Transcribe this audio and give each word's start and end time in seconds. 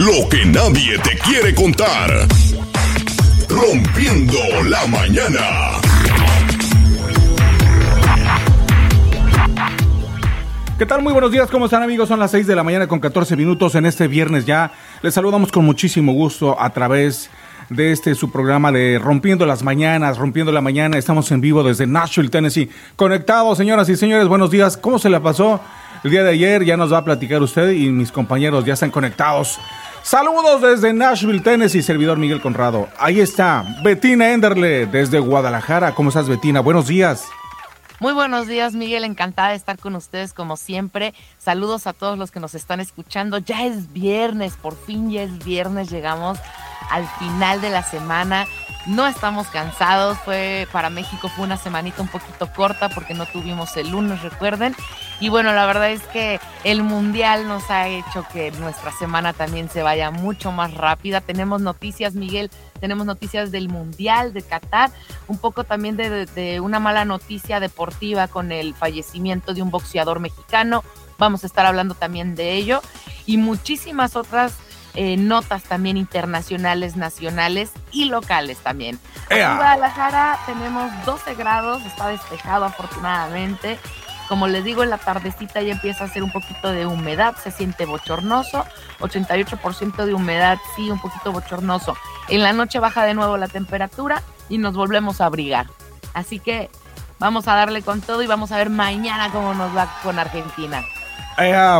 Lo 0.00 0.26
que 0.30 0.46
nadie 0.46 0.98
te 1.00 1.10
quiere 1.18 1.54
contar. 1.54 2.10
Rompiendo 3.50 4.38
la 4.64 4.86
mañana. 4.86 5.72
¿Qué 10.78 10.86
tal? 10.86 11.02
Muy 11.02 11.12
buenos 11.12 11.30
días, 11.30 11.50
¿cómo 11.50 11.66
están 11.66 11.82
amigos? 11.82 12.08
Son 12.08 12.18
las 12.18 12.30
6 12.30 12.46
de 12.46 12.56
la 12.56 12.62
mañana 12.62 12.86
con 12.86 12.98
14 12.98 13.36
minutos 13.36 13.74
en 13.74 13.84
este 13.84 14.08
viernes 14.08 14.46
ya. 14.46 14.72
Les 15.02 15.12
saludamos 15.12 15.52
con 15.52 15.66
muchísimo 15.66 16.14
gusto 16.14 16.58
a 16.58 16.70
través 16.70 17.28
de 17.68 17.92
este 17.92 18.14
su 18.14 18.32
programa 18.32 18.72
de 18.72 18.98
Rompiendo 18.98 19.44
las 19.44 19.62
Mañanas, 19.62 20.16
Rompiendo 20.16 20.50
la 20.50 20.62
Mañana. 20.62 20.96
Estamos 20.96 21.30
en 21.30 21.42
vivo 21.42 21.62
desde 21.62 21.86
Nashville, 21.86 22.30
Tennessee. 22.30 22.70
Conectados, 22.96 23.58
señoras 23.58 23.86
y 23.90 23.96
señores, 23.96 24.28
buenos 24.28 24.50
días. 24.50 24.78
¿Cómo 24.78 24.98
se 24.98 25.10
la 25.10 25.20
pasó 25.20 25.60
el 26.02 26.10
día 26.10 26.22
de 26.22 26.30
ayer? 26.30 26.64
Ya 26.64 26.78
nos 26.78 26.90
va 26.90 26.98
a 26.98 27.04
platicar 27.04 27.42
usted 27.42 27.72
y 27.72 27.90
mis 27.90 28.10
compañeros 28.10 28.64
ya 28.64 28.72
están 28.72 28.90
conectados. 28.90 29.60
Saludos 30.02 30.62
desde 30.62 30.92
Nashville, 30.92 31.40
Tennessee, 31.40 31.82
servidor 31.82 32.18
Miguel 32.18 32.40
Conrado. 32.40 32.88
Ahí 32.98 33.20
está, 33.20 33.64
Betina 33.84 34.32
Enderle 34.32 34.86
desde 34.86 35.18
Guadalajara. 35.18 35.94
¿Cómo 35.94 36.08
estás, 36.08 36.28
Betina? 36.28 36.60
Buenos 36.60 36.86
días. 36.86 37.26
Muy 38.00 38.14
buenos 38.14 38.46
días, 38.46 38.72
Miguel. 38.72 39.04
Encantada 39.04 39.50
de 39.50 39.56
estar 39.56 39.78
con 39.78 39.94
ustedes 39.94 40.32
como 40.32 40.56
siempre. 40.56 41.12
Saludos 41.38 41.86
a 41.86 41.92
todos 41.92 42.18
los 42.18 42.30
que 42.30 42.40
nos 42.40 42.54
están 42.54 42.80
escuchando. 42.80 43.36
Ya 43.38 43.66
es 43.66 43.92
viernes, 43.92 44.54
por 44.54 44.74
fin 44.74 45.10
ya 45.10 45.22
es 45.22 45.44
viernes. 45.44 45.90
Llegamos 45.90 46.38
al 46.90 47.06
final 47.18 47.60
de 47.60 47.68
la 47.68 47.82
semana. 47.82 48.46
No 48.86 49.06
estamos 49.06 49.48
cansados. 49.48 50.18
Fue 50.18 50.66
para 50.72 50.90
México 50.90 51.28
fue 51.28 51.44
una 51.44 51.56
semanita 51.56 52.02
un 52.02 52.08
poquito 52.08 52.50
corta 52.52 52.88
porque 52.88 53.14
no 53.14 53.26
tuvimos 53.26 53.76
el 53.76 53.90
lunes, 53.90 54.22
recuerden. 54.22 54.74
Y 55.20 55.28
bueno, 55.28 55.52
la 55.52 55.66
verdad 55.66 55.90
es 55.90 56.02
que 56.04 56.40
el 56.64 56.82
mundial 56.82 57.46
nos 57.46 57.70
ha 57.70 57.88
hecho 57.88 58.24
que 58.32 58.50
nuestra 58.52 58.90
semana 58.92 59.32
también 59.32 59.68
se 59.68 59.82
vaya 59.82 60.10
mucho 60.10 60.50
más 60.50 60.72
rápida. 60.74 61.20
Tenemos 61.20 61.60
noticias, 61.60 62.14
Miguel 62.14 62.50
tenemos 62.80 63.06
noticias 63.06 63.50
del 63.50 63.68
Mundial 63.68 64.32
de 64.32 64.42
Qatar, 64.42 64.90
un 65.28 65.38
poco 65.38 65.64
también 65.64 65.96
de, 65.96 66.60
una 66.60 66.80
mala 66.80 67.04
noticia 67.04 67.60
deportiva 67.60 68.26
con 68.26 68.50
el 68.50 68.74
fallecimiento 68.74 69.54
de 69.54 69.62
un 69.62 69.70
boxeador 69.70 70.18
mexicano. 70.18 70.82
Vamos 71.18 71.44
a 71.44 71.46
estar 71.46 71.66
hablando 71.66 71.94
también 71.94 72.34
de 72.34 72.54
ello 72.54 72.80
y 73.26 73.36
muchísimas 73.36 74.16
otras 74.16 74.54
eh, 74.94 75.16
notas 75.16 75.62
también 75.62 75.96
internacionales, 75.96 76.96
nacionales 76.96 77.72
y 77.92 78.06
locales 78.06 78.58
también. 78.58 78.98
En 79.28 79.56
Guadalajara 79.56 80.38
tenemos 80.46 80.90
12 81.04 81.34
grados, 81.34 81.82
está 81.84 82.08
despejado 82.08 82.64
afortunadamente. 82.64 83.78
Como 84.28 84.46
les 84.46 84.62
digo, 84.62 84.84
en 84.84 84.90
la 84.90 84.98
tardecita 84.98 85.60
ya 85.60 85.72
empieza 85.72 86.04
a 86.04 86.06
hacer 86.06 86.22
un 86.22 86.30
poquito 86.30 86.70
de 86.70 86.86
humedad, 86.86 87.34
se 87.36 87.50
siente 87.50 87.84
bochornoso, 87.84 88.64
88% 89.00 90.04
de 90.04 90.14
humedad, 90.14 90.58
sí, 90.76 90.90
un 90.90 91.00
poquito 91.00 91.32
bochornoso. 91.32 91.96
En 92.28 92.42
la 92.42 92.52
noche 92.52 92.78
baja 92.78 93.04
de 93.04 93.14
nuevo 93.14 93.36
la 93.36 93.48
temperatura 93.48 94.22
y 94.48 94.58
nos 94.58 94.74
volvemos 94.74 95.20
a 95.20 95.26
abrigar. 95.26 95.66
Así 96.14 96.38
que 96.38 96.70
vamos 97.18 97.48
a 97.48 97.54
darle 97.54 97.82
con 97.82 98.00
todo 98.00 98.22
y 98.22 98.26
vamos 98.26 98.52
a 98.52 98.56
ver 98.56 98.70
mañana 98.70 99.30
cómo 99.30 99.54
nos 99.54 99.76
va 99.76 99.88
con 100.02 100.18
Argentina. 100.18 100.84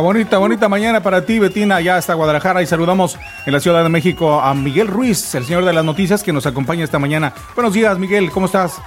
Bonita, 0.01 0.39
bonita 0.39 0.67
mañana 0.67 1.03
para 1.03 1.23
ti, 1.23 1.37
Betina, 1.37 1.79
ya 1.81 1.97
hasta 1.97 2.15
Guadalajara 2.15 2.63
y 2.63 2.65
saludamos 2.65 3.19
en 3.45 3.53
la 3.53 3.59
Ciudad 3.59 3.83
de 3.83 3.89
México 3.89 4.41
a 4.41 4.55
Miguel 4.55 4.87
Ruiz, 4.87 5.35
el 5.35 5.45
señor 5.45 5.65
de 5.65 5.71
las 5.71 5.85
noticias 5.85 6.23
que 6.23 6.33
nos 6.33 6.47
acompaña 6.47 6.83
esta 6.83 6.97
mañana. 6.97 7.33
Buenos 7.53 7.73
días, 7.73 7.99
Miguel, 7.99 8.31
¿cómo 8.31 8.47
estás? 8.47 8.79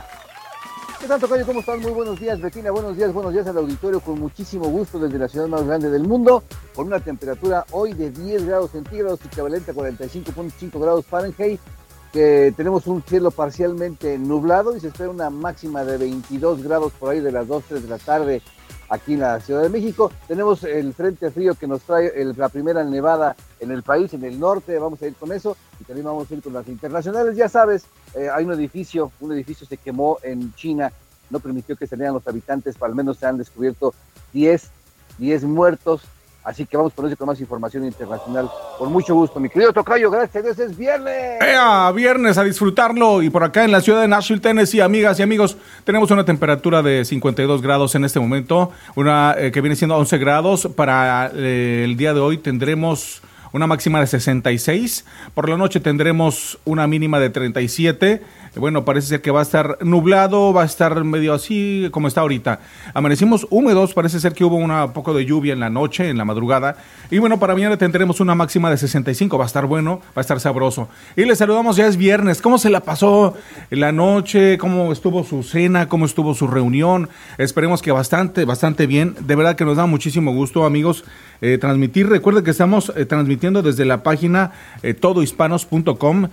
¿Qué 1.01 1.07
tal, 1.07 1.21
Tocayo? 1.21 1.47
¿Cómo 1.47 1.61
están? 1.61 1.81
Muy 1.81 1.93
buenos 1.93 2.19
días, 2.19 2.41
Betina. 2.41 2.73
Buenos 2.73 2.97
días, 2.97 3.13
buenos 3.13 3.33
días 3.33 3.47
al 3.47 3.59
auditorio. 3.59 4.01
Con 4.01 4.19
muchísimo 4.19 4.69
gusto 4.69 4.99
desde 4.99 5.17
la 5.19 5.29
ciudad 5.29 5.47
más 5.47 5.65
grande 5.65 5.91
del 5.91 6.09
mundo, 6.09 6.43
con 6.75 6.89
una 6.89 6.99
temperatura 6.99 7.65
hoy 7.71 7.93
de 7.93 8.11
10 8.11 8.47
grados 8.47 8.73
centígrados, 8.73 9.21
equivalente 9.25 9.71
a 9.71 9.75
45.5 9.75 10.81
grados 10.81 11.07
Fahrenheit. 11.07 11.61
Que 12.13 12.55
tenemos 12.57 12.87
un 12.87 13.03
cielo 13.03 13.33
parcialmente 13.33 14.19
nublado 14.19 14.77
y 14.77 14.81
se 14.81 14.87
espera 14.87 15.11
una 15.11 15.31
máxima 15.31 15.85
de 15.85 15.99
22 15.99 16.63
grados 16.63 16.93
por 16.93 17.11
ahí 17.11 17.21
de 17.21 17.33
las 17.33 17.49
2, 17.49 17.65
3 17.69 17.83
de 17.83 17.89
la 17.89 17.99
tarde 17.99 18.43
aquí 18.95 19.15
en 19.15 19.21
la 19.21 19.41
Ciudad 19.41 19.63
de 19.63 19.69
México. 19.69 20.11
Tenemos 20.27 20.65
el 20.65 20.95
frente 20.95 21.31
frío 21.31 21.55
que 21.55 21.67
nos 21.67 21.83
trae 21.83 22.13
la 22.37 22.49
primera 22.49 22.83
nevada 22.85 23.37
en 23.61 23.71
el 23.71 23.83
país, 23.83 24.13
en 24.15 24.25
el 24.25 24.39
norte, 24.39 24.79
vamos 24.79 25.03
a 25.03 25.07
ir 25.07 25.15
con 25.15 25.33
eso 25.33 25.57
y 25.81 25.85
también 25.85 26.07
vamos 26.07 26.31
a 26.31 26.35
ir 26.35 26.43
con 26.43 26.53
las 26.53 26.67
internacionales. 26.69 27.37
Ya 27.37 27.49
sabes, 27.49 27.85
eh, 28.15 28.29
hay 28.33 28.45
un 28.45 28.53
edificio, 28.53 29.13
un 29.21 29.33
edificio 29.33 29.67
se 29.67 29.77
quemó 29.77 30.19
en 30.23 30.55
China, 30.55 30.93
no 31.31 31.41
permitió 31.41 31.77
que 31.77 31.87
salieran 31.87 32.15
los 32.15 32.27
habitantes, 32.27 32.77
al 32.81 32.95
menos 32.95 33.19
se 33.19 33.27
han 33.27 33.39
descubierto 33.39 33.95
10, 34.33 34.71
10 35.19 35.45
muertos. 35.45 36.03
Así 36.45 36.67
que 36.67 36.77
vamos 36.77 36.93
por 36.93 37.07
eso 37.07 37.17
con 37.17 37.27
más 37.27 37.41
información 37.41 37.87
internacional. 37.87 38.51
Con 38.79 38.93
mucho 38.93 39.15
gusto, 39.15 39.41
mi 39.41 39.49
querido 39.49 39.73
Tocayo, 39.73 40.11
gracias 40.11 40.59
es 40.59 40.77
viernes. 40.77 41.41
¡Ea! 41.41 41.91
Viernes 41.93 42.37
a 42.37 42.45
disfrutarlo. 42.45 43.23
Y 43.23 43.31
por 43.31 43.43
acá 43.45 43.65
en 43.65 43.73
la 43.73 43.81
ciudad 43.81 44.03
de 44.03 44.09
Nashville, 44.09 44.43
Tennessee, 44.43 44.81
amigas 44.81 45.19
y 45.19 45.23
amigos, 45.23 45.57
tenemos 45.85 46.11
una 46.11 46.27
temperatura 46.27 46.83
de 46.83 47.07
52 47.07 47.63
grados 47.63 47.95
en 47.95 48.05
este 48.05 48.21
momento, 48.21 48.71
una 48.95 49.35
eh, 49.39 49.53
que 49.53 49.63
viene 49.63 49.75
siendo 49.75 49.97
11 49.97 50.19
grados. 50.19 50.69
Para 50.77 51.31
eh, 51.35 51.83
el 51.85 51.97
día 51.97 52.13
de 52.13 52.21
hoy 52.21 52.37
tendremos 52.37 53.23
una 53.55 53.67
máxima 53.67 54.01
de 54.01 54.07
66. 54.09 55.07
Por 55.33 55.49
la 55.49 55.57
noche 55.57 55.81
tendremos 55.81 56.59
una 56.65 56.87
mínima 56.87 57.21
de 57.21 57.31
37 57.31 58.23
bueno, 58.57 58.85
parece 58.85 59.09
ser 59.09 59.23
que 59.23 59.31
va 59.31 59.41
a 59.41 59.43
estar 59.43 59.79
nublado, 59.83 60.53
va 60.53 60.63
a 60.63 60.67
estar 60.67 61.03
medio 61.05 61.35
así 61.35 61.89
como 61.91 62.09
está 62.09 62.21
ahorita. 62.21 62.61
Amanecimos 62.95 63.47
húmedos, 63.51 63.95
parece 63.95 64.21
ser 64.21 64.33
que 64.33 64.45
hubo 64.45 64.57
un 64.57 64.93
poco 64.93 65.15
de 65.15 65.25
lluvia 65.25 65.53
en 65.53 65.61
la 65.61 65.71
noche, 65.71 66.09
en 66.09 66.19
la 66.19 66.25
madrugada. 66.25 66.77
Y 67.11 67.19
bueno, 67.19 67.39
para 67.39 67.55
mañana 67.55 67.77
tendremos 67.77 68.21
una 68.21 68.35
máxima 68.35 68.71
de 68.71 68.77
65, 68.77 69.39
va 69.39 69.45
a 69.45 69.47
estar 69.47 69.67
bueno, 69.67 70.01
va 70.09 70.17
a 70.17 70.21
estar 70.21 70.39
sabroso. 70.41 70.89
Y 71.17 71.25
les 71.25 71.39
saludamos, 71.39 71.77
ya 71.77 71.87
es 71.87 71.97
viernes. 71.97 72.41
¿Cómo 72.41 72.59
se 72.59 72.71
la 72.71 72.81
pasó 72.81 73.35
la 73.71 73.93
noche? 73.93 74.59
¿Cómo 74.59 74.93
estuvo 74.93 75.25
su 75.25 75.43
cena? 75.43 75.89
¿Cómo 75.89 76.07
estuvo 76.07 76.35
su 76.35 76.47
reunión? 76.47 77.09
Esperemos 77.39 77.83
que 77.83 77.93
bastante, 77.93 78.45
bastante 78.45 78.87
bien. 78.87 79.15
De 79.21 79.35
verdad 79.35 79.57
que 79.57 79.65
nos 79.65 79.77
da 79.77 79.87
muchísimo 79.87 80.33
gusto, 80.33 80.65
amigos, 80.65 81.05
eh, 81.41 81.59
transmitir. 81.59 82.09
Recuerden 82.09 82.45
que 82.45 82.51
estamos 82.51 82.93
eh, 82.97 83.05
transmitiendo 83.05 83.63
desde 83.63 83.85
la 83.85 84.03
página 84.03 84.53
eh, 84.83 84.95
todohispanos.com. 84.95 86.29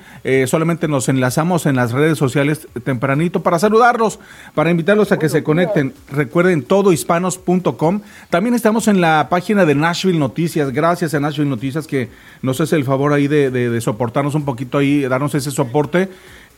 solamente 0.45 0.87
nos 0.87 1.09
enlazamos 1.09 1.65
en 1.65 1.75
las 1.75 1.91
redes 1.91 2.10
sociales 2.17 2.67
tempranito 2.83 3.43
para 3.43 3.59
saludarlos, 3.59 4.19
para 4.53 4.71
invitarlos 4.71 5.11
a 5.11 5.19
que 5.19 5.29
se 5.29 5.43
conecten. 5.43 5.93
Recuerden 6.11 6.63
todohispanos.com. 6.63 8.01
También 8.29 8.55
estamos 8.55 8.87
en 8.87 9.01
la 9.01 9.27
página 9.29 9.65
de 9.65 9.75
Nashville 9.75 10.19
Noticias. 10.19 10.71
Gracias 10.71 11.13
a 11.13 11.19
Nashville 11.19 11.49
Noticias 11.49 11.87
que 11.87 12.09
nos 12.41 12.59
hace 12.61 12.75
el 12.75 12.83
favor 12.83 13.13
ahí 13.13 13.27
de, 13.27 13.81
soportarnos 13.81 14.35
un 14.35 14.45
poquito 14.45 14.77
ahí, 14.77 15.01
darnos 15.01 15.35
ese 15.35 15.51
soporte. 15.51 16.09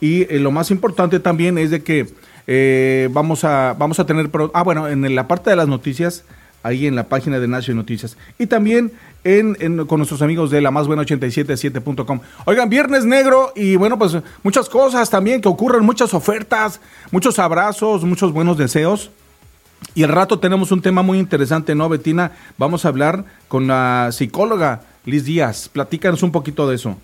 Y 0.01 0.23
eh, 0.23 0.39
lo 0.39 0.51
más 0.51 0.71
importante 0.71 1.19
también 1.19 1.57
es 1.57 1.71
de 1.71 1.83
que 1.83 2.07
eh, 2.47 3.09
vamos, 3.11 3.43
a, 3.43 3.75
vamos 3.77 3.99
a 3.99 4.05
tener... 4.05 4.29
Ah, 4.53 4.63
bueno, 4.63 4.87
en 4.87 5.15
la 5.15 5.27
parte 5.27 5.49
de 5.49 5.55
las 5.55 5.67
noticias 5.67 6.25
ahí 6.63 6.87
en 6.87 6.95
la 6.95 7.09
página 7.09 7.39
de 7.39 7.47
Nashville 7.47 7.75
Noticias. 7.75 8.17
Y 8.39 8.47
también 8.47 8.91
en, 9.23 9.85
con 9.85 9.99
nuestros 9.99 10.21
amigos 10.21 10.51
de 10.51 10.61
la 10.61 10.71
más 10.71 10.87
buena 10.87 11.03
877.com. 11.03 12.19
Oigan, 12.45 12.69
viernes 12.69 13.05
negro 13.05 13.53
y 13.55 13.75
bueno, 13.75 13.97
pues 13.97 14.17
muchas 14.43 14.69
cosas 14.69 15.09
también 15.09 15.41
que 15.41 15.49
ocurren, 15.49 15.85
muchas 15.85 16.13
ofertas, 16.13 16.81
muchos 17.11 17.39
abrazos, 17.39 18.03
muchos 18.03 18.31
buenos 18.31 18.57
deseos. 18.57 19.11
Y 19.95 20.03
al 20.03 20.09
rato 20.09 20.39
tenemos 20.39 20.71
un 20.71 20.81
tema 20.81 21.01
muy 21.01 21.19
interesante, 21.19 21.75
¿no, 21.75 21.89
Betina? 21.89 22.31
Vamos 22.57 22.85
a 22.85 22.87
hablar 22.87 23.25
con 23.47 23.67
la 23.67 24.09
psicóloga 24.11 24.81
Liz 25.05 25.25
Díaz. 25.25 25.69
Platícanos 25.69 26.23
un 26.23 26.31
poquito 26.31 26.67
de 26.67 26.75
eso. 26.75 26.97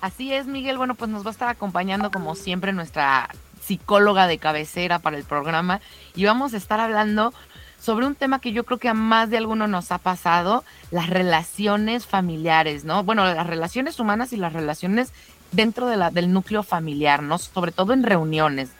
Así 0.00 0.32
es, 0.32 0.46
Miguel. 0.46 0.76
Bueno, 0.76 0.94
pues 0.94 1.10
nos 1.10 1.24
va 1.24 1.30
a 1.30 1.32
estar 1.32 1.48
acompañando 1.48 2.10
como 2.10 2.34
siempre 2.34 2.72
nuestra 2.72 3.30
psicóloga 3.66 4.28
de 4.28 4.38
cabecera 4.38 5.00
para 5.00 5.16
el 5.16 5.24
programa 5.24 5.80
y 6.14 6.24
vamos 6.24 6.54
a 6.54 6.56
estar 6.56 6.78
hablando 6.78 7.34
sobre 7.80 8.06
un 8.06 8.14
tema 8.14 8.40
que 8.40 8.52
yo 8.52 8.64
creo 8.64 8.78
que 8.78 8.88
a 8.88 8.94
más 8.94 9.30
de 9.30 9.36
alguno 9.36 9.68
nos 9.68 9.92
ha 9.92 9.98
pasado, 9.98 10.64
las 10.90 11.08
relaciones 11.08 12.06
familiares, 12.06 12.84
¿no? 12.84 13.04
Bueno, 13.04 13.24
las 13.24 13.46
relaciones 13.46 14.00
humanas 14.00 14.32
y 14.32 14.36
las 14.36 14.52
relaciones 14.52 15.12
dentro 15.52 15.86
de 15.86 15.96
la, 15.96 16.10
del 16.10 16.32
núcleo 16.32 16.62
familiar, 16.62 17.22
¿no? 17.22 17.38
Sobre 17.38 17.72
todo 17.72 17.92
en 17.92 18.02
reuniones. 18.02 18.70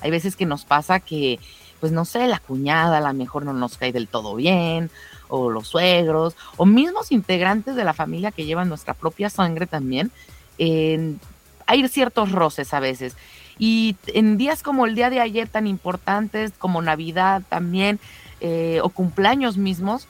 Hay 0.00 0.10
veces 0.10 0.36
que 0.36 0.46
nos 0.46 0.64
pasa 0.64 1.00
que, 1.00 1.38
pues 1.80 1.92
no 1.92 2.04
sé, 2.04 2.26
la 2.26 2.38
cuñada 2.38 2.98
a 2.98 3.00
lo 3.00 3.12
mejor 3.12 3.44
no 3.44 3.52
nos 3.52 3.76
cae 3.76 3.92
del 3.92 4.08
todo 4.08 4.34
bien, 4.34 4.90
o 5.28 5.50
los 5.50 5.68
suegros, 5.68 6.36
o 6.56 6.66
mismos 6.66 7.12
integrantes 7.12 7.76
de 7.76 7.84
la 7.84 7.94
familia 7.94 8.30
que 8.30 8.44
llevan 8.44 8.68
nuestra 8.68 8.94
propia 8.94 9.30
sangre 9.30 9.66
también. 9.66 10.10
hay 10.58 11.88
ciertos 11.88 12.32
roces 12.32 12.72
a 12.72 12.80
veces. 12.80 13.16
Y 13.58 13.96
en 14.08 14.36
días 14.36 14.62
como 14.62 14.86
el 14.86 14.94
día 14.94 15.10
de 15.10 15.20
ayer 15.20 15.48
tan 15.48 15.66
importantes, 15.66 16.52
como 16.58 16.82
Navidad 16.82 17.42
también, 17.48 17.98
eh, 18.40 18.80
o 18.82 18.88
cumpleaños 18.88 19.56
mismos, 19.56 20.08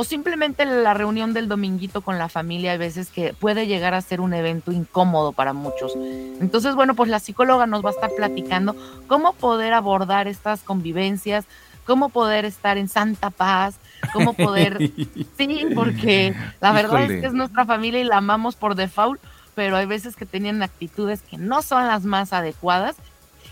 o 0.00 0.04
simplemente 0.04 0.64
la 0.64 0.94
reunión 0.94 1.34
del 1.34 1.48
dominguito 1.48 2.02
con 2.02 2.18
la 2.18 2.28
familia, 2.28 2.70
hay 2.70 2.78
veces 2.78 3.10
que 3.10 3.34
puede 3.34 3.66
llegar 3.66 3.94
a 3.94 4.00
ser 4.00 4.20
un 4.20 4.32
evento 4.32 4.70
incómodo 4.70 5.32
para 5.32 5.52
muchos. 5.52 5.92
Entonces, 5.96 6.76
bueno, 6.76 6.94
pues 6.94 7.10
la 7.10 7.18
psicóloga 7.18 7.66
nos 7.66 7.84
va 7.84 7.88
a 7.88 7.94
estar 7.94 8.10
platicando 8.16 8.76
cómo 9.08 9.32
poder 9.32 9.72
abordar 9.72 10.28
estas 10.28 10.62
convivencias, 10.62 11.46
cómo 11.84 12.10
poder 12.10 12.44
estar 12.44 12.78
en 12.78 12.88
santa 12.88 13.30
paz, 13.30 13.80
cómo 14.12 14.34
poder... 14.34 14.78
sí, 15.36 15.66
porque 15.74 16.32
la 16.60 16.70
verdad 16.70 17.10
es 17.10 17.20
que 17.20 17.26
es 17.26 17.32
nuestra 17.32 17.64
familia 17.64 18.00
y 18.00 18.04
la 18.04 18.18
amamos 18.18 18.54
por 18.54 18.76
default, 18.76 19.20
pero 19.56 19.76
hay 19.76 19.86
veces 19.86 20.14
que 20.14 20.26
tienen 20.26 20.62
actitudes 20.62 21.22
que 21.22 21.38
no 21.38 21.60
son 21.62 21.88
las 21.88 22.04
más 22.04 22.32
adecuadas. 22.32 22.94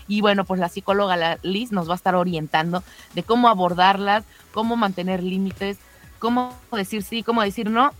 Y 0.07 0.21
bueno, 0.21 0.45
pues 0.45 0.59
la 0.59 0.69
psicóloga 0.69 1.37
Liz 1.43 1.71
nos 1.71 1.87
va 1.89 1.93
a 1.93 1.95
estar 1.95 2.15
orientando 2.15 2.83
de 3.13 3.23
cómo 3.23 3.49
abordarlas, 3.49 4.23
cómo 4.51 4.75
mantener 4.75 5.21
límites, 5.23 5.77
cómo 6.19 6.53
decir 6.71 7.03
sí, 7.03 7.23
cómo 7.23 7.41
decir 7.41 7.69
no, 7.69 7.91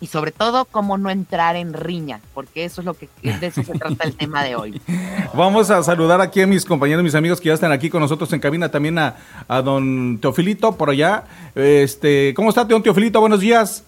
y 0.00 0.06
sobre 0.06 0.30
todo 0.30 0.64
cómo 0.64 0.96
no 0.96 1.10
entrar 1.10 1.56
en 1.56 1.72
riña, 1.72 2.20
porque 2.34 2.64
eso 2.64 2.80
es 2.80 2.84
lo 2.84 2.94
que 2.94 3.08
de 3.22 3.46
eso 3.46 3.62
se 3.64 3.72
trata 3.72 4.04
el 4.04 4.14
tema 4.14 4.44
de 4.44 4.54
hoy. 4.54 4.80
Vamos 5.34 5.70
a 5.70 5.82
saludar 5.82 6.20
aquí 6.20 6.40
a 6.40 6.46
mis 6.46 6.64
compañeros, 6.64 7.02
mis 7.02 7.14
amigos 7.14 7.40
que 7.40 7.48
ya 7.48 7.54
están 7.54 7.72
aquí 7.72 7.90
con 7.90 8.00
nosotros 8.00 8.32
en 8.32 8.40
cabina, 8.40 8.70
también 8.70 8.98
a, 8.98 9.16
a 9.48 9.60
don 9.62 10.18
Teofilito 10.20 10.76
por 10.76 10.90
allá. 10.90 11.24
Este, 11.54 12.32
¿cómo 12.34 12.50
está 12.50 12.64
don 12.64 12.82
Teofilito? 12.82 13.20
Buenos 13.20 13.40
días. 13.40 13.84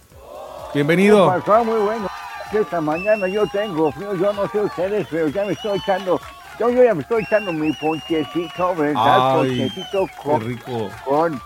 Bienvenido. 0.74 1.30
Muy 1.64 1.78
bueno. 1.80 2.08
Esta 2.52 2.80
mañana 2.80 3.28
yo 3.28 3.46
tengo 3.46 3.92
frío, 3.92 4.16
yo 4.16 4.32
no 4.32 4.48
sé 4.48 4.60
ustedes, 4.60 5.06
pero 5.08 5.28
ya 5.28 5.44
me 5.44 5.52
estoy 5.52 5.78
echando, 5.78 6.20
yo, 6.68 6.84
ya 6.84 6.94
me 6.94 7.02
estoy 7.02 7.22
echando 7.22 7.52
mi 7.52 7.72
ponchecito, 7.72 8.74
¿verdad? 8.74 9.36
ponchecito 9.36 10.06
con, 10.22 10.40
rico. 10.42 10.90
con 11.04 11.40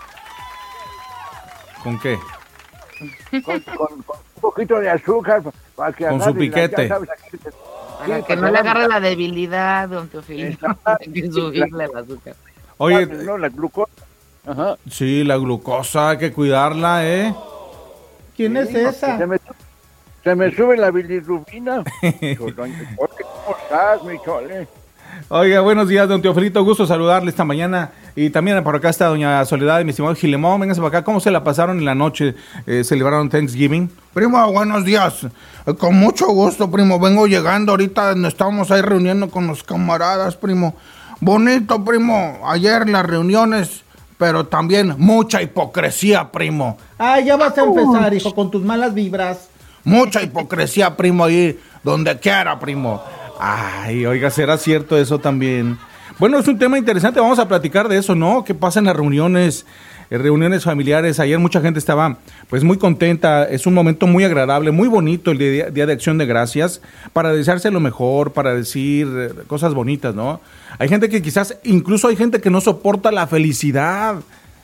¿Con 1.83 1.99
qué? 1.99 2.19
Con, 3.43 3.59
con, 3.61 3.87
un 3.93 4.41
poquito 4.41 4.79
de 4.79 4.89
azúcar 4.89 5.43
para 5.75 5.93
que 5.93 6.07
Con 6.07 6.21
su 6.21 6.35
piquete. 6.35 6.89
para 6.89 8.21
que 8.23 8.35
no 8.35 8.51
le 8.51 8.57
agarre 8.57 8.87
la 8.87 8.99
debilidad, 8.99 9.87
don 9.87 10.09
Teofilio. 10.09 10.57
que 11.13 11.31
subirle 11.31 11.85
el 11.85 11.95
azúcar. 11.95 12.35
Oye, 12.77 13.05
no, 13.05 13.37
la 13.37 13.49
glucosa. 13.49 13.91
Ajá. 14.45 14.77
Sí, 14.89 15.23
la 15.23 15.37
glucosa, 15.37 16.11
hay 16.11 16.17
que 16.17 16.31
cuidarla, 16.33 17.05
¿eh? 17.07 17.33
¿Quién 18.35 18.57
es 18.57 18.73
esa? 18.75 19.17
Se 19.17 19.25
me, 19.25 19.37
se 20.23 20.35
me 20.35 20.53
sube 20.53 20.75
la 20.75 20.91
bilirrubina. 20.91 21.83
¿Cómo 22.37 23.57
estás, 23.57 24.03
mi 24.03 24.19
chole? 24.23 24.67
Oiga, 25.29 25.61
buenos 25.61 25.87
días, 25.87 26.07
don 26.07 26.21
Teofilito. 26.21 26.63
Gusto 26.63 26.85
saludarle 26.85 27.29
esta 27.29 27.43
mañana. 27.43 27.91
Y 28.15 28.29
también 28.29 28.63
por 28.63 28.75
acá 28.75 28.89
está 28.89 29.07
doña 29.07 29.43
Soledad 29.45 29.79
y 29.79 29.83
mi 29.83 29.89
estimado 29.89 30.15
Gilemón. 30.15 30.59
Vénganse 30.59 30.81
para 30.81 30.99
acá. 30.99 31.03
¿Cómo 31.03 31.19
se 31.19 31.31
la 31.31 31.43
pasaron 31.43 31.79
en 31.79 31.85
la 31.85 31.95
noche? 31.95 32.35
Eh, 32.67 32.83
¿Celebraron 32.83 33.29
Thanksgiving? 33.29 33.89
Primo, 34.13 34.51
buenos 34.51 34.85
días. 34.85 35.25
Eh, 35.65 35.73
con 35.73 35.95
mucho 35.99 36.27
gusto, 36.27 36.69
primo. 36.69 36.99
Vengo 36.99 37.27
llegando 37.27 37.71
ahorita. 37.71 38.13
Estamos 38.27 38.71
ahí 38.71 38.81
reuniendo 38.81 39.29
con 39.29 39.47
los 39.47 39.63
camaradas, 39.63 40.35
primo. 40.35 40.75
Bonito, 41.19 41.83
primo. 41.83 42.41
Ayer 42.45 42.87
las 42.87 43.05
reuniones, 43.05 43.83
pero 44.17 44.45
también 44.45 44.95
mucha 44.97 45.41
hipocresía, 45.41 46.31
primo. 46.31 46.77
Ah, 46.99 47.19
ya 47.19 47.35
vas 47.35 47.57
a 47.57 47.63
empezar, 47.63 48.13
hijo, 48.13 48.35
con 48.35 48.51
tus 48.51 48.63
malas 48.63 48.93
vibras. 48.93 49.49
Mucha 49.83 50.21
hipocresía, 50.21 50.95
primo, 50.95 51.25
ahí 51.25 51.59
donde 51.83 52.17
quiera, 52.19 52.59
primo. 52.59 53.01
Ay, 53.39 54.05
oiga, 54.05 54.29
¿será 54.29 54.57
cierto 54.57 54.97
eso 54.97 55.19
también? 55.19 55.77
Bueno, 56.17 56.39
es 56.39 56.47
un 56.47 56.57
tema 56.57 56.77
interesante, 56.77 57.19
vamos 57.19 57.39
a 57.39 57.47
platicar 57.47 57.89
de 57.89 57.97
eso, 57.97 58.15
¿no? 58.15 58.43
¿Qué 58.45 58.53
pasa 58.53 58.79
en 58.79 58.85
las 58.85 58.95
reuniones? 58.95 59.65
En 60.09 60.21
reuniones 60.21 60.63
familiares, 60.63 61.19
ayer 61.19 61.39
mucha 61.39 61.61
gente 61.61 61.79
estaba 61.79 62.19
pues 62.47 62.63
muy 62.63 62.77
contenta, 62.77 63.43
es 63.45 63.65
un 63.65 63.73
momento 63.73 64.05
muy 64.05 64.23
agradable, 64.23 64.69
muy 64.69 64.87
bonito 64.87 65.31
el 65.31 65.39
día, 65.39 65.71
de 65.71 65.91
Acción 65.91 66.19
de 66.19 66.27
Gracias, 66.27 66.79
para 67.11 67.33
desearse 67.33 67.71
lo 67.71 67.79
mejor, 67.79 68.31
para 68.31 68.53
decir 68.53 69.07
eh, 69.11 69.33
cosas 69.47 69.73
bonitas, 69.73 70.13
¿no? 70.13 70.41
Hay 70.77 70.89
gente 70.89 71.09
que 71.09 71.23
quizás, 71.23 71.57
incluso 71.63 72.07
hay 72.07 72.15
gente 72.15 72.39
que 72.39 72.51
no 72.51 72.61
soporta 72.61 73.11
la 73.11 73.25
felicidad. 73.25 74.17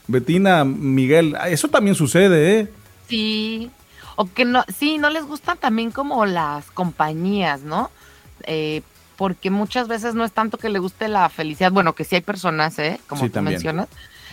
Betina, 0.06 0.64
Miguel, 0.64 1.36
eso 1.48 1.68
también 1.68 1.96
sucede, 1.96 2.60
¿eh? 2.60 2.68
Sí, 3.08 3.70
o 4.16 4.26
que 4.26 4.44
no, 4.44 4.64
sí, 4.78 4.96
no 4.98 5.10
les 5.10 5.24
gustan 5.24 5.58
también 5.58 5.90
como 5.90 6.24
las 6.24 6.70
compañías, 6.70 7.62
¿no? 7.62 7.90
Eh, 8.46 8.82
porque 9.16 9.50
muchas 9.50 9.88
veces 9.88 10.14
no 10.14 10.24
es 10.24 10.32
tanto 10.32 10.58
que 10.58 10.68
le 10.68 10.78
guste 10.78 11.06
la 11.06 11.28
felicidad, 11.28 11.70
bueno, 11.70 11.92
que 11.92 12.02
sí 12.02 12.16
hay 12.16 12.22
personas, 12.22 12.78
¿eh? 12.80 12.98
como 13.06 13.28
tú 13.28 13.40
mencionas, 13.40 13.88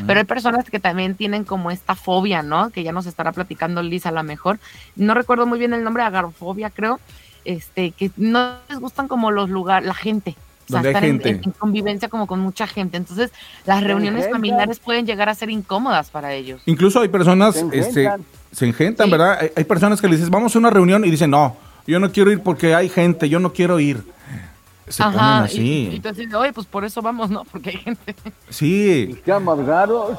pero 0.08 0.20
hay 0.20 0.26
personas 0.26 0.70
que 0.70 0.80
también 0.80 1.16
tienen 1.16 1.44
como 1.44 1.70
esta 1.70 1.94
fobia, 1.94 2.42
¿no? 2.42 2.72
Que 2.72 2.84
ya 2.84 2.92
nos 2.92 3.06
estará 3.06 3.32
platicando 3.32 3.84
Liz 3.84 4.06
a 4.06 4.12
lo 4.12 4.24
mejor. 4.24 4.58
No 4.96 5.14
recuerdo 5.14 5.46
muy 5.46 5.60
bien 5.60 5.74
el 5.74 5.84
nombre, 5.84 6.04
agarofobia 6.04 6.70
creo, 6.70 7.00
este, 7.46 7.92
que 7.92 8.10
no 8.18 8.54
les 8.70 8.80
gustan 8.80 9.08
como 9.08 9.30
los 9.30 9.50
lugares, 9.50 9.86
la 9.86 9.94
gente. 9.94 10.36
O 10.70 10.72
sea, 10.72 10.82
estar 10.82 11.04
En, 11.04 11.40
convivencia 11.58 12.10
como 12.10 12.28
con 12.28 12.40
mucha 12.40 12.66
gente. 12.66 12.98
Entonces, 12.98 13.32
las 13.66 13.84
reuniones 13.84 14.30
familiares 14.30 14.80
pueden 14.80 15.06
llegar 15.06 15.28
a 15.28 15.36
ser 15.36 15.50
incómodas 15.50 16.10
para 16.10 16.34
ellos. 16.34 16.62
Incluso 16.66 17.02
hay 17.02 17.10
personas, 17.10 17.56
se 17.56 17.80
este, 17.80 18.10
se 18.52 18.66
engentan, 18.66 19.10
¿verdad? 19.10 19.38
Hay, 19.42 19.52
hay, 19.56 19.64
personas 19.66 20.00
que 20.00 20.08
le 20.08 20.16
dices, 20.16 20.30
vamos 20.30 20.56
a 20.56 20.60
una 20.60 20.70
reunión 20.70 21.04
y 21.04 21.12
dicen, 21.12 21.30
no, 21.30 21.58
yo 21.90 22.00
no 22.00 22.12
quiero 22.12 22.32
ir 22.32 22.42
porque 22.42 22.76
hay 22.76 22.90
gente, 22.90 23.28
yo 23.30 23.40
no 23.40 23.52
quiero 23.52 23.80
ir. 23.80 24.04
Se 24.88 25.04
ponen 25.04 25.20
así. 25.20 25.90
Y, 25.92 25.96
y, 25.96 26.00
te 26.00 26.10
dicen, 26.12 26.34
oye, 26.36 26.54
pues 26.54 26.66
por 26.66 26.84
eso 26.84 27.02
vamos, 27.02 27.30
¿no? 27.30 27.44
Porque 27.52 27.70
hay 27.70 27.78
gente. 27.78 28.16
Sí. 28.50 29.20
¿Qué 29.24 29.32
amargaron? 29.32 30.18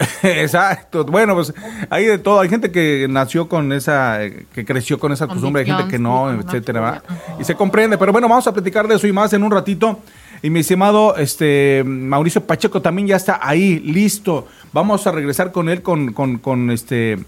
Exacto. 0.22 1.04
Bueno, 1.04 1.34
pues 1.34 1.52
hay 1.88 2.04
de 2.04 2.18
todo. 2.18 2.40
Hay 2.40 2.48
gente 2.48 2.70
que 2.70 3.06
nació 3.08 3.48
con 3.48 3.72
esa, 3.72 4.18
que 4.52 4.64
creció 4.64 4.98
con 4.98 5.12
esa 5.12 5.26
costumbre, 5.26 5.62
hay 5.62 5.68
gente 5.68 5.88
que 5.88 5.98
no, 5.98 6.30
etcétera. 6.32 7.02
Y 7.38 7.44
se 7.44 7.54
comprende. 7.54 7.98
Pero 7.98 8.12
bueno, 8.12 8.28
vamos 8.28 8.46
a 8.46 8.52
platicar 8.52 8.86
de 8.88 8.94
eso 8.94 9.06
y 9.06 9.12
más 9.12 9.32
en 9.32 9.42
un 9.42 9.50
ratito. 9.50 10.00
Y 10.42 10.48
mi 10.48 10.60
estimado 10.60 11.16
este, 11.16 11.82
Mauricio 11.84 12.42
Pacheco 12.46 12.80
también 12.80 13.08
ya 13.08 13.16
está 13.16 13.40
ahí, 13.42 13.78
listo. 13.78 14.48
Vamos 14.72 15.06
a 15.06 15.12
regresar 15.12 15.52
con 15.52 15.68
él 15.68 15.82
con, 15.82 16.12
con, 16.12 16.38
con 16.38 16.70
este 16.70 17.18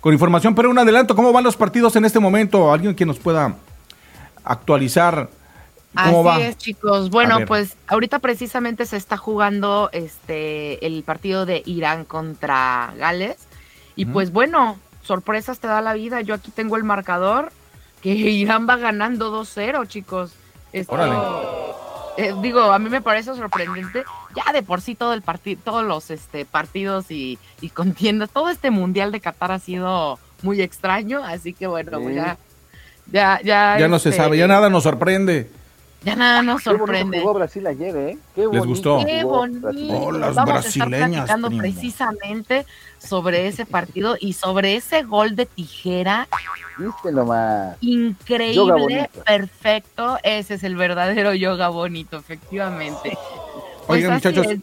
con 0.00 0.12
información, 0.12 0.54
pero 0.54 0.70
un 0.70 0.78
adelanto, 0.78 1.14
¿cómo 1.14 1.32
van 1.32 1.44
los 1.44 1.56
partidos 1.56 1.96
en 1.96 2.04
este 2.04 2.20
momento? 2.20 2.72
¿Alguien 2.72 2.94
que 2.94 3.06
nos 3.06 3.18
pueda 3.18 3.56
actualizar? 4.44 5.28
¿Cómo 5.94 6.30
Así 6.30 6.42
es, 6.42 6.58
chicos. 6.58 7.10
Bueno, 7.10 7.38
pues 7.46 7.76
ahorita 7.86 8.18
precisamente 8.18 8.86
se 8.86 8.96
está 8.96 9.16
jugando 9.16 9.88
este 9.92 10.84
el 10.86 11.02
partido 11.02 11.46
de 11.46 11.62
Irán 11.64 12.04
contra 12.04 12.92
Gales. 12.96 13.36
Y 13.96 14.04
pues 14.04 14.30
bueno, 14.30 14.78
sorpresas 15.02 15.58
te 15.58 15.66
da 15.66 15.80
la 15.80 15.94
vida. 15.94 16.20
Yo 16.20 16.34
aquí 16.34 16.50
tengo 16.50 16.76
el 16.76 16.84
marcador 16.84 17.50
que 18.02 18.10
Irán 18.14 18.68
va 18.68 18.76
ganando 18.76 19.32
2-0, 19.32 19.88
chicos. 19.88 20.32
Eh, 20.72 22.34
digo, 22.42 22.60
a 22.72 22.78
mí 22.78 22.90
me 22.90 23.00
parece 23.00 23.34
sorprendente. 23.34 24.04
Ya 24.46 24.52
de 24.52 24.62
por 24.62 24.80
sí 24.80 24.94
todo 24.94 25.14
el 25.14 25.22
partido, 25.22 25.60
todos 25.64 25.84
los 25.84 26.10
este, 26.10 26.44
partidos 26.44 27.10
y, 27.10 27.38
y, 27.60 27.70
contiendas, 27.70 28.30
todo 28.30 28.50
este 28.50 28.70
mundial 28.70 29.10
de 29.10 29.20
Qatar 29.20 29.50
ha 29.50 29.58
sido 29.58 30.18
muy 30.42 30.60
extraño, 30.60 31.24
así 31.24 31.52
que 31.52 31.66
bueno, 31.66 32.00
pues 32.00 32.14
ya, 32.14 32.38
ya, 33.10 33.40
ya. 33.42 33.76
Ya 33.80 33.88
no 33.88 33.98
se 33.98 34.12
sabe, 34.12 34.36
ya 34.36 34.44
este, 34.44 34.54
nada 34.54 34.70
nos 34.70 34.84
sorprende. 34.84 35.50
Ya 36.04 36.14
nada 36.14 36.42
nos 36.42 36.62
sorprende. 36.62 37.18
Qué 37.18 37.24
bonito 37.24 37.34
Brasil 37.34 37.66
ayer, 37.66 37.96
¿eh? 37.96 38.18
Qué 38.34 38.46
bonito. 38.46 38.52
¿Les 38.52 38.66
gustó? 38.66 39.04
Qué 39.04 39.24
bonito. 39.24 39.68
Oh, 39.98 40.12
las 40.12 40.36
Vamos 40.36 40.52
brasileñas, 40.52 40.92
a 40.92 41.06
estar 41.06 41.10
platicando 41.10 41.48
primo. 41.48 41.62
precisamente 41.62 42.66
sobre 42.98 43.48
ese 43.48 43.66
partido 43.66 44.16
y 44.20 44.34
sobre 44.34 44.76
ese 44.76 45.02
gol 45.02 45.34
de 45.34 45.46
tijera. 45.46 46.28
Viste 46.78 47.10
nomás. 47.10 47.76
Increíble, 47.80 49.10
perfecto. 49.26 50.18
Ese 50.22 50.54
es 50.54 50.62
el 50.62 50.76
verdadero 50.76 51.34
yoga 51.34 51.68
bonito, 51.68 52.16
efectivamente. 52.16 53.18
Pues 53.88 53.98
Oigan, 54.04 54.12
así 54.12 54.28
muchachos, 54.28 54.52
es. 54.52 54.60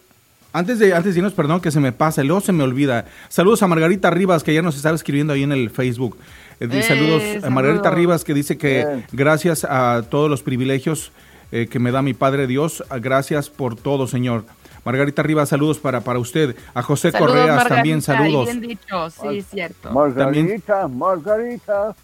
antes 0.54 0.80
de, 0.80 0.94
antes 0.94 1.14
de 1.14 1.20
irnos, 1.20 1.34
perdón 1.34 1.60
que 1.60 1.72
se 1.72 1.82
me 1.82 1.92
pasa, 1.92 2.24
luego 2.24 2.40
se 2.40 2.54
me 2.54 2.64
olvida. 2.64 3.06
Saludos 3.28 3.62
a 3.64 3.68
Margarita 3.68 4.10
Rivas, 4.10 4.44
que 4.44 4.54
ya 4.54 4.62
nos 4.62 4.78
estaba 4.78 4.96
escribiendo 4.96 5.34
ahí 5.34 5.44
en 5.44 5.52
el 5.52 5.70
Facebook. 5.70 6.18
Eh, 6.62 6.70
Eh, 6.72 6.84
saludos 6.84 7.22
a 7.44 7.50
Margarita. 7.50 7.90
Rivas, 7.92 8.24
que 8.24 8.34
dice 8.34 8.58
que 8.58 8.86
Bien. 8.86 9.06
gracias 9.12 9.66
a 9.70 10.04
todos 10.10 10.30
los 10.30 10.42
privilegios 10.42 11.12
eh, 11.52 11.68
que 11.70 11.80
me 11.80 11.92
da 11.92 12.02
mi 12.02 12.14
Padre 12.14 12.48
Dios, 12.48 12.84
ah, 12.90 12.98
gracias 13.00 13.50
por 13.50 13.76
todo, 13.76 14.08
Señor. 14.08 14.46
Margarita 14.86 15.24
Rivas, 15.24 15.50
saludos 15.50 15.80
para, 15.80 16.02
para 16.02 16.20
usted. 16.20 16.56
A 16.76 16.82
José 16.84 17.12
Saludos, 17.12 17.32
Correas 17.32 17.48
Margarita, 17.56 17.76
también, 17.76 18.02
saludos. 18.04 18.46
Bien 18.48 18.62
dicho, 18.62 19.10
sí, 19.10 19.42
cierto. 19.42 19.92
Margarita, 19.92 20.88
Margarita. 20.88 21.96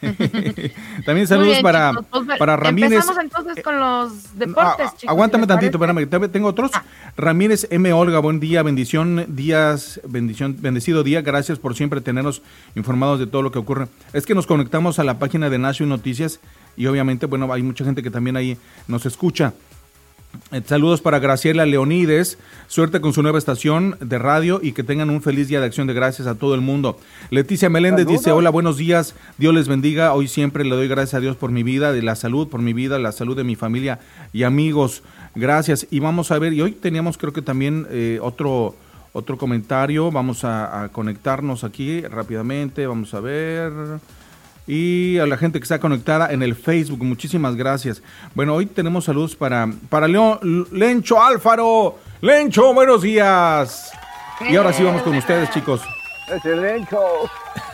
También 1.04 1.26
saludos 1.26 1.48
bien, 1.50 1.62
para, 1.62 1.90
chicos, 1.90 2.06
pues, 2.26 2.38
para 2.38 2.56
Ramírez. 2.56 2.92
Empezamos 2.92 3.18
entonces 3.22 3.62
con 3.64 3.78
los 3.78 4.38
deportes, 4.38 4.86
Ah, 4.88 4.94
chicos. 4.96 5.08
aguántame 5.08 5.42
¿les 5.42 5.48
tantito, 5.48 5.76
espérame, 5.76 6.06
te- 6.08 6.28
tengo 6.28 6.48
otros. 6.48 6.70
Ramírez 7.16 7.66
M. 7.70 7.92
Olga, 7.92 8.18
buen 8.20 8.40
día, 8.40 8.62
bendición, 8.62 9.24
días, 9.28 10.00
bendición, 10.08 10.56
bendecido 10.60 11.02
día, 11.02 11.22
gracias 11.22 11.58
por 11.58 11.74
siempre 11.74 12.00
tenernos 12.00 12.42
informados 12.74 13.18
de 13.18 13.26
todo 13.26 13.42
lo 13.42 13.52
que 13.52 13.58
ocurre. 13.58 13.88
Es 14.12 14.26
que 14.26 14.34
nos 14.34 14.46
conectamos 14.46 14.98
a 14.98 15.04
la 15.04 15.18
página 15.18 15.50
de 15.50 15.58
National 15.58 15.90
Noticias 15.90 16.40
y 16.76 16.86
obviamente, 16.86 17.26
bueno, 17.26 17.52
hay 17.52 17.62
mucha 17.62 17.84
gente 17.84 18.02
que 18.02 18.10
también 18.10 18.36
ahí 18.36 18.56
nos 18.88 19.04
escucha. 19.06 19.52
Eh, 20.52 20.62
Saludos 20.64 21.00
para 21.00 21.18
Graciela 21.18 21.64
Leonides, 21.66 22.38
suerte 22.66 23.00
con 23.00 23.12
su 23.12 23.22
nueva 23.22 23.38
estación 23.38 23.96
de 24.00 24.18
radio 24.18 24.60
y 24.62 24.72
que 24.72 24.82
tengan 24.82 25.10
un 25.10 25.22
feliz 25.22 25.48
día 25.48 25.60
de 25.60 25.66
acción 25.66 25.86
de 25.86 25.94
gracias 25.94 26.26
a 26.26 26.34
todo 26.34 26.54
el 26.54 26.60
mundo. 26.60 26.98
Leticia 27.30 27.68
Meléndez 27.68 28.04
Saludos. 28.04 28.20
dice, 28.20 28.32
hola, 28.32 28.50
buenos 28.50 28.76
días, 28.76 29.14
Dios 29.38 29.54
les 29.54 29.68
bendiga, 29.68 30.12
hoy 30.14 30.28
siempre 30.28 30.64
le 30.64 30.74
doy 30.74 30.88
gracias 30.88 31.14
a 31.14 31.20
Dios 31.20 31.36
por 31.36 31.50
mi 31.50 31.62
vida, 31.62 31.92
de 31.92 32.02
la 32.02 32.16
salud, 32.16 32.48
por 32.48 32.62
mi 32.62 32.72
vida, 32.72 32.98
la 32.98 33.12
salud 33.12 33.36
de 33.36 33.44
mi 33.44 33.56
familia 33.56 34.00
y 34.32 34.42
amigos, 34.42 35.02
gracias. 35.34 35.86
Y 35.90 36.00
vamos 36.00 36.30
a 36.30 36.38
ver, 36.38 36.52
y 36.52 36.62
hoy 36.62 36.72
teníamos 36.72 37.16
creo 37.18 37.32
que 37.32 37.42
también 37.42 37.86
eh, 37.90 38.18
otro, 38.22 38.74
otro 39.12 39.36
comentario. 39.38 40.10
Vamos 40.10 40.44
a, 40.44 40.84
a 40.84 40.88
conectarnos 40.90 41.64
aquí 41.64 42.02
rápidamente. 42.02 42.86
Vamos 42.86 43.14
a 43.14 43.20
ver. 43.20 43.72
Y 44.72 45.18
a 45.18 45.26
la 45.26 45.36
gente 45.36 45.58
que 45.58 45.64
está 45.64 45.80
conectada 45.80 46.30
en 46.30 46.44
el 46.44 46.54
Facebook, 46.54 47.02
muchísimas 47.02 47.56
gracias. 47.56 48.04
Bueno, 48.36 48.54
hoy 48.54 48.66
tenemos 48.66 49.04
saludos 49.06 49.34
para, 49.34 49.68
para 49.88 50.06
León, 50.06 50.68
Lencho 50.70 51.20
Álvaro. 51.20 51.98
Lencho, 52.20 52.72
buenos 52.72 53.02
días. 53.02 53.90
Y 54.48 54.54
ahora 54.54 54.72
sí 54.72 54.84
vamos 54.84 55.02
con 55.02 55.16
ustedes, 55.16 55.50
chicos. 55.50 55.80
Ese 56.28 56.54
Lencho. 56.54 57.00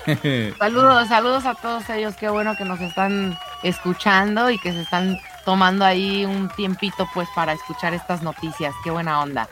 Saludos, 0.58 1.08
saludos 1.08 1.44
a 1.44 1.54
todos 1.54 1.86
ellos. 1.90 2.14
Qué 2.18 2.30
bueno 2.30 2.56
que 2.56 2.64
nos 2.64 2.80
están 2.80 3.36
escuchando 3.62 4.48
y 4.48 4.58
que 4.58 4.72
se 4.72 4.80
están 4.80 5.18
tomando 5.44 5.84
ahí 5.84 6.24
un 6.24 6.48
tiempito 6.56 7.06
pues 7.12 7.28
para 7.34 7.52
escuchar 7.52 7.92
estas 7.92 8.22
noticias. 8.22 8.72
Qué 8.82 8.90
buena 8.90 9.20
onda. 9.20 9.50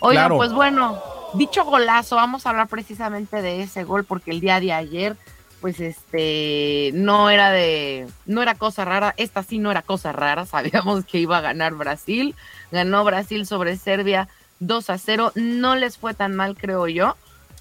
Oigan, 0.00 0.22
Claro. 0.24 0.36
pues 0.38 0.52
bueno, 0.52 1.00
dicho 1.34 1.64
golazo, 1.64 2.16
vamos 2.16 2.44
a 2.44 2.50
hablar 2.50 2.66
precisamente 2.66 3.40
de 3.40 3.62
ese 3.62 3.84
gol 3.84 4.02
porque 4.02 4.32
el 4.32 4.40
día 4.40 4.58
de 4.58 4.72
ayer 4.72 5.16
pues 5.62 5.78
este 5.78 6.90
no 6.92 7.30
era 7.30 7.52
de 7.52 8.08
no 8.26 8.42
era 8.42 8.56
cosa 8.56 8.84
rara, 8.84 9.14
esta 9.16 9.44
sí 9.44 9.60
no 9.60 9.70
era 9.70 9.80
cosa 9.80 10.10
rara, 10.10 10.44
sabíamos 10.46 11.06
que 11.06 11.18
iba 11.18 11.38
a 11.38 11.40
ganar 11.40 11.72
Brasil, 11.74 12.34
ganó 12.72 13.04
Brasil 13.04 13.46
sobre 13.46 13.76
Serbia 13.76 14.28
2 14.58 14.90
a 14.90 14.98
0, 14.98 15.32
no 15.36 15.76
les 15.76 15.96
fue 15.96 16.14
tan 16.14 16.34
mal 16.34 16.56
creo 16.56 16.88
yo. 16.88 17.16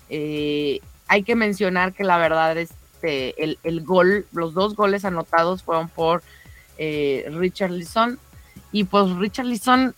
Eh, 0.10 0.82
hay 1.08 1.24
que 1.24 1.36
mencionar 1.36 1.94
que 1.94 2.04
la 2.04 2.18
verdad 2.18 2.58
este 2.58 3.42
el, 3.42 3.60
el 3.64 3.82
gol, 3.82 4.26
los 4.34 4.54
dos 4.56 4.76
goles 4.76 5.06
anotados 5.06 5.62
fueron 5.62 5.88
por 5.88 6.24
eh, 6.80 7.30
Richard 7.32 7.72
Lisson 7.72 8.20
y 8.72 8.86
pues 8.86 9.12
Richard 9.16 9.46
Lisson 9.46 9.94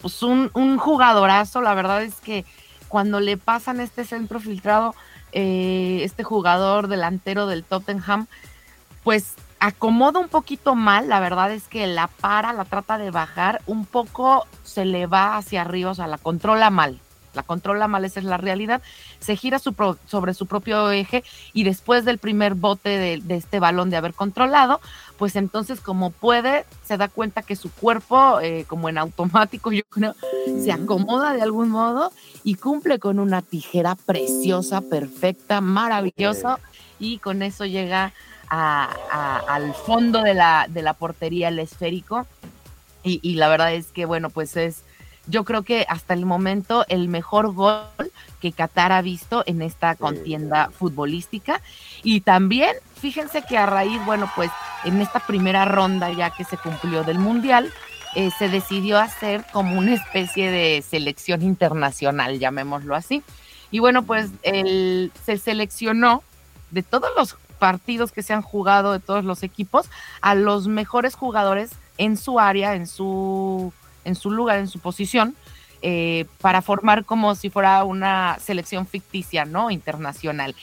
pues 0.00 0.22
un, 0.22 0.52
un 0.54 0.78
jugadorazo, 0.78 1.62
la 1.62 1.74
verdad 1.74 2.04
es 2.04 2.14
que 2.16 2.44
cuando 2.86 3.18
le 3.18 3.36
pasan 3.36 3.80
este 3.80 4.04
centro 4.04 4.38
filtrado, 4.38 4.94
eh, 5.34 6.00
este 6.02 6.24
jugador 6.24 6.88
delantero 6.88 7.46
del 7.46 7.64
Tottenham, 7.64 8.26
pues 9.02 9.34
acomoda 9.60 10.20
un 10.20 10.28
poquito 10.28 10.74
mal, 10.74 11.08
la 11.08 11.20
verdad 11.20 11.52
es 11.52 11.68
que 11.68 11.86
la 11.86 12.06
para, 12.06 12.52
la 12.52 12.64
trata 12.64 12.98
de 12.98 13.10
bajar, 13.10 13.62
un 13.66 13.86
poco 13.86 14.46
se 14.62 14.84
le 14.84 15.06
va 15.06 15.36
hacia 15.36 15.62
arriba, 15.62 15.90
o 15.90 15.94
sea, 15.94 16.06
la 16.06 16.18
controla 16.18 16.70
mal, 16.70 17.00
la 17.34 17.42
controla 17.42 17.88
mal, 17.88 18.04
esa 18.04 18.20
es 18.20 18.26
la 18.26 18.36
realidad, 18.36 18.80
se 19.20 19.36
gira 19.36 19.58
su 19.58 19.72
pro- 19.74 19.98
sobre 20.06 20.34
su 20.34 20.46
propio 20.46 20.90
eje 20.90 21.24
y 21.52 21.64
después 21.64 22.04
del 22.04 22.18
primer 22.18 22.54
bote 22.54 22.88
de, 22.90 23.20
de 23.22 23.36
este 23.36 23.60
balón 23.60 23.90
de 23.90 23.96
haber 23.96 24.14
controlado, 24.14 24.80
pues 25.18 25.36
entonces 25.36 25.80
como 25.80 26.10
puede, 26.10 26.64
se 26.84 26.96
da 26.96 27.08
cuenta 27.08 27.42
que 27.42 27.56
su 27.56 27.70
cuerpo, 27.72 28.40
eh, 28.40 28.64
como 28.68 28.88
en 28.88 28.98
automático, 28.98 29.72
yo 29.72 29.82
creo, 29.88 30.14
se 30.62 30.72
acomoda 30.72 31.32
de 31.34 31.42
algún 31.42 31.68
modo 31.70 32.12
y 32.42 32.54
cumple 32.56 32.98
con 32.98 33.18
una 33.18 33.42
tijera 33.42 33.94
preciosa, 33.94 34.80
perfecta, 34.80 35.60
maravillosa, 35.60 36.58
y 36.98 37.18
con 37.18 37.42
eso 37.42 37.64
llega 37.66 38.12
a- 38.48 38.94
a- 39.10 39.38
al 39.54 39.74
fondo 39.74 40.22
de 40.22 40.34
la, 40.34 40.66
de 40.68 40.82
la 40.82 40.94
portería, 40.94 41.48
el 41.48 41.58
esférico. 41.58 42.26
Y, 43.02 43.20
y 43.22 43.34
la 43.34 43.48
verdad 43.48 43.74
es 43.74 43.86
que, 43.88 44.06
bueno, 44.06 44.30
pues 44.30 44.56
es, 44.56 44.82
yo 45.26 45.44
creo 45.44 45.62
que 45.62 45.86
hasta 45.88 46.14
el 46.14 46.26
momento 46.26 46.84
el 46.88 47.08
mejor 47.08 47.52
gol 47.52 47.86
que 48.40 48.52
Qatar 48.52 48.92
ha 48.92 49.02
visto 49.02 49.42
en 49.46 49.62
esta 49.62 49.94
contienda 49.94 50.70
futbolística. 50.70 51.60
Y 52.02 52.20
también, 52.20 52.76
fíjense 53.00 53.42
que 53.48 53.56
a 53.56 53.66
raíz, 53.66 54.04
bueno, 54.04 54.30
pues 54.36 54.50
en 54.84 55.00
esta 55.00 55.20
primera 55.20 55.64
ronda 55.64 56.12
ya 56.12 56.30
que 56.30 56.44
se 56.44 56.58
cumplió 56.58 57.04
del 57.04 57.18
Mundial, 57.18 57.72
eh, 58.14 58.30
se 58.38 58.48
decidió 58.48 58.98
hacer 58.98 59.44
como 59.52 59.78
una 59.78 59.94
especie 59.94 60.50
de 60.50 60.82
selección 60.82 61.42
internacional, 61.42 62.38
llamémoslo 62.38 62.94
así. 62.94 63.22
Y 63.70 63.78
bueno, 63.78 64.04
pues 64.04 64.30
el, 64.42 65.10
se 65.24 65.38
seleccionó 65.38 66.22
de 66.70 66.82
todos 66.82 67.10
los 67.16 67.36
partidos 67.58 68.12
que 68.12 68.22
se 68.22 68.34
han 68.34 68.42
jugado, 68.42 68.92
de 68.92 69.00
todos 69.00 69.24
los 69.24 69.42
equipos, 69.42 69.88
a 70.20 70.34
los 70.34 70.68
mejores 70.68 71.14
jugadores 71.14 71.70
en 71.98 72.16
su 72.16 72.38
área, 72.38 72.74
en 72.74 72.86
su, 72.86 73.72
en 74.04 74.14
su 74.14 74.30
lugar, 74.30 74.58
en 74.58 74.68
su 74.68 74.78
posición, 74.78 75.34
eh, 75.82 76.26
para 76.40 76.62
formar 76.62 77.04
como 77.04 77.34
si 77.34 77.50
fuera 77.50 77.84
una 77.84 78.38
selección 78.40 78.86
ficticia, 78.86 79.44
¿no? 79.44 79.70
Internacional. 79.70 80.54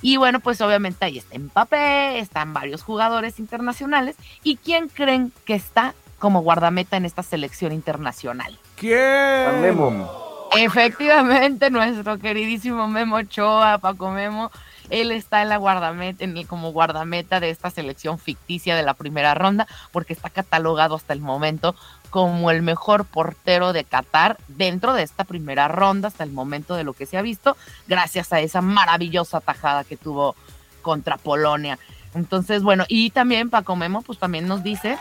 Y 0.00 0.16
bueno, 0.16 0.40
pues 0.40 0.60
obviamente 0.60 1.04
ahí 1.04 1.18
está 1.18 1.38
Mbappé, 1.38 2.18
están 2.18 2.52
varios 2.52 2.82
jugadores 2.82 3.38
internacionales. 3.38 4.16
¿Y 4.42 4.56
quién 4.56 4.88
creen 4.88 5.32
que 5.44 5.54
está 5.54 5.94
como 6.18 6.40
guardameta 6.40 6.96
en 6.96 7.04
esta 7.04 7.22
selección 7.22 7.72
internacional? 7.72 8.58
¿Quién? 8.76 9.60
Memo. 9.60 10.48
Efectivamente, 10.56 11.70
nuestro 11.70 12.18
queridísimo 12.18 12.88
Memo 12.88 13.16
Ochoa, 13.16 13.78
Paco 13.78 14.10
Memo, 14.10 14.50
él 14.90 15.10
está 15.10 15.42
en 15.42 15.48
la 15.48 15.56
guardameta, 15.56 16.24
en 16.24 16.36
el- 16.36 16.46
como 16.46 16.72
guardameta 16.72 17.40
de 17.40 17.50
esta 17.50 17.70
selección 17.70 18.18
ficticia 18.18 18.76
de 18.76 18.82
la 18.82 18.94
primera 18.94 19.34
ronda, 19.34 19.66
porque 19.92 20.12
está 20.12 20.30
catalogado 20.30 20.94
hasta 20.94 21.12
el 21.12 21.20
momento 21.20 21.74
como 22.10 22.50
el 22.50 22.62
mejor 22.62 23.06
portero 23.06 23.72
de 23.72 23.84
Qatar 23.84 24.36
dentro 24.48 24.92
de 24.92 25.02
esta 25.02 25.24
primera 25.24 25.68
ronda, 25.68 26.08
hasta 26.08 26.24
el 26.24 26.32
momento 26.32 26.74
de 26.74 26.84
lo 26.84 26.92
que 26.92 27.06
se 27.06 27.16
ha 27.16 27.22
visto, 27.22 27.56
gracias 27.86 28.32
a 28.32 28.40
esa 28.40 28.60
maravillosa 28.60 29.40
tajada 29.40 29.84
que 29.84 29.96
tuvo 29.96 30.36
contra 30.82 31.16
Polonia. 31.16 31.78
Entonces, 32.14 32.62
bueno, 32.62 32.84
y 32.88 33.10
también 33.10 33.48
Paco 33.48 33.76
Memo, 33.76 34.02
pues 34.02 34.18
también 34.18 34.46
nos 34.46 34.62
dice, 34.62 34.98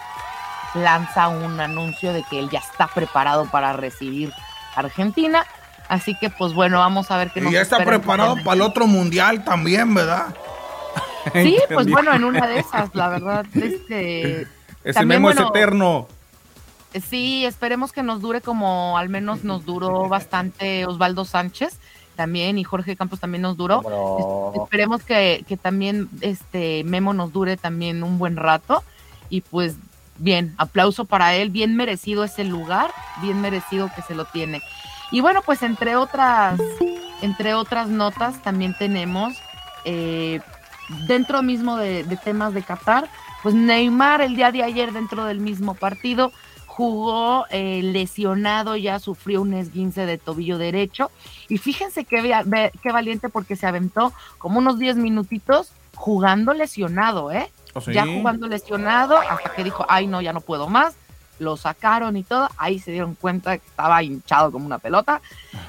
lanza 0.73 1.27
un 1.27 1.59
anuncio 1.59 2.13
de 2.13 2.23
que 2.23 2.39
él 2.39 2.49
ya 2.49 2.59
está 2.59 2.87
preparado 2.87 3.45
para 3.51 3.73
recibir 3.73 4.31
Argentina. 4.75 5.45
Así 5.91 6.15
que, 6.15 6.29
pues 6.29 6.53
bueno, 6.53 6.79
vamos 6.79 7.11
a 7.11 7.17
ver 7.17 7.31
qué 7.31 7.41
Y 7.41 7.43
nos 7.43 7.51
ya 7.51 7.59
está 7.59 7.83
preparado 7.83 8.37
para 8.45 8.55
el 8.55 8.61
otro 8.61 8.87
mundial 8.87 9.43
también, 9.43 9.93
¿verdad? 9.93 10.33
Sí, 11.33 11.59
pues 11.71 11.87
bueno, 11.87 12.13
en 12.13 12.23
una 12.23 12.47
de 12.47 12.59
esas, 12.59 12.95
la 12.95 13.09
verdad, 13.09 13.45
este, 13.53 14.43
Ese 14.83 14.93
también, 14.93 15.21
memo 15.21 15.31
es 15.31 15.37
eterno. 15.37 16.07
sí, 17.09 17.45
esperemos 17.45 17.91
que 17.91 18.03
nos 18.03 18.21
dure 18.21 18.39
como 18.39 18.97
al 18.97 19.09
menos 19.09 19.43
nos 19.43 19.65
duró 19.65 20.07
bastante 20.07 20.85
Osvaldo 20.85 21.25
Sánchez 21.25 21.77
también 22.15 22.57
y 22.57 22.63
Jorge 22.63 22.95
Campos 22.95 23.19
también 23.19 23.41
nos 23.41 23.57
duró. 23.57 24.53
Esperemos 24.63 25.03
que, 25.03 25.43
que 25.45 25.57
también 25.57 26.07
este 26.21 26.85
Memo 26.85 27.13
nos 27.13 27.33
dure 27.33 27.57
también 27.57 28.01
un 28.01 28.17
buen 28.17 28.37
rato 28.37 28.81
y 29.29 29.41
pues 29.41 29.75
bien, 30.17 30.53
aplauso 30.57 31.05
para 31.05 31.35
él, 31.35 31.49
bien 31.49 31.75
merecido 31.75 32.23
ese 32.23 32.45
lugar, 32.45 32.91
bien 33.21 33.41
merecido 33.41 33.91
que 33.93 34.01
se 34.01 34.15
lo 34.15 34.25
tiene. 34.25 34.61
Y 35.11 35.21
bueno, 35.21 35.41
pues 35.45 35.61
entre 35.61 35.95
otras, 35.95 36.59
entre 37.21 37.53
otras 37.53 37.89
notas 37.89 38.41
también 38.41 38.75
tenemos 38.77 39.33
eh, 39.85 40.39
dentro 41.07 41.43
mismo 41.43 41.77
de, 41.77 42.03
de 42.03 42.17
temas 42.17 42.53
de 42.53 42.63
Qatar, 42.63 43.09
pues 43.43 43.55
Neymar 43.55 44.21
el 44.21 44.35
día 44.35 44.51
de 44.51 44.63
ayer 44.63 44.91
dentro 44.91 45.25
del 45.25 45.39
mismo 45.39 45.73
partido 45.73 46.31
jugó 46.65 47.45
eh, 47.49 47.81
lesionado, 47.83 48.77
ya 48.77 48.97
sufrió 48.99 49.41
un 49.41 49.53
esguince 49.53 50.05
de 50.05 50.17
tobillo 50.17 50.57
derecho 50.57 51.11
y 51.49 51.57
fíjense 51.57 52.05
qué, 52.05 52.71
qué 52.81 52.91
valiente 52.93 53.27
porque 53.27 53.57
se 53.57 53.67
aventó 53.67 54.13
como 54.37 54.59
unos 54.59 54.79
10 54.79 54.95
minutitos 54.95 55.73
jugando 55.95 56.53
lesionado, 56.53 57.29
¿eh? 57.31 57.51
¿Oh, 57.73 57.81
sí? 57.81 57.91
Ya 57.91 58.05
jugando 58.05 58.47
lesionado 58.47 59.17
hasta 59.17 59.51
que 59.53 59.65
dijo, 59.65 59.85
ay 59.89 60.07
no, 60.07 60.21
ya 60.21 60.31
no 60.31 60.39
puedo 60.39 60.69
más. 60.69 60.95
Lo 61.41 61.57
sacaron 61.57 62.15
y 62.17 62.23
todo, 62.23 62.49
ahí 62.57 62.79
se 62.79 62.91
dieron 62.91 63.15
cuenta 63.15 63.57
que 63.57 63.67
estaba 63.67 64.03
hinchado 64.03 64.51
como 64.51 64.65
una 64.65 64.77
pelota 64.77 65.21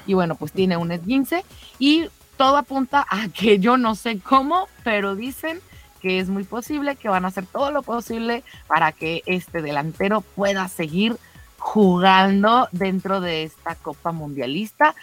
y 0.05 0.13
bueno, 0.13 0.35
pues 0.35 0.51
tiene 0.51 0.77
un 0.77 0.91
esguince 0.91 1.43
y 1.79 2.09
todo 2.37 2.57
apunta 2.57 3.05
a 3.09 3.27
que 3.29 3.59
yo 3.59 3.77
no 3.77 3.95
sé 3.95 4.19
cómo, 4.19 4.67
pero 4.83 5.15
dicen 5.15 5.61
que 6.01 6.19
es 6.19 6.29
muy 6.29 6.43
posible, 6.43 6.95
que 6.95 7.09
van 7.09 7.25
a 7.25 7.29
hacer 7.29 7.45
todo 7.45 7.71
lo 7.71 7.81
posible 7.81 8.43
para 8.67 8.91
que 8.91 9.23
este 9.25 9.61
delantero 9.61 10.21
pueda 10.21 10.67
seguir 10.67 11.17
jugando 11.57 12.67
dentro 12.71 13.21
de 13.21 13.43
esta 13.43 13.75
Copa 13.75 14.11
Mundialista. 14.11 14.95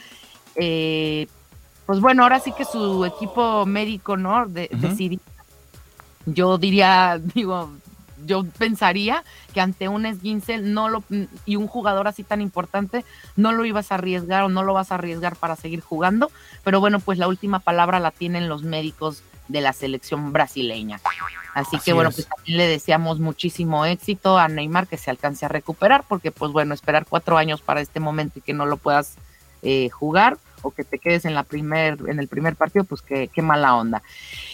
Eh, 0.57 1.27
pues 1.87 2.01
bueno, 2.01 2.23
ahora 2.23 2.39
sí 2.39 2.53
que 2.53 2.67
su 2.67 3.05
equipo 3.05 3.65
médico, 3.65 4.17
¿no? 4.17 4.47
De, 4.47 4.69
Ujú. 4.73 4.83
decidió, 4.83 5.19
yo 6.27 6.59
diría, 6.59 7.19
digo, 7.35 7.71
yo 8.25 8.45
pensaría 8.59 9.25
que 9.53 9.61
ante 9.61 9.89
un 9.89 10.07
esguince 10.07 10.59
no 10.59 10.89
lo, 10.89 11.05
y 11.47 11.57
un 11.57 11.67
jugador 11.67 12.09
así 12.09 12.23
tan 12.23 12.41
importante 12.41 13.05
no 13.37 13.53
lo 13.53 13.65
ibas 13.65 13.93
a 13.93 13.97
arriesgar 13.97 14.45
o 14.45 14.49
no 14.49 14.63
lo 14.63 14.75
vas 14.75 14.93
a 14.93 14.97
arriesgar 14.97 15.37
para 15.37 15.57
seguir 15.57 15.81
jugando, 15.81 16.31
pero 16.65 16.81
bueno, 16.81 17.01
pues 17.01 17.19
la 17.19 17.29
última 17.29 17.59
palabra 17.61 18.01
la 18.01 18.11
tienen 18.11 18.49
los 18.49 18.63
médicos 18.63 19.23
de 19.49 19.61
la 19.61 19.73
selección 19.73 20.33
brasileña. 20.33 21.01
Así, 21.55 21.77
Así 21.77 21.85
que 21.85 21.93
bueno, 21.93 22.11
es. 22.11 22.17
pues 22.17 22.29
también 22.29 22.59
le 22.59 22.69
deseamos 22.69 23.19
muchísimo 23.19 23.85
éxito 23.85 24.39
a 24.39 24.49
Neymar 24.49 24.87
que 24.87 24.97
se 24.97 25.11
alcance 25.11 25.45
a 25.45 25.49
recuperar, 25.49 26.05
porque 26.09 26.31
pues 26.31 26.53
bueno, 26.53 26.73
esperar 26.75 27.07
cuatro 27.09 27.37
años 27.37 27.61
para 27.61 27.81
este 27.81 27.99
momento 27.99 28.39
y 28.39 28.43
que 28.43 28.53
no 28.53 28.67
lo 28.67 28.77
puedas 28.77 29.17
eh, 29.63 29.91
jugar 29.91 30.39
o 30.63 30.71
que 30.71 30.85
te 30.85 30.99
quedes 30.99 31.25
en 31.25 31.35
la 31.35 31.43
primer, 31.43 31.99
en 32.07 32.19
el 32.19 32.29
primer 32.29 32.55
partido, 32.55 32.85
pues 32.85 33.03
qué, 33.03 33.29
qué 33.29 33.43
mala 33.43 33.75
onda. 33.75 34.03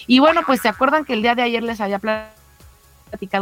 Y 0.06 0.20
bueno, 0.20 0.42
pues 0.46 0.61
se 0.62 0.68
acuerdan 0.68 1.04
que 1.04 1.12
el 1.12 1.23
día 1.23 1.35
de 1.35 1.42
ayer 1.42 1.62
les 1.62 1.80
había 1.80 1.99
platicado 1.99 2.45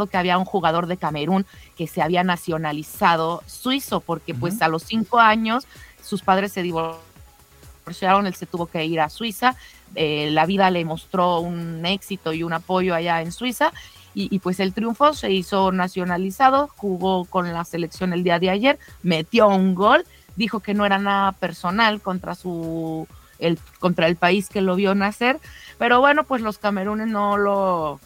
que 0.09 0.17
había 0.17 0.37
un 0.37 0.45
jugador 0.45 0.87
de 0.87 0.97
Camerún 0.97 1.45
que 1.77 1.87
se 1.87 2.01
había 2.01 2.23
nacionalizado 2.23 3.43
suizo, 3.47 3.99
porque 3.99 4.33
pues 4.33 4.61
a 4.61 4.67
los 4.67 4.83
cinco 4.83 5.19
años 5.19 5.67
sus 6.01 6.21
padres 6.21 6.51
se 6.51 6.61
divorciaron 6.61 8.25
él 8.25 8.35
se 8.35 8.45
tuvo 8.45 8.67
que 8.67 8.85
ir 8.85 8.99
a 8.99 9.09
Suiza, 9.09 9.55
eh, 9.95 10.29
la 10.31 10.45
vida 10.45 10.71
le 10.71 10.83
mostró 10.85 11.39
un 11.39 11.85
éxito 11.85 12.33
y 12.33 12.43
un 12.43 12.53
apoyo 12.53 12.95
allá 12.95 13.21
en 13.21 13.31
Suiza 13.31 13.71
y, 14.17 14.39
pues 14.39 14.61
el 14.61 14.73
triunfo 14.73 15.13
se 15.13 15.29
hizo 15.29 15.73
nacionalizado, 15.73 16.69
jugó 16.77 17.25
con 17.25 17.51
la 17.51 17.65
selección 17.65 18.13
el 18.13 18.23
día 18.23 18.39
de 18.39 18.49
ayer, 18.49 18.79
metió 19.03 19.49
un 19.49 19.75
gol, 19.75 20.05
dijo 20.37 20.61
que 20.61 20.73
no 20.73 20.85
era 20.85 20.97
nada 20.99 21.33
personal 21.33 21.99
contra 21.99 22.33
su 22.33 23.09
el 23.39 23.59
contra 23.79 24.07
el 24.07 24.15
país 24.15 24.47
que 24.47 24.61
lo 24.61 24.77
vio 24.77 24.95
nacer, 24.95 25.41
pero 25.77 25.99
bueno, 25.99 26.23
pues 26.23 26.41
los 26.41 26.57
camerunes 26.57 27.07
no 27.07 27.35
lo 27.35 27.99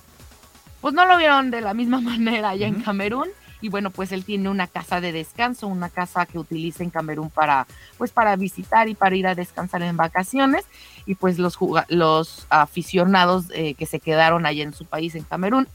pues 0.82 0.94
no 0.94 1.06
lo 1.06 1.18
vieron 1.18 1.52
de 1.52 1.62
la 1.62 1.74
misma 1.74 2.02
manera 2.02 2.50
allá 2.50 2.68
en 2.68 2.82
Camerún. 2.82 3.28
Y 3.62 3.68
bueno, 3.68 3.92
pues 3.92 4.14
él 4.14 4.24
tiene 4.24 4.48
una 4.48 4.68
casa 4.68 5.02
de 5.02 5.12
descanso, 5.12 5.68
una 5.68 5.90
casa 5.90 6.26
que 6.26 6.40
utiliza 6.40 6.82
en 6.82 6.92
Camerún 6.92 7.30
para 7.30 7.68
pues 7.98 8.12
para 8.12 8.38
visitar 8.38 8.88
y 8.88 8.96
para 8.96 9.18
ir 9.18 9.28
a 9.28 9.36
descansar 9.36 9.82
en 9.82 9.98
vacaciones. 9.98 10.66
Y 11.06 11.16
pues 11.16 11.40
los 11.40 11.58
los 11.90 12.48
aficionados 12.50 13.48
eh, 13.54 13.74
que 13.74 13.86
se 13.86 14.00
quedaron 14.00 14.46
allá 14.46 14.64
en 14.64 14.74
su 14.74 14.86
país 14.86 15.14
en 15.16 15.24
Camerún 15.24 15.68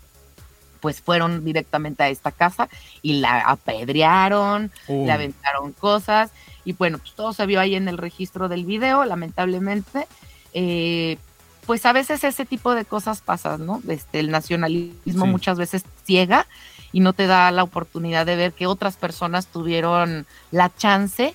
pues 0.84 1.00
fueron 1.00 1.46
directamente 1.46 2.02
a 2.02 2.10
esta 2.10 2.30
casa 2.30 2.68
y 3.00 3.14
la 3.14 3.40
apedrearon, 3.40 4.70
le 4.86 5.10
aventaron 5.10 5.72
cosas. 5.72 6.30
Y 6.66 6.74
bueno, 6.74 6.98
pues 6.98 7.14
todo 7.14 7.32
se 7.32 7.46
vio 7.46 7.58
ahí 7.58 7.74
en 7.74 7.88
el 7.88 7.96
registro 7.96 8.50
del 8.50 8.66
video, 8.66 9.02
lamentablemente. 9.06 10.06
Eh, 10.52 11.16
pues 11.66 11.84
a 11.86 11.92
veces 11.92 12.24
ese 12.24 12.44
tipo 12.44 12.74
de 12.74 12.84
cosas 12.84 13.20
pasan, 13.20 13.66
¿no? 13.66 13.82
Este, 13.88 14.20
el 14.20 14.30
nacionalismo 14.30 15.26
muchas 15.26 15.58
veces 15.58 15.84
ciega 16.04 16.46
y 16.92 17.00
no 17.00 17.12
te 17.12 17.26
da 17.26 17.50
la 17.50 17.62
oportunidad 17.62 18.26
de 18.26 18.36
ver 18.36 18.52
que 18.52 18.66
otras 18.66 18.96
personas 18.96 19.46
tuvieron 19.46 20.26
la 20.50 20.74
chance 20.74 21.34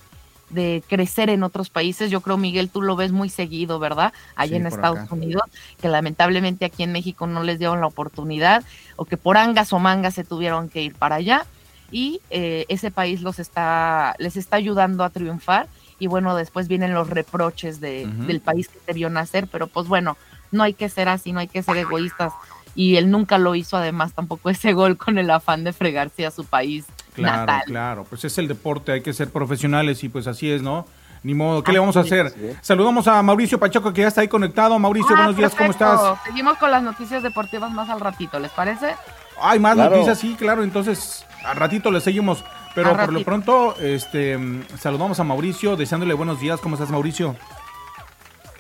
de 0.50 0.84
crecer 0.88 1.30
en 1.30 1.44
otros 1.44 1.70
países. 1.70 2.10
Yo 2.10 2.22
creo, 2.22 2.38
Miguel, 2.38 2.70
tú 2.70 2.82
lo 2.82 2.96
ves 2.96 3.12
muy 3.12 3.30
seguido, 3.30 3.80
¿verdad? 3.80 4.14
Allá 4.36 4.58
en 4.58 4.66
Estados 4.66 5.12
Unidos, 5.12 5.44
que 5.82 5.90
lamentablemente 5.90 6.66
aquí 6.66 6.84
en 6.84 6.92
México 6.92 7.28
no 7.28 7.44
les 7.44 7.60
dieron 7.60 7.82
la 7.82 7.88
oportunidad 7.88 8.64
o 8.96 9.06
que 9.06 9.18
por 9.18 9.38
angas 9.38 9.74
o 9.74 9.80
mangas 9.80 10.16
se 10.16 10.24
tuvieron 10.24 10.70
que 10.70 10.82
ir 10.82 10.96
para 10.96 11.16
allá 11.16 11.46
y 11.92 12.22
eh, 12.30 12.66
ese 12.70 12.92
país 12.92 13.22
los 13.22 13.40
está, 13.40 14.16
les 14.20 14.38
está 14.38 14.58
ayudando 14.58 15.04
a 15.04 15.10
triunfar 15.10 15.68
y 16.00 16.08
bueno, 16.08 16.36
después 16.36 16.68
vienen 16.68 16.94
los 16.94 17.10
reproches 17.10 17.80
de, 17.80 18.08
del 18.08 18.40
país 18.40 18.68
que 18.70 18.80
te 18.80 18.94
vio 18.94 19.10
nacer, 19.10 19.48
pero 19.52 19.68
pues 19.68 19.88
bueno, 19.88 20.18
no 20.52 20.64
hay 20.64 20.74
que 20.74 20.90
ser 20.90 21.10
así, 21.10 21.32
no 21.32 21.40
hay 21.40 21.48
que 21.48 21.62
ser 21.62 21.78
egoístas 21.78 22.34
y 22.76 22.96
él 22.96 23.12
nunca 23.12 23.38
lo 23.38 23.56
hizo 23.56 23.78
además 23.78 24.14
tampoco 24.14 24.50
ese 24.50 24.74
gol 24.74 24.98
con 24.98 25.18
el 25.18 25.30
afán 25.30 25.64
de 25.64 25.74
fregarse 25.74 26.26
a 26.26 26.32
su 26.32 26.46
país 26.46 26.86
Claro, 27.14 27.54
claro, 27.66 28.06
pues 28.10 28.24
es 28.26 28.38
el 28.38 28.48
deporte, 28.48 28.92
hay 28.92 29.02
que 29.02 29.14
ser 29.14 29.30
profesionales 29.30 30.04
y 30.04 30.10
pues 30.10 30.28
así 30.28 30.50
es, 30.50 30.62
¿no? 30.62 30.86
Ni 31.22 31.34
modo, 31.34 31.64
¿qué 31.64 31.74
le 31.74 31.80
vamos 31.80 31.98
a 31.98 32.02
hacer? 32.02 32.34
Saludamos 32.62 33.08
a 33.08 33.22
Mauricio 33.22 33.60
Pacheco 33.60 33.92
que 33.92 34.02
ya 34.02 34.08
está 34.08 34.22
ahí 34.22 34.30
conectado. 34.30 34.80
Mauricio, 34.80 35.14
ah, 35.16 35.20
buenos 35.20 35.36
días, 35.36 35.54
¿cómo 35.54 35.72
estás? 35.72 36.00
Seguimos 36.24 36.58
con 36.58 36.72
las 36.72 36.82
noticias 36.82 37.24
deportivas 37.24 37.72
más 37.72 37.90
al 37.90 38.00
ratito, 38.00 38.40
¿les 38.40 38.52
parece? 38.52 38.96
Hay 39.42 39.60
más 39.60 39.76
noticias, 39.76 40.18
sí, 40.18 40.36
claro, 40.38 40.64
entonces 40.64 41.26
al 41.44 41.58
ratito 41.58 41.92
le 41.92 42.00
seguimos. 42.00 42.44
Pero 42.76 42.96
por 42.96 43.12
lo 43.12 43.24
pronto, 43.24 43.76
este, 43.80 44.38
saludamos 44.78 45.20
a 45.20 45.24
Mauricio, 45.24 45.76
deseándole 45.76 46.14
buenos 46.14 46.40
días. 46.40 46.60
¿Cómo 46.60 46.76
estás, 46.76 46.90
Mauricio? 46.90 47.36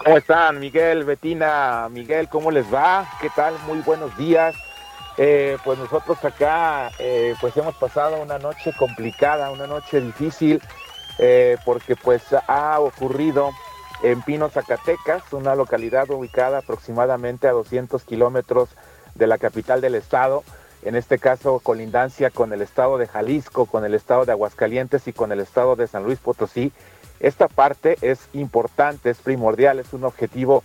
¿Cómo 0.03 0.17
están, 0.17 0.59
Miguel, 0.59 1.03
Betina? 1.03 1.87
Miguel, 1.91 2.29
¿cómo 2.29 2.51
les 2.51 2.73
va? 2.73 3.07
¿Qué 3.21 3.29
tal? 3.35 3.53
Muy 3.67 3.79
buenos 3.79 4.15
días. 4.17 4.55
Eh, 5.17 5.57
pues 5.65 5.77
nosotros 5.77 6.23
acá 6.23 6.89
eh, 6.97 7.35
pues 7.41 7.55
hemos 7.57 7.75
pasado 7.75 8.21
una 8.21 8.39
noche 8.39 8.71
complicada, 8.79 9.51
una 9.51 9.67
noche 9.67 9.99
difícil, 9.99 10.61
eh, 11.17 11.57
porque 11.65 11.97
pues 11.97 12.23
ha 12.47 12.79
ocurrido 12.79 13.51
en 14.01 14.21
Pino, 14.21 14.49
Zacatecas, 14.49 15.23
una 15.33 15.55
localidad 15.55 16.09
ubicada 16.09 16.59
aproximadamente 16.59 17.49
a 17.49 17.51
200 17.51 18.01
kilómetros 18.05 18.69
de 19.15 19.27
la 19.27 19.37
capital 19.37 19.81
del 19.81 19.95
estado, 19.95 20.45
en 20.83 20.95
este 20.95 21.19
caso 21.19 21.59
colindancia 21.59 22.29
con 22.29 22.53
el 22.53 22.61
estado 22.61 22.97
de 22.97 23.07
Jalisco, 23.07 23.65
con 23.65 23.85
el 23.85 23.93
estado 23.93 24.25
de 24.25 24.31
Aguascalientes 24.31 25.07
y 25.07 25.13
con 25.13 25.31
el 25.31 25.39
estado 25.39 25.75
de 25.75 25.87
San 25.87 26.03
Luis 26.03 26.19
Potosí. 26.19 26.71
Esta 27.19 27.47
parte 27.47 27.97
es 28.01 28.19
importante, 28.33 29.09
es 29.09 29.17
primordial, 29.17 29.79
es 29.79 29.91
un 29.93 30.05
objetivo 30.05 30.63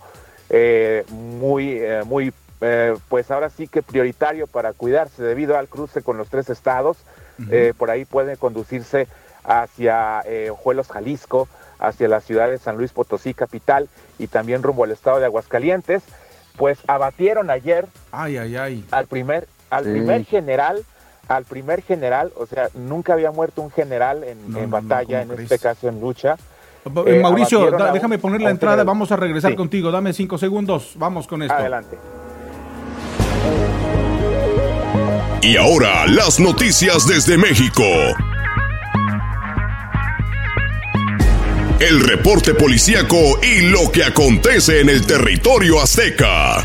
muy, 1.09 1.81
muy 2.05 2.31
eh, 2.61 2.95
pues 3.09 3.29
ahora 3.31 3.49
sí 3.49 3.67
que 3.67 3.83
prioritario 3.83 4.47
para 4.47 4.73
cuidarse 4.73 5.21
debido 5.21 5.57
al 5.57 5.67
cruce 5.67 6.01
con 6.01 6.17
los 6.17 6.29
tres 6.29 6.49
estados. 6.49 6.97
Eh, 7.51 7.73
por 7.77 7.91
ahí 7.91 8.05
puede 8.05 8.37
conducirse 8.37 9.07
hacia 9.43 10.21
eh, 10.25 10.49
Ojuelos, 10.49 10.87
Jalisco, 10.87 11.49
hacia 11.79 12.07
la 12.07 12.21
ciudad 12.21 12.49
de 12.49 12.57
San 12.57 12.77
Luis 12.77 12.91
Potosí, 12.91 13.33
capital, 13.33 13.89
y 14.17 14.27
también 14.27 14.63
rumbo 14.63 14.85
al 14.85 14.91
estado 14.91 15.19
de 15.19 15.25
Aguascalientes. 15.25 16.01
Pues 16.55 16.79
abatieron 16.87 17.49
ayer 17.49 17.87
ay, 18.13 18.37
ay, 18.37 18.55
ay. 18.55 18.85
al 18.91 19.07
primer, 19.07 19.49
al 19.75 19.83
primer 19.83 20.25
general, 20.25 20.83
al 21.27 21.43
primer 21.45 21.81
general, 21.81 22.31
o 22.37 22.45
sea, 22.45 22.69
nunca 22.73 23.13
había 23.13 23.31
muerto 23.31 23.61
un 23.61 23.71
general 23.71 24.23
en, 24.23 24.69
batalla, 24.69 25.21
en 25.21 25.31
este 25.31 25.59
caso 25.59 25.87
en 25.87 25.99
lucha. 25.99 26.37
Mauricio, 27.21 27.71
déjame 27.91 28.19
poner 28.19 28.41
la 28.41 28.51
entrada, 28.51 28.83
vamos 28.83 29.11
a 29.11 29.15
regresar 29.15 29.55
contigo, 29.55 29.91
dame 29.91 30.13
cinco 30.13 30.37
segundos, 30.37 30.93
vamos 30.95 31.27
con 31.27 31.41
esto. 31.41 31.55
Adelante. 31.55 31.97
Y 35.41 35.57
ahora 35.57 36.07
las 36.07 36.39
noticias 36.39 37.07
desde 37.07 37.37
México. 37.37 37.83
El 41.79 41.99
reporte 41.99 42.53
policíaco 42.53 43.17
y 43.43 43.69
lo 43.69 43.91
que 43.91 44.03
acontece 44.03 44.79
en 44.79 44.89
el 44.89 45.05
territorio 45.05 45.81
azteca. 45.81 46.63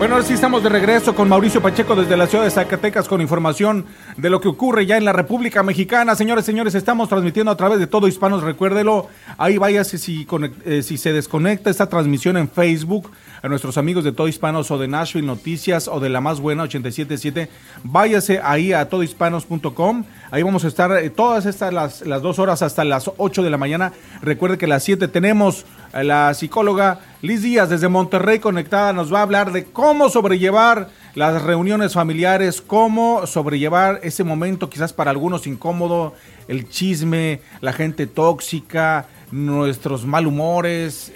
Bueno, 0.00 0.14
ahora 0.14 0.26
sí 0.26 0.32
estamos 0.32 0.62
de 0.62 0.70
regreso 0.70 1.14
con 1.14 1.28
Mauricio 1.28 1.60
Pacheco 1.60 1.94
desde 1.94 2.16
la 2.16 2.26
ciudad 2.26 2.44
de 2.44 2.50
Zacatecas 2.50 3.06
con 3.06 3.20
información 3.20 3.84
de 4.16 4.30
lo 4.30 4.40
que 4.40 4.48
ocurre 4.48 4.86
ya 4.86 4.96
en 4.96 5.04
la 5.04 5.12
República 5.12 5.62
Mexicana. 5.62 6.14
Señores, 6.14 6.46
señores, 6.46 6.74
estamos 6.74 7.10
transmitiendo 7.10 7.52
a 7.52 7.56
través 7.58 7.78
de 7.78 7.86
todo 7.86 8.08
Hispanos, 8.08 8.42
recuérdelo. 8.42 9.08
Ahí 9.36 9.58
váyase 9.58 9.98
si, 9.98 10.26
eh, 10.64 10.82
si 10.82 10.96
se 10.96 11.12
desconecta 11.12 11.68
esta 11.68 11.90
transmisión 11.90 12.38
en 12.38 12.48
Facebook 12.48 13.10
a 13.42 13.48
nuestros 13.48 13.78
amigos 13.78 14.04
de 14.04 14.12
Todo 14.12 14.28
Hispanos 14.28 14.70
o 14.70 14.78
de 14.78 14.88
Nashville 14.88 15.26
Noticias 15.26 15.88
o 15.88 16.00
de 16.00 16.08
la 16.08 16.20
más 16.20 16.40
buena 16.40 16.64
877. 16.64 17.48
Váyase 17.84 18.40
ahí 18.42 18.72
a 18.72 18.88
todohispanos.com. 18.88 20.04
Ahí 20.30 20.42
vamos 20.42 20.64
a 20.64 20.68
estar 20.68 20.92
eh, 20.92 21.10
todas 21.10 21.46
estas 21.46 21.72
las, 21.72 22.02
las 22.02 22.22
dos 22.22 22.38
horas 22.38 22.62
hasta 22.62 22.84
las 22.84 23.10
8 23.16 23.42
de 23.42 23.50
la 23.50 23.56
mañana. 23.56 23.92
Recuerde 24.22 24.58
que 24.58 24.66
a 24.66 24.68
las 24.68 24.84
7 24.84 25.08
tenemos 25.08 25.64
a 25.92 26.02
la 26.02 26.32
psicóloga 26.34 27.00
Liz 27.22 27.42
Díaz 27.42 27.70
desde 27.70 27.88
Monterrey 27.88 28.38
conectada. 28.38 28.92
Nos 28.92 29.12
va 29.12 29.20
a 29.20 29.22
hablar 29.22 29.52
de 29.52 29.64
cómo 29.64 30.08
sobrellevar 30.08 30.88
las 31.14 31.42
reuniones 31.42 31.94
familiares, 31.94 32.60
cómo 32.60 33.26
sobrellevar 33.26 34.00
ese 34.02 34.24
momento 34.24 34.70
quizás 34.70 34.92
para 34.92 35.10
algunos 35.10 35.46
incómodo, 35.46 36.14
el 36.48 36.68
chisme, 36.68 37.40
la 37.60 37.72
gente 37.72 38.06
tóxica, 38.06 39.06
nuestros 39.32 40.04
malhumores, 40.06 41.12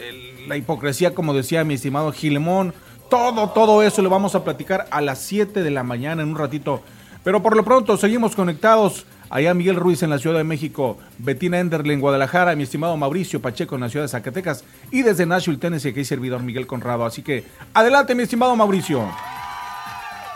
la 0.47 0.57
hipocresía, 0.57 1.15
como 1.15 1.35
decía 1.35 1.65
mi 1.65 1.75
estimado 1.75 2.13
Gilemón. 2.13 2.75
Todo, 3.09 3.51
todo 3.51 3.83
eso 3.83 4.03
lo 4.03 4.11
vamos 4.11 4.35
a 4.35 4.45
platicar 4.45 4.87
a 4.91 5.01
las 5.01 5.19
7 5.21 5.63
de 5.63 5.71
la 5.71 5.83
mañana 5.83 6.23
en 6.23 6.29
un 6.31 6.39
ratito. 6.39 6.83
Pero 7.23 7.43
por 7.43 7.57
lo 7.57 7.65
pronto 7.65 7.97
seguimos 7.97 8.35
conectados 8.35 9.07
allá 9.31 9.55
Miguel 9.55 9.77
Ruiz 9.77 10.03
en 10.03 10.11
la 10.11 10.19
Ciudad 10.19 10.37
de 10.39 10.45
México, 10.45 10.99
Betina 11.19 11.59
Enderle 11.59 11.95
en 11.95 12.01
Guadalajara, 12.01 12.55
mi 12.55 12.65
estimado 12.65 12.97
Mauricio 12.97 13.41
Pacheco 13.41 13.75
en 13.75 13.81
la 13.83 13.89
Ciudad 13.89 14.05
de 14.05 14.09
Zacatecas 14.09 14.65
y 14.91 15.03
desde 15.03 15.27
Nashville, 15.27 15.59
Tennessee, 15.59 15.93
que 15.93 16.01
hay 16.01 16.05
servidor 16.05 16.43
Miguel 16.43 16.67
Conrado. 16.67 17.05
Así 17.05 17.23
que 17.23 17.45
adelante, 17.73 18.15
mi 18.15 18.23
estimado 18.23 18.55
Mauricio. 18.57 19.09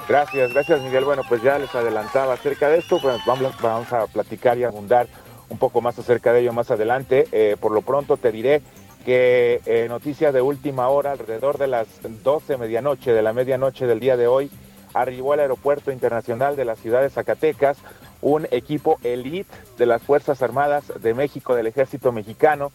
Gracias, 0.09 0.53
gracias 0.55 0.81
Miguel. 0.81 1.05
Bueno, 1.05 1.23
pues 1.29 1.43
ya 1.43 1.59
les 1.59 1.75
adelantaba 1.75 2.35
acerca 2.35 2.69
de 2.69 2.79
esto, 2.79 2.99
pues 3.01 3.19
vamos, 3.27 3.53
vamos 3.61 3.93
a 3.93 4.07
platicar 4.07 4.57
y 4.57 4.65
abundar 4.65 5.07
un 5.51 5.59
poco 5.59 5.81
más 5.81 5.99
acerca 5.99 6.33
de 6.33 6.41
ello 6.41 6.53
más 6.53 6.71
adelante. 6.71 7.29
Eh, 7.33 7.57
por 7.61 7.73
lo 7.73 7.83
pronto 7.83 8.17
te 8.17 8.33
diré 8.33 8.63
que 9.09 9.63
eh, 9.65 9.87
noticia 9.89 10.33
de 10.33 10.43
última 10.43 10.91
hora, 10.91 11.13
alrededor 11.13 11.57
de 11.57 11.67
las 11.67 11.87
12 12.03 12.59
medianoche, 12.59 13.15
de 13.15 13.23
la 13.23 13.33
medianoche 13.33 13.87
del 13.87 14.01
día 14.01 14.19
de 14.19 14.27
hoy, 14.27 14.51
arribó 14.93 15.33
al 15.33 15.41
aeropuerto 15.41 15.91
internacional 15.91 16.57
de 16.57 16.67
la 16.67 16.77
ciudad 16.77 17.01
de 17.01 17.09
Zacatecas 17.09 17.79
un 18.21 18.47
equipo 18.51 18.99
elite 19.03 19.51
de 19.79 19.87
las 19.87 20.03
Fuerzas 20.03 20.43
Armadas 20.43 20.93
de 21.01 21.15
México, 21.15 21.55
del 21.55 21.69
Ejército 21.69 22.13
Mexicano, 22.13 22.71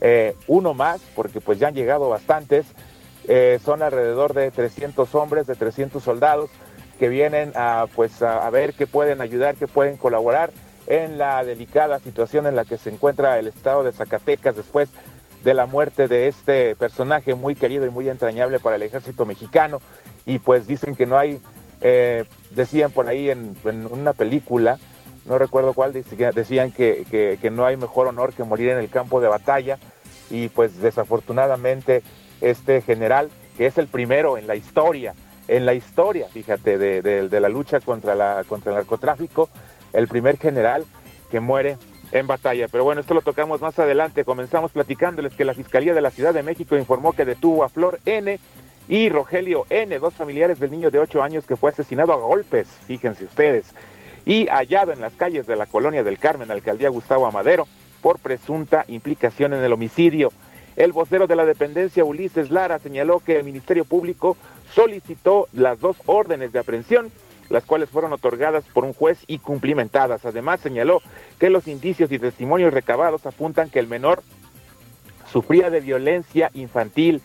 eh, 0.00 0.34
uno 0.46 0.72
más, 0.72 1.02
porque 1.14 1.42
pues 1.42 1.58
ya 1.58 1.68
han 1.68 1.74
llegado 1.74 2.08
bastantes, 2.08 2.64
eh, 3.28 3.60
son 3.62 3.82
alrededor 3.82 4.32
de 4.32 4.50
300 4.50 5.14
hombres, 5.14 5.46
de 5.46 5.54
300 5.54 6.02
soldados 6.02 6.48
que 6.98 7.10
vienen 7.10 7.52
a, 7.56 7.88
pues, 7.94 8.22
a, 8.22 8.48
ver 8.48 8.72
qué 8.72 8.86
pueden 8.86 9.20
ayudar, 9.20 9.54
qué 9.56 9.68
pueden 9.68 9.98
colaborar 9.98 10.50
en 10.86 11.18
la 11.18 11.44
delicada 11.44 11.98
situación 11.98 12.46
en 12.46 12.56
la 12.56 12.64
que 12.64 12.78
se 12.78 12.88
encuentra 12.88 13.38
el 13.38 13.48
estado 13.48 13.84
de 13.84 13.92
Zacatecas 13.92 14.56
después 14.56 14.88
de 15.44 15.54
la 15.54 15.66
muerte 15.66 16.08
de 16.08 16.26
este 16.26 16.74
personaje 16.74 17.34
muy 17.34 17.54
querido 17.54 17.86
y 17.86 17.90
muy 17.90 18.08
entrañable 18.08 18.58
para 18.58 18.76
el 18.76 18.82
ejército 18.82 19.26
mexicano. 19.26 19.80
Y 20.26 20.38
pues 20.38 20.66
dicen 20.66 20.96
que 20.96 21.06
no 21.06 21.18
hay, 21.18 21.40
eh, 21.80 22.24
decían 22.50 22.90
por 22.90 23.08
ahí 23.08 23.30
en, 23.30 23.56
una 23.90 24.14
película, 24.14 24.78
no 25.26 25.38
recuerdo 25.38 25.74
cuál, 25.74 25.92
decían 25.92 26.72
que, 26.72 27.38
que 27.40 27.50
no 27.50 27.64
hay 27.64 27.76
mejor 27.76 28.08
honor 28.08 28.32
que 28.32 28.44
morir 28.44 28.70
en 28.70 28.78
el 28.78 28.88
campo 28.88 29.20
de 29.20 29.28
batalla. 29.28 29.78
Y 30.30 30.48
pues 30.48 30.80
desafortunadamente 30.80 32.02
este 32.40 32.80
general, 32.80 33.30
que 33.56 33.66
es 33.66 33.78
el 33.78 33.86
primero 33.86 34.38
en 34.38 34.46
la 34.46 34.56
historia, 34.56 35.14
en 35.48 35.66
la 35.66 35.74
historia, 35.74 36.28
fíjate, 36.28 36.78
de, 36.78 37.40
la 37.40 37.48
lucha 37.48 37.80
contra, 37.80 38.14
la, 38.14 38.44
contra 38.48 38.72
el 38.72 38.78
narcotráfico, 38.78 39.48
el 39.92 40.08
primer 40.08 40.38
general 40.38 40.84
que 41.30 41.40
muere 41.40 41.76
en 42.14 42.26
batalla. 42.26 42.68
Pero 42.68 42.84
bueno, 42.84 43.00
esto 43.00 43.12
lo 43.12 43.20
tocamos 43.20 43.60
más 43.60 43.78
adelante. 43.78 44.24
Comenzamos 44.24 44.72
platicándoles 44.72 45.34
que 45.34 45.44
la 45.44 45.52
Fiscalía 45.52 45.92
de 45.92 46.00
la 46.00 46.10
Ciudad 46.10 46.32
de 46.32 46.42
México 46.42 46.76
informó 46.76 47.12
que 47.12 47.24
detuvo 47.24 47.64
a 47.64 47.68
Flor 47.68 47.98
N 48.06 48.38
y 48.88 49.08
Rogelio 49.08 49.66
N, 49.68 49.98
dos 49.98 50.14
familiares 50.14 50.60
del 50.60 50.70
niño 50.70 50.90
de 50.90 51.00
8 51.00 51.22
años 51.22 51.44
que 51.44 51.56
fue 51.56 51.70
asesinado 51.70 52.12
a 52.12 52.16
golpes, 52.16 52.68
fíjense 52.86 53.24
ustedes, 53.24 53.74
y 54.24 54.46
hallado 54.46 54.92
en 54.92 55.00
las 55.00 55.14
calles 55.14 55.46
de 55.46 55.56
la 55.56 55.66
colonia 55.66 56.04
del 56.04 56.18
Carmen, 56.18 56.50
alcaldía 56.50 56.88
Gustavo 56.88 57.26
Amadero, 57.26 57.66
por 58.00 58.18
presunta 58.18 58.84
implicación 58.88 59.54
en 59.54 59.64
el 59.64 59.72
homicidio. 59.72 60.32
El 60.76 60.92
vocero 60.92 61.26
de 61.26 61.36
la 61.36 61.46
dependencia, 61.46 62.04
Ulises 62.04 62.50
Lara, 62.50 62.78
señaló 62.78 63.20
que 63.20 63.38
el 63.38 63.44
Ministerio 63.44 63.84
Público 63.84 64.36
solicitó 64.72 65.48
las 65.52 65.80
dos 65.80 65.96
órdenes 66.06 66.52
de 66.52 66.58
aprehensión, 66.58 67.10
las 67.48 67.64
cuales 67.64 67.90
fueron 67.90 68.12
otorgadas 68.12 68.64
por 68.72 68.84
un 68.84 68.92
juez 68.92 69.18
y 69.26 69.38
cumplimentadas. 69.38 70.24
Además, 70.24 70.60
señaló 70.60 71.02
que 71.38 71.50
los 71.50 71.68
indicios 71.68 72.10
y 72.12 72.18
testimonios 72.18 72.72
recabados 72.72 73.26
apuntan 73.26 73.70
que 73.70 73.78
el 73.78 73.88
menor 73.88 74.22
sufría 75.30 75.70
de 75.70 75.80
violencia 75.80 76.50
infantil. 76.54 77.22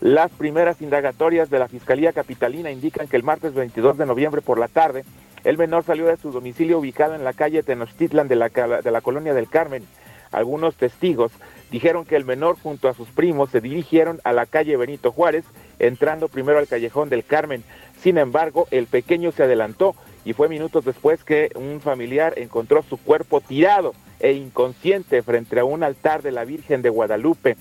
Las 0.00 0.30
primeras 0.30 0.80
indagatorias 0.80 1.50
de 1.50 1.58
la 1.58 1.68
Fiscalía 1.68 2.12
Capitalina 2.12 2.70
indican 2.70 3.06
que 3.06 3.16
el 3.16 3.22
martes 3.22 3.54
22 3.54 3.98
de 3.98 4.06
noviembre 4.06 4.40
por 4.40 4.58
la 4.58 4.68
tarde, 4.68 5.04
el 5.44 5.58
menor 5.58 5.84
salió 5.84 6.06
de 6.06 6.16
su 6.16 6.32
domicilio 6.32 6.78
ubicado 6.78 7.14
en 7.14 7.24
la 7.24 7.32
calle 7.32 7.62
Tenochtitlan 7.62 8.28
de 8.28 8.36
la, 8.36 8.48
de 8.48 8.90
la 8.90 9.00
colonia 9.00 9.34
del 9.34 9.48
Carmen. 9.48 9.84
Algunos 10.32 10.76
testigos 10.76 11.32
dijeron 11.70 12.04
que 12.04 12.16
el 12.16 12.24
menor 12.24 12.56
junto 12.60 12.88
a 12.88 12.94
sus 12.94 13.08
primos 13.08 13.50
se 13.50 13.60
dirigieron 13.60 14.20
a 14.24 14.32
la 14.32 14.46
calle 14.46 14.76
Benito 14.76 15.12
Juárez, 15.12 15.44
entrando 15.80 16.28
primero 16.28 16.58
al 16.58 16.68
callejón 16.68 17.08
del 17.08 17.24
Carmen. 17.24 17.64
Sin 18.00 18.18
embargo, 18.18 18.68
el 18.70 18.86
pequeño 18.86 19.32
se 19.32 19.42
adelantó 19.42 19.94
y 20.24 20.32
fue 20.32 20.48
minutos 20.48 20.84
después 20.84 21.24
que 21.24 21.50
un 21.54 21.80
familiar 21.80 22.34
encontró 22.36 22.82
su 22.82 22.98
cuerpo 22.98 23.40
tirado 23.40 23.94
e 24.20 24.32
inconsciente 24.32 25.22
frente 25.22 25.58
a 25.58 25.64
un 25.64 25.82
altar 25.82 26.22
de 26.22 26.32
la 26.32 26.44
Virgen 26.44 26.82
de 26.82 26.90
Guadalupe. 26.90 27.56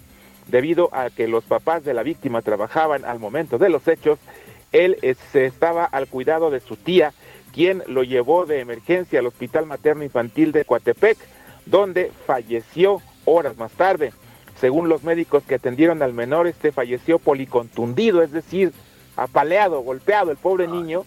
Debido 0.48 0.90
a 0.94 1.10
que 1.10 1.28
los 1.28 1.44
papás 1.44 1.84
de 1.84 1.94
la 1.94 2.04
víctima 2.04 2.42
trabajaban 2.42 3.06
al 3.06 3.20
momento 3.20 3.58
de 3.58 3.70
los 3.70 3.88
hechos, 3.88 4.20
él 4.72 4.98
eh, 5.02 5.16
se 5.32 5.46
estaba 5.46 5.86
al 5.86 6.08
cuidado 6.08 6.52
de 6.52 6.60
su 6.60 6.76
tía, 6.76 7.14
quien 7.54 7.84
lo 7.88 8.04
llevó 8.04 8.46
de 8.46 8.60
emergencia 8.60 9.20
al 9.20 9.28
Hospital 9.28 9.66
Materno 9.66 10.04
Infantil 10.04 10.52
de 10.52 10.66
Coatepec, 10.66 11.18
donde 11.66 12.12
falleció 12.26 13.02
horas 13.26 13.58
más 13.58 13.72
tarde. 13.72 14.12
Según 14.60 14.90
los 14.90 15.04
médicos 15.04 15.44
que 15.44 15.56
atendieron 15.56 16.02
al 16.02 16.14
menor, 16.14 16.48
este 16.48 16.72
falleció 16.72 17.20
policontundido, 17.20 18.22
es 18.22 18.32
decir, 18.32 18.74
apaleado, 19.16 19.82
golpeado 19.82 20.32
el 20.32 20.38
pobre 20.38 20.68
niño 20.68 21.06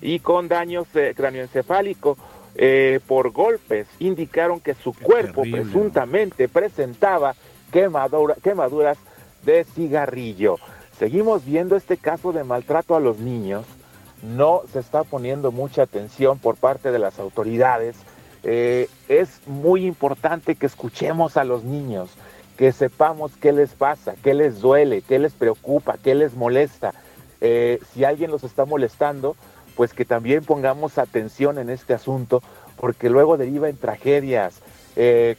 y 0.00 0.20
con 0.20 0.48
daños 0.48 0.86
eh, 0.94 1.12
cráneoencefálicos 1.16 2.18
eh, 2.54 3.00
por 3.06 3.30
golpes. 3.30 3.88
Indicaron 3.98 4.60
que 4.60 4.74
su 4.74 4.92
cuerpo 4.92 5.42
presuntamente 5.42 6.48
presentaba 6.48 7.34
quemaduras 7.72 8.98
de 9.44 9.64
cigarrillo. 9.64 10.56
Seguimos 10.98 11.44
viendo 11.44 11.74
este 11.74 11.96
caso 11.96 12.32
de 12.32 12.44
maltrato 12.44 12.94
a 12.94 13.00
los 13.00 13.18
niños. 13.18 13.64
No 14.22 14.62
se 14.72 14.78
está 14.78 15.02
poniendo 15.02 15.50
mucha 15.50 15.82
atención 15.82 16.38
por 16.38 16.56
parte 16.56 16.92
de 16.92 17.00
las 17.00 17.18
autoridades 17.18 17.96
eh, 18.44 18.88
es 19.08 19.40
muy 19.46 19.86
importante 19.86 20.56
que 20.56 20.66
escuchemos 20.66 21.36
a 21.36 21.44
los 21.44 21.62
niños, 21.62 22.10
que 22.56 22.72
sepamos 22.72 23.32
qué 23.36 23.52
les 23.52 23.70
pasa, 23.70 24.14
qué 24.22 24.34
les 24.34 24.60
duele, 24.60 25.02
qué 25.02 25.18
les 25.18 25.32
preocupa, 25.32 25.96
qué 26.02 26.14
les 26.14 26.34
molesta. 26.34 26.92
Eh, 27.40 27.80
si 27.92 28.04
alguien 28.04 28.30
los 28.30 28.44
está 28.44 28.64
molestando, 28.64 29.36
pues 29.76 29.94
que 29.94 30.04
también 30.04 30.44
pongamos 30.44 30.98
atención 30.98 31.58
en 31.58 31.70
este 31.70 31.94
asunto, 31.94 32.42
porque 32.76 33.10
luego 33.10 33.36
deriva 33.36 33.68
en 33.68 33.76
tragedias. 33.76 34.60
Eh, 34.96 35.36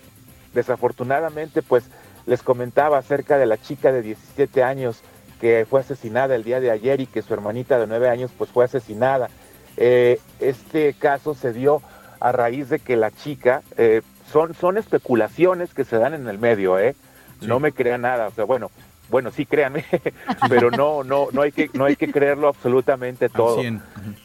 desafortunadamente, 0.53 1.61
pues 1.61 1.85
les 2.25 2.41
comentaba 2.41 2.97
acerca 2.97 3.37
de 3.37 3.45
la 3.45 3.57
chica 3.57 3.91
de 3.91 4.01
17 4.01 4.63
años 4.63 5.01
que 5.39 5.65
fue 5.69 5.81
asesinada 5.81 6.35
el 6.35 6.43
día 6.43 6.59
de 6.61 6.71
ayer 6.71 7.01
y 7.01 7.05
que 7.05 7.21
su 7.21 7.33
hermanita 7.33 7.77
de 7.77 7.87
9 7.87 8.09
años 8.09 8.31
pues 8.37 8.49
fue 8.49 8.65
asesinada. 8.65 9.29
este 9.75 10.93
caso 10.93 11.33
se 11.33 11.51
dio 11.51 11.81
a 12.23 12.31
raíz 12.31 12.69
de 12.69 12.79
que 12.79 12.95
la 12.95 13.11
chica, 13.11 13.63
eh, 13.75 14.01
son, 14.31 14.53
son 14.53 14.77
especulaciones 14.77 15.73
que 15.73 15.83
se 15.83 15.97
dan 15.97 16.13
en 16.13 16.27
el 16.27 16.39
medio, 16.39 16.79
¿eh? 16.79 16.95
No 17.41 17.59
me 17.59 17.73
crean 17.73 18.01
nada, 18.01 18.27
o 18.27 18.31
sea, 18.31 18.45
bueno, 18.45 18.71
bueno, 19.09 19.31
sí 19.31 19.45
créanme, 19.45 19.85
pero 20.49 20.71
no, 20.71 21.03
no, 21.03 21.27
no 21.31 21.41
hay 21.41 21.51
que, 21.51 21.69
no 21.73 21.85
hay 21.85 21.95
que 21.95 22.11
creerlo 22.11 22.47
absolutamente 22.47 23.29
todo. 23.29 23.61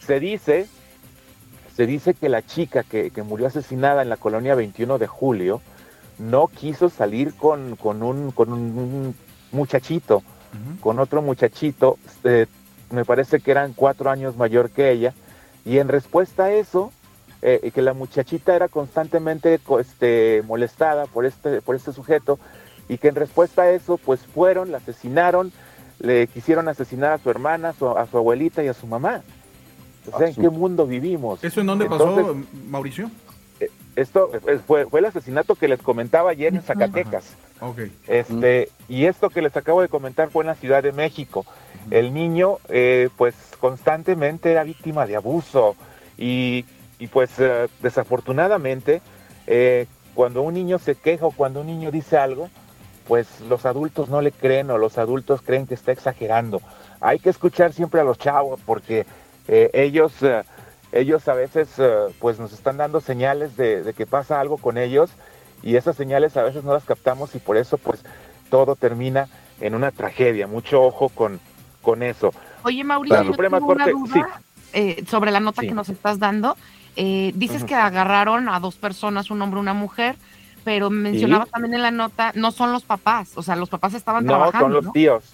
Se 0.00 0.20
dice, 0.20 0.68
se 1.76 1.86
dice 1.86 2.14
que 2.14 2.28
la 2.28 2.42
chica 2.42 2.84
que, 2.84 3.10
murió 3.24 3.48
asesinada 3.48 4.02
en 4.02 4.08
la 4.08 4.16
colonia 4.16 4.54
21 4.54 4.98
de 4.98 5.06
julio 5.06 5.60
no 6.18 6.48
quiso 6.48 6.88
salir 6.88 7.34
con, 7.34 7.76
con, 7.76 8.02
un, 8.02 8.30
con 8.30 8.52
un 8.52 9.14
muchachito, 9.52 10.22
con 10.80 10.98
otro 10.98 11.22
muchachito, 11.22 11.98
eh, 12.24 12.46
me 12.90 13.04
parece 13.04 13.40
que 13.40 13.50
eran 13.50 13.74
cuatro 13.74 14.10
años 14.10 14.36
mayor 14.36 14.70
que 14.70 14.90
ella, 14.90 15.12
y 15.64 15.78
en 15.78 15.88
respuesta 15.88 16.44
a 16.44 16.52
eso, 16.52 16.92
eh, 17.40 17.70
que 17.72 17.82
la 17.82 17.94
muchachita 17.94 18.56
era 18.56 18.66
constantemente 18.66 19.60
este, 19.78 20.42
molestada 20.44 21.06
por 21.06 21.24
este, 21.24 21.62
por 21.62 21.76
este 21.76 21.92
sujeto 21.92 22.38
y 22.88 22.98
que 22.98 23.08
en 23.08 23.14
respuesta 23.14 23.62
a 23.62 23.70
eso 23.70 23.96
pues 23.96 24.20
fueron, 24.20 24.72
la 24.72 24.78
asesinaron, 24.78 25.52
le 26.00 26.26
quisieron 26.26 26.68
asesinar 26.68 27.12
a 27.12 27.18
su 27.18 27.30
hermana, 27.30 27.68
a 27.68 28.06
su 28.06 28.18
abuelita 28.18 28.64
y 28.64 28.68
a 28.68 28.74
su 28.74 28.88
mamá. 28.88 29.22
O 30.12 30.18
sea, 30.18 30.28
¿en 30.28 30.34
qué 30.34 30.48
mundo 30.48 30.86
vivimos? 30.86 31.44
¿Eso 31.44 31.60
en 31.60 31.68
dónde 31.68 31.86
pasó, 31.86 32.34
Mauricio? 32.66 33.08
Eh, 33.60 33.70
esto 33.94 34.30
eh, 34.34 34.58
fue, 34.66 34.86
fue, 34.86 34.98
el 34.98 35.06
asesinato 35.06 35.54
que 35.54 35.68
les 35.68 35.80
comentaba 35.80 36.30
ayer 36.30 36.52
en 36.52 36.62
Zacatecas. 36.62 37.36
Este, 38.08 38.68
y 38.88 39.04
esto 39.04 39.30
que 39.30 39.42
les 39.42 39.56
acabo 39.56 39.80
de 39.80 39.88
comentar 39.88 40.30
fue 40.30 40.42
en 40.42 40.48
la 40.48 40.54
Ciudad 40.56 40.82
de 40.82 40.90
México. 40.90 41.44
El 41.90 42.12
niño, 42.12 42.58
pues 43.16 43.34
constantemente 43.60 44.50
era 44.50 44.64
víctima 44.64 45.06
de 45.06 45.16
abuso 45.16 45.76
y 46.16 46.64
y 46.98 47.06
pues 47.06 47.30
eh, 47.38 47.68
desafortunadamente, 47.82 49.00
eh, 49.46 49.86
cuando 50.14 50.42
un 50.42 50.54
niño 50.54 50.78
se 50.78 50.94
queja 50.94 51.26
o 51.26 51.30
cuando 51.30 51.60
un 51.60 51.68
niño 51.68 51.90
dice 51.90 52.18
algo, 52.18 52.50
pues 53.06 53.40
los 53.48 53.64
adultos 53.64 54.08
no 54.08 54.20
le 54.20 54.32
creen 54.32 54.70
o 54.70 54.78
los 54.78 54.98
adultos 54.98 55.40
creen 55.42 55.66
que 55.66 55.74
está 55.74 55.92
exagerando. 55.92 56.60
Hay 57.00 57.18
que 57.20 57.30
escuchar 57.30 57.72
siempre 57.72 58.00
a 58.00 58.04
los 58.04 58.18
chavos 58.18 58.60
porque 58.66 59.06
eh, 59.46 59.70
ellos, 59.72 60.12
ellos 60.92 61.28
a 61.28 61.34
veces 61.34 61.68
pues 62.18 62.38
nos 62.38 62.52
están 62.52 62.76
dando 62.76 63.00
señales 63.00 63.56
de, 63.56 63.94
que 63.96 64.04
pasa 64.04 64.40
algo 64.40 64.58
con 64.58 64.76
ellos 64.76 65.10
y 65.62 65.76
esas 65.76 65.96
señales 65.96 66.36
a 66.36 66.42
veces 66.42 66.64
no 66.64 66.74
las 66.74 66.84
captamos 66.84 67.34
y 67.34 67.38
por 67.38 67.56
eso 67.56 67.78
pues 67.78 68.04
todo 68.50 68.76
termina 68.76 69.28
en 69.60 69.74
una 69.74 69.92
tragedia. 69.92 70.46
Mucho 70.46 70.82
ojo 70.82 71.08
con, 71.08 71.40
con 71.80 72.02
eso. 72.02 72.32
Oye, 72.64 72.84
Mauricio, 72.84 73.24
sobre 75.06 75.30
la 75.30 75.40
nota 75.40 75.62
que 75.62 75.72
nos 75.72 75.88
estás 75.88 76.18
dando. 76.18 76.56
Eh, 77.00 77.30
dices 77.36 77.62
que 77.62 77.76
agarraron 77.76 78.48
a 78.48 78.58
dos 78.58 78.74
personas, 78.74 79.30
un 79.30 79.40
hombre 79.40 79.60
y 79.60 79.62
una 79.62 79.72
mujer, 79.72 80.16
pero 80.64 80.90
mencionaba 80.90 81.46
también 81.46 81.74
en 81.74 81.82
la 81.82 81.92
nota, 81.92 82.32
no 82.34 82.50
son 82.50 82.72
los 82.72 82.82
papás, 82.82 83.30
o 83.36 83.42
sea, 83.44 83.54
los 83.54 83.68
papás 83.68 83.94
estaban 83.94 84.26
trabajando. 84.26 84.68
No, 84.68 84.74
son 84.74 84.84
los 84.84 84.92
tíos, 84.92 85.24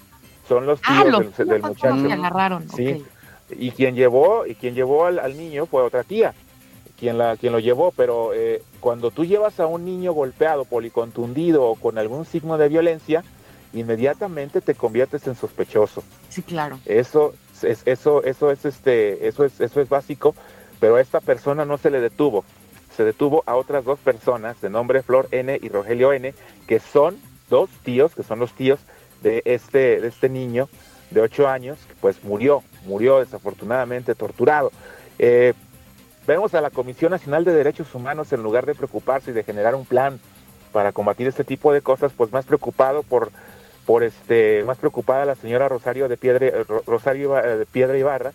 son 0.47 0.67
los 0.67 0.79
ah, 0.85 1.05
tíos 1.05 1.37
del, 1.39 1.63
muchacho. 1.63 2.07
que 2.07 2.13
agarraron. 2.13 2.69
Sí, 2.69 3.03
y 3.49 3.71
quien 3.71 3.95
llevó, 3.95 4.45
y 4.45 4.57
quien 4.57 4.75
llevó 4.75 5.07
al, 5.07 5.39
niño 5.39 5.65
fue 5.65 5.81
otra 5.81 6.03
tía, 6.03 6.35
quien, 6.99 7.17
la, 7.17 7.39
quien 7.39 7.55
lo 7.55 7.61
llevó, 7.61 7.93
pero 7.97 8.35
eh, 8.35 8.63
cuando 8.81 9.11
tú 9.11 9.25
llevas 9.25 9.59
a 9.59 9.67
un 9.67 9.87
niño 9.87 10.13
golpeado, 10.13 10.67
policontundido 10.67 11.65
o 11.65 11.77
con 11.77 11.97
algún 11.97 12.27
signo 12.27 12.59
de 12.59 12.69
violencia, 12.69 13.25
inmediatamente 13.73 14.61
te 14.61 14.75
conviertes 14.75 15.27
en 15.27 15.35
sospechoso. 15.35 16.05
Sí, 16.29 16.43
claro. 16.43 16.79
Eso 16.85 17.33
es, 17.63 17.81
eso, 17.87 18.23
eso 18.23 18.51
es 18.51 18.67
este, 18.67 19.27
eso 19.27 19.47
es, 19.47 19.63
eso 19.63 19.81
es 19.81 19.89
básico 19.89 20.35
pero 20.81 20.97
a 20.97 21.01
esta 21.01 21.21
persona 21.21 21.65
no 21.65 21.79
se 21.79 21.91
le 21.91 22.01
detuvo. 22.01 22.45
Se 22.97 23.05
detuvo 23.05 23.43
a 23.47 23.57
otras 23.57 23.85
dos 23.85 23.99
personas 23.99 24.61
de 24.61 24.71
nombre 24.71 25.03
Flor 25.03 25.29
N 25.33 25.59
y 25.61 25.69
Rogelio 25.69 26.13
N, 26.13 26.35
que 26.67 26.81
son 26.81 27.19
dos 27.51 27.71
tíos, 27.83 28.15
que 28.15 28.23
son 28.23 28.39
los 28.39 28.53
tíos 28.53 28.81
de 29.23 29.43
este, 29.45 30.01
de 30.01 30.09
este 30.09 30.29
niño 30.29 30.69
de 31.11 31.21
ocho 31.21 31.49
años, 31.49 31.79
que 31.89 31.95
pues 32.01 32.23
murió, 32.23 32.63
murió 32.87 33.21
desafortunadamente 33.21 34.15
torturado. 34.15 34.71
Eh, 35.19 35.55
vemos 36.27 36.55
a 36.55 36.61
la 36.61 36.71
Comisión 36.71 37.11
Nacional 37.11 37.45
de 37.45 37.53
Derechos 37.53 37.95
Humanos 37.95 38.33
en 38.33 38.43
lugar 38.43 38.67
de 38.67 38.75
preocuparse 38.75 39.31
y 39.31 39.35
de 39.35 39.45
generar 39.45 39.75
un 39.75 39.85
plan 39.85 40.21
para 40.73 40.93
combatir 40.93 41.27
este 41.29 41.45
tipo 41.45 41.73
de 41.73 41.83
cosas, 41.83 42.13
pues 42.17 42.33
más 42.33 42.45
preocupado 42.45 43.03
por 43.03 43.31
por 43.87 44.03
este 44.03 44.65
más 44.65 44.79
preocupada 44.79 45.27
la 45.27 45.35
señora 45.35 45.69
Rosario 45.69 46.09
de 46.09 46.17
Piedra 46.17 46.65
Rosario 46.87 47.35
de 47.35 47.67
Piedra 47.67 47.99
Ibarra, 47.99 48.33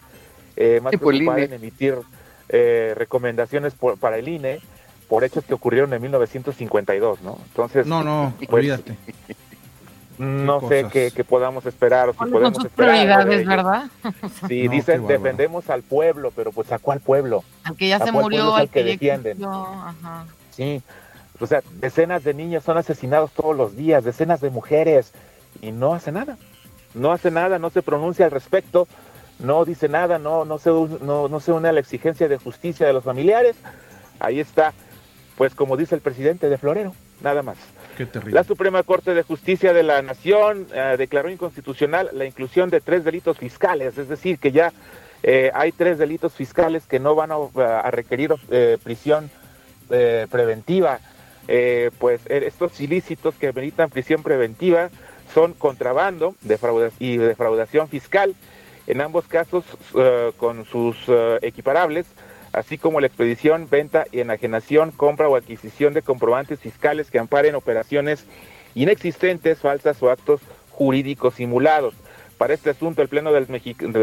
eh, 0.56 0.80
más 0.82 0.96
preocupada 0.96 1.42
en 1.42 1.54
emitir 1.54 1.96
eh, 2.50 2.94
recomendaciones 2.96 3.74
para 4.00 4.18
el 4.18 4.28
INE 4.28 4.60
por 5.08 5.24
hechos 5.24 5.44
que 5.46 5.54
ocurrieron 5.54 5.94
en 5.94 6.02
1952, 6.02 7.22
¿no? 7.22 7.40
Entonces, 7.48 7.88
no, 7.88 8.04
no, 8.04 8.34
pues, 8.38 8.50
olvídate. 8.52 8.96
No 10.20 10.60
sé 10.68 10.86
qué, 10.92 11.24
podamos 11.24 11.66
esperar. 11.66 12.12
Si 12.12 12.18
podemos 12.18 12.58
sus 12.58 12.68
prioridades, 12.68 13.48
¿verdad? 13.48 13.86
Sí, 14.50 14.68
dicen 14.68 15.08
defendemos 15.08 15.70
al 15.70 15.82
pueblo, 15.82 16.34
pero 16.36 16.52
pues 16.52 16.70
¿a 16.74 16.78
cuál 16.78 17.00
pueblo? 17.00 17.46
Al 17.64 17.78
que 17.78 17.88
ya 17.88 18.00
se 18.00 18.12
murió, 18.12 18.54
al 18.54 18.68
que, 18.68 18.84
defienden. 18.84 19.38
Sí, 20.52 20.82
o 21.40 21.48
sea, 21.48 21.64
decenas 21.80 22.26
de 22.26 22.34
niños 22.34 22.66
son 22.66 22.78
asesinados 22.78 23.32
todos 23.32 23.56
los 23.56 23.78
días, 23.78 24.04
decenas 24.04 24.42
de 24.42 24.50
mujeres, 24.50 25.14
y 25.62 25.72
no 25.72 25.94
hace 25.94 26.12
nada. 26.12 26.38
No 26.94 27.14
hace 27.14 27.32
nada, 27.32 27.58
no 27.58 27.70
se 27.70 27.82
pronuncia 27.82 28.26
al 28.26 28.32
respecto, 28.32 28.90
no 29.40 29.66
dice 29.66 29.90
nada, 29.90 30.20
no, 30.20 30.46
no, 30.46 30.60
se, 30.60 30.70
no, 30.70 31.28
no 31.28 31.40
se 31.40 31.52
une 31.52 31.70
a 31.70 31.72
la 31.72 31.80
exigencia 31.80 32.28
de 32.28 32.38
justicia 32.38 32.86
de 32.86 32.94
los 32.94 33.04
familiares. 33.04 33.56
Ahí 34.20 34.40
está, 34.40 34.74
pues 35.38 35.56
como 35.56 35.78
dice 35.78 35.96
el 35.96 36.02
presidente 36.02 36.50
de 36.50 36.58
Florero, 36.58 36.94
nada 37.22 37.42
más. 37.42 37.58
La 38.26 38.44
Suprema 38.44 38.84
Corte 38.84 39.14
de 39.14 39.24
Justicia 39.24 39.74
de 39.74 39.84
la 39.84 40.02
Nación 40.02 40.68
eh, 40.74 40.96
declaró 40.98 41.30
inconstitucional 41.30 42.10
la 42.14 42.26
inclusión 42.26 42.70
de 42.70 42.80
tres 42.80 43.04
delitos 43.04 43.38
fiscales, 43.38 43.98
es 43.98 44.08
decir, 44.08 44.40
que 44.40 44.52
ya 44.52 44.72
eh, 45.22 45.52
hay 45.54 45.74
tres 45.74 45.98
delitos 45.98 46.34
fiscales 46.34 46.86
que 46.86 47.00
no 47.00 47.16
van 47.16 47.32
a, 47.32 47.92
requerir 47.92 48.34
eh, 48.50 48.78
prisión 48.82 49.30
preventiva. 49.90 51.00
pues 51.98 52.22
estos 52.28 52.80
ilícitos 52.80 53.34
que 53.36 53.52
meritan 53.52 53.90
prisión 53.90 54.22
preventiva 54.22 54.90
son 55.34 55.54
contrabando 55.54 56.36
y 57.00 57.18
defraudación 57.18 57.90
fiscal, 57.90 58.36
en 58.90 59.02
ambos 59.02 59.28
casos 59.28 59.64
con 60.38 60.66
sus 60.66 60.98
equiparables 61.42 62.06
así 62.54 62.78
como 62.78 63.00
la 63.00 63.08
expedición, 63.08 63.68
venta 63.70 64.06
y 64.12 64.20
enajenación, 64.22 64.92
compra 64.92 65.30
o 65.30 65.36
adquisición 65.36 65.94
de 65.94 66.02
comprobantes 66.02 66.60
fiscales 66.60 67.12
que 67.12 67.20
amparen 67.20 67.56
operaciones 67.56 68.26
inexistentes, 68.76 69.60
falsas 69.60 70.02
o 70.02 70.10
actos 70.10 70.42
jurídicos 70.72 71.36
simulados. 71.36 71.94
Para 72.38 72.54
este 72.54 72.70
asunto, 72.70 73.02
el 73.02 73.10
Pleno 73.10 73.34
del, 73.34 73.48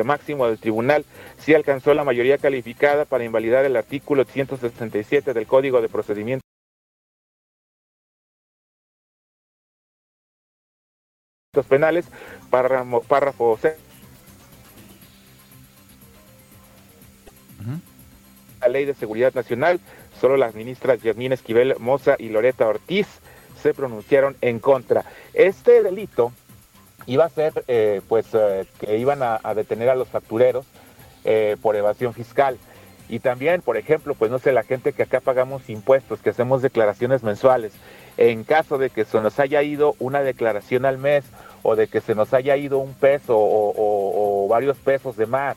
Máximo 0.05 0.47
del 0.47 0.59
Tribunal 0.59 1.07
sí 1.39 1.55
alcanzó 1.55 1.95
la 1.95 2.05
mayoría 2.05 2.37
calificada 2.37 3.07
para 3.07 3.25
invalidar 3.25 3.65
el 3.65 3.77
artículo 3.77 4.25
167 4.25 5.33
del 5.33 5.47
Código 5.47 5.81
de 5.81 5.89
Procedimientos 5.89 6.43
penales, 11.71 12.07
párrafo, 12.51 13.01
párrafo 13.01 13.59
la 18.67 18.73
Ley 18.73 18.85
de 18.85 18.95
Seguridad 18.95 19.33
Nacional, 19.33 19.79
solo 20.21 20.37
las 20.37 20.57
ministras 20.57 21.01
Yasmín 21.01 21.33
Esquivel 21.33 21.77
Moza 21.79 22.17
y 22.19 22.31
Loreta 22.31 22.67
Ortiz 22.67 23.07
se 23.63 23.73
pronunciaron 23.73 24.37
en 24.41 24.59
contra. 24.59 25.05
Este 25.35 25.85
delito 25.85 26.33
iba 27.07 27.25
a 27.25 27.29
ser, 27.29 27.65
eh, 27.69 28.01
pues, 28.09 28.27
eh, 28.33 28.67
que 28.81 28.99
iban 28.99 29.21
a, 29.23 29.39
detener 29.55 29.89
a 29.89 29.95
los 29.95 30.09
factureros 30.09 30.67
eh, 31.25 31.57
por 31.63 31.77
evasión 31.77 32.13
fiscal. 32.13 32.59
Y 33.09 33.21
también, 33.21 33.63
por 33.63 33.77
ejemplo, 33.77 34.15
pues 34.15 34.33
no 34.33 34.41
sé, 34.41 34.51
la 34.51 34.65
gente 34.65 34.93
que 34.93 35.05
acá 35.05 35.21
pagamos 35.21 35.71
impuestos, 35.71 36.21
que 36.21 36.31
hacemos 36.31 36.61
declaraciones 36.61 37.23
mensuales, 37.23 37.73
en 38.17 38.43
caso 38.43 38.79
de 38.79 38.91
que 38.91 39.05
se 39.05 39.21
nos 39.21 39.39
haya 39.39 39.63
ido 39.63 39.95
una 40.01 40.23
declaración 40.23 40.85
al 40.87 40.99
mes 40.99 41.25
o 41.63 41.77
de 41.77 41.87
que 41.87 42.01
se 42.01 42.17
nos 42.17 42.35
haya 42.35 42.57
ido 42.57 42.79
un 42.79 42.95
peso 42.95 43.37
o 43.39 44.49
varios 44.51 44.77
pesos 44.79 45.17
de 45.17 45.27
más, 45.27 45.57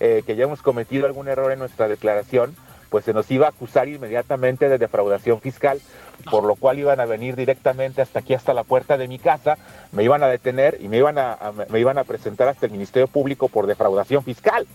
eh, 0.00 0.22
que 0.26 0.36
ya 0.36 0.44
hemos 0.44 0.62
cometido 0.62 1.06
algún 1.06 1.28
error 1.28 1.52
en 1.52 1.58
nuestra 1.58 1.88
declaración, 1.88 2.56
pues 2.90 3.04
se 3.04 3.14
nos 3.14 3.30
iba 3.30 3.46
a 3.46 3.50
acusar 3.50 3.88
inmediatamente 3.88 4.68
de 4.68 4.78
defraudación 4.78 5.40
fiscal, 5.40 5.80
por 6.30 6.44
lo 6.44 6.56
cual 6.56 6.78
iban 6.78 7.00
a 7.00 7.06
venir 7.06 7.36
directamente 7.36 8.02
hasta 8.02 8.18
aquí, 8.18 8.34
hasta 8.34 8.52
la 8.52 8.64
puerta 8.64 8.98
de 8.98 9.08
mi 9.08 9.18
casa, 9.18 9.56
me 9.92 10.02
iban 10.02 10.22
a 10.22 10.26
detener 10.26 10.78
y 10.80 10.88
me 10.88 10.98
iban 10.98 11.16
a, 11.18 11.38
me 11.68 11.80
iban 11.80 11.98
a 11.98 12.04
presentar 12.04 12.48
hasta 12.48 12.66
el 12.66 12.72
Ministerio 12.72 13.06
Público 13.06 13.48
por 13.48 13.66
defraudación 13.66 14.24
fiscal. 14.24 14.66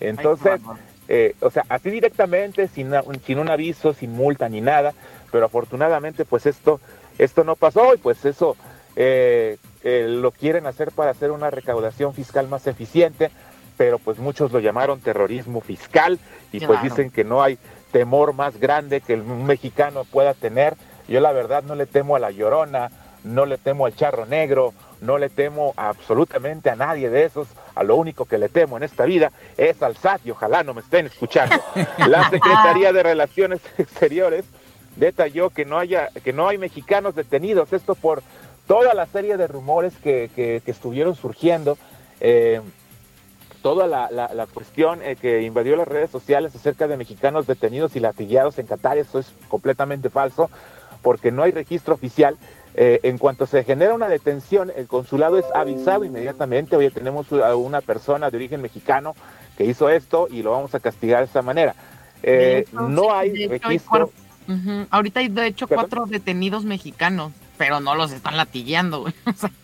Entonces, 0.00 0.60
eh, 1.08 1.34
o 1.40 1.50
sea, 1.50 1.64
así 1.68 1.90
directamente, 1.90 2.68
sin, 2.68 2.92
sin 3.26 3.38
un 3.38 3.50
aviso, 3.50 3.92
sin 3.92 4.12
multa 4.12 4.48
ni 4.48 4.60
nada, 4.60 4.94
pero 5.32 5.46
afortunadamente 5.46 6.24
pues 6.24 6.46
esto, 6.46 6.80
esto 7.18 7.44
no 7.44 7.56
pasó 7.56 7.94
y 7.94 7.98
pues 7.98 8.24
eso 8.24 8.56
eh, 8.96 9.58
lo 9.82 10.30
quieren 10.30 10.66
hacer 10.66 10.92
para 10.92 11.10
hacer 11.10 11.30
una 11.30 11.50
recaudación 11.50 12.14
fiscal 12.14 12.48
más 12.48 12.66
eficiente, 12.66 13.30
pero 13.76 13.98
pues 13.98 14.18
muchos 14.18 14.52
lo 14.52 14.60
llamaron 14.60 15.00
terrorismo 15.00 15.60
fiscal 15.60 16.18
y 16.52 16.64
pues 16.64 16.82
dicen 16.82 17.10
que 17.10 17.24
no 17.24 17.42
hay 17.42 17.58
temor 17.92 18.32
más 18.32 18.58
grande 18.58 19.00
que 19.00 19.14
un 19.14 19.46
mexicano 19.46 20.04
pueda 20.04 20.34
tener. 20.34 20.76
Yo 21.08 21.20
la 21.20 21.32
verdad 21.32 21.62
no 21.62 21.74
le 21.74 21.86
temo 21.86 22.16
a 22.16 22.18
la 22.18 22.30
llorona, 22.30 22.90
no 23.24 23.46
le 23.46 23.58
temo 23.58 23.86
al 23.86 23.94
charro 23.94 24.26
negro, 24.26 24.74
no 25.00 25.18
le 25.18 25.28
temo 25.28 25.74
absolutamente 25.76 26.70
a 26.70 26.76
nadie 26.76 27.10
de 27.10 27.24
esos. 27.24 27.48
A 27.74 27.82
lo 27.82 27.96
único 27.96 28.24
que 28.24 28.38
le 28.38 28.48
temo 28.48 28.76
en 28.76 28.84
esta 28.84 29.04
vida 29.04 29.32
es 29.56 29.82
al 29.82 29.96
SAT 29.96 30.26
y 30.26 30.30
ojalá 30.30 30.62
no 30.62 30.74
me 30.74 30.80
estén 30.80 31.06
escuchando. 31.06 31.56
La 32.06 32.28
Secretaría 32.30 32.92
de 32.92 33.02
Relaciones 33.02 33.60
Exteriores 33.78 34.44
detalló 34.96 35.50
que 35.50 35.64
no 35.64 35.78
haya, 35.78 36.08
que 36.22 36.32
no 36.32 36.48
hay 36.48 36.58
mexicanos 36.58 37.14
detenidos. 37.14 37.72
Esto 37.72 37.94
por 37.94 38.22
toda 38.66 38.94
la 38.94 39.06
serie 39.06 39.36
de 39.36 39.46
rumores 39.46 39.94
que, 40.02 40.30
que, 40.34 40.62
estuvieron 40.66 41.14
surgiendo. 41.16 41.76
Eh, 42.20 42.60
toda 43.64 43.86
la, 43.86 44.46
cuestión 44.52 45.00
eh, 45.02 45.16
que 45.16 45.40
invadió 45.40 45.74
las 45.74 45.88
redes 45.88 46.10
sociales 46.10 46.54
acerca 46.54 46.86
de 46.86 46.98
mexicanos 46.98 47.46
detenidos 47.46 47.96
y 47.96 48.00
latillados 48.00 48.58
en 48.58 48.66
Qatar, 48.66 48.98
eso 48.98 49.18
es 49.18 49.32
completamente 49.48 50.10
falso, 50.10 50.50
porque 51.00 51.32
no 51.32 51.42
hay 51.42 51.50
registro 51.50 51.94
oficial. 51.94 52.36
Eh, 52.74 53.00
en 53.04 53.16
cuanto 53.16 53.46
se 53.46 53.64
genera 53.64 53.94
una 53.94 54.08
detención, 54.08 54.70
el 54.76 54.86
consulado 54.86 55.38
es 55.38 55.46
avisado 55.54 56.04
inmediatamente, 56.04 56.76
oye, 56.76 56.90
tenemos 56.90 57.32
a 57.32 57.56
una 57.56 57.80
persona 57.80 58.30
de 58.30 58.36
origen 58.36 58.60
mexicano 58.60 59.14
que 59.56 59.64
hizo 59.64 59.88
esto 59.88 60.28
y 60.30 60.42
lo 60.42 60.50
vamos 60.50 60.74
a 60.74 60.80
castigar 60.80 61.20
de 61.20 61.26
esa 61.30 61.40
manera. 61.40 61.74
Eh, 62.22 62.66
no 62.70 63.14
hay 63.14 63.48
registro. 63.48 64.10
Ahorita 64.90 65.20
hay 65.20 65.28
de 65.28 65.46
hecho 65.46 65.68
cuatro 65.68 66.04
detenidos 66.04 66.66
mexicanos, 66.66 67.32
pero 67.56 67.80
no 67.80 67.94
los 67.94 68.12
están 68.12 68.36
latillando. 68.36 69.06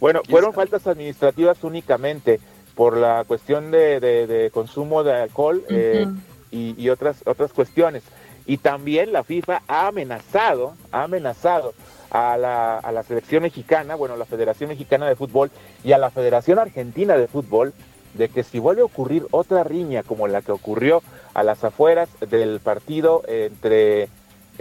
bueno, 0.00 0.22
fueron 0.28 0.52
faltas 0.52 0.86
administrativas 0.86 1.62
únicamente 1.64 2.40
por 2.74 2.96
la 2.96 3.24
cuestión 3.26 3.70
de, 3.70 4.50
consumo 4.52 5.04
de 5.04 5.12
alcohol 5.12 5.62
eh, 5.68 6.06
y, 6.50 6.88
otras 6.88 7.22
otras 7.26 7.52
cuestiones. 7.52 8.02
Y 8.44 8.56
también 8.56 9.12
la 9.12 9.22
FIFA 9.22 9.62
ha 9.68 9.86
amenazado, 9.86 10.74
ha 10.90 11.04
amenazado 11.04 11.74
a 12.10 12.36
la, 12.36 12.78
a 12.78 12.92
la 12.92 13.02
selección 13.02 13.42
mexicana, 13.42 13.94
bueno, 13.94 14.16
la 14.16 14.24
Federación 14.24 14.68
Mexicana 14.68 15.08
de 15.08 15.16
Fútbol 15.16 15.50
y 15.84 15.92
a 15.92 15.98
la 15.98 16.10
Federación 16.10 16.58
Argentina 16.58 17.16
de 17.16 17.28
Fútbol 17.28 17.72
de 18.14 18.28
que 18.28 18.42
si 18.42 18.58
vuelve 18.58 18.82
a 18.82 18.86
ocurrir 18.86 19.26
otra 19.30 19.64
riña 19.64 20.02
como 20.02 20.28
la 20.28 20.42
que 20.42 20.52
ocurrió 20.52 21.02
a 21.34 21.42
las 21.42 21.64
afueras 21.64 22.08
del 22.20 22.60
partido 22.60 23.22
entre 23.26 24.08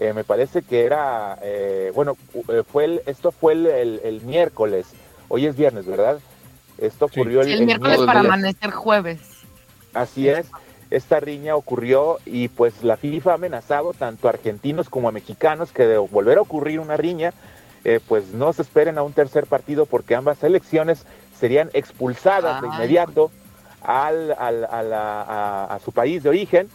eh, 0.02 0.14
me 0.14 0.24
parece 0.24 0.64
que 0.64 0.84
era, 0.84 1.38
eh, 1.44 1.92
bueno, 1.94 2.18
eh, 2.48 2.64
fue 2.66 2.86
el, 2.86 3.02
esto 3.06 3.32
fue 3.32 3.54
el, 3.54 4.22
miércoles, 4.26 4.88
hoy 5.28 5.46
es 5.46 5.56
viernes, 5.56 5.86
¿verdad? 5.86 6.18
Esto 6.80 7.06
ocurrió 7.06 7.42
el, 7.42 7.52
el, 7.52 7.66
miércoles 7.68 8.00
para 8.00 8.22
amanecer 8.22 8.72
jueves. 8.72 9.20
Así 9.94 10.28
es, 10.28 10.48
esta 10.90 11.20
riña 11.20 11.56
ocurrió 11.56 12.18
y 12.26 12.48
pues 12.48 12.84
la 12.84 12.98
FIFA 12.98 13.30
ha 13.30 13.34
amenazado 13.36 13.94
tanto 13.94 14.26
a 14.26 14.32
argentinos 14.32 14.90
como 14.90 15.08
a 15.08 15.12
mexicanos 15.12 15.72
que 15.72 15.86
de 15.86 16.00
volver 16.00 16.40
a 16.40 16.42
ocurrir 16.42 16.80
una 16.80 16.98
riña, 16.98 17.32
pues 18.08 18.34
no 18.34 18.54
se 18.54 18.64
esperen 18.64 18.98
a 18.98 19.04
un 19.04 19.14
tercer 19.14 19.46
partido 19.46 19.86
porque 19.86 20.16
ambas 20.16 20.40
selecciones 20.40 21.06
serían 21.40 21.70
expulsadas 21.74 22.60
de 22.64 22.70
inmediato 22.70 23.30
al, 23.84 24.36
al, 24.36 24.94
a, 24.94 25.66
a, 25.66 25.80
su 25.80 25.92
país 25.92 26.24
de 26.24 26.30
origen, 26.30 26.70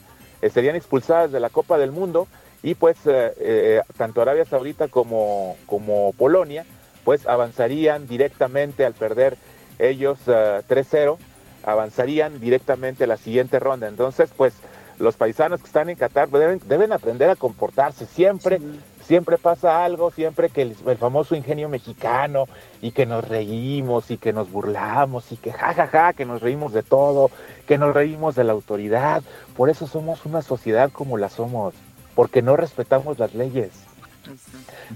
serían 0.49 0.77
expulsadas 0.77 1.33
de 1.33 1.41
la 1.41 1.51
Copa 1.51 1.77
del 1.77 1.91
Mundo 1.91 2.29
y 2.67 2.75
pues 2.75 2.97
eh, 3.07 3.33
eh, 3.39 3.83
tanto 3.97 4.21
Arabia 4.21 4.45
Saudita 4.45 4.89
como, 4.89 5.57
como 5.67 6.13
Polonia 6.15 6.67
pues 7.05 7.25
avanzarían 7.29 8.09
directamente 8.09 8.85
al 8.85 8.93
perder 8.93 9.37
ellos 9.79 10.19
3-0, 10.27 11.15
eh, 11.17 11.23
avanzarían 11.63 12.41
directamente 12.41 13.05
a 13.05 13.07
la 13.07 13.19
siguiente 13.19 13.61
ronda. 13.61 13.87
Entonces 13.87 14.31
pues 14.37 14.53
los 14.99 15.15
paisanos 15.15 15.61
que 15.61 15.69
están 15.69 15.91
en 15.91 15.95
Qatar 15.95 16.29
deben, 16.29 16.61
deben 16.67 16.91
aprender 16.91 17.31
a 17.31 17.37
comportarse 17.37 18.05
siempre. 18.05 18.59
Siempre 19.05 19.39
pasa 19.39 19.85
algo, 19.85 20.11
siempre 20.11 20.49
que 20.49 20.63
el, 20.63 20.75
famoso 20.99 21.37
ingenio 21.37 21.69
mexicano 21.69 22.47
y 22.83 22.91
que 22.91 23.07
nos 23.07 23.29
reímos 23.29 24.11
y 24.11 24.17
que 24.17 24.33
nos 24.33 24.51
burlamos 24.51 25.31
y 25.31 25.37
que 25.37 25.53
jajaja, 25.53 25.87
ja, 25.87 26.07
ja, 26.07 26.13
que 26.15 26.25
nos 26.25 26.43
reímos 26.43 26.73
de 26.73 26.83
todo, 26.83 27.31
que 27.69 27.79
nos 27.79 27.95
reímos 27.95 28.35
de 28.35 28.43
la 28.43 28.55
autoridad. 28.55 29.23
Por 29.57 29.71
eso 29.71 29.87
somos 29.87 30.27
una 30.27 30.43
sociedad 30.43 30.91
como 30.91 31.17
la 31.17 31.29
somos 31.29 31.73
porque 32.17 32.43
no 32.43 32.57
respetamos 32.57 33.21
las 33.21 33.33
leyes. 33.35 33.71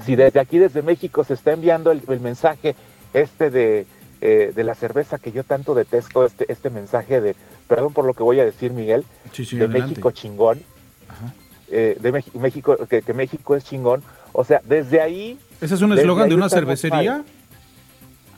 Si 0.04 0.16
desde 0.16 0.40
aquí, 0.40 0.58
desde 0.58 0.82
México, 0.82 1.22
se 1.22 1.34
está 1.34 1.52
enviando 1.52 1.92
el, 1.92 2.02
el 2.08 2.18
mensaje 2.18 2.74
este 3.14 3.50
de, 3.50 3.86
eh, 4.20 4.52
de 4.54 4.64
la 4.64 4.74
cerveza 4.74 5.18
que 5.18 5.30
yo 5.30 5.44
tanto 5.44 5.74
detesto, 5.76 6.26
este, 6.26 6.50
este 6.50 6.68
mensaje 6.70 7.20
de, 7.20 7.36
perdón 7.68 7.92
por 7.92 8.04
lo 8.04 8.14
que 8.14 8.24
voy 8.24 8.40
a 8.40 8.44
decir, 8.44 8.72
Miguel, 8.72 9.04
Sí, 9.32 9.44
sí, 9.44 9.56
de 9.56 9.66
adelante. 9.66 9.88
México 9.90 10.10
chingón, 10.10 10.60
Ajá. 11.08 11.32
eh, 11.70 11.96
de 12.00 12.12
Mex- 12.12 12.34
México, 12.34 12.76
que, 12.88 13.02
que 13.02 13.14
México 13.14 13.54
es 13.54 13.64
chingón. 13.64 14.02
O 14.32 14.42
sea, 14.44 14.60
desde 14.64 15.00
ahí, 15.00 15.38
¿Ese 15.60 15.74
es 15.76 15.82
un 15.82 15.92
eslogan 15.96 16.28
de 16.28 16.34
una 16.34 16.48
cervecería? 16.48 17.22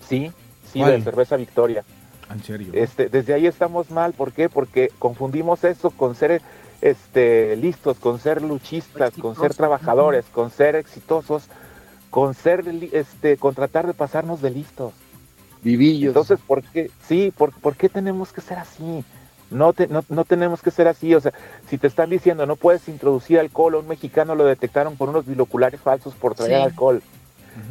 sí, 0.08 0.30
sí, 0.72 0.80
¿Cuál? 0.80 0.92
de 0.98 1.02
cerveza 1.02 1.36
Victoria. 1.36 1.84
En 2.30 2.42
serio. 2.42 2.72
Este, 2.74 3.08
desde 3.08 3.34
ahí 3.34 3.46
estamos 3.46 3.90
mal, 3.90 4.12
¿por 4.14 4.32
qué? 4.32 4.48
Porque 4.48 4.90
confundimos 4.98 5.64
eso 5.64 5.90
con 5.90 6.14
ser 6.14 6.40
este, 6.82 7.56
listos, 7.56 7.98
con 7.98 8.18
ser 8.18 8.42
luchistas, 8.42 9.14
con 9.14 9.34
ser 9.36 9.54
trabajadores, 9.54 10.26
con 10.32 10.50
ser 10.50 10.76
exitosos, 10.76 11.44
con 12.10 12.34
ser, 12.34 12.64
este, 12.92 13.38
con 13.38 13.54
tratar 13.54 13.86
de 13.86 13.94
pasarnos 13.94 14.42
de 14.42 14.50
listos. 14.50 14.92
Vivillos. 15.62 16.08
Entonces, 16.08 16.38
¿por 16.46 16.62
qué? 16.62 16.90
Sí, 17.06 17.32
¿por, 17.36 17.52
por 17.52 17.76
qué 17.76 17.88
tenemos 17.88 18.32
que 18.32 18.40
ser 18.40 18.58
así? 18.58 19.04
No, 19.50 19.72
te- 19.72 19.86
no, 19.86 20.04
no 20.08 20.24
tenemos 20.24 20.60
que 20.60 20.70
ser 20.72 20.88
así. 20.88 21.14
O 21.14 21.20
sea, 21.20 21.32
si 21.68 21.78
te 21.78 21.86
están 21.86 22.10
diciendo 22.10 22.46
no 22.46 22.56
puedes 22.56 22.88
introducir 22.88 23.38
alcohol, 23.38 23.74
a 23.74 23.78
un 23.78 23.86
mexicano 23.88 24.34
lo 24.34 24.44
detectaron 24.44 24.96
con 24.96 25.08
unos 25.10 25.24
binoculares 25.26 25.80
falsos 25.80 26.14
por 26.14 26.34
traer 26.34 26.56
Sí. 26.58 26.62
alcohol, 26.64 27.02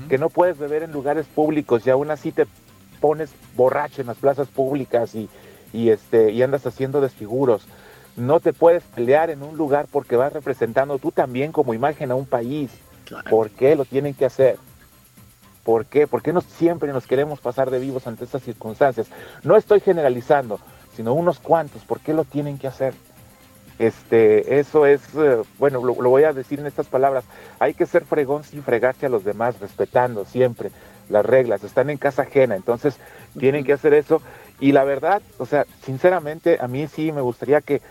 que 0.08 0.18
no 0.20 0.30
puedes 0.30 0.58
beber 0.58 0.84
en 0.84 0.92
lugares 0.92 1.26
públicos 1.26 1.86
y 1.86 1.90
aún 1.90 2.12
así 2.12 2.32
te 2.32 2.46
pones 3.02 3.32
borracho 3.56 4.02
en 4.02 4.08
las 4.08 4.18
plazas 4.18 4.48
públicas 4.48 5.16
y, 5.16 5.28
y, 5.74 5.90
este, 5.90 6.32
y 6.32 6.44
andas 6.44 6.66
haciendo 6.68 7.02
desfiguros. 7.02 7.68
No 8.16 8.40
te 8.40 8.54
puedes 8.54 8.84
pelear 8.84 9.30
en 9.30 9.42
un 9.44 9.58
lugar 9.58 9.88
porque 9.92 10.16
vas 10.16 10.34
representando 10.34 11.00
tú 11.00 11.12
también 11.12 11.52
como 11.52 11.74
imagen 11.74 12.12
a 12.12 12.16
un 12.16 12.26
país. 12.26 12.72
¿Por 13.30 13.50
qué 13.50 13.76
lo 13.76 13.86
tienen 13.86 14.14
que 14.14 14.26
hacer? 14.26 14.58
¿Por 15.64 15.86
qué? 15.86 16.08
¿Por 16.08 16.22
qué 16.22 16.34
no 16.34 16.42
siempre 16.42 16.92
nos 16.92 17.06
queremos 17.06 17.40
pasar 17.40 17.70
de 17.70 17.80
vivos 17.80 18.08
ante 18.08 18.26
estas 18.26 18.44
circunstancias? 18.44 19.08
No 19.44 19.56
estoy 19.56 19.80
generalizando, 19.80 20.60
sino 20.96 21.14
unos 21.14 21.40
cuantos. 21.40 21.84
¿Por 21.84 22.00
qué 22.00 22.14
lo 22.14 22.24
tienen 22.24 22.58
que 22.58 22.68
hacer? 22.68 22.94
Este, 23.80 24.60
eso 24.60 24.86
es, 24.86 25.02
eh, 25.16 25.42
bueno, 25.58 25.84
lo, 25.84 26.02
lo 26.02 26.10
voy 26.10 26.24
a 26.24 26.34
decir 26.34 26.60
en 26.60 26.68
estas 26.68 26.88
palabras. 26.88 27.26
Hay 27.60 27.74
que 27.74 27.86
ser 27.86 28.06
fregón 28.06 28.44
sin 28.44 28.64
fregarse 28.64 29.06
a 29.06 29.10
los 29.10 29.24
demás, 29.24 29.60
respetando 29.60 30.26
siempre 30.26 30.72
las 31.10 31.26
reglas. 31.26 31.64
Están 31.64 31.90
en 31.90 31.98
casa 31.98 32.24
ajena, 32.24 32.56
entonces 32.56 32.98
tienen 33.40 33.64
que 33.64 33.74
hacer 33.74 33.94
eso. 33.94 34.22
Y 34.60 34.72
la 34.72 34.84
verdad, 34.84 35.22
o 35.38 35.46
sea, 35.46 35.66
sinceramente, 35.84 36.58
a 36.62 36.68
mí 36.68 36.88
sí 36.88 37.12
me 37.12 37.22
gustaría 37.22 37.62
que, 37.62 37.82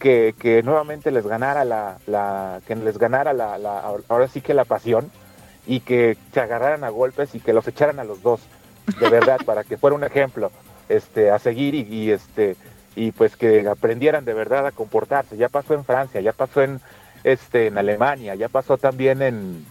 que, 0.00 0.34
que 0.36 0.62
nuevamente 0.64 1.12
les 1.12 1.26
ganara 1.26 1.64
la, 1.64 1.98
la 2.06 2.60
que 2.66 2.74
les 2.74 2.98
ganara 2.98 3.32
la, 3.32 3.58
la, 3.58 3.80
ahora 4.08 4.26
sí 4.26 4.40
que 4.40 4.54
la 4.54 4.64
pasión 4.64 5.12
y 5.66 5.80
que 5.80 6.16
se 6.32 6.40
agarraran 6.40 6.82
a 6.82 6.88
golpes 6.88 7.34
y 7.34 7.40
que 7.40 7.52
los 7.52 7.68
echaran 7.68 8.00
a 8.00 8.04
los 8.04 8.22
dos, 8.22 8.40
de 8.98 9.08
verdad, 9.08 9.38
para 9.46 9.62
que 9.62 9.76
fuera 9.76 9.94
un 9.94 10.02
ejemplo 10.02 10.50
este, 10.88 11.30
a 11.30 11.38
seguir 11.38 11.74
y, 11.74 11.82
y, 11.82 12.10
este 12.10 12.56
y 12.96 13.12
pues 13.12 13.36
que 13.36 13.68
aprendieran 13.68 14.24
de 14.24 14.34
verdad 14.34 14.66
a 14.66 14.72
comportarse. 14.72 15.36
Ya 15.36 15.48
pasó 15.48 15.74
en 15.74 15.84
Francia, 15.84 16.20
ya 16.20 16.32
pasó 16.32 16.62
en 16.62 16.80
este 17.22 17.68
en 17.68 17.78
Alemania, 17.78 18.34
ya 18.34 18.48
pasó 18.48 18.78
también 18.78 19.22
en, 19.22 19.64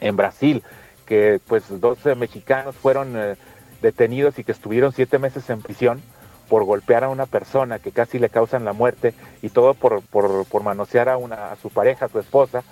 en 0.00 0.16
Brasil, 0.16 0.62
que 1.06 1.40
pues 1.48 1.64
12 1.68 2.14
mexicanos 2.14 2.76
fueron 2.76 3.14
eh, 3.16 3.36
detenidos 3.80 4.38
y 4.38 4.44
que 4.44 4.52
estuvieron 4.52 4.92
siete 4.92 5.18
meses 5.18 5.48
en 5.48 5.62
prisión 5.62 6.02
por 6.48 6.64
golpear 6.64 7.04
a 7.04 7.08
una 7.08 7.26
persona 7.26 7.78
que 7.78 7.90
casi 7.92 8.18
le 8.18 8.28
causan 8.28 8.64
la 8.64 8.72
muerte 8.72 9.14
y 9.42 9.48
todo 9.48 9.74
por, 9.74 10.02
por, 10.02 10.44
por 10.46 10.62
manosear 10.62 11.08
a, 11.08 11.16
una, 11.16 11.52
a 11.52 11.56
su 11.56 11.70
pareja, 11.70 12.06
a 12.06 12.08
su 12.08 12.18
esposa. 12.18 12.62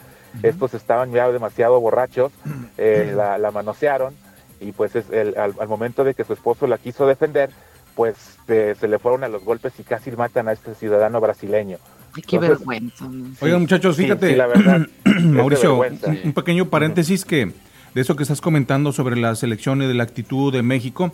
Estos 0.43 0.75
estaban 0.75 1.13
ya 1.13 1.31
demasiado 1.31 1.81
borrachos, 1.81 2.33
eh, 2.79 3.13
la, 3.15 3.39
la 3.39 3.51
manosearon 3.51 4.15
y 4.61 4.73
pues 4.73 4.97
es 4.97 5.11
el- 5.11 5.37
al, 5.39 5.55
al 5.61 5.69
momento 5.69 6.05
de 6.05 6.15
que 6.15 6.25
su 6.25 6.33
esposo 6.33 6.67
la 6.67 6.79
quiso 6.79 7.07
defender, 7.07 7.51
pues 7.95 8.17
eh, 8.49 8.75
se 8.79 8.89
le 8.89 8.99
fueron 8.99 9.23
a 9.25 9.29
los 9.29 9.45
golpes 9.45 9.73
y 9.79 9.85
casi 9.85 10.11
matan 10.13 10.49
a 10.49 10.53
este 10.53 10.75
ciudadano 10.75 11.21
brasileño. 11.21 11.79
Ay, 12.17 12.23
qué 12.23 12.37
Entonces, 12.37 12.59
vergüenza. 12.59 13.09
Oigan, 13.41 13.61
muchachos, 13.61 13.97
fíjate, 13.97 14.31
sí, 14.31 14.35
la 14.37 14.47
verdad, 14.47 14.87
Mauricio, 15.23 15.77
un, 15.81 15.99
un 16.25 16.33
pequeño 16.33 16.69
paréntesis 16.69 17.25
que 17.25 17.53
de 17.95 18.01
eso 18.01 18.17
que 18.17 18.23
estás 18.25 18.41
comentando 18.41 18.93
sobre 18.93 19.17
la 19.17 19.35
selección 19.37 19.83
y 19.83 19.87
de 19.87 19.95
la 19.95 20.03
actitud 20.03 20.53
de 20.53 20.63
México. 20.63 21.13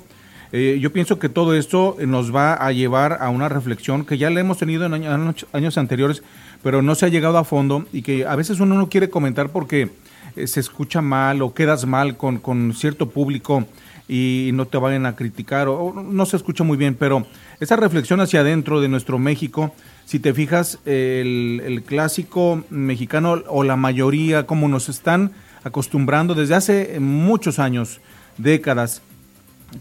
Eh, 0.53 0.79
yo 0.81 0.93
pienso 0.93 1.19
que 1.19 1.29
todo 1.29 1.55
esto 1.55 1.97
nos 2.07 2.35
va 2.35 2.55
a 2.55 2.73
llevar 2.73 3.19
a 3.21 3.29
una 3.31 3.49
reflexión 3.49 4.05
que 4.05 4.19
ya 4.19 4.31
la 4.31 4.41
hemos 4.41 4.59
tenido 4.59 4.85
en 4.87 4.95
año- 4.95 5.13
años, 5.13 5.47
años 5.53 5.79
anteriores, 5.79 6.23
pero 6.63 6.83
no 6.83 6.95
se 6.95 7.07
ha 7.07 7.09
llegado 7.09 7.39
a 7.39 7.45
fondo 7.45 7.87
y 7.93 8.03
que 8.03 8.27
a 8.27 8.35
veces 8.37 8.61
uno 8.61 8.75
no 8.75 8.89
quiere 8.89 9.11
comentar 9.11 9.51
porque 9.51 9.91
eh, 10.37 10.47
se 10.47 10.61
escucha 10.61 11.01
mal 11.01 11.41
o 11.43 11.55
quedas 11.55 11.87
mal 11.87 12.17
con, 12.17 12.39
con 12.39 12.75
cierto 12.75 13.09
público 13.11 13.67
y 14.09 14.51
no 14.55 14.67
te 14.67 14.77
vayan 14.77 15.07
a 15.07 15.15
criticar 15.15 15.69
o, 15.69 15.75
o 15.79 16.03
no 16.03 16.27
se 16.27 16.37
escucha 16.37 16.65
muy 16.65 16.77
bien, 16.77 16.97
pero 16.97 17.27
esa 17.61 17.77
reflexión 17.77 18.21
hacia 18.21 18.41
adentro 18.41 18.81
de 18.81 18.89
nuestro 18.89 19.19
México, 19.21 19.73
si 20.05 20.19
te 20.19 20.35
fijas, 20.35 20.81
el, 20.85 21.63
el 21.65 21.83
clásico 21.85 22.65
mexicano 22.71 23.43
o 23.47 23.63
la 23.63 23.77
mayoría, 23.77 24.47
como 24.47 24.67
nos 24.67 24.89
están 24.89 25.31
acostumbrando 25.63 26.35
desde 26.35 26.57
hace 26.57 26.99
muchos 26.99 27.61
años, 27.61 28.01
décadas, 28.37 29.03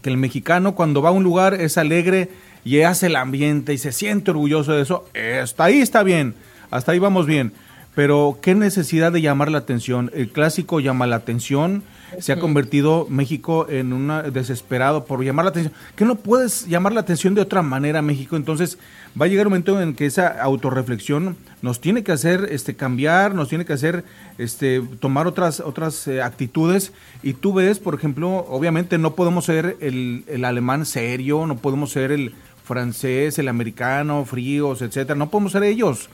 que 0.02 0.10
el 0.10 0.16
mexicano 0.16 0.74
cuando 0.74 1.02
va 1.02 1.10
a 1.10 1.12
un 1.12 1.24
lugar 1.24 1.54
es 1.54 1.78
alegre 1.78 2.28
y 2.64 2.80
hace 2.82 3.06
el 3.06 3.16
ambiente 3.16 3.72
y 3.72 3.78
se 3.78 3.92
siente 3.92 4.30
orgulloso 4.30 4.72
de 4.72 4.82
eso, 4.82 5.06
hasta 5.42 5.64
ahí 5.64 5.80
está 5.80 6.02
bien, 6.02 6.34
hasta 6.70 6.92
ahí 6.92 6.98
vamos 6.98 7.26
bien. 7.26 7.52
Pero 7.94 8.38
qué 8.40 8.54
necesidad 8.54 9.12
de 9.12 9.20
llamar 9.20 9.50
la 9.50 9.58
atención. 9.58 10.10
El 10.14 10.30
clásico 10.30 10.80
llama 10.80 11.06
la 11.06 11.16
atención. 11.16 11.82
Se 12.18 12.32
ha 12.32 12.40
convertido 12.40 13.06
México 13.08 13.66
en 13.68 13.92
una 13.92 14.22
desesperado 14.22 15.04
por 15.04 15.22
llamar 15.24 15.44
la 15.44 15.50
atención. 15.50 15.74
Que 15.96 16.04
no 16.04 16.16
puedes 16.16 16.66
llamar 16.66 16.92
la 16.92 17.00
atención 17.00 17.34
de 17.34 17.40
otra 17.40 17.62
manera 17.62 18.02
México. 18.02 18.36
Entonces 18.36 18.78
va 19.20 19.26
a 19.26 19.28
llegar 19.28 19.46
un 19.46 19.52
momento 19.52 19.80
en 19.80 19.94
que 19.94 20.06
esa 20.06 20.28
autorreflexión 20.42 21.36
nos 21.62 21.80
tiene 21.80 22.02
que 22.02 22.12
hacer 22.12 22.48
este 22.50 22.74
cambiar, 22.74 23.34
nos 23.34 23.48
tiene 23.48 23.64
que 23.64 23.72
hacer 23.72 24.04
este 24.38 24.82
tomar 25.00 25.26
otras 25.26 25.60
otras 25.60 26.06
eh, 26.08 26.22
actitudes. 26.22 26.92
Y 27.22 27.34
tú 27.34 27.54
ves, 27.54 27.78
por 27.78 27.94
ejemplo, 27.94 28.46
obviamente 28.48 28.98
no 28.98 29.14
podemos 29.14 29.44
ser 29.44 29.76
el, 29.80 30.24
el 30.26 30.44
alemán 30.44 30.86
serio, 30.86 31.46
no 31.46 31.56
podemos 31.56 31.92
ser 31.92 32.12
el 32.12 32.34
francés, 32.64 33.38
el 33.38 33.48
americano, 33.48 34.24
fríos, 34.24 34.82
etcétera. 34.82 35.16
No 35.16 35.30
podemos 35.30 35.52
ser 35.52 35.64
ellos 35.64 36.08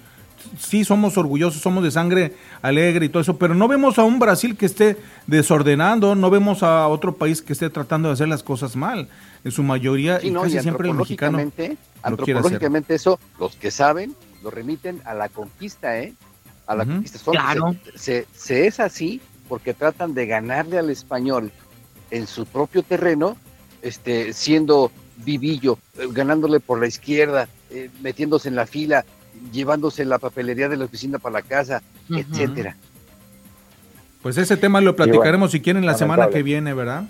sí 0.59 0.85
somos 0.85 1.17
orgullosos, 1.19 1.61
somos 1.63 1.83
de 1.85 1.91
sangre 1.91 2.35
alegre 2.63 3.07
y 3.07 3.09
todo 3.09 3.21
eso, 3.23 3.37
pero 3.39 3.55
no 3.55 3.69
vemos 3.69 3.99
a 3.99 4.05
un 4.05 4.19
Brasil 4.19 4.57
que 4.57 4.67
esté 4.67 4.97
desordenando, 5.27 6.15
no 6.15 6.31
vemos 6.31 6.63
a 6.63 6.89
otro 6.89 7.15
país 7.17 7.43
que 7.43 7.53
esté 7.53 7.71
tratando 7.71 8.09
de 8.09 8.15
hacer 8.15 8.29
las 8.29 8.43
cosas 8.43 8.77
mal. 8.77 9.09
En 9.45 9.53
su 9.53 9.63
mayoría, 9.63 10.19
Sí, 10.21 10.29
y 10.29 10.31
no, 10.31 10.43
casi 10.43 10.57
y 10.57 10.61
siempre 10.61 10.89
el 10.89 10.95
mexicano. 10.95 11.39
antropológicamente, 12.03 12.93
lo 12.93 12.97
eso, 12.97 13.21
los 13.39 13.55
que 13.57 13.71
saben, 13.71 14.15
lo 14.43 14.51
remiten 14.51 15.01
a 15.05 15.15
la 15.15 15.29
conquista, 15.29 15.99
¿eh? 15.99 16.15
A 16.67 16.75
la 16.75 16.85
conquista. 16.85 17.19
Son- 17.19 17.35
Claro. 17.35 17.77
se, 17.95 17.99
se- 17.99 18.27
se 18.35 18.67
es 18.67 18.81
así 18.81 19.21
porque 19.49 19.75
tratan 19.75 20.15
de 20.15 20.27
ganarle 20.27 20.79
al 20.79 20.91
español 20.91 21.53
en 22.11 22.27
su 22.27 22.45
propio 22.47 22.83
terreno, 22.83 23.37
este, 23.83 24.33
siendo 24.33 24.91
vivillo, 25.19 25.79
eh, 25.99 26.09
ganándole 26.11 26.59
por 26.61 26.81
la 26.81 26.87
izquierda, 26.89 27.49
eh, 27.71 27.91
metiéndose 28.03 28.49
en 28.49 28.57
la 28.57 28.67
fila, 28.67 29.05
llevándose 29.53 30.05
la 30.05 30.19
papelería 30.19 30.69
de 30.69 30.77
la 30.77 30.85
oficina 30.85 31.19
para 31.19 31.35
la 31.35 31.43
casa, 31.43 31.83
Ujú. 32.11 32.19
etcétera. 32.21 32.77
Pues 34.23 34.37
ese 34.39 34.57
tema 34.57 34.81
lo 34.81 34.97
platicaremos 34.97 35.53
si 35.53 35.61
quieren 35.61 35.87
la 35.87 35.95
semana 35.95 36.29
que 36.31 36.43
viene, 36.43 36.75
¿verdad? 36.75 37.05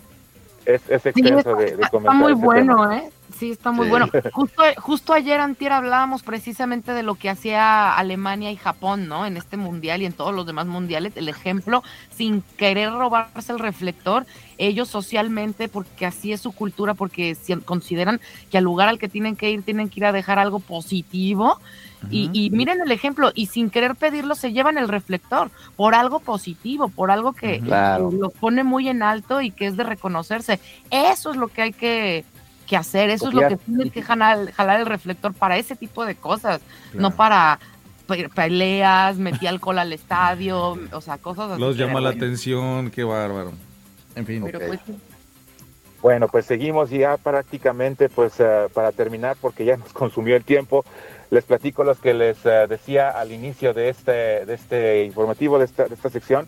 Es, 0.66 0.82
es 0.88 1.02
Sí, 1.02 1.08
extenso 1.10 1.38
está, 1.38 1.54
de, 1.54 1.76
de 1.76 1.82
está 1.82 1.98
muy 1.98 2.32
bueno, 2.34 2.76
tema. 2.82 2.98
¿eh? 2.98 3.10
Sí, 3.38 3.50
está 3.50 3.70
muy 3.70 3.84
Sí. 3.86 3.90
bueno. 3.90 4.08
Justo, 4.32 4.62
justo 4.78 5.12
ayer, 5.12 5.40
antier, 5.40 5.72
hablábamos 5.72 6.22
precisamente 6.22 6.92
de 6.92 7.02
lo 7.02 7.16
que 7.16 7.28
hacía 7.28 7.94
Alemania 7.94 8.50
y 8.50 8.56
Japón, 8.56 9.08
¿no? 9.08 9.26
En 9.26 9.36
este 9.36 9.56
mundial 9.56 10.00
y 10.02 10.06
en 10.06 10.12
todos 10.14 10.34
los 10.34 10.46
demás 10.46 10.66
mundiales. 10.66 11.12
El 11.16 11.28
ejemplo, 11.28 11.82
sin 12.14 12.42
querer 12.56 12.92
robarse 12.92 13.52
el 13.52 13.58
reflector, 13.58 14.24
ellos 14.58 14.88
socialmente, 14.88 15.68
porque 15.68 16.06
así 16.06 16.32
es 16.32 16.40
su 16.40 16.52
cultura, 16.52 16.94
porque 16.94 17.34
si- 17.34 17.56
consideran 17.56 18.20
que 18.50 18.58
al 18.58 18.64
lugar 18.64 18.88
al 18.88 18.98
que 18.98 19.08
tienen 19.08 19.36
que 19.36 19.50
ir, 19.50 19.62
tienen 19.62 19.88
que 19.90 20.00
ir 20.00 20.06
a 20.06 20.12
dejar 20.12 20.38
algo 20.38 20.58
positivo. 20.60 21.60
Y, 22.10 22.30
y 22.32 22.50
miren 22.50 22.80
el 22.80 22.92
ejemplo, 22.92 23.32
y 23.34 23.46
sin 23.46 23.68
querer 23.68 23.96
pedirlo, 23.96 24.34
se 24.36 24.52
llevan 24.52 24.78
el 24.78 24.86
reflector 24.88 25.50
por 25.76 25.94
algo 25.94 26.20
positivo, 26.20 26.88
por 26.88 27.10
algo 27.10 27.32
que, 27.32 27.58
Claro. 27.60 28.10
los 28.12 28.32
pone 28.34 28.62
muy 28.62 28.88
en 28.88 29.02
alto 29.02 29.40
y 29.40 29.50
que 29.50 29.66
es 29.66 29.76
de 29.76 29.82
reconocerse. 29.82 30.60
Eso 30.90 31.30
es 31.32 31.36
lo 31.36 31.48
que 31.48 31.62
hay 31.62 31.72
que, 31.72 32.24
que 32.66 32.76
hacer, 32.76 33.08
eso 33.10 33.28
es 33.28 33.34
lo 33.34 33.48
que 33.48 33.56
tienes 33.56 33.92
que 33.92 34.02
jalar, 34.02 34.50
jalar 34.52 34.80
el 34.80 34.86
reflector 34.86 35.32
para 35.32 35.56
ese 35.56 35.76
tipo 35.76 36.04
de 36.04 36.14
cosas, 36.16 36.60
no 36.92 37.10
para 37.12 37.58
pe- 38.06 38.28
peleas, 38.28 39.16
metí 39.16 39.46
alcohol 39.46 39.78
al 39.78 39.92
estadio, 39.92 40.76
o 40.92 41.00
sea, 41.00 41.18
cosas 41.18 41.52
así. 41.52 41.60
Los 41.60 41.76
llama 41.76 42.00
la 42.00 42.10
atención, 42.10 42.90
qué 42.90 43.04
bárbaro. 43.04 43.52
En 44.14 44.26
fin. 44.26 44.42
Pues, 44.42 44.80
Bueno, 46.02 46.28
pues 46.28 46.46
seguimos 46.46 46.90
ya 46.90 47.16
prácticamente 47.16 48.08
pues 48.08 48.34
eh, 48.38 48.66
para 48.72 48.92
terminar 48.92 49.36
porque 49.40 49.64
ya 49.64 49.76
nos 49.76 49.92
consumió 49.92 50.36
el 50.36 50.44
tiempo. 50.44 50.84
Les 51.30 51.44
platico 51.44 51.82
los 51.82 51.98
que 51.98 52.14
les 52.14 52.36
eh, 52.44 52.66
decía 52.68 53.10
al 53.10 53.32
inicio 53.32 53.74
de 53.74 53.88
este, 53.88 54.12
de 54.46 54.54
este 54.54 55.04
informativo, 55.04 55.58
de 55.58 55.64
esta, 55.64 55.86
de 55.86 55.94
esta 55.94 56.08
sección. 56.10 56.46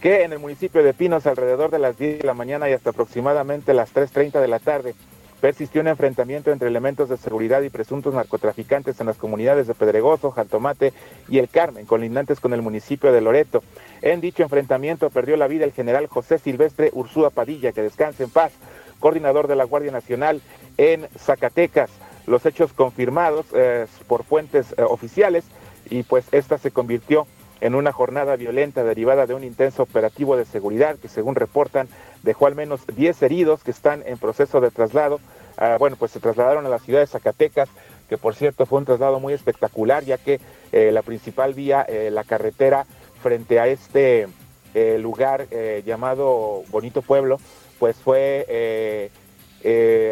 que 0.00 0.24
en 0.24 0.32
el 0.32 0.40
municipio 0.40 0.82
de 0.82 0.92
Pinos 0.92 1.26
alrededor 1.26 1.70
de 1.70 1.78
las 1.78 1.96
10 1.96 2.18
de 2.20 2.26
la 2.26 2.34
mañana 2.34 2.68
y 2.68 2.72
hasta 2.72 2.90
aproximadamente 2.90 3.72
las 3.74 3.94
3.30 3.94 4.40
de 4.40 4.48
la 4.48 4.58
tarde 4.58 4.94
persistió 5.40 5.80
un 5.80 5.88
enfrentamiento 5.88 6.50
entre 6.50 6.68
elementos 6.68 7.08
de 7.08 7.16
seguridad 7.16 7.62
y 7.62 7.70
presuntos 7.70 8.14
narcotraficantes 8.14 9.00
en 9.00 9.06
las 9.06 9.16
comunidades 9.16 9.66
de 9.66 9.74
Pedregoso, 9.74 10.30
Jantomate 10.30 10.92
y 11.28 11.38
El 11.38 11.48
Carmen, 11.48 11.86
colindantes 11.86 12.40
con 12.40 12.52
el 12.52 12.62
municipio 12.62 13.12
de 13.12 13.20
Loreto. 13.20 13.62
En 14.02 14.20
dicho 14.20 14.42
enfrentamiento 14.42 15.10
perdió 15.10 15.36
la 15.36 15.46
vida 15.46 15.64
el 15.64 15.72
general 15.72 16.06
José 16.06 16.38
Silvestre 16.38 16.90
Ursúa 16.92 17.30
Padilla, 17.30 17.72
que 17.72 17.82
descanse 17.82 18.24
en 18.24 18.30
paz, 18.30 18.52
coordinador 19.00 19.46
de 19.46 19.56
la 19.56 19.64
Guardia 19.64 19.92
Nacional 19.92 20.40
en 20.78 21.06
Zacatecas. 21.18 21.90
Los 22.26 22.44
hechos 22.44 22.72
confirmados 22.72 23.46
eh, 23.54 23.86
por 24.08 24.24
fuentes 24.24 24.74
eh, 24.76 24.82
oficiales 24.82 25.44
y 25.88 26.02
pues 26.02 26.26
esta 26.32 26.58
se 26.58 26.72
convirtió 26.72 27.26
en 27.60 27.74
una 27.74 27.92
jornada 27.92 28.36
violenta 28.36 28.84
derivada 28.84 29.26
de 29.26 29.34
un 29.34 29.44
intenso 29.44 29.82
operativo 29.82 30.36
de 30.36 30.44
seguridad 30.44 30.96
que 30.96 31.08
según 31.08 31.34
reportan 31.34 31.88
dejó 32.26 32.46
al 32.46 32.56
menos 32.56 32.80
10 32.94 33.22
heridos 33.22 33.62
que 33.62 33.70
están 33.70 34.02
en 34.04 34.18
proceso 34.18 34.60
de 34.60 34.70
traslado. 34.70 35.20
Ah, 35.56 35.76
bueno, 35.78 35.96
pues 35.96 36.10
se 36.10 36.20
trasladaron 36.20 36.66
a 36.66 36.68
la 36.68 36.80
ciudad 36.80 37.00
de 37.00 37.06
Zacatecas, 37.06 37.70
que 38.10 38.18
por 38.18 38.34
cierto 38.34 38.66
fue 38.66 38.80
un 38.80 38.84
traslado 38.84 39.20
muy 39.20 39.32
espectacular, 39.32 40.04
ya 40.04 40.18
que 40.18 40.40
eh, 40.72 40.90
la 40.92 41.02
principal 41.02 41.54
vía, 41.54 41.86
eh, 41.88 42.10
la 42.12 42.24
carretera 42.24 42.84
frente 43.22 43.58
a 43.60 43.68
este 43.68 44.28
eh, 44.74 44.98
lugar 44.98 45.46
llamado 45.86 46.64
Bonito 46.68 47.00
Pueblo, 47.00 47.38
pues 47.78 47.96
fue, 47.96 49.10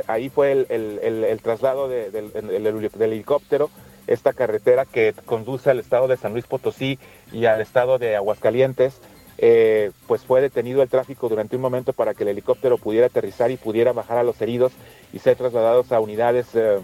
ahí 0.07 0.29
fue 0.31 0.53
el, 0.53 1.41
traslado 1.43 1.89
del 1.89 2.91
helicóptero 3.01 3.71
esta 4.07 4.33
carretera 4.33 4.85
que 4.85 5.15
conduce 5.25 5.71
al 5.71 5.79
estado 5.79 6.09
de 6.09 6.17
San 6.17 6.33
Luis 6.33 6.47
Potosí 6.47 6.99
y 7.33 7.47
al 7.47 7.61
estado 7.61 7.99
de 7.99 8.17
Aguascalientes, 8.17 9.01
eh, 9.39 9.91
pues 10.07 10.22
fue 10.22 10.41
detenido 10.41 10.82
el 10.82 10.89
tráfico 10.89 11.28
durante 11.28 11.57
un 11.57 11.62
momento 11.62 11.93
para 11.93 12.14
que 12.14 12.22
el 12.22 12.30
helicóptero 12.30 12.78
pudiera 12.78 13.07
aterrizar 13.07 13.51
y 13.51 13.57
pudiera 13.57 13.93
bajar 13.93 14.18
a 14.18 14.22
los 14.22 14.41
heridos 14.41 14.72
y 15.12 15.18
ser 15.18 15.37
trasladados 15.37 15.91
a 15.93 16.01
unidades 16.01 16.47
eh, 16.55 16.78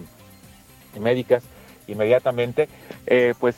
médicas 0.98 1.44
inmediatamente. 1.86 2.68
Eh, 3.07 3.34
pues 3.38 3.57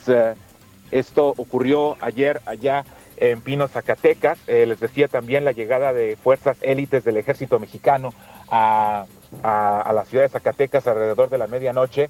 esto 0.90 1.28
ocurrió 1.36 1.96
ayer 2.00 2.40
allá 2.44 2.84
en 3.16 3.40
Pino, 3.40 3.68
Zacatecas. 3.68 4.38
les 4.46 4.80
decía 4.80 5.08
también 5.08 5.44
la 5.44 5.52
llegada 5.52 5.92
de 5.92 6.16
fuerzas 6.16 6.56
élites 6.60 7.04
del 7.04 7.16
ejército 7.16 7.58
mexicano 7.58 8.12
a, 8.50 9.06
a 9.42 9.92
la 9.94 10.04
ciudad 10.04 10.24
de 10.24 10.30
Zacatecas 10.30 10.86
alrededor 10.86 11.30
de 11.30 11.38
la 11.38 11.46
medianoche. 11.46 12.08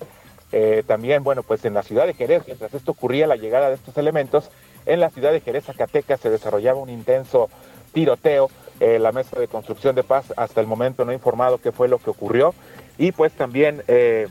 También, 0.87 1.23
bueno, 1.23 1.43
pues 1.43 1.65
en 1.65 1.75
la 1.75 1.83
ciudad 1.83 2.07
de 2.07 2.15
Jerez, 2.15 2.43
mientras 2.47 2.75
esto 2.75 2.93
ocurría, 2.93 3.27
la 3.27 3.37
llegada 3.37 3.69
de 3.69 3.77
estos 3.77 3.97
elementos, 3.97 4.51
en 4.87 5.01
la 5.01 5.11
ciudad 5.11 5.33
de 5.33 5.41
Jerez, 5.41 5.65
Zacatecas, 5.65 6.21
se 6.21 6.31
desarrollaba 6.31 6.81
un 6.81 6.91
intenso 6.91 7.49
tiroteo. 7.93 8.51
Eh, 8.81 8.99
la 8.99 9.13
mesa 9.13 9.39
de 9.39 9.49
construcción 9.49 9.95
de 9.95 10.03
paz 10.03 10.33
hasta 10.37 10.61
el 10.61 10.67
momento 10.67 11.05
no 11.05 11.13
ha 11.13 11.15
informado 11.15 11.59
qué 11.59 11.73
fue 11.73 11.89
lo 11.89 11.99
que 11.99 12.11
ocurrió. 12.11 12.55
Y 12.99 13.13
pues 13.13 13.33
también 13.33 13.83
eh, 13.87 14.29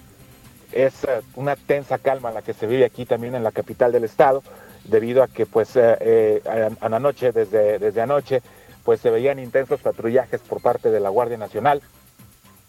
es 0.71 1.07
una 1.35 1.55
tensa 1.55 1.97
calma 1.97 2.31
la 2.31 2.41
que 2.41 2.53
se 2.53 2.67
vive 2.67 2.85
aquí 2.85 3.05
también 3.05 3.35
en 3.35 3.43
la 3.43 3.51
capital 3.51 3.91
del 3.91 4.03
estado, 4.03 4.43
debido 4.83 5.23
a 5.23 5.27
que 5.27 5.45
pues 5.45 5.75
la 5.75 6.99
noche, 6.99 7.31
desde, 7.31 7.79
desde 7.79 8.01
anoche, 8.01 8.41
pues 8.83 8.99
se 8.99 9.09
veían 9.09 9.39
intensos 9.39 9.79
patrullajes 9.79 10.41
por 10.41 10.61
parte 10.61 10.89
de 10.89 10.99
la 10.99 11.09
Guardia 11.09 11.37
Nacional 11.37 11.81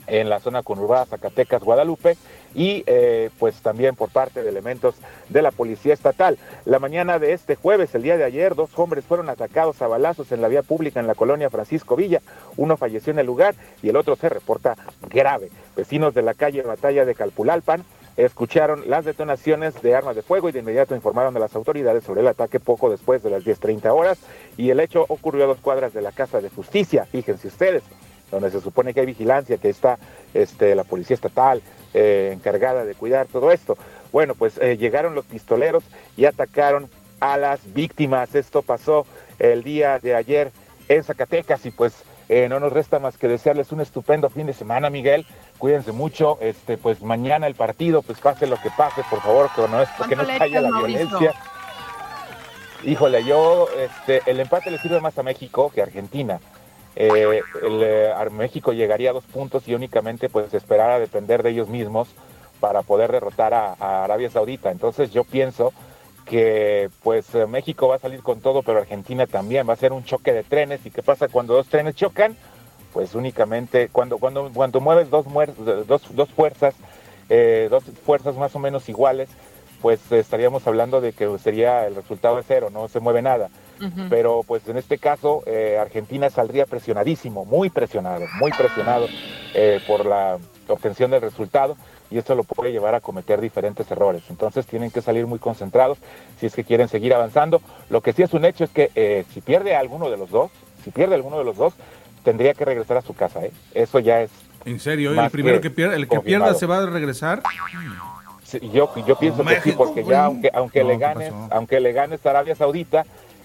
en 0.07 0.29
la 0.29 0.41
zona 0.41 0.63
conurbada 0.63 1.07
Zacatecas, 1.07 1.63
Guadalupe, 1.63 2.17
y 2.55 2.85
eh, 2.87 3.31
pues 3.39 3.57
también 3.63 3.95
por 3.95 4.11
parte 4.11 4.43
de 4.43 4.49
elementos 4.49 4.95
de 5.29 5.43
la 5.43 5.51
Policía 5.51 5.95
Estatal. 5.95 6.39
La 6.65 6.79
mañana 6.79 7.19
de 7.19 7.33
este 7.33 7.55
jueves, 7.55 7.95
el 7.95 8.03
día 8.03 8.17
de 8.17 8.25
ayer, 8.25 8.55
dos 8.55 8.71
hombres 8.79 9.05
fueron 9.05 9.29
atacados 9.29 9.81
a 9.83 9.89
balazos 9.89 10.33
en 10.33 10.43
la 10.43 10.49
vía 10.49 10.63
pública 10.63 11.01
en 11.01 11.07
la 11.07 11.15
colonia 11.15 11.51
Francisco 11.51 11.97
Villa. 11.97 12.21
Uno 12.57 12.77
falleció 12.77 13.13
en 13.13 13.19
el 13.19 13.27
lugar 13.27 13.55
y 13.83 13.89
el 13.89 13.97
otro 13.97 14.17
se 14.17 14.29
reporta 14.29 14.77
grave. 15.09 15.51
Vecinos 15.77 16.15
de 16.15 16.23
la 16.23 16.35
calle 16.35 16.63
Batalla 16.63 17.05
de 17.05 17.15
Calpulalpan 17.15 17.85
escucharon 18.17 18.91
las 18.91 19.07
detonaciones 19.07 19.81
de 19.81 19.95
armas 19.95 20.15
de 20.15 20.23
fuego 20.23 20.49
y 20.49 20.53
de 20.53 20.59
inmediato 20.59 20.95
informaron 20.95 21.35
a 21.37 21.41
las 21.41 21.57
autoridades 21.57 22.05
sobre 22.05 22.21
el 22.21 22.29
ataque 22.29 22.61
poco 22.61 22.91
después 22.91 23.23
de 23.23 23.31
las 23.31 23.43
10.30 23.43 23.91
horas 23.91 24.19
y 24.59 24.69
el 24.69 24.81
hecho 24.81 25.07
ocurrió 25.09 25.45
a 25.45 25.47
dos 25.47 25.59
cuadras 25.59 25.95
de 25.95 26.03
la 26.03 26.13
Casa 26.13 26.43
de 26.43 26.51
Justicia, 26.51 27.07
fíjense 27.07 27.49
ustedes 27.49 27.83
donde 28.33 28.51
se 28.51 28.61
supone 28.61 28.93
que 28.93 29.01
hay 29.01 29.07
vigilancia, 29.07 29.59
que 29.59 29.69
está 29.69 29.99
este, 30.35 30.75
la 30.75 30.83
policía 30.83 31.15
estatal 31.15 31.63
eh, 31.95 32.31
encargada 32.33 32.85
de 32.85 32.95
cuidar 32.95 33.27
todo 33.27 33.53
esto. 33.53 33.77
Bueno, 34.11 34.35
pues 34.35 34.59
eh, 34.59 34.77
llegaron 34.77 35.15
los 35.15 35.27
pistoleros 35.27 35.85
y 36.17 36.25
atacaron 36.25 36.89
a 37.21 37.37
las 37.37 37.73
víctimas. 37.73 38.35
Esto 38.35 38.63
pasó 38.63 39.07
el 39.39 39.63
día 39.63 39.99
de 39.99 40.15
ayer 40.15 40.51
en 40.89 41.05
Zacatecas 41.05 41.65
y 41.67 41.71
pues 41.71 41.93
eh, 42.29 42.49
no 42.49 42.59
nos 42.59 42.73
resta 42.73 42.99
más 42.99 43.19
que 43.19 43.29
desearles 43.29 43.73
un 43.73 43.81
estupendo 43.81 44.31
fin 44.31 44.47
de 44.47 44.55
semana, 44.55 44.89
Miguel. 44.91 45.27
Cuídense 45.59 45.93
mucho. 45.93 46.39
Este, 46.41 46.79
pues 46.79 47.03
mañana 47.03 47.47
el 47.47 47.55
partido, 47.55 48.03
pues 48.03 48.19
pase 48.19 48.47
lo 48.47 48.57
que 48.57 48.71
pase, 48.77 49.03
por 49.11 49.21
favor, 49.21 49.51
que 49.55 49.69
no, 49.69 49.83
es, 49.83 49.89
que 50.09 50.17
no 50.17 50.27
caiga 50.39 50.61
la 50.63 50.71
violencia. 50.79 51.35
Híjole, 52.85 53.25
yo, 53.25 53.69
este, 53.79 54.23
el 54.27 54.41
empate 54.41 54.71
le 54.71 54.79
sirve 54.79 55.01
más 55.01 55.17
a 55.19 55.23
México 55.23 55.71
que 55.73 55.83
a 55.83 55.85
Argentina 55.85 56.41
eh, 56.95 57.43
el, 57.63 57.83
eh, 57.83 58.13
México 58.31 58.73
llegaría 58.73 59.11
a 59.11 59.13
dos 59.15 59.25
puntos 59.25 59.67
y 59.67 59.75
únicamente 59.75 60.29
pues 60.29 60.53
esperar 60.53 60.91
a 60.91 60.99
depender 60.99 61.43
de 61.43 61.51
ellos 61.51 61.69
mismos 61.69 62.09
para 62.61 62.83
poder 62.83 63.11
derrotar 63.11 63.55
a, 63.55 64.05
Arabia 64.05 64.31
Saudita. 64.31 64.71
Entonces 64.71 65.11
yo 65.11 65.25
pienso 65.25 65.73
que 66.27 66.91
pues 67.03 67.35
eh, 67.35 67.47
México 67.47 67.89
va 67.89 67.97
a 67.97 67.99
salir 67.99 68.23
con 68.23 68.41
todo, 68.41 68.63
pero 68.63 68.79
Argentina 68.79 69.27
también 69.27 69.69
va 69.69 69.73
a 69.73 69.77
ser 69.77 69.93
un 69.93 70.05
choque 70.05 70.33
de 70.33 70.45
trenes. 70.45 70.85
¿Y 70.85 70.91
qué 70.91 71.03
pasa 71.03 71.29
cuando 71.29 71.55
dos 71.55 71.69
trenes 71.69 71.97
chocan? 71.97 72.37
Pues 72.93 73.15
únicamente 73.15 73.89
cuando 73.89 74.19
cuando 74.19 74.51
cuando 74.53 74.81
mueves 74.81 75.09
dos 75.09 75.25
dos, 75.87 76.03
dos 76.15 76.29
fuerzas, 76.29 76.75
dos 77.71 77.85
fuerzas 78.05 78.37
más 78.37 78.55
o 78.55 78.59
menos 78.59 78.87
iguales, 78.91 79.31
pues 79.81 80.13
estaríamos 80.13 80.67
hablando 80.67 81.01
de 81.01 81.15
que 81.15 81.39
sería 81.39 81.87
el 81.87 81.95
resultado 81.95 82.37
de 82.37 82.43
cero, 82.47 82.69
no 82.71 82.89
se 82.89 83.01
mueve 83.01 83.23
nada 83.23 83.49
pero 84.09 84.43
pues 84.47 84.67
en 84.69 84.77
este 84.77 84.99
caso 84.99 85.43
eh, 85.47 85.79
Argentina 85.81 86.31
saldría 86.31 86.67
presionadísimo, 86.67 87.45
muy 87.45 87.71
presionado, 87.71 88.27
muy 88.41 88.53
presionado 88.53 89.09
eh, 89.55 89.81
por 89.87 90.07
la 90.07 90.39
obtención 90.69 91.11
del 91.11 91.23
resultado 91.23 91.77
y 92.11 92.19
esto 92.19 92.35
lo 92.35 92.45
puede 92.45 92.73
llevar 92.73 92.95
a 92.95 93.01
cometer 93.01 93.41
diferentes 93.41 93.91
errores. 93.91 94.23
Entonces 94.29 94.67
tienen 94.67 94.91
que 94.91 95.01
salir 95.01 95.27
muy 95.27 95.39
concentrados 95.39 95.99
si 96.39 96.47
es 96.47 96.55
que 96.55 96.65
quieren 96.65 96.89
seguir 96.89 97.15
avanzando. 97.15 97.63
Lo 97.89 98.03
que 98.03 98.13
sí 98.13 98.23
es 98.23 98.35
un 98.35 98.45
hecho 98.45 98.65
es 98.65 98.71
que 98.71 98.91
eh, 98.95 99.25
si 99.33 99.41
pierde 99.41 99.75
alguno 99.75 100.11
de 100.11 100.17
los 100.17 100.31
dos, 100.31 100.51
si 100.85 100.91
pierde 100.91 101.15
alguno 101.15 101.39
de 101.39 101.45
los 101.45 101.57
dos, 101.57 101.75
tendría 102.23 102.55
que 102.55 102.65
regresar 102.65 102.99
a 102.99 103.03
su 103.03 103.15
casa. 103.15 103.41
Eso 103.75 103.99
ya 103.99 104.21
es. 104.21 104.31
¿En 104.65 104.79
serio? 104.79 105.21
¿El 105.21 105.31
primero 105.31 105.61
que, 105.61 105.71
pierda, 105.71 105.97
el 105.97 106.09
que 106.09 106.21
pierda 106.21 106.55
se 106.55 106.67
va 106.67 106.79
a 106.79 106.87
regresar? 106.87 107.43
yo, 108.61 108.93
yo 109.07 109.17
pienso 109.17 109.45
que 109.45 109.61
sí, 109.61 109.73
porque 109.73 110.05
ya 110.05 110.27
aunque, 110.27 110.51
aunque 110.53 110.85
le 110.85 110.99
ganes, 110.99 111.33
aunque 111.51 111.81
le 111.81 111.93
ganes 111.93 112.25
a 112.25 112.31
Arabia 112.31 112.55
Saudita, 112.55 113.05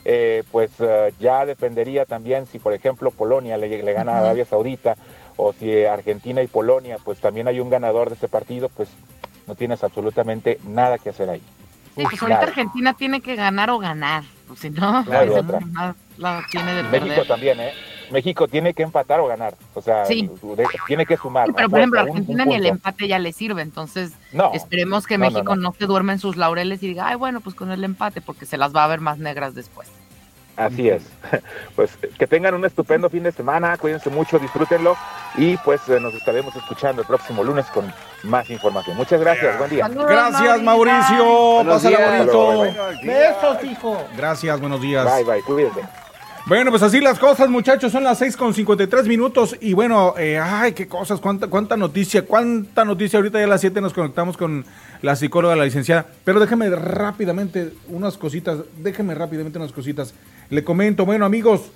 eh, 0.09 0.45
pues 0.53 0.71
eh, 0.79 1.13
ya 1.19 1.45
dependería 1.45 2.05
también 2.05 2.45
si, 2.45 2.59
por 2.59 2.71
ejemplo, 2.71 3.11
Polonia 3.11 3.57
le, 3.57 3.81
gana 3.91 4.13
a 4.13 4.19
Arabia 4.19 4.45
Saudita 4.45 4.95
o 5.35 5.51
si 5.51 5.83
Argentina 5.83 6.41
y 6.41 6.47
Polonia, 6.47 6.97
pues 7.03 7.19
también 7.19 7.49
hay 7.49 7.59
un 7.59 7.69
ganador 7.69 8.07
de 8.07 8.15
ese 8.15 8.29
partido, 8.29 8.69
pues 8.69 8.87
no 9.47 9.55
tienes 9.55 9.83
absolutamente 9.83 10.59
nada 10.65 10.97
que 10.97 11.09
hacer 11.09 11.29
ahí. 11.29 11.41
Sí, 11.97 12.03
pues 12.03 12.21
ahorita 12.21 12.39
Argentina 12.39 12.93
tiene 12.93 13.19
que 13.19 13.35
ganar 13.35 13.69
o 13.69 13.79
ganar, 13.79 14.23
pues 14.47 14.61
si 14.61 14.69
no, 14.69 15.03
la 16.17 16.41
tiene 16.51 16.73
de 16.73 16.83
México 16.83 17.25
también, 17.27 17.59
¿eh? 17.59 17.73
México 18.11 18.47
tiene 18.47 18.73
que 18.73 18.83
empatar 18.83 19.19
o 19.19 19.27
ganar, 19.27 19.55
o 19.73 19.81
sea, 19.81 20.03
tiene 20.05 21.05
que 21.05 21.17
sumar. 21.17 21.49
pero 21.55 21.69
por 21.69 21.79
ejemplo, 21.79 21.99
Argentina 21.99 22.45
ni 22.45 22.55
el 22.55 22.65
empate 22.65 23.07
ya 23.07 23.19
le 23.19 23.33
sirve, 23.33 23.61
entonces 23.61 24.11
esperemos 24.53 25.05
que 25.05 25.17
México 25.17 25.55
no, 25.55 25.73
se 25.77 25.85
duerma 25.85 26.13
en 26.13 26.19
sus 26.19 26.37
laureles 26.37 26.81
y 26.83 26.87
diga, 26.87 27.07
ay, 27.07 27.15
bueno, 27.15 27.41
pues 27.41 27.55
con 27.55 27.71
el 27.71 27.83
empate, 27.83 28.21
porque 28.21 28.45
se 28.45 28.57
las 28.57 28.75
va 28.75 28.83
a 28.83 28.87
ver 28.87 29.01
más 29.01 29.17
negras 29.17 29.55
después. 29.55 29.89
Así 30.57 30.89
es. 30.89 31.03
Pues 31.75 31.95
que 32.17 32.25
tengan 32.25 32.55
un 32.55 32.65
estupendo 32.65 33.07
fin 33.07 33.21
de 33.21 33.31
semana, 33.31 33.77
cuídense 33.77 34.09
mucho, 34.09 34.39
disfrútenlo 34.39 34.97
y 35.35 35.55
pues 35.57 35.87
eh, 35.89 35.99
nos 35.99 36.15
estaremos 36.15 36.55
escuchando 36.55 37.03
el 37.03 37.07
próximo 37.07 37.43
lunes 37.43 37.67
con 37.67 37.93
más 38.23 38.49
información. 38.49 38.97
Muchas 38.97 39.21
gracias, 39.21 39.59
buen 39.59 39.69
día. 39.69 39.87
gracias, 39.87 40.63
Mauricio. 40.63 41.63
Pásala 41.67 42.17
bonito. 42.17 42.61
Besos, 43.03 43.63
hijo. 43.63 44.03
Gracias, 44.17 44.59
buenos 44.59 44.81
días. 44.81 45.05
Bye, 45.05 45.23
bye, 45.23 45.43
cuídense. 45.43 46.06
Bueno, 46.47 46.71
pues 46.71 46.81
así 46.81 47.01
las 47.01 47.19
cosas, 47.19 47.49
muchachos, 47.49 47.91
son 47.91 48.05
las 48.05 48.19
6 48.19 48.37
con 48.37 48.53
53 48.53 49.05
minutos 49.05 49.57
y 49.59 49.73
bueno, 49.73 50.13
eh, 50.17 50.39
ay, 50.41 50.71
qué 50.71 50.87
cosas, 50.87 51.19
cuánta, 51.19 51.47
cuánta 51.47 51.75
noticia, 51.75 52.21
cuánta 52.21 52.85
noticia, 52.85 53.19
ahorita 53.19 53.37
ya 53.37 53.43
a 53.43 53.49
las 53.49 53.59
7 53.59 53.81
nos 53.81 53.91
conectamos 53.91 54.37
con 54.37 54.63
la 55.01 55.17
psicóloga, 55.17 55.57
la 55.57 55.65
licenciada, 55.65 56.05
pero 56.23 56.39
déjeme 56.39 56.69
rápidamente 56.69 57.73
unas 57.89 58.17
cositas, 58.17 58.59
déjeme 58.81 59.13
rápidamente 59.13 59.59
unas 59.59 59.73
cositas, 59.73 60.13
le 60.49 60.63
comento, 60.63 61.05
bueno 61.05 61.25
amigos, 61.25 61.69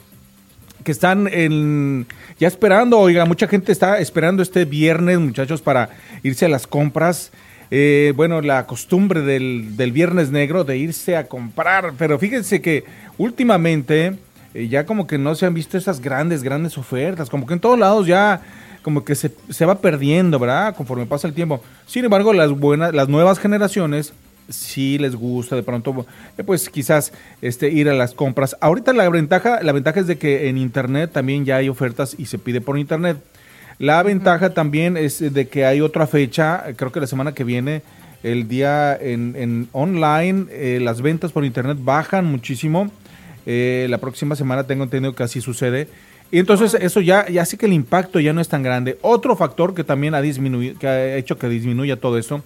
que 0.85 0.93
están 0.93 1.27
en, 1.27 2.07
ya 2.39 2.47
esperando, 2.47 2.97
oiga, 2.97 3.25
mucha 3.25 3.49
gente 3.49 3.73
está 3.73 3.99
esperando 3.99 4.41
este 4.41 4.63
viernes, 4.63 5.19
muchachos, 5.19 5.61
para 5.61 5.89
irse 6.23 6.45
a 6.45 6.49
las 6.49 6.65
compras. 6.65 7.33
Eh, 7.71 8.13
bueno, 8.15 8.41
la 8.41 8.67
costumbre 8.67 9.21
del, 9.21 9.75
del, 9.77 9.91
viernes 9.91 10.29
negro 10.29 10.63
de 10.63 10.77
irse 10.77 11.15
a 11.15 11.27
comprar, 11.27 11.93
pero 11.97 12.19
fíjense 12.19 12.61
que 12.61 12.83
últimamente 13.17 14.17
eh, 14.53 14.67
ya 14.67 14.85
como 14.85 15.07
que 15.07 15.17
no 15.17 15.35
se 15.35 15.45
han 15.45 15.53
visto 15.53 15.77
esas 15.77 16.01
grandes, 16.01 16.43
grandes 16.43 16.77
ofertas, 16.77 17.29
como 17.29 17.45
que 17.45 17.53
en 17.53 17.59
todos 17.59 17.79
lados 17.79 18.07
ya 18.07 18.41
como 18.81 19.05
que 19.05 19.15
se, 19.15 19.31
se 19.49 19.65
va 19.65 19.79
perdiendo, 19.79 20.39
¿verdad? 20.39 20.75
Conforme 20.75 21.05
pasa 21.05 21.27
el 21.27 21.33
tiempo. 21.33 21.61
Sin 21.85 22.03
embargo, 22.03 22.33
las 22.33 22.51
buenas, 22.51 22.93
las 22.93 23.09
nuevas 23.09 23.39
generaciones 23.39 24.13
sí 24.49 24.97
les 24.97 25.15
gusta 25.15 25.55
de 25.55 25.63
pronto, 25.63 26.05
eh, 26.37 26.43
pues 26.43 26.69
quizás 26.69 27.13
este, 27.41 27.69
ir 27.69 27.89
a 27.89 27.93
las 27.93 28.13
compras. 28.13 28.55
Ahorita 28.61 28.93
la 28.93 29.09
ventaja, 29.09 29.61
la 29.61 29.71
ventaja 29.71 29.99
es 29.99 30.07
de 30.07 30.17
que 30.17 30.49
en 30.49 30.57
internet 30.57 31.11
también 31.13 31.45
ya 31.45 31.57
hay 31.57 31.69
ofertas 31.69 32.15
y 32.17 32.25
se 32.25 32.37
pide 32.37 32.61
por 32.61 32.77
internet. 32.77 33.17
La 33.79 34.03
ventaja 34.03 34.53
también 34.53 34.95
es 34.97 35.33
de 35.33 35.47
que 35.47 35.65
hay 35.65 35.81
otra 35.81 36.05
fecha, 36.05 36.63
creo 36.75 36.91
que 36.91 36.99
la 36.99 37.07
semana 37.07 37.33
que 37.33 37.43
viene, 37.43 37.81
el 38.21 38.47
día 38.47 38.95
en, 38.95 39.35
en 39.35 39.69
online, 39.71 40.45
eh, 40.51 40.79
las 40.81 41.01
ventas 41.01 41.31
por 41.31 41.45
internet 41.45 41.77
bajan 41.81 42.25
muchísimo. 42.25 42.91
Eh, 43.45 43.87
la 43.89 43.97
próxima 43.97 44.35
semana 44.35 44.65
tengo 44.65 44.83
entendido 44.83 45.15
que 45.15 45.23
así 45.23 45.41
sucede. 45.41 45.87
Y 46.31 46.39
entonces 46.39 46.73
eso 46.75 47.01
ya, 47.01 47.27
ya 47.27 47.45
sí 47.45 47.57
que 47.57 47.65
el 47.65 47.73
impacto 47.73 48.19
ya 48.19 48.33
no 48.33 48.41
es 48.41 48.47
tan 48.47 48.63
grande. 48.63 48.97
Otro 49.01 49.35
factor 49.35 49.73
que 49.73 49.83
también 49.83 50.15
ha 50.15 50.21
disminuido, 50.21 50.79
que 50.79 50.87
ha 50.87 51.15
hecho 51.17 51.37
que 51.37 51.49
disminuya 51.49 51.97
todo 51.97 52.17
eso, 52.17 52.41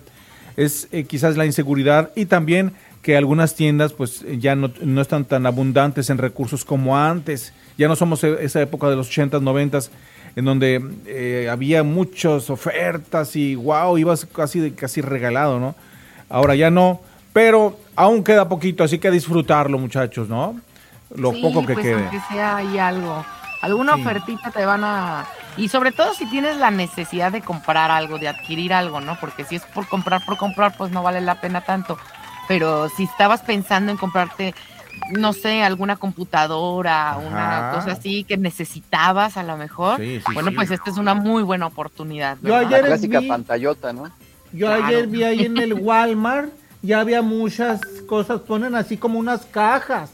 es 0.58 0.88
eh, 0.92 1.04
quizás 1.04 1.38
la 1.38 1.46
inseguridad 1.46 2.12
y 2.16 2.26
también 2.26 2.74
que 3.02 3.16
algunas 3.16 3.54
tiendas 3.54 3.94
pues 3.94 4.26
ya 4.40 4.56
no, 4.56 4.72
no, 4.82 5.02
están 5.02 5.26
tan 5.26 5.46
abundantes 5.46 6.10
en 6.10 6.18
recursos 6.18 6.66
como 6.66 6.98
antes. 6.98 7.54
Ya 7.78 7.88
no 7.88 7.96
somos 7.96 8.24
e, 8.24 8.44
esa 8.44 8.62
época 8.62 8.90
de 8.90 8.96
los 8.96 9.16
80s, 9.16 9.42
90s, 9.42 9.90
en 10.36 10.46
donde 10.46 10.84
eh, 11.06 11.48
había 11.52 11.84
muchas 11.84 12.50
ofertas 12.50 13.36
y 13.36 13.54
wow, 13.54 13.98
ibas 14.00 14.26
casi, 14.26 14.72
casi 14.72 15.02
regalado, 15.02 15.60
¿no? 15.60 15.76
Ahora 16.30 16.56
ya 16.56 16.72
no, 16.72 17.02
pero 17.32 17.78
aún 17.96 18.24
queda 18.24 18.50
poquito, 18.50 18.84
así 18.84 18.98
que 18.98 19.12
disfrutarlo, 19.12 19.78
muchachos, 19.78 20.28
¿no? 20.28 20.60
Lo 21.18 21.32
sí, 21.32 21.42
poco 21.42 21.66
que 21.66 21.74
pues, 21.74 21.86
quede. 21.86 22.02
Aunque 22.04 22.20
sea 22.32 22.58
ahí 22.58 22.78
algo. 22.78 23.26
Alguna 23.62 23.96
Sí. 23.96 24.02
ofertita 24.02 24.52
te 24.52 24.66
van 24.66 24.84
a... 24.84 25.26
Y 25.58 25.70
sobre 25.70 25.92
todo 25.92 26.14
si 26.14 26.30
tienes 26.30 26.58
la 26.58 26.70
necesidad 26.72 27.32
de 27.32 27.42
comprar 27.42 27.90
algo, 27.90 28.18
de 28.20 28.28
adquirir 28.28 28.74
algo, 28.74 29.00
¿no? 29.02 29.18
Porque 29.20 29.44
si 29.46 29.56
es 29.56 29.64
por 29.64 29.88
comprar, 29.88 30.24
por 30.26 30.38
comprar, 30.38 30.76
pues 30.78 30.92
no 30.92 31.02
vale 31.02 31.22
la 31.22 31.40
pena 31.42 31.62
tanto. 31.62 31.98
Pero 32.48 32.90
si 32.90 33.04
estabas 33.04 33.42
pensando 33.42 33.92
en 33.92 33.98
comprarte, 33.98 34.54
no 35.12 35.32
sé, 35.34 35.64
alguna 35.64 35.96
computadora, 35.96 37.18
una 37.18 37.70
Ajá. 37.70 37.72
cosa 37.78 37.92
así 37.94 38.24
que 38.24 38.38
necesitabas 38.38 39.38
a 39.38 39.44
lo 39.44 39.58
mejor, 39.58 39.98
Sí, 39.98 40.20
sí, 40.26 40.34
bueno, 40.34 40.50
sí. 40.50 40.56
pues 40.56 40.72
esta 40.72 40.90
es 40.90 40.98
una 40.98 41.14
muy 41.14 41.42
buena 41.44 41.66
oportunidad. 41.68 42.38
Yo 42.42 42.56
ayer 42.56 42.82
La 42.82 42.88
clásica 42.88 43.20
vi- 43.22 43.28
pantallota, 43.30 43.94
¿no? 43.94 44.04
Yo 44.52 44.68
Claro. 44.68 44.86
ayer 44.86 45.08
vi 45.08 45.24
ahí 45.24 45.46
en 45.46 45.58
el 45.58 45.74
Walmart, 45.82 46.50
ya 46.82 47.00
había 47.00 47.22
muchas 47.22 47.80
cosas, 48.08 48.42
ponen 48.42 48.76
así 48.76 48.98
como 48.98 49.18
unas 49.20 49.46
cajas 49.46 50.12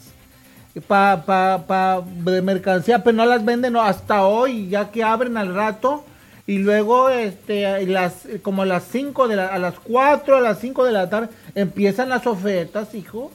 pa, 0.88 1.24
pa, 1.26 1.64
pa, 1.68 2.02
de 2.06 2.42
mercancía, 2.42 3.04
pero 3.04 3.18
no 3.18 3.26
las 3.26 3.44
venden 3.44 3.76
hasta 3.76 4.24
hoy, 4.26 4.70
ya 4.70 4.90
que 4.92 5.04
abren 5.04 5.38
al 5.38 5.54
rato. 5.54 6.06
Y 6.48 6.58
luego, 6.58 7.10
este, 7.10 7.86
las, 7.86 8.28
como 8.42 8.64
a 8.64 8.66
las 8.66 8.84
5 8.92 9.28
de 9.28 9.36
la, 9.36 9.48
a 9.48 9.60
las 9.60 9.76
4, 9.80 10.38
a 10.38 10.42
las 10.42 10.60
5 10.60 10.84
de 10.86 10.92
la 10.92 11.10
tarde, 11.10 11.30
empiezan 11.56 12.10
las 12.10 12.26
ofertas, 12.28 12.94
hijo. 12.96 13.32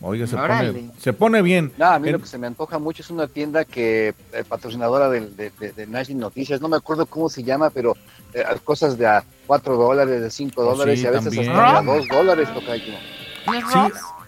Oiga, 0.00 0.26
se 0.26 0.36
pone, 0.36 0.90
se 0.98 1.12
pone 1.14 1.40
bien. 1.42 1.72
No, 1.78 1.86
a 1.86 1.98
mí 1.98 2.08
En- 2.08 2.12
lo 2.14 2.20
que 2.20 2.26
se 2.26 2.36
me 2.36 2.46
antoja 2.46 2.78
mucho 2.78 3.02
es 3.02 3.10
una 3.10 3.26
tienda 3.26 3.64
que 3.64 4.14
eh, 4.32 4.44
patrocinadora 4.46 5.08
del- 5.08 5.34
de, 5.34 5.50
de, 5.58 5.72
de 5.72 5.86
National 5.86 6.20
Noticias, 6.20 6.60
no 6.60 6.68
me 6.68 6.76
acuerdo 6.76 7.06
cómo 7.06 7.28
se 7.30 7.42
llama, 7.42 7.70
pero 7.70 7.96
eh, 8.34 8.44
cosas 8.64 8.98
de 8.98 9.06
a 9.06 9.24
4 9.46 9.76
dólares, 9.76 10.20
de 10.20 10.30
5 10.30 10.60
Oh, 10.60 10.64
dólares 10.64 10.98
sí, 11.00 11.04
y 11.04 11.08
a 11.08 11.10
veces 11.12 11.24
también. 11.34 11.50
hasta 11.52 11.82
de 11.82 11.90
a 11.90 11.94
2 11.96 12.08
dólares, 12.08 12.48
tocayo. 12.52 12.92
¿No 13.46 13.54
es 13.54 13.64
Sí, 13.72 13.78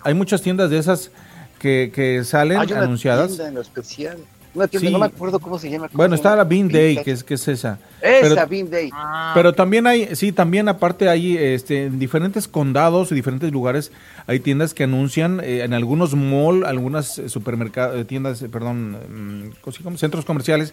hay 0.02 0.14
muchas 0.14 0.40
tiendas 0.42 0.70
de 0.70 0.78
esas 0.78 1.10
que, 1.58 1.90
que 1.94 2.24
salen 2.24 2.58
Hay 2.58 2.72
una 2.72 2.82
anunciadas. 2.82 3.28
tienda 3.28 3.48
en 3.48 3.54
lo 3.54 3.60
especial. 3.60 4.18
Una 4.54 4.68
tienda, 4.68 4.86
Sí. 4.88 4.92
no 4.94 4.98
me 4.98 5.04
acuerdo 5.06 5.38
cómo 5.38 5.58
se 5.58 5.68
llama. 5.68 5.88
¿cómo 5.88 5.98
Bueno, 5.98 6.16
se 6.16 6.20
está 6.20 6.34
la 6.34 6.44
Bean 6.44 6.68
Day, 6.68 6.96
que 7.02 7.10
es, 7.10 7.22
que 7.22 7.34
es 7.34 7.46
esa. 7.46 7.78
Esa, 8.00 8.34
pero- 8.34 8.46
Bean 8.48 8.70
Day. 8.70 8.88
Ah, 8.90 9.32
Pero 9.34 9.52
también 9.52 9.86
hay, 9.86 10.16
sí, 10.16 10.32
también 10.32 10.66
aparte 10.70 11.10
hay 11.10 11.36
este, 11.36 11.84
en 11.86 11.98
diferentes 11.98 12.48
condados 12.48 13.12
y 13.12 13.14
diferentes 13.14 13.52
lugares 13.52 13.92
hay 14.26 14.40
tiendas 14.40 14.72
que 14.72 14.84
anuncian 14.84 15.40
eh, 15.44 15.60
en 15.62 15.74
algunos 15.74 16.14
mall, 16.14 16.64
algunas 16.64 17.20
supermercados, 17.26 18.06
tiendas, 18.06 18.40
eh, 18.40 18.48
perdón, 18.48 18.96
mm, 19.52 19.96
centros 19.98 20.24
comerciales 20.24 20.72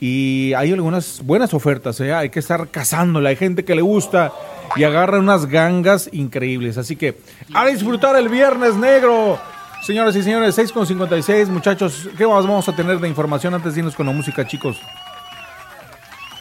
y 0.00 0.52
hay 0.54 0.72
algunas 0.72 1.22
buenas 1.24 1.54
ofertas, 1.54 2.00
¿eh? 2.00 2.12
hay 2.12 2.28
que 2.30 2.40
estar 2.40 2.70
cazándola, 2.70 3.28
hay 3.28 3.36
gente 3.36 3.64
que 3.64 3.76
le 3.76 3.82
gusta 3.82 4.32
y 4.74 4.82
agarra 4.82 5.20
unas 5.20 5.46
gangas 5.46 6.08
increíbles, 6.12 6.76
así 6.76 6.96
que 6.96 7.18
a 7.54 7.66
disfrutar 7.66 8.16
el 8.16 8.28
viernes 8.28 8.74
negro. 8.74 9.38
Señoras 9.82 10.14
y 10.14 10.22
señores, 10.22 10.56
6.56, 10.58 11.48
muchachos, 11.48 12.08
¿qué 12.16 12.24
más 12.26 12.46
vamos 12.46 12.68
a 12.68 12.72
tener 12.76 13.00
de 13.00 13.08
información 13.08 13.54
antes 13.54 13.74
de 13.74 13.80
irnos 13.80 13.96
con 13.96 14.06
la 14.06 14.12
música, 14.12 14.46
chicos? 14.46 14.80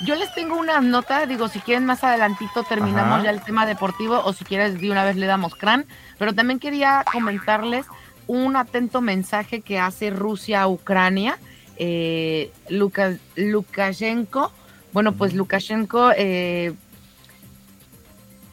Yo 0.06 0.16
les 0.16 0.34
tengo 0.34 0.58
una 0.58 0.80
nota, 0.82 1.26
digo, 1.26 1.48
si 1.48 1.60
quieren 1.60 1.86
más 1.86 2.04
adelantito 2.04 2.64
terminamos 2.64 3.16
Ajá. 3.16 3.24
ya 3.24 3.30
el 3.32 3.42
tema 3.42 3.66
deportivo 3.66 4.20
o 4.24 4.34
si 4.34 4.46
quieres 4.46 4.80
de 4.80 4.90
una 4.92 5.04
vez 5.06 5.16
le 5.16 5.26
damos 5.26 5.56
crán, 5.56 5.86
pero 6.20 6.34
también 6.34 6.60
quería 6.60 7.04
comentarles 7.12 7.86
un 8.28 8.56
atento 8.56 9.02
mensaje 9.02 9.62
que 9.62 9.80
hace 9.80 10.10
Rusia 10.12 10.62
a 10.64 10.68
Ucrania, 10.68 11.38
eh, 11.78 12.52
Luka- 12.70 13.18
Lukashenko, 13.36 14.52
bueno, 14.94 15.14
pues 15.14 15.34
Lukashenko, 15.34 16.12
eh, 16.16 16.74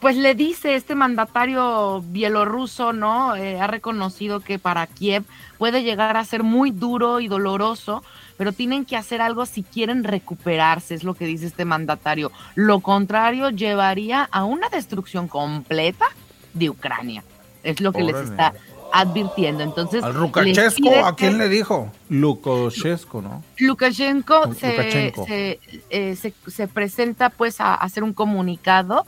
pues 0.01 0.17
le 0.17 0.35
dice 0.35 0.75
este 0.75 0.95
mandatario 0.95 2.03
bielorruso, 2.07 2.93
¿no? 2.93 3.35
Eh, 3.37 3.61
ha 3.61 3.67
reconocido 3.67 4.41
que 4.41 4.59
para 4.59 4.87
Kiev 4.87 5.25
puede 5.59 5.83
llegar 5.83 6.17
a 6.17 6.25
ser 6.25 6.43
muy 6.45 6.71
duro 6.71 7.21
y 7.21 7.29
doloroso, 7.29 8.03
pero 8.37 8.53
tienen 8.53 8.85
que 8.85 8.97
hacer 8.97 9.21
algo 9.21 9.45
si 9.47 9.65
quieren 9.65 10.05
recuperarse, 10.05 10.95
es 10.95 11.03
lo 11.03 11.15
que 11.15 11.27
dice 11.27 11.47
este 11.47 11.65
mandatario. 11.65 12.31
Lo 12.55 12.81
contrario 12.81 13.51
llevaría 13.51 14.29
a 14.31 14.45
una 14.45 14.69
destrucción 14.69 15.27
completa 15.27 16.07
de 16.55 16.71
Ucrania. 16.71 17.25
Es 17.65 17.81
lo 17.81 17.93
que 17.93 18.05
les 18.05 18.15
está 18.17 18.55
advirtiendo. 18.93 19.63
Entonces, 19.65 20.03
Al 20.05 20.15
pide 20.33 21.01
¿a 21.01 21.13
quién 21.15 21.33
que- 21.33 21.39
le 21.39 21.49
dijo? 21.49 21.91
Lukashesco, 22.09 23.21
¿no? 23.21 23.43
Lukashenko, 23.59 24.47
Lu- 24.47 24.55
se, 24.55 24.71
Lukashenko. 24.71 25.27
Se, 25.27 25.61
eh, 25.91 26.17
se- 26.17 26.35
se 26.47 26.69
presenta 26.69 27.31
pues 27.31 27.61
a 27.61 27.75
hacer 27.75 28.03
un 28.05 28.15
comunicado 28.15 29.05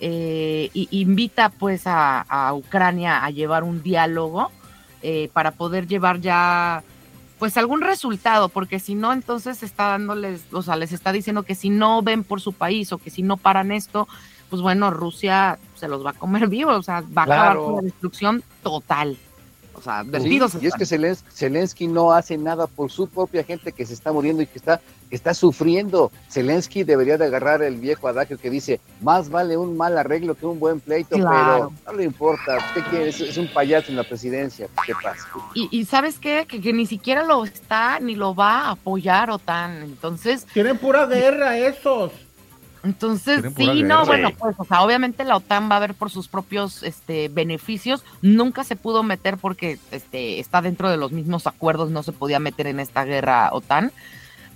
eh, 0.00 0.70
y 0.74 0.88
invita 0.90 1.48
pues 1.50 1.86
a, 1.86 2.20
a 2.22 2.52
Ucrania 2.54 3.24
a 3.24 3.30
llevar 3.30 3.62
un 3.64 3.82
diálogo 3.82 4.50
eh, 5.02 5.30
para 5.32 5.52
poder 5.52 5.86
llevar 5.86 6.20
ya 6.20 6.82
pues 7.38 7.56
algún 7.56 7.80
resultado, 7.82 8.48
porque 8.48 8.78
si 8.78 8.94
no 8.94 9.12
entonces 9.12 9.62
está 9.62 9.88
dándoles, 9.88 10.42
o 10.52 10.62
sea, 10.62 10.76
les 10.76 10.92
está 10.92 11.12
diciendo 11.12 11.42
que 11.42 11.54
si 11.54 11.68
no 11.68 12.00
ven 12.00 12.24
por 12.24 12.40
su 12.40 12.52
país 12.52 12.92
o 12.92 12.98
que 12.98 13.10
si 13.10 13.22
no 13.22 13.36
paran 13.36 13.72
esto, 13.72 14.08
pues 14.50 14.62
bueno, 14.62 14.90
Rusia 14.90 15.58
se 15.74 15.88
los 15.88 16.04
va 16.06 16.10
a 16.10 16.14
comer 16.14 16.48
vivos, 16.48 16.76
o 16.78 16.82
sea, 16.82 17.02
va 17.16 17.22
a 17.22 17.24
acabar 17.24 17.56
con 17.56 17.76
la 17.76 17.82
destrucción 17.82 18.42
total. 18.62 19.18
O 19.76 19.82
sea, 19.82 20.04
Sí, 20.04 20.38
y 20.62 20.66
es 20.68 20.74
que 20.74 20.84
Zelens- 20.84 21.24
Zelensky 21.32 21.88
no 21.88 22.12
hace 22.12 22.38
nada 22.38 22.68
por 22.68 22.92
su 22.92 23.08
propia 23.08 23.42
gente 23.42 23.72
que 23.72 23.84
se 23.84 23.92
está 23.94 24.12
muriendo 24.12 24.40
y 24.42 24.46
que 24.46 24.58
está, 24.58 24.80
que 25.14 25.16
está 25.16 25.32
sufriendo. 25.32 26.10
Zelensky 26.28 26.82
debería 26.82 27.16
de 27.16 27.26
agarrar 27.26 27.62
el 27.62 27.76
viejo 27.76 28.08
adagio 28.08 28.36
que 28.36 28.50
dice, 28.50 28.80
más 29.00 29.30
vale 29.30 29.56
un 29.56 29.76
mal 29.76 29.96
arreglo 29.96 30.34
que 30.34 30.44
un 30.44 30.58
buen 30.58 30.80
pleito, 30.80 31.14
Claro. 31.14 31.70
pero 31.84 31.92
no 31.92 31.98
le 31.98 32.02
importa. 32.04 32.56
¿Usted 32.56 32.82
quiere? 32.90 33.08
Es, 33.10 33.20
es 33.20 33.36
un 33.36 33.46
payaso 33.46 33.90
en 33.92 33.96
la 33.96 34.02
presidencia. 34.02 34.66
¿Qué 34.84 34.92
pasa? 35.00 35.24
Y, 35.54 35.68
y 35.70 35.84
sabes 35.84 36.18
qué, 36.18 36.46
que, 36.48 36.60
que 36.60 36.72
ni 36.72 36.86
siquiera 36.86 37.22
lo 37.22 37.44
está 37.44 38.00
ni 38.00 38.16
lo 38.16 38.34
va 38.34 38.62
a 38.62 38.70
apoyar 38.72 39.30
OTAN. 39.30 39.84
Entonces, 39.84 40.46
Tienen 40.52 40.78
pura 40.78 41.06
guerra 41.06 41.56
esos. 41.58 42.10
entonces 42.82 43.42
sí, 43.56 43.64
guerra. 43.66 43.74
no, 43.86 44.06
bueno, 44.06 44.30
pues, 44.36 44.56
o 44.58 44.64
sea, 44.64 44.82
obviamente 44.82 45.22
la 45.22 45.36
OTAN 45.36 45.70
va 45.70 45.76
a 45.76 45.80
ver 45.80 45.94
por 45.94 46.10
sus 46.10 46.26
propios 46.26 46.82
este, 46.82 47.28
beneficios. 47.28 48.02
Nunca 48.20 48.64
se 48.64 48.74
pudo 48.74 49.04
meter 49.04 49.36
porque 49.38 49.78
este, 49.92 50.40
está 50.40 50.60
dentro 50.60 50.90
de 50.90 50.96
los 50.96 51.12
mismos 51.12 51.46
acuerdos, 51.46 51.90
no 51.92 52.02
se 52.02 52.10
podía 52.10 52.40
meter 52.40 52.66
en 52.66 52.80
esta 52.80 53.04
guerra 53.04 53.50
OTAN. 53.52 53.92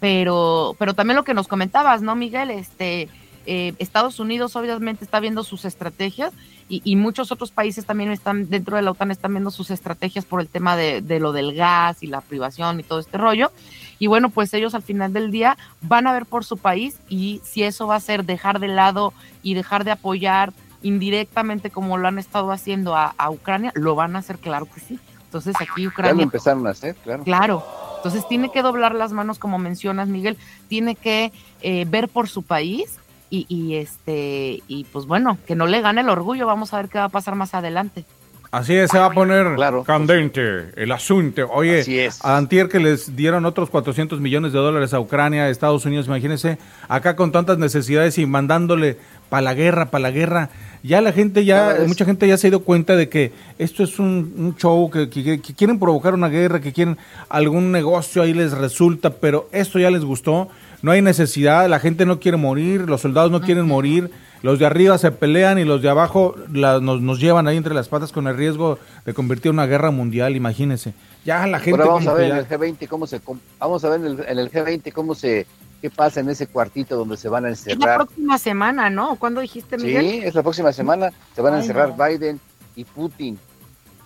Pero, 0.00 0.76
pero 0.78 0.94
también 0.94 1.16
lo 1.16 1.24
que 1.24 1.34
nos 1.34 1.48
comentabas, 1.48 2.02
¿no, 2.02 2.14
Miguel? 2.14 2.50
Este, 2.50 3.08
eh, 3.46 3.74
Estados 3.78 4.20
Unidos 4.20 4.54
obviamente 4.56 5.04
está 5.04 5.20
viendo 5.20 5.42
sus 5.42 5.64
estrategias 5.64 6.32
y, 6.68 6.82
y 6.84 6.96
muchos 6.96 7.32
otros 7.32 7.50
países 7.50 7.86
también 7.86 8.10
están 8.10 8.50
dentro 8.50 8.76
de 8.76 8.82
la 8.82 8.90
OTAN 8.90 9.10
están 9.10 9.32
viendo 9.32 9.50
sus 9.50 9.70
estrategias 9.70 10.24
por 10.24 10.40
el 10.40 10.48
tema 10.48 10.76
de, 10.76 11.00
de 11.00 11.18
lo 11.18 11.32
del 11.32 11.54
gas 11.54 12.02
y 12.02 12.06
la 12.08 12.20
privación 12.20 12.78
y 12.78 12.82
todo 12.82 12.98
este 12.98 13.16
rollo. 13.16 13.50
Y 13.98 14.06
bueno, 14.06 14.28
pues 14.28 14.52
ellos 14.54 14.74
al 14.74 14.82
final 14.82 15.12
del 15.12 15.30
día 15.30 15.56
van 15.80 16.06
a 16.06 16.12
ver 16.12 16.26
por 16.26 16.44
su 16.44 16.58
país 16.58 16.98
y 17.08 17.40
si 17.42 17.62
eso 17.62 17.86
va 17.86 17.96
a 17.96 18.00
ser 18.00 18.24
dejar 18.24 18.60
de 18.60 18.68
lado 18.68 19.12
y 19.42 19.54
dejar 19.54 19.84
de 19.84 19.92
apoyar 19.92 20.52
indirectamente 20.82 21.70
como 21.70 21.96
lo 21.96 22.06
han 22.06 22.18
estado 22.18 22.52
haciendo 22.52 22.94
a, 22.94 23.14
a 23.16 23.30
Ucrania, 23.30 23.72
lo 23.74 23.94
van 23.94 24.14
a 24.14 24.20
hacer, 24.20 24.38
claro 24.38 24.66
que 24.66 24.80
sí. 24.80 24.98
Entonces 25.24 25.56
aquí 25.56 25.68
Ya 25.78 25.82
lo 25.82 25.88
Ucrania 25.88 26.22
empezaron 26.22 26.66
a 26.66 26.70
hacer, 26.70 26.94
claro. 26.96 27.24
Claro. 27.24 27.87
Entonces 27.98 28.26
tiene 28.28 28.50
que 28.50 28.62
doblar 28.62 28.94
las 28.94 29.12
manos, 29.12 29.38
como 29.38 29.58
mencionas, 29.58 30.08
Miguel, 30.08 30.36
tiene 30.68 30.94
que 30.94 31.30
eh, 31.62 31.84
ver 31.88 32.08
por 32.08 32.28
su 32.28 32.42
país 32.42 32.98
y, 33.30 33.44
y, 33.48 33.74
este 33.76 34.62
y 34.68 34.84
pues 34.84 35.04
bueno, 35.06 35.36
que 35.46 35.54
no 35.54 35.66
le 35.66 35.80
gane 35.82 36.00
el 36.00 36.08
orgullo. 36.08 36.46
Vamos 36.46 36.72
a 36.72 36.78
ver 36.78 36.88
qué 36.88 36.98
va 36.98 37.04
a 37.04 37.08
pasar 37.10 37.34
más 37.34 37.54
adelante. 37.54 38.04
Así 38.50 38.74
es, 38.74 38.90
se 38.90 38.98
va 38.98 39.06
a 39.06 39.10
poner 39.10 39.56
Claro. 39.56 39.84
candente 39.84 40.70
el 40.76 40.90
asunto. 40.92 41.46
Oye, 41.52 41.80
Así 41.80 41.98
es. 41.98 42.24
a 42.24 42.38
Antier 42.38 42.68
que 42.70 42.78
les 42.80 43.14
dieron 43.14 43.44
otros 43.44 43.68
400 43.68 44.20
millones 44.20 44.54
de 44.54 44.58
dólares 44.58 44.94
a 44.94 45.00
Ucrania, 45.00 45.42
a 45.44 45.48
Estados 45.50 45.84
Unidos, 45.84 46.06
imagínense, 46.06 46.56
acá 46.88 47.14
con 47.14 47.30
tantas 47.30 47.58
necesidades 47.58 48.16
y 48.16 48.24
mandándole 48.24 48.96
para 49.28 49.42
la 49.42 49.52
guerra, 49.52 49.90
para 49.90 50.00
la 50.00 50.10
guerra. 50.12 50.48
Ya 50.82 51.00
la 51.00 51.12
gente, 51.12 51.44
ya, 51.44 51.56
Cada 51.56 51.72
vez- 51.80 51.88
mucha 51.88 52.04
gente 52.04 52.26
ya 52.28 52.36
se 52.36 52.46
ha 52.46 52.50
ido 52.50 52.60
cuenta 52.60 52.94
de 52.96 53.08
que 53.08 53.32
esto 53.58 53.82
es 53.82 53.98
un, 53.98 54.32
un 54.36 54.56
show, 54.56 54.88
que, 54.90 55.08
que- 55.10 55.40
que 55.40 55.54
quieren 55.54 55.78
provocar 55.78 56.14
una 56.14 56.28
guerra, 56.28 56.60
que 56.60 56.72
quieren 56.72 56.96
algún 57.28 57.72
negocio, 57.72 58.22
ahí 58.22 58.32
les 58.34 58.52
resulta, 58.52 59.10
pero 59.10 59.48
esto 59.52 59.78
ya 59.78 59.90
les 59.90 60.04
gustó. 60.04 60.48
No 60.80 60.92
hay 60.92 61.02
necesidad, 61.02 61.68
la 61.68 61.80
gente 61.80 62.06
no 62.06 62.20
quiere 62.20 62.36
morir, 62.36 62.82
los 62.82 63.00
soldados 63.00 63.32
no 63.32 63.40
quieren 63.40 63.66
morir, 63.66 64.10
los 64.42 64.60
de 64.60 64.66
arriba 64.66 64.96
se 64.98 65.10
pelean 65.10 65.58
y 65.58 65.64
los 65.64 65.82
de 65.82 65.88
abajo 65.88 66.36
la- 66.52 66.78
nos, 66.78 67.00
nos 67.02 67.18
llevan 67.18 67.48
ahí 67.48 67.56
entre 67.56 67.74
las 67.74 67.88
patas 67.88 68.12
con 68.12 68.28
el 68.28 68.36
riesgo 68.36 68.78
de 69.04 69.12
convertir 69.12 69.50
en 69.50 69.54
una 69.54 69.66
guerra 69.66 69.90
mundial, 69.90 70.36
imagínense. 70.36 70.94
Ya 71.24 71.44
la 71.48 71.58
gente 71.58 71.72
Ahora 71.80 71.86
vamos 71.86 72.04
como 72.04 72.10
a 72.10 72.14
que 72.14 72.22
ver 72.22 72.30
en 72.30 72.36
ya- 72.36 72.42
el 72.42 72.48
G20 72.76 72.86
cómo 72.86 73.06
se 73.08 73.18
com- 73.18 73.40
vamos 73.58 73.84
a 73.84 73.88
ver 73.90 74.00
en 74.00 74.06
el, 74.06 74.24
en 74.28 74.38
el 74.38 74.50
G20 74.52 74.92
cómo 74.92 75.16
se 75.16 75.46
qué 75.80 75.90
pasa 75.90 76.20
en 76.20 76.28
ese 76.28 76.46
cuartito 76.46 76.96
donde 76.96 77.16
se 77.16 77.28
van 77.28 77.44
a 77.44 77.50
Es 77.50 77.66
la 77.66 77.72
encerrar. 77.74 77.96
próxima 77.96 78.38
semana, 78.38 78.90
¿no? 78.90 79.16
¿Cuándo 79.16 79.40
dijiste, 79.40 79.76
Miguel? 79.78 80.02
Sí, 80.10 80.20
es 80.24 80.34
la 80.34 80.42
próxima 80.42 80.72
semana, 80.72 81.10
se 81.34 81.42
van 81.42 81.54
a 81.54 81.58
encerrar 81.58 81.94
no. 81.96 82.04
Biden 82.04 82.40
y 82.76 82.84
Putin. 82.84 83.38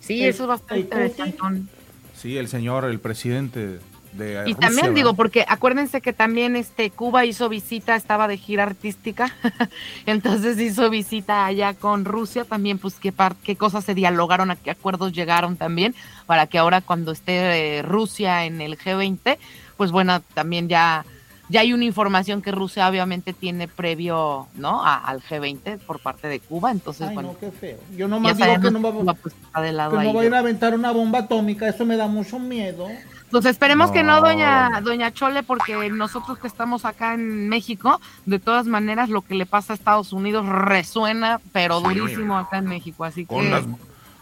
Sí, 0.01 0.23
El- 0.23 0.31
eso 0.31 0.53
estar 0.53 0.77
el 0.77 0.85
interesante. 0.85 1.73
Sí, 2.17 2.37
el 2.39 2.49
señor, 2.49 2.85
el 2.85 3.01
presidente 3.01 3.81
de 4.13 4.33
Y 4.47 4.53
Rusia, 4.53 4.57
también 4.61 4.83
¿verdad? 4.89 4.95
digo, 4.95 5.15
porque 5.15 5.45
acuérdense 5.49 6.01
que 6.03 6.13
también 6.13 6.55
este 6.57 6.91
Cuba 6.91 7.25
hizo 7.25 7.49
visita, 7.49 7.97
estaba 7.97 8.29
de 8.29 8.37
gira 8.37 8.65
artística, 8.65 9.35
entonces 10.07 10.59
hizo 10.61 10.91
visita 10.91 11.47
allá 11.47 11.75
con 11.75 12.05
Rusia, 12.05 12.45
también 12.45 12.79
pues 12.79 12.95
qué, 12.95 13.11
par- 13.13 13.37
qué 13.43 13.57
cosas 13.57 13.85
se 13.85 13.95
dialogaron, 13.95 14.51
a 14.51 14.57
qué 14.57 14.71
acuerdos 14.71 15.13
llegaron 15.13 15.57
también, 15.57 15.95
para 16.27 16.47
que 16.47 16.59
ahora 16.59 16.81
cuando 16.83 17.13
esté 17.13 17.79
eh, 17.79 17.83
Rusia 17.83 18.45
en 18.45 18.61
el 18.61 18.77
G20, 18.79 19.39
pues 19.77 19.91
bueno, 19.91 20.21
también 20.35 20.69
ya, 20.69 21.05
ya 21.53 21.61
hay 21.61 21.73
una 21.73 21.85
información 21.85 22.41
que 22.43 22.51
Rusia 22.51 22.89
obviamente 22.89 23.33
tiene 23.33 23.69
previo, 23.69 24.49
¿no? 24.55 24.85
A- 24.85 24.97
al 24.97 25.21
G20 25.23 25.79
por 25.79 26.01
parte 26.01 26.27
de 26.29 26.41
Cuba, 26.41 26.71
entonces 26.71 27.09
Ay, 27.09 27.15
bueno, 27.15 27.33
no, 27.35 27.39
qué 27.39 27.51
feo. 27.53 27.79
Yo 27.93 27.99
ya 27.99 28.09
nomás 28.09 28.37
digo 28.37 28.61
que 28.61 28.71
no 28.71 28.81
va, 28.83 28.93
Cuba, 28.93 29.15
pues, 29.15 29.35
está 29.35 29.61
del 29.61 29.77
lado 29.77 29.93
que 29.93 29.99
ahí 29.99 30.07
no 30.07 30.13
de- 30.13 30.19
vayan 30.19 30.35
a 30.35 30.39
aventar 30.39 30.75
una 30.75 30.91
bomba 30.91 31.21
atómica, 31.21 31.69
eso 31.69 31.85
me 31.85 31.97
da 31.97 32.07
mucho 32.09 32.39
miedo. 32.39 32.89
Pues 33.31 33.45
esperemos 33.47 33.91
que 33.91 34.03
no, 34.03 34.21
doña, 34.21 34.81
doña 34.83 35.11
Chole, 35.13 35.43
porque 35.43 35.89
nosotros 35.91 36.39
que 36.39 36.47
estamos 36.47 36.85
acá 36.85 37.15
en 37.15 37.49
México, 37.49 37.99
de 38.27 38.39
todas 38.39 38.67
maneras, 38.67 39.09
lo 39.09 39.23
que 39.23 39.35
le 39.35 39.47
pasa 39.47 39.73
a 39.73 39.77
Estados 39.77 40.13
Unidos 40.13 40.45
resuena, 40.47 41.41
pero 41.53 41.81
durísimo 41.81 42.37
acá 42.37 42.59
en 42.59 42.67
México. 42.67 43.05
Así 43.05 43.25
Con 43.25 43.45
que 43.45 43.51
las, 43.51 43.65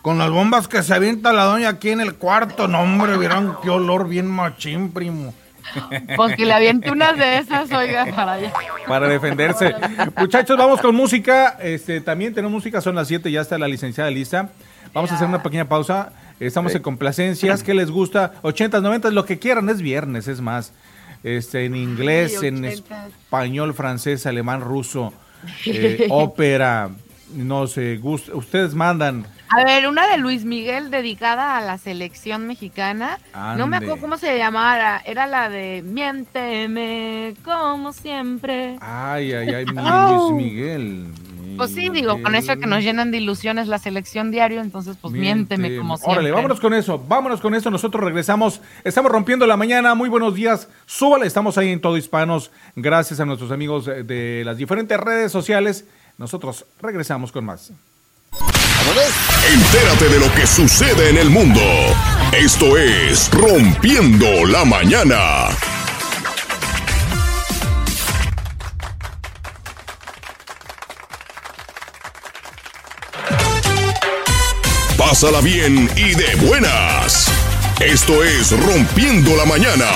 con 0.02 0.18
las 0.18 0.30
bombas 0.30 0.68
que 0.68 0.82
se 0.84 0.94
avienta 0.94 1.32
la 1.32 1.44
doña 1.44 1.70
aquí 1.70 1.90
en 1.90 2.00
el 2.00 2.14
cuarto, 2.14 2.68
no 2.68 2.80
hombre, 2.82 3.18
vieron 3.18 3.56
qué 3.62 3.70
olor 3.70 4.08
bien 4.08 4.28
machín, 4.28 4.92
primo. 4.92 5.34
Pues 6.16 6.36
que 6.36 6.44
le 6.46 6.52
aviente 6.52 6.90
unas 6.90 7.16
de 7.16 7.38
esas, 7.38 7.70
oiga, 7.72 8.06
para 8.14 8.32
allá. 8.34 8.52
para 8.88 9.08
defenderse. 9.08 9.74
Muchachos, 10.16 10.56
vamos 10.56 10.80
con 10.80 10.94
música. 10.94 11.58
Este, 11.62 12.00
también 12.00 12.32
tenemos 12.34 12.52
música, 12.52 12.80
son 12.80 12.94
las 12.94 13.08
7, 13.08 13.30
ya 13.30 13.40
está 13.40 13.58
la 13.58 13.68
licenciada 13.68 14.10
lista. 14.10 14.50
Vamos 14.92 15.10
a 15.12 15.14
hacer 15.16 15.28
una 15.28 15.42
pequeña 15.42 15.66
pausa. 15.66 16.12
Estamos 16.40 16.74
en 16.74 16.82
complacencias. 16.82 17.62
¿Qué 17.62 17.74
les 17.74 17.90
gusta? 17.90 18.32
80s, 18.42 18.80
90s, 18.82 19.10
lo 19.10 19.24
que 19.24 19.38
quieran. 19.38 19.68
Es 19.68 19.80
viernes, 19.82 20.26
es 20.28 20.40
más. 20.40 20.72
Este, 21.22 21.66
en 21.66 21.76
inglés, 21.76 22.38
Ay, 22.40 22.48
en 22.48 22.64
80s. 22.64 23.08
español, 23.24 23.74
francés, 23.74 24.24
alemán, 24.26 24.62
ruso, 24.62 25.12
eh, 25.66 26.06
ópera. 26.08 26.88
No 27.34 27.66
sé, 27.66 28.00
gust- 28.00 28.34
ustedes 28.34 28.74
mandan. 28.74 29.26
A 29.52 29.64
ver, 29.64 29.88
una 29.88 30.06
de 30.06 30.16
Luis 30.16 30.44
Miguel 30.44 30.90
dedicada 30.90 31.56
a 31.56 31.60
la 31.60 31.76
selección 31.76 32.46
mexicana. 32.46 33.18
No 33.56 33.66
me 33.66 33.78
acuerdo 33.78 33.98
cómo 33.98 34.16
se 34.16 34.38
llamara. 34.38 35.02
Era 35.04 35.26
la 35.26 35.48
de 35.48 35.82
Miénteme 35.84 37.34
como 37.44 37.92
siempre. 37.92 38.76
Ay, 38.80 39.32
ay, 39.32 39.48
ay. 39.48 39.64
Luis 39.66 40.32
Miguel. 40.34 41.06
Pues 41.56 41.72
sí, 41.72 41.88
digo, 41.90 42.22
con 42.22 42.34
eso 42.36 42.56
que 42.56 42.66
nos 42.66 42.82
llenan 42.82 43.10
de 43.10 43.18
ilusiones 43.18 43.66
la 43.66 43.78
selección 43.78 44.30
diario, 44.30 44.60
entonces 44.60 44.96
pues 44.98 45.12
miénteme 45.12 45.76
como 45.76 45.96
siempre. 45.96 46.12
Órale, 46.12 46.30
vámonos 46.30 46.60
con 46.60 46.72
eso, 46.72 47.04
vámonos 47.06 47.40
con 47.40 47.54
eso. 47.54 47.70
Nosotros 47.70 48.04
regresamos. 48.04 48.62
Estamos 48.84 49.10
rompiendo 49.10 49.46
la 49.46 49.56
mañana. 49.56 49.94
Muy 49.94 50.08
buenos 50.08 50.34
días. 50.34 50.68
Súbale, 50.86 51.26
estamos 51.26 51.58
ahí 51.58 51.70
en 51.70 51.80
Todo 51.80 51.96
Hispanos. 51.96 52.52
Gracias 52.76 53.18
a 53.18 53.26
nuestros 53.26 53.50
amigos 53.50 53.88
eh, 53.88 54.04
de 54.04 54.42
las 54.44 54.56
diferentes 54.56 54.98
redes 54.98 55.32
sociales. 55.32 55.86
Nosotros 56.18 56.66
regresamos 56.80 57.32
con 57.32 57.44
más. 57.44 57.72
Entérate 59.52 60.08
de 60.08 60.18
lo 60.18 60.32
que 60.34 60.46
sucede 60.46 61.10
en 61.10 61.18
el 61.18 61.30
mundo. 61.30 61.60
Esto 62.32 62.76
es 62.76 63.30
Rompiendo 63.32 64.46
la 64.46 64.64
Mañana. 64.64 65.48
Pásala 74.96 75.40
bien 75.40 75.90
y 75.96 76.14
de 76.14 76.36
buenas. 76.46 77.26
Esto 77.80 78.22
es 78.22 78.52
Rompiendo 78.52 79.36
la 79.36 79.46
Mañana. 79.46 79.86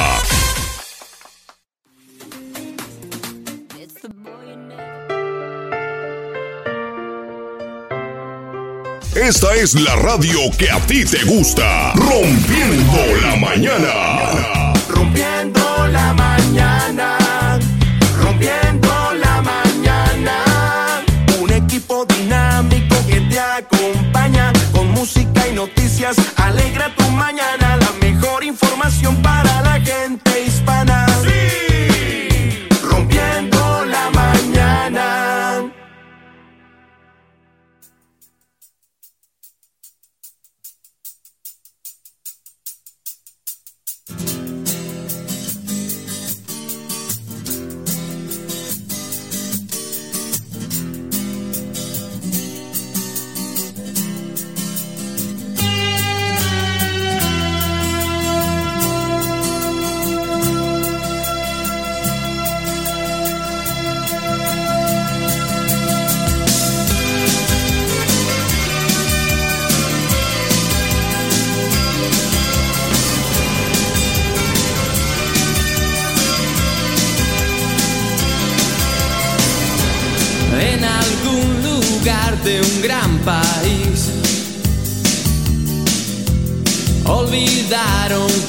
Esta 9.25 9.55
es 9.55 9.75
la 9.81 9.97
radio 9.97 10.39
que 10.59 10.71
a 10.71 10.79
ti 10.81 11.03
te 11.03 11.25
gusta. 11.25 11.95
Rompiendo 11.95 12.99
la 13.23 13.35
mañana. 13.37 14.75
Rompiendo 14.87 15.87
la 15.87 16.13
mañana, 16.13 16.24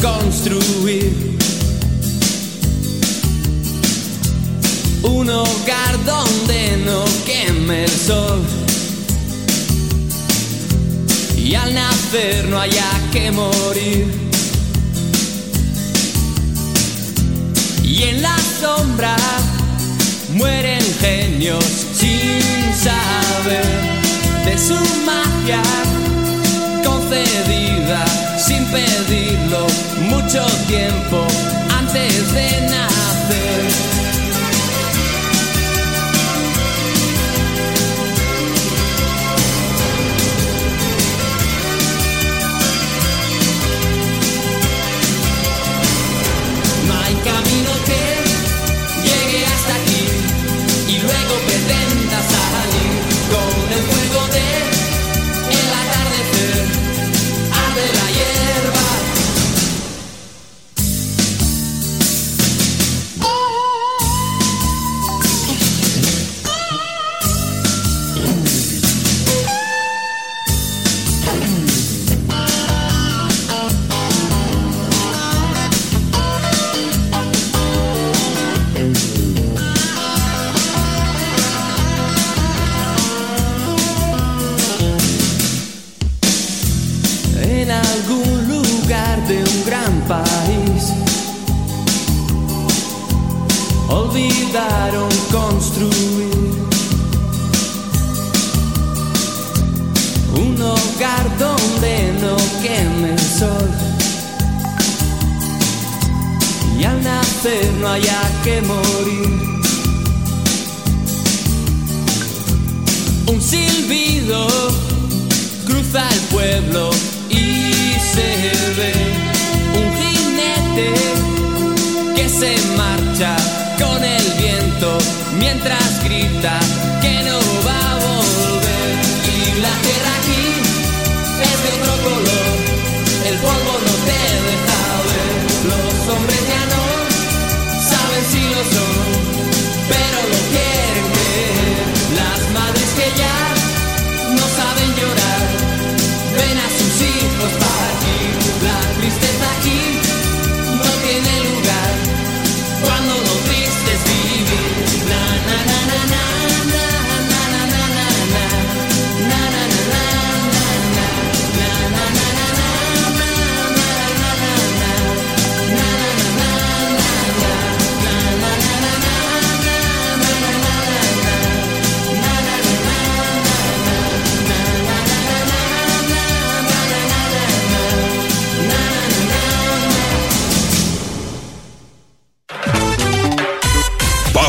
Construir 0.01 1.37
un 5.03 5.29
hogar 5.29 6.03
donde 6.05 6.77
no 6.85 7.03
queme 7.25 7.85
el 7.85 7.89
sol. 7.89 8.41
Y 11.37 11.55
al 11.55 11.73
nacer 11.73 12.47
no 12.49 12.59
haya 12.59 12.91
que 13.11 13.31
morir. 13.31 14.07
Y 17.83 18.03
en 18.03 18.21
la 18.21 18.37
sombra 18.59 19.15
mueren 20.33 20.83
genios 20.99 21.65
sin 21.93 22.41
saber 22.75 23.65
de 24.45 24.57
su 24.57 24.75
magia 25.05 25.61
concedida 26.83 28.34
sin 28.45 28.63
pedirlo 28.67 29.65
mucho 30.01 30.45
tiempo 30.67 31.25
antes 31.79 32.31
de 32.31 32.61
nacer. 32.69 33.04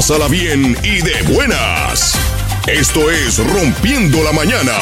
Pásala 0.09 0.29
bien 0.29 0.79
y 0.85 1.03
de 1.03 1.21
buenas. 1.35 2.17
Esto 2.69 3.11
es 3.11 3.39
Rompiendo 3.39 4.23
la 4.23 4.31
Mañana. 4.31 4.73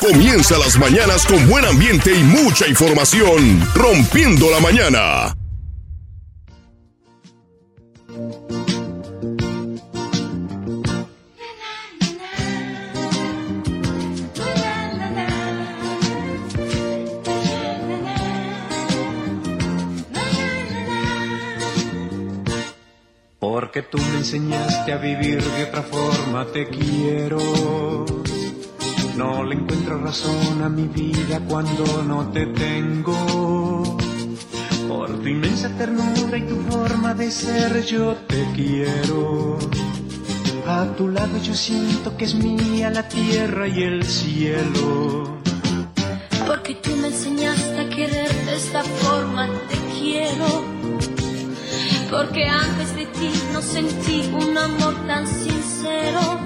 Comienza 0.00 0.56
las 0.56 0.78
mañanas 0.78 1.26
con 1.26 1.46
buen 1.50 1.66
ambiente 1.66 2.14
y 2.14 2.22
mucha 2.22 2.66
información. 2.66 3.62
Rompiendo 3.74 4.50
la 4.50 4.60
Mañana. 4.60 5.41
Porque 23.82 23.96
tú 23.96 24.12
me 24.12 24.18
enseñaste 24.18 24.92
a 24.92 24.98
vivir 24.98 25.42
de 25.42 25.64
otra 25.64 25.82
forma, 25.82 26.46
te 26.46 26.68
quiero. 26.68 27.38
No 29.16 29.42
le 29.42 29.56
encuentro 29.56 29.98
razón 29.98 30.62
a 30.62 30.68
mi 30.68 30.86
vida 30.86 31.40
cuando 31.48 32.02
no 32.04 32.30
te 32.30 32.46
tengo. 32.46 33.96
Por 34.88 35.20
tu 35.20 35.26
inmensa 35.26 35.68
ternura 35.76 36.36
y 36.36 36.42
tu 36.42 36.56
forma 36.70 37.14
de 37.14 37.30
ser, 37.30 37.84
yo 37.84 38.14
te 38.28 38.46
quiero. 38.54 39.58
A 40.66 40.84
tu 40.96 41.08
lado 41.08 41.38
yo 41.42 41.54
siento 41.54 42.16
que 42.16 42.26
es 42.26 42.34
mía 42.34 42.90
la 42.90 43.08
tierra 43.08 43.66
y 43.66 43.82
el 43.82 44.04
cielo. 44.04 45.40
Porque 46.46 46.74
tú 46.76 46.90
me 46.96 47.08
enseñaste 47.08 47.80
a 47.80 47.88
querer 47.88 48.32
de 48.44 48.54
esta 48.54 48.82
forma, 48.84 49.48
te 49.68 49.76
quiero. 49.98 50.71
Porque 52.12 52.46
antes 52.46 52.94
de 52.94 53.06
ti 53.06 53.32
no 53.54 53.62
sentí 53.62 54.30
un 54.34 54.56
amor 54.56 54.94
tan 55.06 55.26
sincero. 55.26 56.38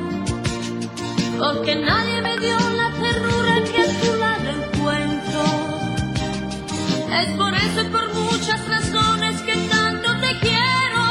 Porque 1.37 1.75
nadie 1.75 2.23
me 2.23 2.39
dio 2.39 2.57
la 2.81 2.89
ternura 3.03 3.55
que 3.65 3.83
a 3.83 4.01
tu 4.01 4.11
lado 4.23 4.49
encuentro. 4.59 5.43
Es 7.21 7.29
por 7.37 7.53
eso 7.53 7.81
y 7.81 7.89
por 7.97 8.15
muchas 8.15 8.61
razones 8.69 9.43
que 9.43 9.57
tanto 9.75 10.09
te 10.21 10.39
quiero. 10.39 11.03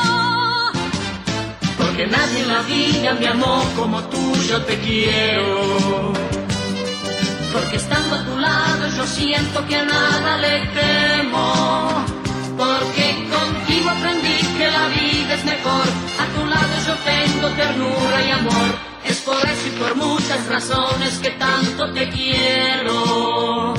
Porque 1.77 2.07
nadie 2.07 2.39
en 2.43 2.47
la 2.47 2.61
vida 2.61 3.13
me 3.19 3.27
amó 3.27 3.61
como 3.75 4.01
tú, 4.03 4.35
yo 4.47 4.61
te 4.63 4.79
quiero. 4.79 6.13
Porque 7.51 7.75
estando 7.75 8.15
a 8.15 8.23
tu 8.23 8.37
lado 8.37 8.87
yo 8.95 9.05
siento 9.05 9.67
que 9.67 9.75
a 9.75 9.83
nada 9.83 10.37
le 10.37 10.55
temo. 10.79 12.05
Porque 12.57 13.27
aprendí 13.84 14.38
que 14.57 14.71
la 14.71 14.88
vida 14.88 15.34
es 15.34 15.45
mejor. 15.45 15.88
A 16.19 16.26
tu 16.36 16.45
lado 16.45 16.73
yo 16.88 16.95
tengo 17.03 17.49
ternura 17.55 18.26
y 18.28 18.32
amor. 18.32 18.69
Es 19.05 19.17
por 19.21 19.38
eso 19.38 19.67
y 19.67 19.71
por 19.80 19.95
muchas 19.95 20.47
razones 20.47 21.19
que 21.19 21.32
tanto 21.32 21.91
te 21.93 22.09
quiero. 22.09 23.73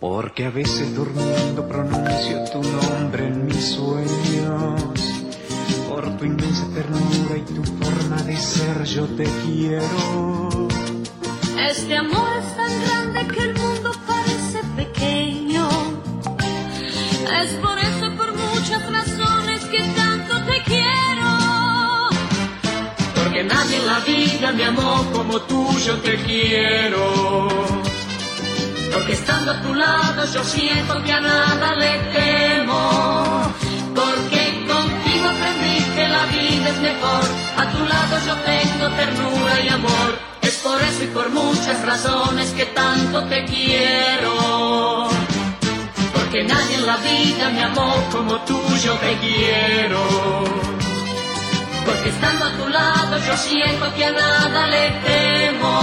Porque 0.00 0.46
a 0.46 0.50
veces 0.50 0.94
durmiendo 0.94 1.68
pronuncio 1.68 2.44
tu 2.52 2.62
nombre 2.62 3.26
en 3.26 3.46
mis 3.46 3.74
sueños. 3.74 5.01
Por 5.92 6.16
tu 6.16 6.24
inmensa 6.24 6.66
ternura 6.72 7.36
y 7.36 7.42
tu 7.42 7.62
forma 7.62 8.16
de 8.22 8.36
ser 8.38 8.82
yo 8.84 9.04
te 9.08 9.24
quiero. 9.24 10.68
Este 11.70 11.98
amor 11.98 12.30
es 12.38 12.56
tan 12.56 12.72
grande 12.84 13.34
que 13.34 13.40
el 13.40 13.54
mundo 13.54 13.90
parece 14.06 14.60
pequeño. 14.74 15.68
Es 17.42 17.50
por 17.64 17.78
eso 17.78 18.06
y 18.06 18.16
por 18.16 18.30
muchas 18.34 18.82
razones 18.90 19.60
que 19.66 19.82
tanto 20.00 20.34
te 20.46 20.62
quiero. 20.64 21.30
Porque 23.14 23.44
nadie 23.44 23.76
en 23.76 23.86
la 23.86 23.98
vida 24.00 24.52
me 24.52 24.64
amó 24.64 25.04
como 25.12 25.42
tú 25.42 25.78
yo 25.86 25.98
te 25.98 26.14
quiero. 26.22 27.48
Porque 28.94 29.12
estando 29.12 29.50
a 29.50 29.60
tu 29.60 29.74
lado 29.74 30.24
yo 30.32 30.42
siento 30.42 31.02
que 31.04 31.12
a 31.12 31.20
nada 31.20 31.76
le 31.76 31.98
temo. 32.16 33.52
Porque 33.94 34.42
contigo 34.66 35.26
aprendí 35.28 35.81
la 36.12 36.26
vida 36.26 36.68
es 36.68 36.78
mejor. 36.78 37.24
A 37.56 37.64
tu 37.72 37.80
lado 37.92 38.14
yo 38.26 38.34
tengo 38.52 38.86
ternura 39.00 39.60
y 39.64 39.68
amor. 39.68 40.10
Es 40.42 40.56
por 40.58 40.80
eso 40.82 41.04
y 41.04 41.06
por 41.08 41.30
muchas 41.30 41.78
razones 41.84 42.50
que 42.50 42.66
tanto 42.66 43.24
te 43.24 43.44
quiero. 43.44 45.08
Porque 46.14 46.44
nadie 46.44 46.74
en 46.76 46.86
la 46.86 46.96
vida 46.98 47.44
me 47.54 47.62
amó 47.64 47.90
como 48.12 48.34
tú 48.48 48.60
yo 48.84 48.94
te 49.04 49.12
quiero. 49.24 50.02
Porque 51.86 52.08
estando 52.08 52.44
a 52.44 52.52
tu 52.58 52.68
lado 52.68 53.14
yo 53.26 53.36
siento 53.36 53.84
que 53.94 54.04
a 54.04 54.12
nada 54.12 54.66
le 54.74 54.84
temo. 55.06 55.74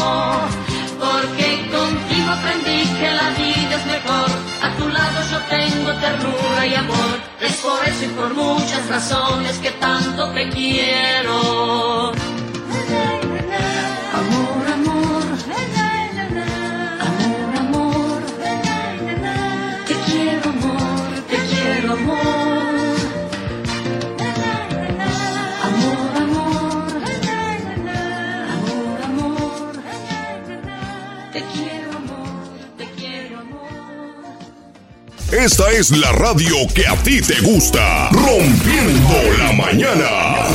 Porque 1.00 1.48
contigo 1.76 2.19
aprendí 2.32 2.84
que 3.00 3.10
la 3.12 3.30
vida 3.32 3.76
es 3.80 3.86
mejor. 3.86 4.30
A 4.62 4.76
tu 4.78 4.88
lado 4.88 5.20
yo 5.32 5.40
tengo 5.56 5.92
ternura 6.00 6.66
y 6.68 6.76
amor. 6.76 7.20
Es 7.42 7.56
por 7.58 7.84
eso 7.88 8.06
y 8.06 8.08
por 8.10 8.34
muchas 8.34 8.88
razones 8.88 9.58
que 9.60 9.72
tanto 9.72 10.30
te 10.32 10.50
quiero. 10.50 12.12
Amor, 14.20 14.66
amor. 14.78 15.24
Amor, 17.08 17.58
amor. 17.64 18.22
Te 19.88 19.96
quiero, 20.06 20.50
amor. 20.50 21.10
Te 21.30 21.38
quiero, 21.50 21.94
amor. 21.94 22.20
Te 31.34 31.42
quiero, 31.54 31.89
Esta 35.32 35.70
es 35.72 35.92
la 35.92 36.12
radio 36.12 36.56
que 36.74 36.88
a 36.88 36.96
ti 37.04 37.22
te 37.22 37.40
gusta. 37.42 38.10
Rompiendo 38.10 39.16
la 39.38 39.52
mañana. 39.54 40.48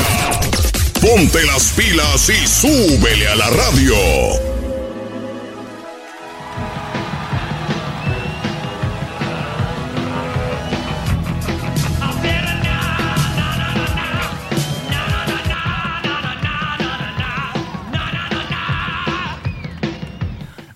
Ponte 1.00 1.44
las 1.44 1.70
pilas 1.70 2.28
y 2.28 2.44
súbele 2.44 3.28
a 3.28 3.36
la 3.36 3.50
radio. 3.50 4.53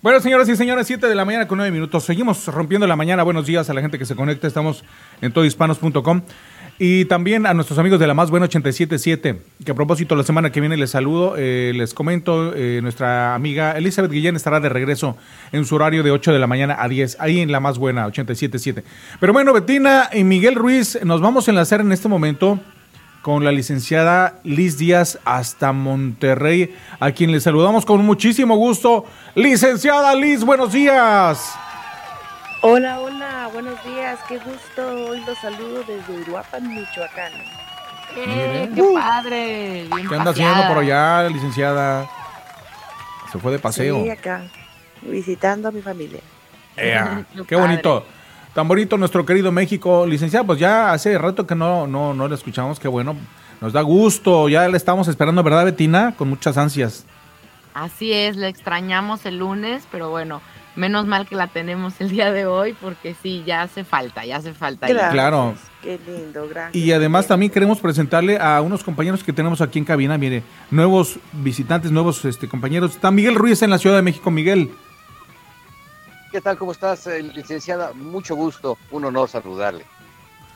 Bueno, 0.01 0.21
señoras 0.21 0.47
y 0.47 0.55
señores, 0.55 0.87
7 0.87 1.07
de 1.07 1.15
la 1.15 1.25
mañana 1.25 1.45
con 1.45 1.57
9 1.57 1.73
minutos. 1.73 2.05
Seguimos 2.05 2.47
rompiendo 2.47 2.87
la 2.87 2.95
mañana. 2.95 3.21
Buenos 3.23 3.45
días 3.45 3.69
a 3.69 3.73
la 3.73 3.81
gente 3.81 3.99
que 3.99 4.05
se 4.05 4.15
conecta. 4.15 4.47
Estamos 4.47 4.85
en 5.19 5.33
todohispanos.com. 5.33 6.21
Y 6.77 7.03
también 7.03 7.45
a 7.45 7.53
nuestros 7.53 7.77
amigos 7.79 7.99
de 7.99 8.07
la 8.07 8.13
Más 8.13 8.31
Buena 8.31 8.45
877, 8.45 9.41
que 9.65 9.71
a 9.71 9.75
propósito 9.75 10.15
la 10.15 10.23
semana 10.23 10.53
que 10.53 10.61
viene 10.61 10.77
les 10.77 10.91
saludo, 10.91 11.35
eh, 11.37 11.73
les 11.75 11.93
comento, 11.93 12.53
eh, 12.55 12.79
nuestra 12.81 13.35
amiga 13.35 13.77
Elizabeth 13.77 14.09
Guillén 14.09 14.37
estará 14.37 14.61
de 14.61 14.69
regreso 14.69 15.17
en 15.51 15.65
su 15.65 15.75
horario 15.75 16.01
de 16.01 16.11
8 16.11 16.31
de 16.31 16.39
la 16.39 16.47
mañana 16.47 16.77
a 16.79 16.87
10, 16.87 17.17
ahí 17.19 17.41
en 17.41 17.51
la 17.51 17.59
Más 17.59 17.77
Buena 17.77 18.05
877. 18.05 18.85
Pero 19.19 19.33
bueno, 19.33 19.51
Betina 19.51 20.09
y 20.13 20.23
Miguel 20.23 20.55
Ruiz, 20.55 20.97
nos 21.03 21.19
vamos 21.19 21.49
a 21.49 21.51
enlazar 21.51 21.81
en 21.81 21.91
este 21.91 22.07
momento 22.07 22.61
con 23.21 23.43
la 23.43 23.51
licenciada 23.51 24.39
Liz 24.43 24.77
Díaz 24.77 25.19
hasta 25.25 25.71
Monterrey, 25.71 26.75
a 26.99 27.11
quien 27.11 27.31
le 27.31 27.39
saludamos 27.39 27.85
con 27.85 28.05
muchísimo 28.05 28.55
gusto. 28.55 29.05
Licenciada 29.35 30.15
Liz, 30.15 30.43
buenos 30.43 30.71
días. 30.71 31.53
Hola, 32.61 32.99
hola, 32.99 33.49
buenos 33.53 33.83
días, 33.83 34.19
qué 34.27 34.37
gusto. 34.37 35.09
Hoy 35.09 35.21
los 35.25 35.37
saludo 35.39 35.83
desde 35.87 36.21
Uruapan, 36.21 36.67
Michoacán. 36.75 37.31
Eh. 38.15 38.69
¡Qué 38.73 38.83
padre! 38.93 39.87
Bien 39.93 40.07
¿Qué 40.07 40.15
anda 40.15 40.31
haciendo 40.31 40.67
por 40.67 40.79
allá, 40.79 41.29
licenciada? 41.29 42.09
Se 43.31 43.37
fue 43.37 43.51
de 43.51 43.59
paseo. 43.59 44.03
Sí, 44.03 44.09
acá, 44.09 44.43
visitando 45.01 45.67
a 45.69 45.71
mi 45.71 45.81
familia. 45.81 46.19
Ea, 46.75 47.25
Qué 47.35 47.43
qué 47.45 47.55
bonito. 47.55 48.05
Tan 48.59 48.67
bonito 48.67 48.97
nuestro 48.97 49.25
querido 49.25 49.53
México. 49.53 50.05
Licenciada, 50.05 50.45
pues 50.45 50.59
ya 50.59 50.91
hace 50.91 51.17
rato 51.17 51.47
que 51.47 51.55
no, 51.55 51.87
no, 51.87 52.13
no 52.13 52.27
la 52.27 52.35
escuchamos. 52.35 52.77
Qué 52.77 52.89
bueno. 52.89 53.15
Nos 53.61 53.71
da 53.71 53.81
gusto. 53.83 54.49
Ya 54.49 54.67
la 54.67 54.75
estamos 54.75 55.07
esperando, 55.07 55.43
¿verdad, 55.43 55.63
Betina? 55.63 56.13
Con 56.17 56.27
muchas 56.27 56.57
ansias. 56.57 57.05
Así 57.73 58.11
es, 58.11 58.35
la 58.35 58.49
extrañamos 58.49 59.25
el 59.25 59.37
lunes, 59.37 59.87
pero 59.89 60.09
bueno, 60.09 60.41
menos 60.75 61.05
mal 61.05 61.25
que 61.25 61.37
la 61.37 61.47
tenemos 61.47 62.01
el 62.01 62.09
día 62.09 62.33
de 62.33 62.47
hoy, 62.47 62.75
porque 62.81 63.15
sí, 63.23 63.43
ya 63.47 63.61
hace 63.61 63.85
falta, 63.85 64.25
ya 64.25 64.35
hace 64.35 64.53
falta. 64.53 64.89
Gracias. 64.89 65.13
Claro. 65.13 65.55
Qué 65.81 65.97
lindo, 66.05 66.45
gracias. 66.49 66.75
Y 66.75 66.91
además 66.91 67.27
también 67.27 67.53
queremos 67.53 67.79
presentarle 67.79 68.39
a 68.39 68.59
unos 68.59 68.83
compañeros 68.83 69.23
que 69.23 69.31
tenemos 69.31 69.61
aquí 69.61 69.79
en 69.79 69.85
cabina. 69.85 70.17
Mire, 70.17 70.43
nuevos 70.69 71.17
visitantes, 71.31 71.91
nuevos 71.91 72.25
este, 72.25 72.49
compañeros. 72.49 72.91
Está 72.91 73.09
Miguel 73.09 73.35
Ruiz 73.35 73.61
en 73.61 73.69
la 73.69 73.77
Ciudad 73.77 73.95
de 73.95 74.01
México. 74.01 74.29
Miguel. 74.29 74.69
¿Qué 76.31 76.41
tal? 76.41 76.57
¿Cómo 76.57 76.71
estás, 76.71 77.07
eh, 77.07 77.23
licenciada? 77.23 77.91
Mucho 77.93 78.35
gusto, 78.35 78.77
un 78.91 79.05
honor 79.05 79.27
saludarle. 79.29 79.83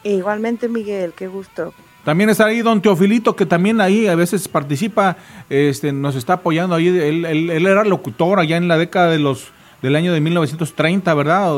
Igualmente, 0.04 0.68
Miguel, 0.68 1.14
qué 1.16 1.28
gusto. 1.28 1.74
También 2.04 2.30
está 2.30 2.46
ahí 2.46 2.62
don 2.62 2.82
Teofilito, 2.82 3.36
que 3.36 3.46
también 3.46 3.80
ahí 3.82 4.08
a 4.08 4.16
veces 4.16 4.48
participa, 4.48 5.16
este, 5.50 5.92
nos 5.94 6.16
está 6.16 6.34
apoyando 6.34 6.76
ahí. 6.76 6.88
Él, 6.90 7.26
él- 7.26 7.50
él 7.50 7.66
era 7.66 7.84
locutor 7.86 8.40
allá 8.40 8.58
en 8.58 8.68
la 8.68 8.78
década 8.78 9.10
de 9.10 9.20
los 9.20 9.52
del 9.82 9.96
año 9.96 10.14
de 10.14 10.22
1930, 10.22 11.14
¿verdad, 11.14 11.50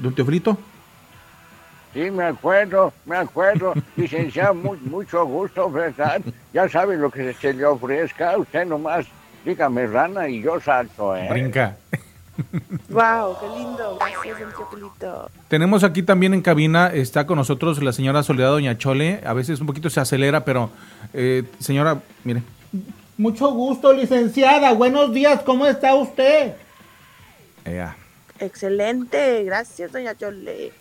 don 0.00 0.14
Teofilito? 0.14 0.56
Sí, 1.92 2.10
me 2.10 2.24
acuerdo, 2.24 2.92
me 3.06 3.16
acuerdo. 3.16 3.74
Licenciado, 3.96 4.54
mu- 4.54 4.76
mucho 4.76 5.24
gusto, 5.26 5.70
¿verdad? 5.70 6.20
Ya 6.52 6.68
sabe 6.68 6.96
lo 6.96 7.10
que 7.10 7.32
se 7.34 7.52
le 7.54 7.64
ofrezca. 7.64 8.36
Usted 8.38 8.66
nomás 8.66 9.06
dígame 9.44 9.86
rana 9.86 10.28
y 10.28 10.42
yo 10.42 10.60
salto, 10.60 11.16
¿eh? 11.16 11.28
Brinca. 11.30 11.76
Wow, 12.88 13.36
qué 13.40 13.58
lindo. 13.58 13.98
Gracias, 13.98 14.40
don 14.40 14.50
Teofilito. 14.50 15.30
Tenemos 15.48 15.84
aquí 15.84 16.02
también 16.02 16.34
en 16.34 16.42
cabina, 16.42 16.88
está 16.88 17.26
con 17.26 17.38
nosotros 17.38 17.82
la 17.82 17.92
señora 17.92 18.22
Soledad 18.22 18.50
Doña 18.50 18.76
Chole. 18.76 19.20
A 19.24 19.32
veces 19.32 19.60
un 19.60 19.66
poquito 19.66 19.90
se 19.90 20.00
acelera, 20.00 20.44
pero 20.44 20.70
eh, 21.12 21.44
señora, 21.58 22.00
mire. 22.24 22.42
Mucho 23.16 23.52
gusto, 23.52 23.92
licenciada. 23.92 24.72
Buenos 24.72 25.12
días, 25.12 25.42
¿cómo 25.42 25.66
está 25.66 25.94
usted? 25.94 26.54
ea. 27.64 27.96
Excelente, 28.40 29.44
gracias, 29.44 29.92
doña 29.92 30.16
Chole. 30.16 30.72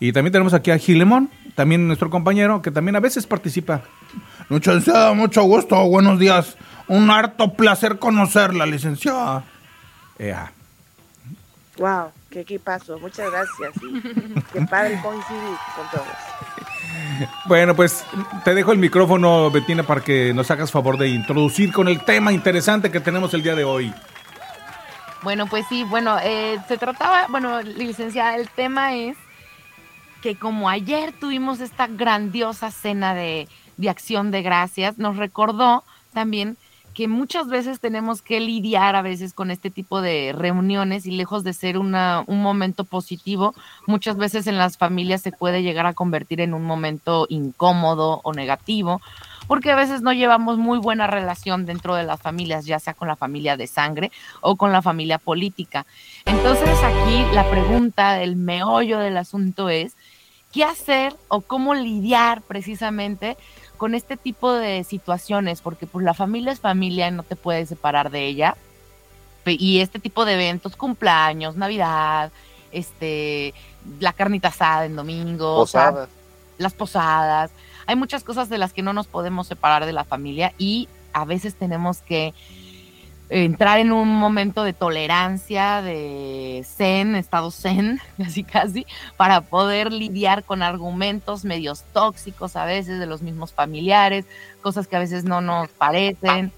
Y 0.00 0.12
también 0.12 0.32
tenemos 0.32 0.54
aquí 0.54 0.70
a 0.70 0.78
Gilemón, 0.78 1.30
también 1.54 1.86
nuestro 1.86 2.10
compañero, 2.10 2.62
que 2.62 2.70
también 2.70 2.96
a 2.96 3.00
veces 3.00 3.26
participa. 3.26 3.82
Licenciada, 4.48 5.12
mucho 5.14 5.42
gusto, 5.42 5.76
buenos 5.88 6.18
días. 6.18 6.56
Un 6.86 7.10
harto 7.10 7.54
placer 7.54 7.98
conocerla, 7.98 8.66
licenciada. 8.66 9.44
Ea. 10.18 10.52
Wow, 11.78 12.10
qué 12.30 12.40
equipazo. 12.40 12.98
Muchas 12.98 13.30
gracias. 13.30 13.72
y 13.82 14.00
qué 14.52 14.60
padre 14.66 15.00
coincidir 15.02 15.56
con 15.76 15.88
todos. 15.92 16.06
Bueno, 17.46 17.74
pues 17.74 18.04
te 18.44 18.54
dejo 18.54 18.72
el 18.72 18.78
micrófono, 18.78 19.50
Betina, 19.50 19.82
para 19.82 20.00
que 20.02 20.32
nos 20.34 20.50
hagas 20.50 20.70
favor 20.70 20.98
de 20.98 21.08
introducir 21.08 21.72
con 21.72 21.88
el 21.88 22.04
tema 22.04 22.32
interesante 22.32 22.90
que 22.90 23.00
tenemos 23.00 23.32
el 23.34 23.42
día 23.42 23.54
de 23.54 23.64
hoy. 23.64 23.92
Bueno, 25.22 25.46
pues 25.46 25.66
sí, 25.68 25.84
bueno, 25.84 26.16
eh, 26.22 26.58
se 26.68 26.78
trataba, 26.78 27.26
bueno, 27.28 27.60
licenciada, 27.62 28.36
el 28.36 28.48
tema 28.48 28.94
es 28.94 29.16
que 30.22 30.36
como 30.36 30.68
ayer 30.68 31.12
tuvimos 31.12 31.60
esta 31.60 31.86
grandiosa 31.88 32.70
cena 32.70 33.14
de, 33.14 33.48
de 33.76 33.90
acción 33.90 34.30
de 34.30 34.42
gracias, 34.42 34.98
nos 34.98 35.16
recordó 35.16 35.82
también 36.12 36.56
que 36.98 37.06
muchas 37.06 37.46
veces 37.46 37.78
tenemos 37.78 38.22
que 38.22 38.40
lidiar 38.40 38.96
a 38.96 39.02
veces 39.02 39.32
con 39.32 39.52
este 39.52 39.70
tipo 39.70 40.00
de 40.00 40.34
reuniones 40.36 41.06
y 41.06 41.12
lejos 41.12 41.44
de 41.44 41.52
ser 41.52 41.78
una, 41.78 42.24
un 42.26 42.42
momento 42.42 42.82
positivo, 42.82 43.54
muchas 43.86 44.16
veces 44.16 44.48
en 44.48 44.58
las 44.58 44.78
familias 44.78 45.22
se 45.22 45.30
puede 45.30 45.62
llegar 45.62 45.86
a 45.86 45.92
convertir 45.92 46.40
en 46.40 46.54
un 46.54 46.64
momento 46.64 47.26
incómodo 47.28 48.20
o 48.24 48.32
negativo, 48.32 49.00
porque 49.46 49.70
a 49.70 49.76
veces 49.76 50.02
no 50.02 50.12
llevamos 50.12 50.58
muy 50.58 50.80
buena 50.80 51.06
relación 51.06 51.66
dentro 51.66 51.94
de 51.94 52.02
las 52.02 52.20
familias, 52.20 52.66
ya 52.66 52.80
sea 52.80 52.94
con 52.94 53.06
la 53.06 53.14
familia 53.14 53.56
de 53.56 53.68
sangre 53.68 54.10
o 54.40 54.56
con 54.56 54.72
la 54.72 54.82
familia 54.82 55.18
política. 55.18 55.86
Entonces 56.24 56.76
aquí 56.82 57.24
la 57.32 57.48
pregunta, 57.48 58.20
el 58.20 58.34
meollo 58.34 58.98
del 58.98 59.18
asunto 59.18 59.68
es, 59.68 59.94
¿qué 60.52 60.64
hacer 60.64 61.14
o 61.28 61.42
cómo 61.42 61.76
lidiar 61.76 62.42
precisamente 62.42 63.36
con 63.78 63.94
este 63.94 64.18
tipo 64.18 64.52
de 64.52 64.84
situaciones? 64.84 65.62
Porque 65.62 65.86
pues 65.86 66.04
la 66.04 66.12
familia 66.12 66.52
es 66.52 66.60
familia 66.60 67.08
y 67.08 67.12
no 67.12 67.22
te 67.22 67.36
puedes 67.36 67.70
separar 67.70 68.10
de 68.10 68.26
ella. 68.26 68.56
Y 69.46 69.80
este 69.80 69.98
tipo 69.98 70.26
de 70.26 70.34
eventos, 70.34 70.76
cumpleaños, 70.76 71.56
Navidad, 71.56 72.30
este, 72.70 73.54
la 73.98 74.12
carnita 74.12 74.48
asada 74.48 74.84
en 74.84 74.94
domingo, 74.94 75.56
o 75.56 75.66
sea, 75.66 75.86
Posadas. 75.90 76.08
las 76.58 76.74
posadas. 76.74 77.50
Hay 77.86 77.96
muchas 77.96 78.24
cosas 78.24 78.50
de 78.50 78.58
las 78.58 78.74
que 78.74 78.82
no 78.82 78.92
nos 78.92 79.06
podemos 79.06 79.46
separar 79.46 79.86
de 79.86 79.92
la 79.94 80.04
familia 80.04 80.52
y 80.58 80.86
a 81.14 81.24
veces 81.24 81.54
tenemos 81.54 82.02
que 82.02 82.34
entrar 83.30 83.78
en 83.78 83.92
un 83.92 84.08
momento 84.08 84.64
de 84.64 84.72
tolerancia, 84.72 85.82
de 85.82 86.64
zen, 86.64 87.14
estado 87.14 87.50
zen, 87.50 88.00
casi 88.18 88.44
casi, 88.44 88.86
para 89.16 89.42
poder 89.42 89.92
lidiar 89.92 90.44
con 90.44 90.62
argumentos 90.62 91.44
medios 91.44 91.84
tóxicos 91.92 92.56
a 92.56 92.64
veces 92.64 92.98
de 92.98 93.06
los 93.06 93.22
mismos 93.22 93.52
familiares, 93.52 94.24
cosas 94.62 94.86
que 94.86 94.96
a 94.96 95.00
veces 95.00 95.24
no 95.24 95.40
nos 95.40 95.68
parecen. 95.68 96.52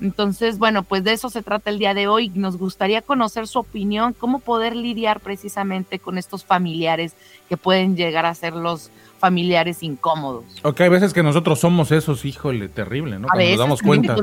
Entonces, 0.00 0.58
bueno, 0.58 0.84
pues 0.84 1.02
de 1.02 1.12
eso 1.12 1.28
se 1.28 1.42
trata 1.42 1.70
el 1.70 1.78
día 1.78 1.92
de 1.92 2.06
hoy. 2.06 2.30
Nos 2.34 2.56
gustaría 2.56 3.02
conocer 3.02 3.48
su 3.48 3.58
opinión, 3.58 4.12
cómo 4.12 4.38
poder 4.38 4.76
lidiar 4.76 5.18
precisamente 5.18 5.98
con 5.98 6.18
estos 6.18 6.44
familiares 6.44 7.14
que 7.48 7.56
pueden 7.56 7.96
llegar 7.96 8.24
a 8.24 8.34
ser 8.34 8.52
los 8.52 8.90
familiares 9.18 9.82
incómodos. 9.82 10.44
Ok, 10.62 10.80
hay 10.82 10.88
veces 10.88 11.12
que 11.12 11.22
nosotros 11.22 11.58
somos 11.60 11.90
esos, 11.92 12.24
híjole, 12.24 12.68
terrible, 12.68 13.18
¿no? 13.18 13.28
A 13.28 13.30
Cuando 13.32 13.38
veces 13.38 13.58
nos 13.58 13.66
damos 13.66 13.82
cuenta. 13.82 14.16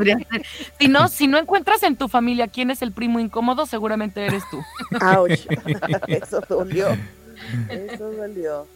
Si 0.79 0.87
no, 0.87 1.07
si 1.07 1.27
no 1.27 1.37
encuentras 1.37 1.83
en 1.83 1.95
tu 1.95 2.07
familia 2.07 2.47
quién 2.47 2.71
es 2.71 2.81
el 2.81 2.91
primo 2.91 3.19
incómodo, 3.19 3.65
seguramente 3.65 4.25
eres 4.25 4.43
tú. 4.49 4.61
Eso 6.07 6.41
dolió. 6.47 6.87
Eso 7.69 8.11
dolió. 8.11 8.67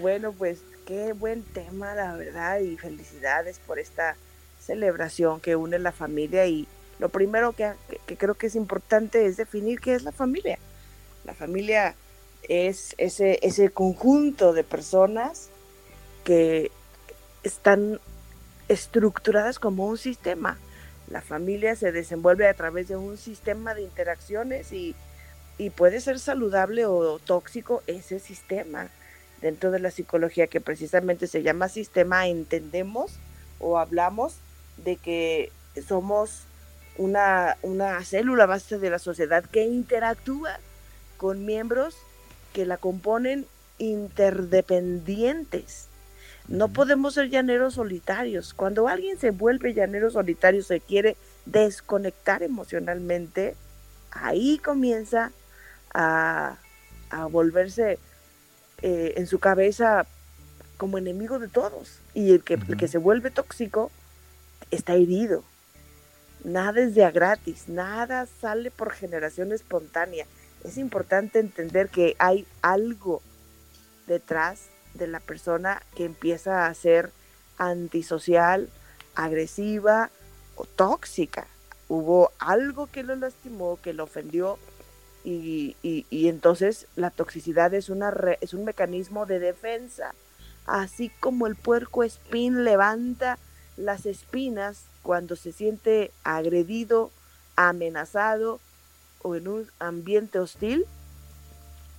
Bueno, 0.00 0.32
pues 0.32 0.62
qué 0.86 1.12
buen 1.12 1.42
tema, 1.42 1.94
la 1.94 2.14
verdad, 2.14 2.60
y 2.60 2.76
felicidades 2.76 3.60
por 3.60 3.78
esta 3.78 4.16
celebración 4.58 5.40
que 5.40 5.56
une 5.56 5.78
la 5.78 5.92
familia. 5.92 6.46
Y 6.46 6.66
lo 6.98 7.08
primero 7.10 7.52
que, 7.52 7.72
que 8.06 8.16
creo 8.16 8.34
que 8.34 8.46
es 8.46 8.54
importante 8.54 9.26
es 9.26 9.36
definir 9.36 9.80
qué 9.80 9.94
es 9.94 10.02
la 10.02 10.12
familia. 10.12 10.58
La 11.24 11.34
familia 11.34 11.94
es 12.48 12.94
ese, 12.98 13.38
ese 13.42 13.70
conjunto 13.70 14.52
de 14.52 14.64
personas 14.64 15.49
que 16.24 16.70
están 17.42 18.00
estructuradas 18.68 19.58
como 19.58 19.86
un 19.86 19.98
sistema. 19.98 20.58
La 21.08 21.20
familia 21.20 21.74
se 21.74 21.92
desenvuelve 21.92 22.48
a 22.48 22.54
través 22.54 22.88
de 22.88 22.96
un 22.96 23.18
sistema 23.18 23.74
de 23.74 23.82
interacciones 23.82 24.72
y, 24.72 24.94
y 25.58 25.70
puede 25.70 26.00
ser 26.00 26.18
saludable 26.18 26.86
o 26.86 27.18
tóxico 27.18 27.82
ese 27.86 28.20
sistema. 28.20 28.88
Dentro 29.40 29.70
de 29.70 29.80
la 29.80 29.90
psicología 29.90 30.46
que 30.46 30.60
precisamente 30.60 31.26
se 31.26 31.42
llama 31.42 31.68
sistema, 31.68 32.28
entendemos 32.28 33.18
o 33.58 33.78
hablamos 33.78 34.34
de 34.76 34.96
que 34.96 35.50
somos 35.86 36.42
una, 36.96 37.56
una 37.62 38.04
célula 38.04 38.46
base 38.46 38.78
de 38.78 38.90
la 38.90 38.98
sociedad 38.98 39.44
que 39.44 39.64
interactúa 39.64 40.58
con 41.16 41.46
miembros 41.46 41.96
que 42.52 42.66
la 42.66 42.76
componen 42.76 43.46
interdependientes. 43.78 45.89
No 46.48 46.68
podemos 46.68 47.14
ser 47.14 47.28
llaneros 47.28 47.74
solitarios. 47.74 48.54
Cuando 48.54 48.88
alguien 48.88 49.18
se 49.18 49.30
vuelve 49.30 49.74
llanero 49.74 50.10
solitario, 50.10 50.62
se 50.62 50.80
quiere 50.80 51.16
desconectar 51.46 52.42
emocionalmente, 52.42 53.54
ahí 54.10 54.58
comienza 54.58 55.32
a, 55.94 56.56
a 57.10 57.26
volverse 57.26 57.98
eh, 58.82 59.14
en 59.16 59.26
su 59.26 59.38
cabeza 59.38 60.06
como 60.76 60.98
enemigo 60.98 61.38
de 61.38 61.48
todos. 61.48 61.98
Y 62.14 62.32
el 62.32 62.42
que, 62.42 62.54
el 62.54 62.76
que 62.76 62.88
se 62.88 62.98
vuelve 62.98 63.30
tóxico 63.30 63.90
está 64.70 64.94
herido. 64.94 65.44
Nada 66.42 66.80
es 66.80 66.94
de 66.94 67.04
a 67.04 67.10
gratis, 67.10 67.68
nada 67.68 68.26
sale 68.40 68.70
por 68.70 68.92
generación 68.92 69.52
espontánea. 69.52 70.26
Es 70.64 70.78
importante 70.78 71.38
entender 71.38 71.90
que 71.90 72.16
hay 72.18 72.46
algo 72.62 73.20
detrás 74.06 74.68
de 74.94 75.06
la 75.06 75.20
persona 75.20 75.82
que 75.94 76.04
empieza 76.04 76.66
a 76.66 76.74
ser 76.74 77.12
antisocial, 77.58 78.68
agresiva 79.14 80.10
o 80.56 80.64
tóxica. 80.64 81.46
Hubo 81.88 82.32
algo 82.38 82.86
que 82.86 83.02
lo 83.02 83.16
lastimó, 83.16 83.78
que 83.82 83.92
lo 83.92 84.04
ofendió 84.04 84.58
y, 85.24 85.76
y- 85.82 86.06
y 86.10 86.28
entonces 86.28 86.86
la 86.96 87.10
toxicidad 87.10 87.74
es, 87.74 87.88
una 87.88 88.12
es 88.40 88.54
un 88.54 88.64
mecanismo 88.64 89.26
de 89.26 89.38
defensa. 89.38 90.14
Así 90.66 91.10
como 91.20 91.46
el 91.46 91.56
puerco 91.56 92.02
espín 92.04 92.64
levanta 92.64 93.38
las 93.76 94.06
espinas 94.06 94.84
cuando 95.02 95.36
se 95.36 95.52
siente 95.52 96.12
agredido, 96.24 97.10
amenazado 97.56 98.60
o 99.22 99.34
en 99.34 99.48
un 99.48 99.70
ambiente 99.78 100.38
hostil, 100.38 100.86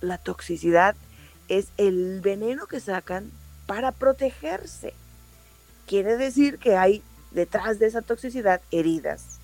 la 0.00 0.18
toxicidad 0.18 0.96
es 1.48 1.68
el 1.76 2.20
veneno 2.20 2.66
que 2.66 2.80
sacan 2.80 3.30
para 3.66 3.92
protegerse. 3.92 4.94
Quiere 5.86 6.16
decir 6.16 6.58
que 6.58 6.76
hay 6.76 7.02
detrás 7.30 7.78
de 7.78 7.86
esa 7.86 8.02
toxicidad 8.02 8.60
heridas, 8.70 9.38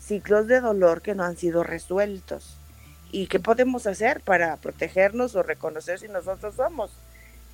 ciclos 0.00 0.46
de 0.46 0.60
dolor 0.60 1.02
que 1.02 1.14
no 1.14 1.24
han 1.24 1.36
sido 1.36 1.62
resueltos. 1.62 2.56
¿Y 3.12 3.28
qué 3.28 3.38
podemos 3.38 3.86
hacer 3.86 4.20
para 4.20 4.56
protegernos 4.56 5.34
o 5.36 5.42
reconocer 5.42 5.98
si 5.98 6.08
nosotros 6.08 6.56
somos? 6.56 6.90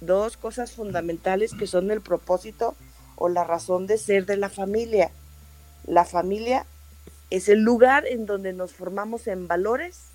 Dos 0.01 0.37
cosas 0.37 0.73
fundamentales 0.73 1.53
que 1.55 1.67
son 1.67 1.91
el 1.91 2.01
propósito 2.01 2.75
o 3.17 3.29
la 3.29 3.45
razón 3.45 3.87
de 3.87 3.99
ser 3.99 4.27
de 4.27 4.37
la 4.37 4.49
familia. 4.49 5.11
La 5.87 6.05
familia 6.05 6.67
es 7.31 7.49
el 7.49 7.61
lugar 7.61 8.07
en 8.07 8.27
donde 8.27 8.53
nos 8.53 8.73
formamos 8.73 9.27
en 9.27 9.49
valores, 9.49 10.07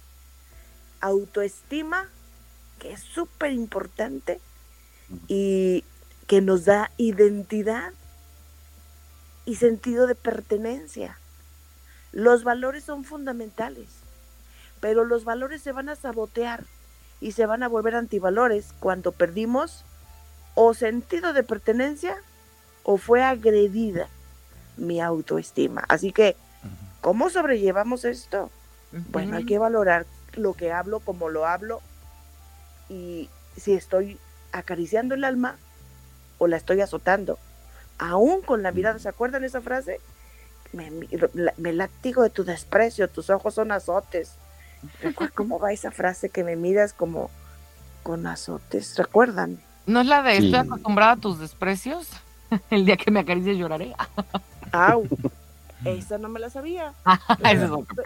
autoestima, 0.99 2.09
que 2.79 2.93
es 2.93 3.01
súper 3.01 3.51
importante, 3.51 4.39
y 5.27 5.83
que 6.27 6.41
nos 6.41 6.65
da 6.65 6.91
identidad 6.97 7.93
y 9.45 9.55
sentido 9.55 10.07
de 10.07 10.15
pertenencia. 10.15 11.17
Los 12.11 12.43
valores 12.43 12.83
son 12.83 13.03
fundamentales, 13.03 13.87
pero 14.79 15.05
los 15.05 15.23
valores 15.23 15.61
se 15.61 15.71
van 15.71 15.89
a 15.89 15.95
sabotear 15.95 16.65
y 17.21 17.31
se 17.31 17.45
van 17.45 17.63
a 17.63 17.67
volver 17.67 17.95
antivalores 17.95 18.73
cuando 18.79 19.11
perdimos 19.11 19.85
o 20.55 20.73
sentido 20.73 21.33
de 21.33 21.43
pertenencia 21.43 22.17
o 22.83 22.97
fue 22.97 23.23
agredida 23.23 24.09
mi 24.75 24.99
autoestima. 24.99 25.83
Así 25.87 26.11
que, 26.11 26.35
¿cómo 27.01 27.29
sobrellevamos 27.29 28.05
esto? 28.05 28.51
Bueno, 29.11 29.37
hay 29.37 29.45
que 29.45 29.57
valorar 29.57 30.05
lo 30.33 30.53
que 30.53 30.71
hablo, 30.71 30.99
como 30.99 31.29
lo 31.29 31.45
hablo 31.45 31.81
y 32.89 33.29
si 33.55 33.73
estoy 33.73 34.19
acariciando 34.51 35.15
el 35.15 35.23
alma 35.23 35.55
o 36.37 36.47
la 36.47 36.57
estoy 36.57 36.81
azotando. 36.81 37.37
Aún 37.97 38.41
con 38.41 38.61
la 38.63 38.71
mirada, 38.71 38.99
¿se 38.99 39.09
acuerdan 39.09 39.43
esa 39.43 39.61
frase? 39.61 39.99
Me, 40.73 40.91
me 41.57 41.73
látigo 41.73 42.21
de 42.23 42.29
tu 42.29 42.43
desprecio, 42.43 43.07
tus 43.09 43.29
ojos 43.29 43.55
son 43.55 43.71
azotes. 43.71 44.33
¿Cómo 45.33 45.59
va 45.59 45.73
esa 45.73 45.91
frase 45.91 46.29
que 46.29 46.43
me 46.43 46.55
miras 46.55 46.93
como 46.93 47.31
con 48.03 48.27
azotes? 48.27 48.95
¿Recuerdan? 48.97 49.59
¿No 49.85 50.01
es 50.01 50.07
la 50.07 50.21
de 50.21 50.37
Sí. 50.37 50.45
estoy 50.45 50.59
acostumbrada 50.59 51.13
a 51.13 51.17
tus 51.17 51.39
desprecios? 51.39 52.09
El 52.69 52.85
día 52.85 52.97
que 52.97 53.09
me 53.09 53.21
acaricies 53.21 53.57
lloraré. 53.57 53.95
Au, 54.71 55.07
esa 55.85 56.17
no 56.17 56.29
me 56.29 56.39
la 56.39 56.49
sabía. 56.49 56.93
Esa 57.39 57.65
es 57.65 57.71
otra. 57.71 58.03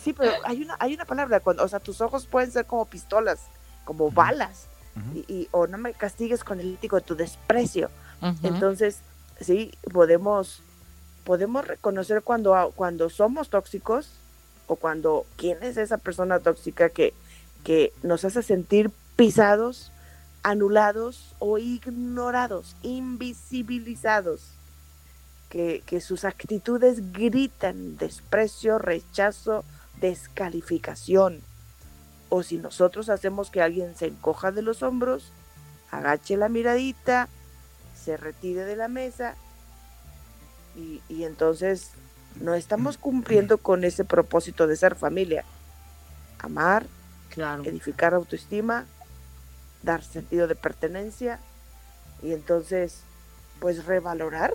Sí, 0.00 0.12
pero 0.12 0.32
hay 0.44 0.62
una, 0.62 0.76
hay 0.78 0.94
una 0.94 1.04
palabra, 1.06 1.40
cuando, 1.40 1.64
o 1.64 1.68
sea, 1.68 1.80
tus 1.80 2.00
ojos 2.00 2.26
pueden 2.26 2.52
ser 2.52 2.66
como 2.66 2.84
pistolas, 2.86 3.40
como 3.86 4.10
balas, 4.10 4.66
y, 5.14 5.24
y- 5.32 5.48
o 5.52 5.66
no 5.66 5.78
me 5.78 5.94
castigues 5.94 6.42
con 6.44 6.60
el 6.60 6.72
lítigo 6.72 6.96
de 6.98 7.02
tu 7.06 7.16
desprecio. 7.16 7.88
Entonces, 8.42 8.98
sí, 9.40 9.72
podemos, 9.92 10.60
podemos 11.24 11.66
reconocer 11.66 12.22
cuando, 12.22 12.54
a- 12.54 12.70
cuando 12.72 13.08
somos 13.08 13.48
tóxicos 13.48 14.10
o 14.66 14.76
cuando 14.76 15.24
quién 15.36 15.62
es 15.62 15.76
esa 15.78 15.96
persona 15.98 16.38
tóxica 16.40 16.88
que, 16.90 17.14
que 17.62 17.92
nos 18.02 18.24
hace 18.24 18.42
sentir 18.42 18.90
pisados, 19.16 19.92
anulados 20.42 21.34
o 21.38 21.58
ignorados, 21.58 22.74
invisibilizados 22.82 24.40
que, 25.50 25.82
que 25.86 26.00
sus 26.00 26.24
actitudes 26.24 27.12
gritan 27.12 27.96
desprecio, 27.98 28.78
rechazo, 28.78 29.64
descalificación. 30.00 31.40
O 32.28 32.42
si 32.42 32.58
nosotros 32.58 33.08
hacemos 33.08 33.50
que 33.50 33.62
alguien 33.62 33.94
se 33.94 34.06
encoja 34.06 34.52
de 34.52 34.62
los 34.62 34.82
hombros, 34.82 35.32
agache 35.90 36.36
la 36.36 36.48
miradita, 36.48 37.28
se 37.94 38.16
retire 38.16 38.64
de 38.64 38.76
la 38.76 38.88
mesa 38.88 39.34
y, 40.74 41.02
y 41.08 41.24
entonces 41.24 41.90
no 42.40 42.54
estamos 42.54 42.98
cumpliendo 42.98 43.58
con 43.58 43.84
ese 43.84 44.04
propósito 44.04 44.66
de 44.66 44.76
ser 44.76 44.94
familia. 44.94 45.44
Amar, 46.38 46.86
edificar 47.64 48.14
autoestima, 48.14 48.86
dar 49.82 50.02
sentido 50.02 50.46
de 50.48 50.54
pertenencia 50.54 51.38
y 52.22 52.32
entonces 52.32 53.02
pues 53.60 53.84
revalorar 53.84 54.54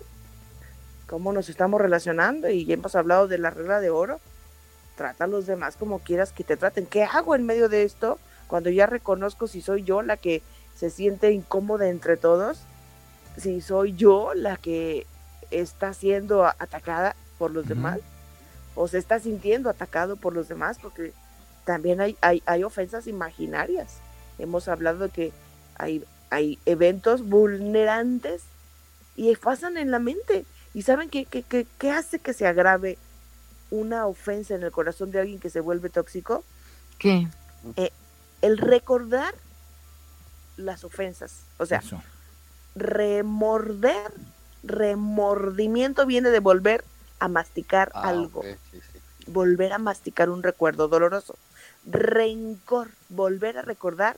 cómo 1.07 1.33
nos 1.33 1.49
estamos 1.49 1.81
relacionando 1.81 2.49
y 2.49 2.65
ya 2.65 2.73
hemos 2.73 2.95
hablado 2.95 3.27
de 3.27 3.37
la 3.37 3.49
regla 3.49 3.79
de 3.79 3.89
oro. 3.89 4.19
Trata 4.95 5.23
a 5.23 5.27
los 5.27 5.45
demás 5.47 5.75
como 5.77 5.99
quieras 5.99 6.31
que 6.31 6.43
te 6.43 6.57
traten. 6.57 6.85
¿Qué 6.85 7.03
hago 7.03 7.35
en 7.35 7.45
medio 7.45 7.69
de 7.69 7.83
esto 7.83 8.19
cuando 8.47 8.69
ya 8.69 8.85
reconozco 8.85 9.47
si 9.47 9.61
soy 9.61 9.83
yo 9.83 10.01
la 10.01 10.17
que 10.17 10.41
se 10.75 10.89
siente 10.89 11.31
incómoda 11.31 11.87
entre 11.89 12.17
todos? 12.17 12.59
Si 13.37 13.61
soy 13.61 13.93
yo 13.93 14.33
la 14.35 14.57
que 14.57 15.05
está 15.49 15.93
siendo 15.93 16.45
atacada 16.45 17.15
por 17.37 17.51
los 17.51 17.67
demás 17.67 17.99
o 18.75 18.87
se 18.87 18.97
está 18.97 19.19
sintiendo 19.19 19.69
atacado 19.69 20.15
por 20.17 20.33
los 20.33 20.47
demás 20.47 20.77
porque 20.81 21.13
también 21.65 22.01
hay, 22.01 22.17
hay, 22.21 22.43
hay 22.45 22.63
ofensas 22.63 23.07
imaginarias. 23.07 23.97
Hemos 24.39 24.67
hablado 24.67 25.05
de 25.05 25.09
que 25.09 25.31
hay, 25.77 26.03
hay 26.29 26.59
eventos 26.65 27.27
vulnerantes 27.27 28.43
y 29.15 29.33
pasan 29.35 29.77
en 29.77 29.91
la 29.91 29.99
mente. 29.99 30.45
¿Y 30.73 30.83
saben 30.83 31.09
qué, 31.09 31.25
qué, 31.25 31.43
qué- 31.43 31.67
qué 31.77 31.91
hace 31.91 32.19
que 32.19 32.33
se 32.33 32.47
agrave 32.47 32.97
una 33.71 34.05
ofensa 34.05 34.53
en 34.53 34.63
el 34.63 34.71
corazón 34.71 35.11
de 35.11 35.19
alguien 35.21 35.39
que 35.39 35.49
se 35.49 35.61
vuelve 35.61 35.89
tóxico? 35.89 36.43
¿Qué? 36.99 37.27
Eh, 37.77 37.91
el 38.41 38.57
recordar 38.57 39.33
las 40.57 40.83
ofensas. 40.83 41.41
O 41.57 41.65
sea, 41.65 41.81
remorder, 42.75 44.11
remordimiento 44.63 46.05
viene 46.05 46.29
de 46.29 46.39
volver 46.39 46.83
a 47.19 47.27
masticar 47.27 47.91
Ah, 47.93 48.09
algo. 48.09 48.43
Volver 49.27 49.73
a 49.73 49.77
masticar 49.77 50.29
un 50.29 50.43
recuerdo 50.43 50.87
doloroso. 50.87 51.35
Rencor, 51.85 52.89
volver 53.09 53.57
a 53.57 53.61
recordar, 53.61 54.17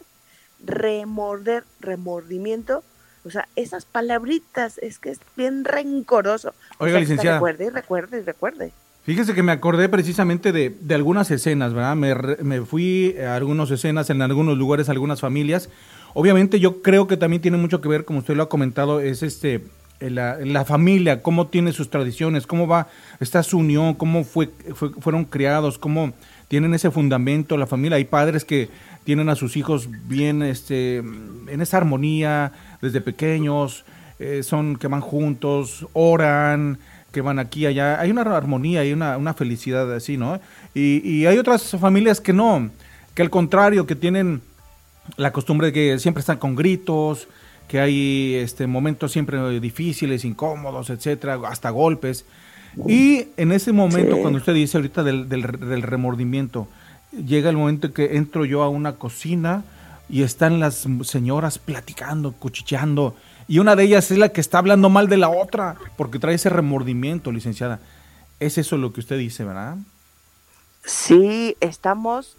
remorder, 0.63 1.63
remordimiento. 1.79 2.83
O 3.25 3.29
sea, 3.29 3.47
esas 3.55 3.85
palabritas, 3.85 4.77
es 4.79 4.99
que 4.99 5.11
es 5.11 5.19
bien 5.37 5.63
rencoroso. 5.63 6.49
O 6.77 6.85
Oiga, 6.85 6.93
sea, 6.95 6.99
licenciada. 7.01 7.37
Recuerde, 7.37 7.65
y 7.65 7.69
recuerde, 7.69 8.17
y 8.17 8.21
recuerde. 8.21 8.73
Fíjese 9.03 9.33
que 9.33 9.43
me 9.43 9.51
acordé 9.51 9.89
precisamente 9.89 10.51
de, 10.53 10.73
de 10.79 10.95
algunas 10.95 11.29
escenas, 11.29 11.73
¿verdad? 11.73 11.95
Me, 11.95 12.15
me 12.43 12.61
fui 12.65 13.15
a 13.17 13.35
algunas 13.35 13.69
escenas 13.69 14.09
en 14.09 14.21
algunos 14.21 14.57
lugares, 14.57 14.87
algunas 14.87 15.19
familias. 15.19 15.69
Obviamente 16.13 16.59
yo 16.59 16.81
creo 16.81 17.07
que 17.07 17.17
también 17.17 17.41
tiene 17.41 17.57
mucho 17.57 17.81
que 17.81 17.89
ver, 17.89 18.05
como 18.05 18.19
usted 18.19 18.35
lo 18.35 18.43
ha 18.43 18.49
comentado, 18.49 19.01
es 19.01 19.21
este 19.23 19.61
la, 19.99 20.37
la 20.39 20.65
familia, 20.65 21.21
cómo 21.21 21.47
tiene 21.47 21.71
sus 21.71 21.89
tradiciones, 21.89 22.45
cómo 22.47 22.67
va, 22.67 22.87
está 23.19 23.41
su 23.43 23.57
unión, 23.57 23.93
cómo 23.93 24.23
fue, 24.23 24.49
fue- 24.73 24.89
fueron 24.91 25.25
criados, 25.25 25.77
cómo 25.77 26.13
tienen 26.47 26.73
ese 26.73 26.89
fundamento 26.91 27.57
la 27.57 27.67
familia. 27.67 27.97
Hay 27.97 28.05
padres 28.05 28.45
que 28.45 28.69
tienen 29.03 29.27
a 29.29 29.35
sus 29.35 29.57
hijos 29.57 29.89
bien 30.07 30.43
este, 30.43 30.97
en 30.97 31.59
esa 31.61 31.77
armonía 31.77 32.51
desde 32.81 33.01
pequeños, 33.01 33.83
eh, 34.19 34.43
son 34.43 34.77
que 34.77 34.87
van 34.87 35.01
juntos, 35.01 35.87
oran, 35.93 36.77
que 37.13 37.21
van 37.21 37.39
aquí 37.39 37.61
y 37.61 37.67
allá. 37.67 38.01
Hay 38.01 38.11
una 38.11 38.21
armonía, 38.23 38.81
hay 38.81 38.91
una, 38.91 39.17
una 39.17 39.33
felicidad 39.33 39.93
así, 39.93 40.17
¿no? 40.17 40.41
Y, 40.73 41.07
y 41.09 41.25
hay 41.27 41.37
otras 41.37 41.71
familias 41.79 42.19
que 42.19 42.33
no, 42.33 42.69
que 43.13 43.21
al 43.21 43.29
contrario, 43.29 43.85
que 43.85 43.95
tienen 43.95 44.41
la 45.15 45.31
costumbre 45.31 45.67
de 45.67 45.73
que 45.73 45.99
siempre 45.99 46.19
están 46.19 46.37
con 46.37 46.55
gritos, 46.55 47.27
que 47.67 47.79
hay 47.79 48.35
este 48.35 48.67
momentos 48.67 49.11
siempre 49.11 49.59
difíciles, 49.59 50.25
incómodos, 50.25 50.89
etcétera, 50.89 51.39
hasta 51.47 51.69
golpes. 51.69 52.25
Y 52.87 53.27
en 53.37 53.51
ese 53.51 53.71
momento, 53.71 54.15
Sí. 54.15 54.21
cuando 54.21 54.39
usted 54.39 54.53
dice 54.55 54.77
ahorita 54.77 55.03
del, 55.03 55.29
del, 55.29 55.43
del 55.43 55.81
remordimiento, 55.83 56.67
llega 57.13 57.49
el 57.49 57.57
momento 57.57 57.87
en 57.87 57.93
que 57.93 58.17
entro 58.17 58.45
yo 58.45 58.63
a 58.63 58.69
una 58.69 58.93
cocina 58.93 59.63
y 60.09 60.23
están 60.23 60.59
las 60.59 60.87
señoras 61.03 61.59
platicando, 61.59 62.31
cuchicheando, 62.33 63.15
y 63.47 63.59
una 63.59 63.75
de 63.75 63.83
ellas 63.83 64.09
es 64.11 64.17
la 64.17 64.29
que 64.29 64.41
está 64.41 64.57
hablando 64.59 64.89
mal 64.89 65.07
de 65.07 65.17
la 65.17 65.29
otra, 65.29 65.75
porque 65.97 66.19
trae 66.19 66.35
ese 66.35 66.49
remordimiento, 66.49 67.31
licenciada. 67.31 67.79
Es 68.39 68.57
eso 68.57 68.77
lo 68.77 68.91
que 68.93 68.99
usted 68.99 69.17
dice, 69.17 69.43
¿verdad? 69.43 69.77
Sí, 70.85 71.55
estamos 71.61 72.35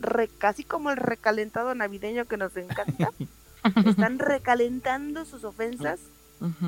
re- 0.00 0.28
casi 0.28 0.62
como 0.64 0.90
el 0.90 0.96
recalentado 0.96 1.74
navideño 1.74 2.26
que 2.26 2.36
nos 2.36 2.56
encanta. 2.56 3.10
Están 3.84 4.18
recalentando 4.20 5.24
sus 5.24 5.42
ofensas 5.44 5.98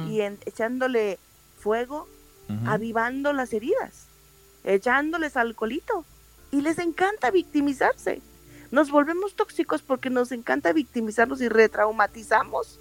y 0.09 0.21
en- 0.23 0.39
echándole 0.47 1.19
fuego, 1.59 2.09
avivando 2.67 3.33
las 3.33 3.53
heridas, 3.53 4.07
echándoles 4.65 5.37
alcoholito. 5.37 6.05
Y 6.51 6.63
les 6.63 6.79
encanta 6.81 7.31
victimizarse. 7.31 8.21
Nos 8.73 8.91
volvemos 8.91 9.35
tóxicos 9.37 9.83
porque 9.83 10.11
nos 10.11 10.33
encanta 10.33 10.73
victimizarnos 10.73 11.41
y 11.41 11.49
retraumatizamos 11.49 12.81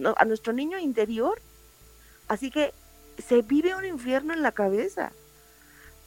no- 0.00 0.14
a 0.18 0.24
nuestro 0.24 0.52
niño 0.52 0.78
interior. 0.78 1.40
Así 2.28 2.50
que 2.50 2.72
se 3.18 3.42
vive 3.42 3.74
un 3.74 3.84
infierno 3.84 4.32
en 4.32 4.42
la 4.42 4.52
cabeza 4.52 5.12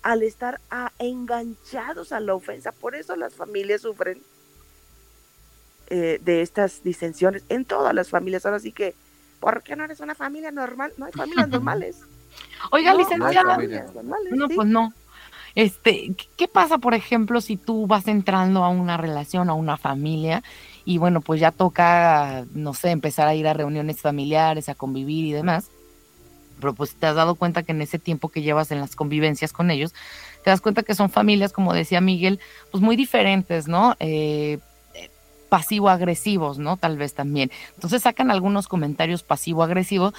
al 0.01 0.23
estar 0.23 0.59
enganchados 0.99 2.11
a 2.11 2.19
la 2.19 2.33
ofensa. 2.35 2.71
Por 2.71 2.95
eso 2.95 3.15
las 3.15 3.35
familias 3.35 3.81
sufren 3.81 4.21
eh, 5.87 6.19
de 6.23 6.41
estas 6.41 6.83
disensiones 6.83 7.43
en 7.49 7.65
todas 7.65 7.93
las 7.93 8.09
familias. 8.09 8.45
Ahora 8.45 8.59
sí 8.59 8.71
que, 8.71 8.95
¿por 9.39 9.63
qué 9.63 9.75
no 9.75 9.83
eres 9.83 9.99
una 9.99 10.15
familia 10.15 10.51
normal? 10.51 10.93
No 10.97 11.05
hay 11.05 11.11
familias 11.11 11.47
normales. 11.49 11.97
Oiga, 12.71 12.93
No, 12.93 12.99
licenciada. 12.99 13.43
no 13.43 13.49
hay 13.51 13.55
familias 13.55 13.93
normales, 13.93 14.33
No, 14.33 14.47
sí. 14.47 14.53
pues 14.55 14.67
no. 14.67 14.93
Este, 15.55 16.13
¿qué- 16.17 16.27
¿qué 16.35 16.47
pasa, 16.47 16.79
por 16.79 16.95
ejemplo, 16.95 17.39
si 17.41 17.57
tú 17.57 17.85
vas 17.85 18.07
entrando 18.07 18.63
a 18.63 18.69
una 18.69 18.97
relación, 18.97 19.49
a 19.49 19.53
una 19.53 19.77
familia, 19.77 20.43
y 20.85 20.97
bueno, 20.97 21.21
pues 21.21 21.39
ya 21.39 21.51
toca, 21.51 22.45
no 22.53 22.73
sé, 22.73 22.91
empezar 22.91 23.27
a 23.27 23.35
ir 23.35 23.47
a 23.47 23.53
reuniones 23.53 24.01
familiares, 24.01 24.69
a 24.69 24.75
convivir 24.75 25.25
y 25.25 25.31
demás? 25.31 25.69
Pero 26.59 26.73
pues 26.73 26.95
te 26.95 27.05
has 27.05 27.15
dado 27.15 27.35
cuenta 27.35 27.63
que 27.63 27.71
en 27.71 27.81
ese 27.81 27.99
tiempo 27.99 28.29
que 28.29 28.41
llevas 28.41 28.71
en 28.71 28.79
las 28.79 28.95
convivencias 28.95 29.53
con 29.53 29.71
ellos, 29.71 29.93
te 30.43 30.49
das 30.49 30.61
cuenta 30.61 30.83
que 30.83 30.95
son 30.95 31.09
familias, 31.09 31.53
como 31.53 31.73
decía 31.73 32.01
Miguel, 32.01 32.39
pues 32.71 32.83
muy 32.83 32.95
diferentes, 32.95 33.67
¿no? 33.67 33.95
Eh, 33.99 34.59
eh, 34.93 35.09
pasivo-agresivos, 35.49 36.57
¿no? 36.57 36.77
Tal 36.77 36.97
vez 36.97 37.13
también. 37.13 37.49
Entonces 37.75 38.01
sacan 38.03 38.29
algunos 38.29 38.67
comentarios 38.67 39.23
pasivo-agresivos 39.23 40.13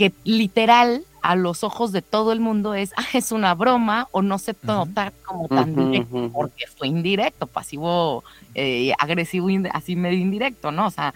que 0.00 0.14
literal 0.24 1.04
a 1.20 1.36
los 1.36 1.62
ojos 1.62 1.92
de 1.92 2.00
todo 2.00 2.32
el 2.32 2.40
mundo 2.40 2.72
es, 2.72 2.94
ah, 2.96 3.04
es 3.12 3.32
una 3.32 3.54
broma 3.54 4.08
o 4.12 4.22
no 4.22 4.38
se 4.38 4.56
nota 4.62 5.12
como 5.26 5.46
tan 5.46 5.74
directo 5.74 6.30
porque 6.32 6.64
fue 6.74 6.88
indirecto, 6.88 7.46
pasivo, 7.46 8.24
eh, 8.54 8.94
agresivo, 8.98 9.48
así 9.74 9.96
medio 9.96 10.18
indirecto, 10.18 10.72
¿no? 10.72 10.86
O 10.86 10.90
sea, 10.90 11.12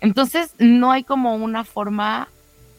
entonces 0.00 0.54
no 0.58 0.92
hay 0.92 1.04
como 1.04 1.34
una 1.34 1.62
forma 1.64 2.28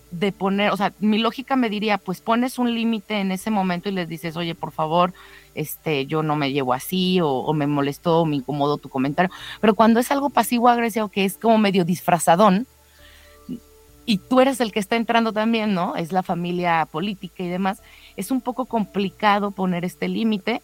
de 0.09 0.31
poner, 0.31 0.71
o 0.71 0.77
sea, 0.77 0.91
mi 0.99 1.19
lógica 1.19 1.55
me 1.55 1.69
diría, 1.69 1.99
pues 1.99 2.19
pones 2.19 2.57
un 2.57 2.73
límite 2.73 3.19
en 3.19 3.31
ese 3.31 3.51
momento 3.51 3.89
y 3.89 3.91
les 3.91 4.09
dices, 4.09 4.35
oye, 4.35 4.55
por 4.55 4.71
favor, 4.71 5.13
este, 5.53 6.07
yo 6.07 6.23
no 6.23 6.35
me 6.35 6.51
llevo 6.51 6.73
así, 6.73 7.21
o, 7.21 7.29
o 7.29 7.53
me 7.53 7.67
molestó, 7.67 8.21
o 8.21 8.25
me 8.25 8.37
incomodó 8.37 8.77
tu 8.77 8.89
comentario. 8.89 9.29
Pero 9.59 9.75
cuando 9.75 9.99
es 9.99 10.09
algo 10.11 10.31
pasivo-agresivo, 10.31 11.09
que 11.09 11.25
es 11.25 11.37
como 11.37 11.59
medio 11.59 11.85
disfrazadón, 11.85 12.65
y 14.05 14.17
tú 14.17 14.41
eres 14.41 14.59
el 14.61 14.71
que 14.71 14.79
está 14.79 14.95
entrando 14.95 15.31
también, 15.33 15.73
¿no? 15.73 15.95
Es 15.95 16.11
la 16.11 16.23
familia 16.23 16.87
política 16.91 17.43
y 17.43 17.47
demás, 17.49 17.81
es 18.17 18.31
un 18.31 18.41
poco 18.41 18.65
complicado 18.65 19.51
poner 19.51 19.85
este 19.85 20.07
límite. 20.07 20.61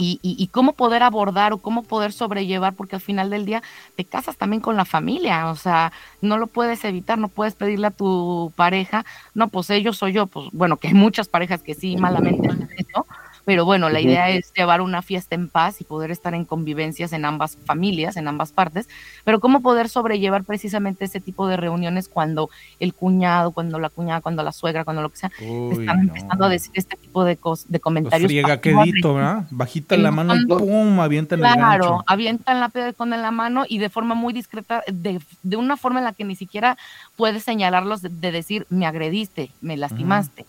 Y, 0.00 0.20
y- 0.22 0.36
y 0.38 0.46
cómo 0.46 0.74
poder 0.74 1.02
abordar 1.02 1.52
o 1.52 1.58
cómo 1.58 1.82
poder 1.82 2.12
sobrellevar, 2.12 2.74
porque 2.74 2.94
al 2.94 3.02
final 3.02 3.30
del 3.30 3.44
día 3.44 3.64
te 3.96 4.04
casas 4.04 4.36
también 4.36 4.62
con 4.62 4.76
la 4.76 4.84
familia, 4.84 5.50
o 5.50 5.56
sea, 5.56 5.92
no 6.20 6.38
lo 6.38 6.46
puedes 6.46 6.84
evitar, 6.84 7.18
no 7.18 7.26
puedes 7.26 7.54
pedirle 7.56 7.88
a 7.88 7.90
tu 7.90 8.52
pareja, 8.54 9.04
no, 9.34 9.48
pues 9.48 9.70
ellos 9.70 9.96
soy 9.98 10.12
yo, 10.12 10.28
pues 10.28 10.50
bueno, 10.52 10.76
que 10.76 10.86
hay 10.86 10.94
muchas 10.94 11.26
parejas 11.26 11.64
que 11.64 11.74
sí 11.74 11.96
malamente 11.96 12.48
eso, 12.76 13.06
pero 13.48 13.64
bueno, 13.64 13.88
la 13.88 13.98
idea 13.98 14.28
es 14.28 14.52
llevar 14.52 14.82
una 14.82 15.00
fiesta 15.00 15.34
en 15.34 15.48
paz 15.48 15.80
y 15.80 15.84
poder 15.84 16.10
estar 16.10 16.34
en 16.34 16.44
convivencias 16.44 17.14
en 17.14 17.24
ambas 17.24 17.56
familias, 17.64 18.18
en 18.18 18.28
ambas 18.28 18.52
partes, 18.52 18.90
pero 19.24 19.40
cómo 19.40 19.62
poder 19.62 19.88
sobrellevar 19.88 20.44
precisamente 20.44 21.06
ese 21.06 21.18
tipo 21.18 21.48
de 21.48 21.56
reuniones 21.56 22.10
cuando 22.10 22.50
el 22.78 22.92
cuñado, 22.92 23.52
cuando 23.52 23.78
la 23.78 23.88
cuñada, 23.88 24.20
cuando 24.20 24.42
la 24.42 24.52
suegra, 24.52 24.84
cuando 24.84 25.00
lo 25.00 25.08
que 25.08 25.16
sea, 25.16 25.30
te 25.30 25.44
Uy, 25.46 25.78
están 25.80 25.96
no. 25.96 26.02
empezando 26.02 26.44
a 26.44 26.48
decir 26.50 26.72
este 26.74 26.98
tipo 26.98 27.24
de, 27.24 27.40
cos- 27.40 27.64
de 27.68 27.78
Los 27.78 27.82
comentarios. 27.82 28.30
friega 28.30 28.60
quedito, 28.60 29.14
¿verdad? 29.14 29.46
Bajita 29.50 29.96
la 29.96 30.10
no 30.10 30.16
mano 30.16 30.36
y 30.36 30.44
pum, 30.44 31.00
avientan 31.00 31.38
el 31.38 31.46
Claro, 31.54 32.04
avientan 32.06 32.60
la 32.60 32.68
piedra 32.68 32.92
con 32.92 33.08
la 33.08 33.30
mano 33.30 33.64
y 33.66 33.78
de 33.78 33.88
forma 33.88 34.14
muy 34.14 34.34
discreta, 34.34 34.82
de, 34.88 35.22
de 35.42 35.56
una 35.56 35.78
forma 35.78 36.00
en 36.00 36.04
la 36.04 36.12
que 36.12 36.24
ni 36.24 36.36
siquiera 36.36 36.76
puedes 37.16 37.44
señalarlos 37.44 38.02
de, 38.02 38.10
de 38.10 38.30
decir, 38.30 38.66
me 38.68 38.84
agrediste, 38.84 39.52
me 39.62 39.78
lastimaste. 39.78 40.44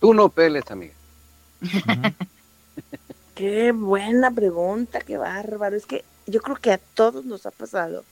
Tú 0.00 0.14
no 0.14 0.30
peles, 0.30 0.70
amiga. 0.70 0.94
Qué 3.34 3.72
buena 3.72 4.30
pregunta, 4.30 5.00
qué 5.00 5.16
bárbaro. 5.16 5.76
Es 5.76 5.86
que 5.86 6.04
yo 6.26 6.40
creo 6.40 6.56
que 6.56 6.72
a 6.72 6.78
todos 6.78 7.24
nos 7.24 7.46
ha 7.46 7.50
pasado 7.50 8.04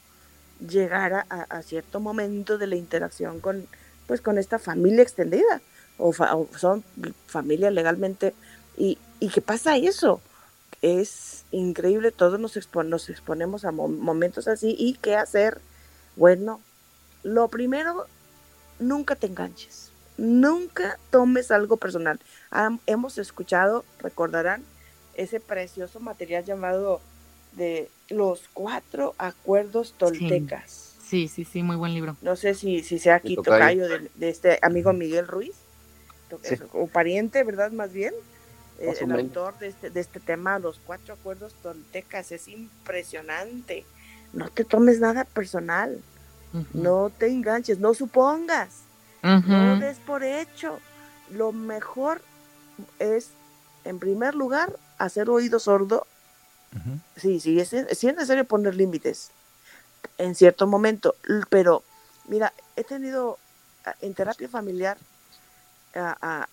llegar 0.68 1.26
a, 1.28 1.62
cierto 1.62 2.00
momento 2.00 2.58
de 2.58 2.66
la 2.66 2.76
interacción 2.76 3.40
con, 3.40 3.66
pues, 4.06 4.20
con 4.20 4.38
esta 4.38 4.58
familia 4.58 5.02
extendida 5.02 5.60
o, 5.98 6.12
son 6.56 6.84
familia 7.26 7.70
legalmente 7.70 8.34
y, 8.76 8.98
y 9.20 9.28
que 9.28 9.40
pasa 9.40 9.76
eso. 9.76 10.20
Es 10.82 11.44
increíble, 11.52 12.10
todos 12.10 12.40
nos, 12.40 12.58
nos 12.86 13.08
exponemos 13.08 13.64
a 13.64 13.70
mo- 13.70 13.88
momentos 13.88 14.48
así 14.48 14.74
y 14.76 14.94
qué 14.94 15.14
hacer. 15.14 15.60
Bueno, 16.16 16.60
lo 17.22 17.46
primero, 17.48 18.06
nunca 18.80 19.14
te 19.14 19.28
enganches, 19.28 19.91
nunca 20.22 20.98
tomes 21.10 21.50
algo 21.50 21.76
personal. 21.76 22.20
Hemos 22.86 23.18
escuchado, 23.18 23.84
recordarán, 23.98 24.62
ese 25.14 25.40
precioso 25.40 25.98
material 26.00 26.44
llamado 26.44 27.00
de 27.52 27.90
los 28.08 28.48
cuatro 28.54 29.14
acuerdos 29.18 29.94
toltecas. 29.98 30.94
Sí, 31.04 31.28
sí, 31.28 31.44
sí, 31.44 31.62
muy 31.62 31.76
buen 31.76 31.92
libro. 31.92 32.16
No 32.22 32.36
sé 32.36 32.54
si, 32.54 32.82
si 32.82 32.98
sea 32.98 33.16
aquí 33.16 33.34
tocayo. 33.36 33.88
de, 33.88 34.10
de 34.14 34.28
este 34.30 34.58
amigo 34.62 34.92
Miguel 34.92 35.26
Ruiz, 35.26 35.54
Sí. 36.42 36.54
o 36.72 36.86
pariente, 36.86 37.44
¿verdad? 37.44 37.72
Más 37.72 37.92
bien, 37.92 38.14
eh, 38.78 38.86
Más 38.86 39.02
el 39.02 39.12
autor 39.12 39.58
de 39.58 39.68
este, 39.68 39.90
de 39.90 40.00
este 40.00 40.18
tema, 40.18 40.58
los 40.58 40.78
cuatro 40.86 41.12
acuerdos 41.12 41.52
toltecas, 41.62 42.32
es 42.32 42.48
impresionante. 42.48 43.84
No 44.32 44.48
te 44.48 44.64
tomes 44.64 44.98
nada 44.98 45.24
personal, 45.24 46.00
no 46.72 47.10
te 47.18 47.26
enganches, 47.26 47.78
no 47.80 47.92
supongas, 47.92 48.84
no 49.22 49.72
Ujú. 49.72 49.80
des 49.80 49.98
por 49.98 50.22
hecho. 50.24 50.80
Lo 51.30 51.52
mejor 51.52 52.20
es, 52.98 53.30
en 53.84 53.98
primer 53.98 54.34
lugar, 54.34 54.76
hacer 54.98 55.30
oído 55.30 55.58
sordo. 55.58 56.06
Sí, 57.16 57.40
sí, 57.40 57.60
es, 57.60 57.68
sí 57.70 58.08
es 58.08 58.14
necesario 58.14 58.44
poner 58.46 58.74
límites 58.74 59.30
en 60.18 60.34
cierto 60.34 60.66
momento, 60.66 61.14
pero 61.50 61.82
mira, 62.26 62.52
he 62.76 62.82
tenido 62.84 63.38
ah, 63.84 63.94
en 64.00 64.14
terapia 64.14 64.48
familiar 64.48 64.96
a, 65.94 66.16
a- 66.20 66.48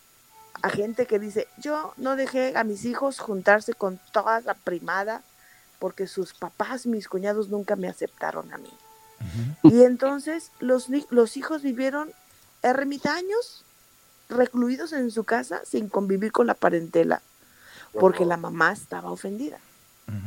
a 0.62 0.70
gente 0.70 1.06
que 1.06 1.20
dice, 1.20 1.48
yo 1.58 1.94
no 1.96 2.18
dejé 2.18 2.58
a 2.58 2.66
mis 2.66 2.84
hijos 2.84 3.20
juntarse 3.20 3.74
con 3.74 3.98
toda 4.12 4.42
la 4.42 4.56
primada 4.56 5.24
porque 5.80 6.06
sus 6.06 6.34
papás, 6.34 6.86
mis 6.86 7.08
cuñados 7.08 7.48
nunca 7.48 7.78
me 7.78 7.88
aceptaron 7.88 8.52
a 8.54 8.58
mí. 8.58 8.72
Y 9.64 9.84
entonces 9.84 10.52
los, 10.60 10.88
los 11.12 11.38
hijos 11.38 11.62
vivieron 11.62 12.12
ermitaños 12.62 13.64
recluidos 14.30 14.94
en 14.94 15.12
su 15.12 15.24
casa 15.24 15.62
sin 15.66 15.90
convivir 15.90 16.32
con 16.32 16.48
la 16.48 16.54
parentela 16.54 17.22
porque 17.94 18.26
la 18.26 18.38
mamá 18.38 18.72
estaba 18.72 19.12
ofendida 19.12 19.60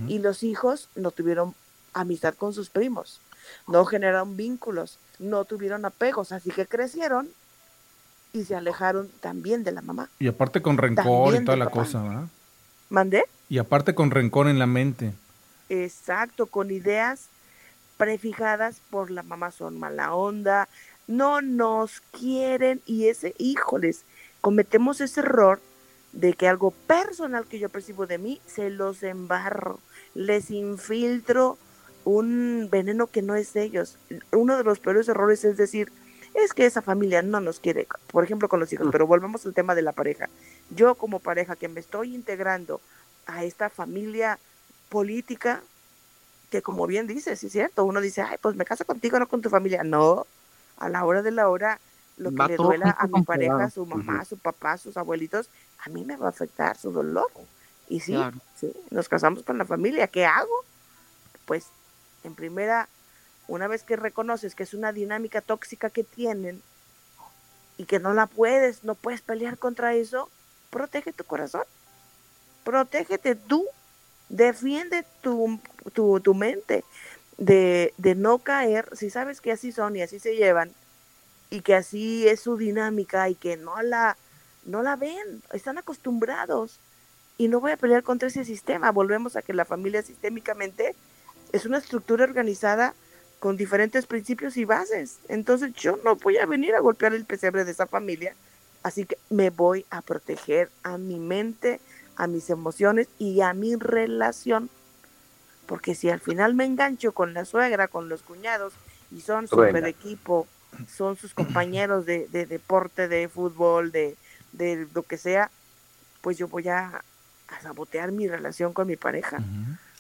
y 0.07 0.21
los 0.21 0.45
hijos 0.45 0.89
no 0.95 1.11
tuvieron 1.11 1.57
amistad 1.93 2.35
con 2.35 2.53
sus 2.53 2.71
primos, 2.71 3.21
no 3.67 3.85
generaron 3.85 4.37
vínculos, 4.37 4.99
no 5.19 5.45
tuvieron 5.45 5.85
apegos, 5.85 6.31
así 6.31 6.51
que 6.51 6.67
crecieron 6.67 7.29
y 8.33 8.45
se 8.45 8.55
alejaron 8.55 9.11
también 9.21 9.65
de 9.65 9.73
la 9.73 9.83
mamá. 9.83 10.09
Y 10.21 10.29
aparte 10.29 10.63
con 10.63 10.79
rencor 10.79 11.35
y 11.35 11.45
toda 11.45 11.57
la 11.57 11.65
papá. 11.65 11.83
cosa, 11.83 12.01
¿verdad? 12.01 12.29
¿Mandé? 12.91 13.25
Y 13.49 13.59
aparte 13.59 13.95
con 13.95 14.13
rencor 14.13 14.47
en 14.47 14.61
la 14.61 14.67
mente. 14.67 15.15
Exacto, 15.69 16.47
con 16.47 16.71
ideas 16.71 17.27
prefijadas 17.97 18.81
por 18.91 19.11
la 19.11 19.23
mamá 19.23 19.51
son 19.51 19.79
mala 19.79 20.15
onda, 20.15 20.69
no 21.07 21.41
nos 21.41 22.01
quieren 22.12 22.81
y 22.87 23.09
ese, 23.09 23.35
híjoles, 23.39 24.05
cometemos 24.41 25.01
ese 25.01 25.20
error 25.20 25.61
de 26.12 26.35
que 26.35 26.49
algo 26.49 26.70
personal 26.70 27.47
que 27.47 27.59
yo 27.59 27.69
percibo 27.69 28.07
de 28.07 28.19
mí, 28.19 28.41
se 28.47 28.70
los 28.70 29.03
embarro, 29.03 29.81
les 30.15 30.51
infiltro 30.51 31.59
un 32.05 32.69
veneno 32.70 33.07
que 33.07 33.23
no 33.23 33.35
es 33.35 33.53
de 33.53 33.62
ellos. 33.62 33.99
Uno 34.33 34.57
de 34.57 34.65
los 34.65 34.79
peores 34.79 35.09
errores 35.09 35.45
es 35.45 35.57
decir, 35.57 35.91
es 36.35 36.53
que 36.55 36.66
esa 36.66 36.83
familia 36.83 37.23
no 37.23 37.41
nos 37.41 37.61
quiere, 37.61 37.87
por 38.09 38.24
ejemplo 38.24 38.49
con 38.49 38.61
los 38.61 38.73
hijos, 38.73 38.89
pero 38.91 39.07
volvemos 39.07 39.45
al 39.47 39.55
tema 39.55 39.74
de 39.74 39.83
la 39.83 39.93
pareja. 39.93 40.29
Yo 40.70 40.95
como 40.95 41.20
pareja 41.20 41.57
que 41.57 41.69
me 41.69 41.81
estoy 41.81 42.15
integrando 42.15 42.81
a 43.27 43.45
esta 43.45 43.70
familia 43.70 44.39
política, 44.89 45.62
que 46.51 46.62
como 46.62 46.87
bien 46.87 47.07
dices, 47.07 47.43
es 47.43 47.53
cierto, 47.53 47.85
uno 47.85 48.01
dice, 48.01 48.23
ay, 48.23 48.37
pues 48.41 48.57
me 48.57 48.65
caso 48.65 48.85
contigo, 48.85 49.19
no 49.19 49.29
con 49.29 49.43
tu 49.43 49.51
familia. 49.51 49.85
No, 49.85 50.27
a 50.83 50.89
la 50.89 51.05
hora 51.05 51.23
de 51.23 51.31
la 51.31 51.49
hora, 51.49 51.79
lo 52.17 52.31
que 52.31 52.37
Va 52.37 52.49
le 52.49 52.57
duela 52.57 52.91
a 52.99 53.07
mi 53.07 53.23
pareja, 53.23 53.65
a 53.65 53.71
su 53.71 53.87
mamá, 53.87 54.21
a 54.21 54.25
su 54.25 54.37
papá, 54.37 54.73
a 54.73 54.79
sus 54.79 54.97
abuelitos, 54.97 55.49
a 55.79 55.89
mí 55.91 56.05
me 56.05 56.17
va 56.17 56.27
a 56.27 56.31
afectar 56.31 56.77
su 56.77 56.91
dolor. 56.91 57.31
Y 57.89 58.01
sí, 58.01 58.13
Claro. 58.15 58.39
sí, 58.57 58.73
nos 58.91 59.09
casamos 59.09 59.45
con 59.45 59.59
la 59.59 59.65
familia, 59.65 60.09
¿qué 60.09 60.27
hago? 60.27 60.65
Pues, 61.47 61.67
en 62.25 62.35
primera, 62.35 62.89
una 63.47 63.69
vez 63.69 63.85
que 63.85 63.97
reconoces 63.97 64.55
que 64.57 64.65
es 64.65 64.75
una 64.75 64.93
dinámica 64.93 65.41
tóxica 65.41 65.89
que 65.89 66.03
tienen 66.03 66.61
y 67.77 67.85
que 67.85 68.01
no 68.01 68.13
la 68.13 68.27
puedes, 68.27 68.83
no 68.83 68.95
puedes 68.97 69.21
pelear 69.23 69.57
contra 69.57 69.95
eso, 69.95 70.29
protege 70.71 71.13
tu 71.13 71.25
corazón, 71.25 71.65
protégete 72.65 73.37
tú, 73.37 73.67
defiende 74.29 75.05
tu, 75.23 75.61
tu, 75.93 76.21
tu 76.21 76.35
mente 76.35 76.85
de, 77.43 77.93
de 77.98 78.14
no 78.14 78.39
caer, 78.39 78.89
si 78.93 79.10
sabes 79.10 79.40
que 79.40 79.51
así 79.51 79.73
son 79.73 79.97
y 79.97 80.02
así 80.02 80.20
se 80.20 80.36
llevan 80.36 80.70
y 81.51 81.62
que 81.62 81.74
así 81.74 82.28
es 82.28 82.39
su 82.39 82.56
dinámica 82.56 83.28
y 83.28 83.35
que 83.35 83.56
no 83.56 83.82
la, 83.82 84.16
no 84.64 84.82
la 84.82 84.94
ven, 84.94 85.43
están 85.52 85.77
acostumbrados 85.77 86.78
y 87.39 87.48
no 87.48 87.59
voy 87.59 87.73
a 87.73 87.77
pelear 87.77 88.05
contra 88.05 88.28
ese 88.28 88.44
sistema. 88.44 88.93
Volvemos 88.93 89.35
a 89.35 89.43
que 89.43 89.55
la 89.55 89.64
familia 89.64 90.02
sistémicamente 90.02 90.94
es 91.51 91.66
una 91.66 91.78
estructura 91.78 92.23
organizada 92.24 92.94
con 93.40 93.56
diferentes 93.56 94.06
principios 94.06 94.56
y 94.56 94.64
bases. 94.64 95.19
Entonces 95.28 95.73
yo 95.74 95.98
no 96.05 96.14
voy 96.14 96.36
a 96.36 96.47
venir 96.47 96.77
a 96.77 96.81
golpear 96.81 97.12
el 97.12 97.24
pesebre 97.24 97.64
de 97.64 97.73
esa 97.73 97.89
familia. 97.89 98.36
Así 98.85 99.05
que 99.05 99.19
me 99.31 99.51
voy 99.51 99.85
a 99.90 100.01
proteger 100.01 100.70
a 100.85 100.97
mi 100.97 101.19
mente, 101.19 101.81
a 102.14 102.28
mis 102.28 102.51
emociones 102.51 103.09
y 103.19 103.40
a 103.40 103.52
mi 103.52 103.74
relación. 103.74 104.70
Porque 105.66 105.94
si 105.94 106.10
al 106.10 106.20
final 106.20 106.55
me 106.55 106.64
engancho 106.64 107.12
con 107.12 107.34
la 107.34 107.44
suegra, 107.44 107.89
con 107.89 108.09
los 108.09 108.22
cuñados 108.22 108.72
y 109.10 109.20
son 109.20 109.47
Truena. 109.47 109.68
super 109.78 109.89
equipo, 109.89 110.47
son 110.94 111.16
sus 111.16 111.34
compañeros 111.34 112.06
de, 112.06 112.28
de 112.28 112.47
deporte, 112.47 113.09
de 113.09 113.28
fútbol, 113.28 113.93
de, 113.93 114.16
de 114.52 114.86
lo 114.94 115.02
que 115.02 115.18
sea, 115.18 115.51
pues 116.20 116.39
yo 116.39 116.48
voy 116.48 116.68
a, 116.68 117.02
a 117.48 117.60
sabotear 117.62 118.12
mi 118.12 118.28
relación 118.28 118.72
con 118.72 118.86
mi 118.86 118.97
pareja. 118.97 119.39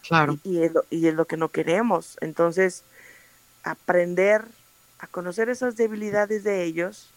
Claro. 0.02 0.38
Y, 0.42 0.58
y 0.58 0.62
es 0.64 0.72
lo, 0.72 0.84
y 0.90 1.06
es 1.06 1.14
lo 1.14 1.26
que 1.26 1.36
no 1.36 1.48
queremos. 1.48 2.16
Entonces, 2.20 2.82
aprender 3.62 4.44
a 4.98 5.06
conocer 5.06 5.48
esas 5.48 5.76
debilidades 5.76 6.44
de 6.44 6.64
ellos 6.64 7.10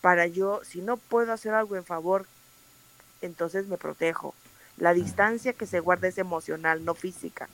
para 0.00 0.26
yo, 0.26 0.60
si 0.64 0.80
no 0.80 0.96
puedo 0.96 1.32
hacer 1.32 1.54
algo 1.54 1.76
en 1.76 1.84
favor, 1.84 2.26
entonces 3.20 3.66
me 3.66 3.76
protejo. 3.76 4.34
La 4.78 4.94
distancia 4.94 5.52
que 5.52 5.66
se 5.66 5.80
guarda 5.80 6.08
es 6.08 6.18
emocional, 6.18 6.84
no 6.84 6.94
física. 6.94 7.48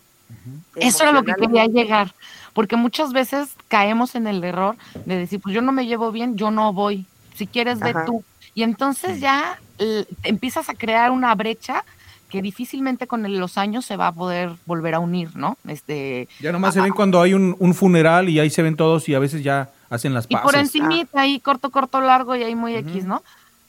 Eso 0.77 1.05
era 1.05 1.13
lo 1.13 1.23
que 1.23 1.35
quería 1.35 1.67
llegar, 1.67 2.13
porque 2.53 2.77
muchas 2.77 3.13
veces 3.13 3.51
caemos 3.69 4.15
en 4.15 4.27
el 4.27 4.43
error 4.43 4.77
de 5.05 5.17
decir, 5.17 5.41
pues 5.41 5.55
yo 5.55 5.63
no 5.63 5.71
me 5.73 5.87
llevo 5.87 6.11
bien, 6.11 6.37
yo 6.37 6.51
no 6.51 6.73
voy, 6.73 7.07
si 7.35 7.47
quieres 7.47 7.81
ve 7.81 7.91
Ajá. 7.91 8.05
tú. 8.07 8.25
Y 8.55 8.63
entonces 8.63 9.21
ya 9.21 9.59
eh, 9.79 10.05
empiezas 10.23 10.69
a 10.69 10.75
crear 10.75 11.11
una 11.11 11.35
brecha 11.35 11.85
que 12.29 12.43
difícilmente 12.43 13.07
con 13.07 13.25
el- 13.27 13.39
los 13.39 13.59
años 13.59 13.85
se 13.85 13.97
va 13.97 14.09
a 14.09 14.13
poder 14.13 14.51
volver 14.67 14.95
a 14.95 14.99
unir, 15.01 15.35
¿no? 15.37 15.57
Este, 15.69 16.29
Ya 16.41 16.51
nomás 16.53 16.75
se 16.75 16.81
ven 16.81 16.93
cuando 16.93 17.21
hay 17.21 17.35
un, 17.35 17.55
un 17.59 17.75
funeral 17.75 18.29
y 18.29 18.41
ahí 18.41 18.51
se 18.51 18.63
ven 18.63 18.77
todos 18.77 19.09
y 19.09 19.15
a 19.15 19.19
veces 19.21 19.43
ya 19.45 19.71
hacen 19.91 20.15
las 20.15 20.27
y 20.29 20.35
paces. 20.35 20.45
por 20.45 20.55
encimita 20.57 21.21
ahí 21.21 21.39
corto, 21.41 21.71
corto, 21.71 22.01
largo 22.01 22.35
y 22.35 22.43
ahí 22.43 22.55
muy 22.57 22.75
X, 22.77 23.05
¿no? 23.05 23.23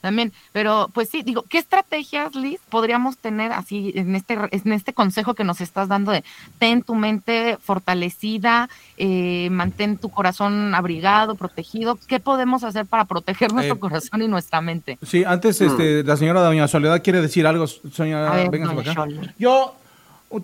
También, 0.06 0.32
pero 0.52 0.88
pues 0.94 1.08
sí, 1.08 1.22
digo, 1.24 1.44
¿qué 1.48 1.58
estrategias, 1.58 2.36
Liz, 2.36 2.60
podríamos 2.68 3.18
tener 3.18 3.50
así 3.50 3.90
en 3.96 4.14
este, 4.14 4.38
en 4.52 4.72
este 4.72 4.92
consejo 4.92 5.34
que 5.34 5.42
nos 5.42 5.60
estás 5.60 5.88
dando 5.88 6.12
de 6.12 6.22
ten 6.60 6.82
tu 6.82 6.94
mente 6.94 7.58
fortalecida, 7.60 8.68
eh, 8.98 9.48
mantén 9.50 9.98
tu 9.98 10.08
corazón 10.08 10.76
abrigado, 10.76 11.34
protegido? 11.34 11.98
¿Qué 12.06 12.20
podemos 12.20 12.62
hacer 12.62 12.86
para 12.86 13.04
proteger 13.04 13.52
nuestro 13.52 13.74
Eh, 13.74 13.80
corazón 13.80 14.22
y 14.22 14.28
nuestra 14.28 14.60
mente? 14.60 14.96
Sí, 15.02 15.24
antes 15.24 15.60
este, 15.60 16.04
la 16.04 16.16
señora 16.16 16.40
Doña 16.42 16.68
Soledad 16.68 17.02
quiere 17.02 17.20
decir 17.20 17.44
algo. 17.44 17.66
Señora, 17.66 18.30
ver, 18.30 18.48
para 18.48 18.92
acá. 18.92 19.06
Yo 19.36 19.74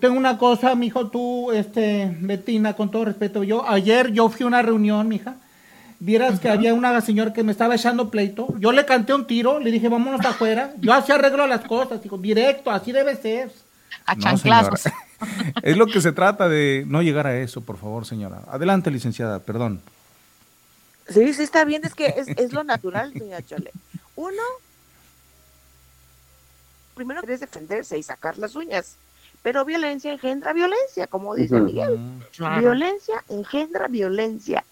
tengo 0.01 0.17
una 0.17 0.37
cosa, 0.37 0.75
mijo, 0.75 1.07
tú, 1.07 1.53
este, 1.53 2.17
Betina, 2.19 2.73
con 2.73 2.91
todo 2.91 3.05
respeto. 3.05 3.45
Yo, 3.45 3.65
ayer 3.65 4.11
yo 4.11 4.27
fui 4.27 4.43
a 4.43 4.47
una 4.47 4.61
reunión, 4.61 5.07
mija. 5.07 5.35
Vieras 6.05 6.37
que 6.41 6.49
había 6.49 6.73
una 6.73 6.99
señora 6.99 7.31
que 7.31 7.43
me 7.43 7.53
estaba 7.53 7.75
echando 7.75 8.11
pleito. 8.11 8.53
Yo 8.59 8.73
le 8.73 8.85
canté 8.85 9.13
un 9.13 9.25
tiro, 9.25 9.59
le 9.59 9.71
dije, 9.71 9.87
vámonos 9.87 10.19
afuera. 10.25 10.73
Yo 10.79 10.91
así 10.91 11.13
arreglo 11.13 11.47
las 11.47 11.61
cosas, 11.61 12.03
digo, 12.03 12.17
directo, 12.17 12.71
así 12.71 12.91
debe 12.91 13.15
ser. 13.15 13.49
A 14.05 14.13
No, 14.15 14.37
señora. 14.37 14.69
es 15.63 15.77
lo 15.77 15.87
que 15.87 16.01
se 16.01 16.11
trata 16.11 16.49
de 16.49 16.83
no 16.87 17.01
llegar 17.01 17.25
a 17.25 17.39
eso, 17.39 17.61
por 17.61 17.77
favor, 17.77 18.05
señora. 18.05 18.41
Adelante, 18.49 18.91
licenciada, 18.91 19.39
perdón. 19.39 19.79
Sí, 21.07 21.33
sí 21.33 21.43
está 21.43 21.63
bien, 21.63 21.85
es 21.85 21.95
que 21.95 22.07
es, 22.07 22.27
es 22.27 22.51
lo 22.51 22.65
natural, 22.65 23.13
doña 23.13 23.41
Chole. 23.41 23.71
Uno, 24.17 24.43
primero 26.95 27.21
quieres 27.21 27.39
defenderse 27.39 27.97
y 27.97 28.03
sacar 28.03 28.37
las 28.37 28.55
uñas, 28.55 28.97
pero 29.41 29.63
violencia 29.63 30.11
engendra 30.11 30.51
violencia, 30.51 31.07
como 31.07 31.33
dice. 31.33 31.61
Miguel. 31.61 31.97
Claro. 32.35 32.59
Violencia 32.59 33.23
engendra 33.29 33.87
violencia. 33.87 34.65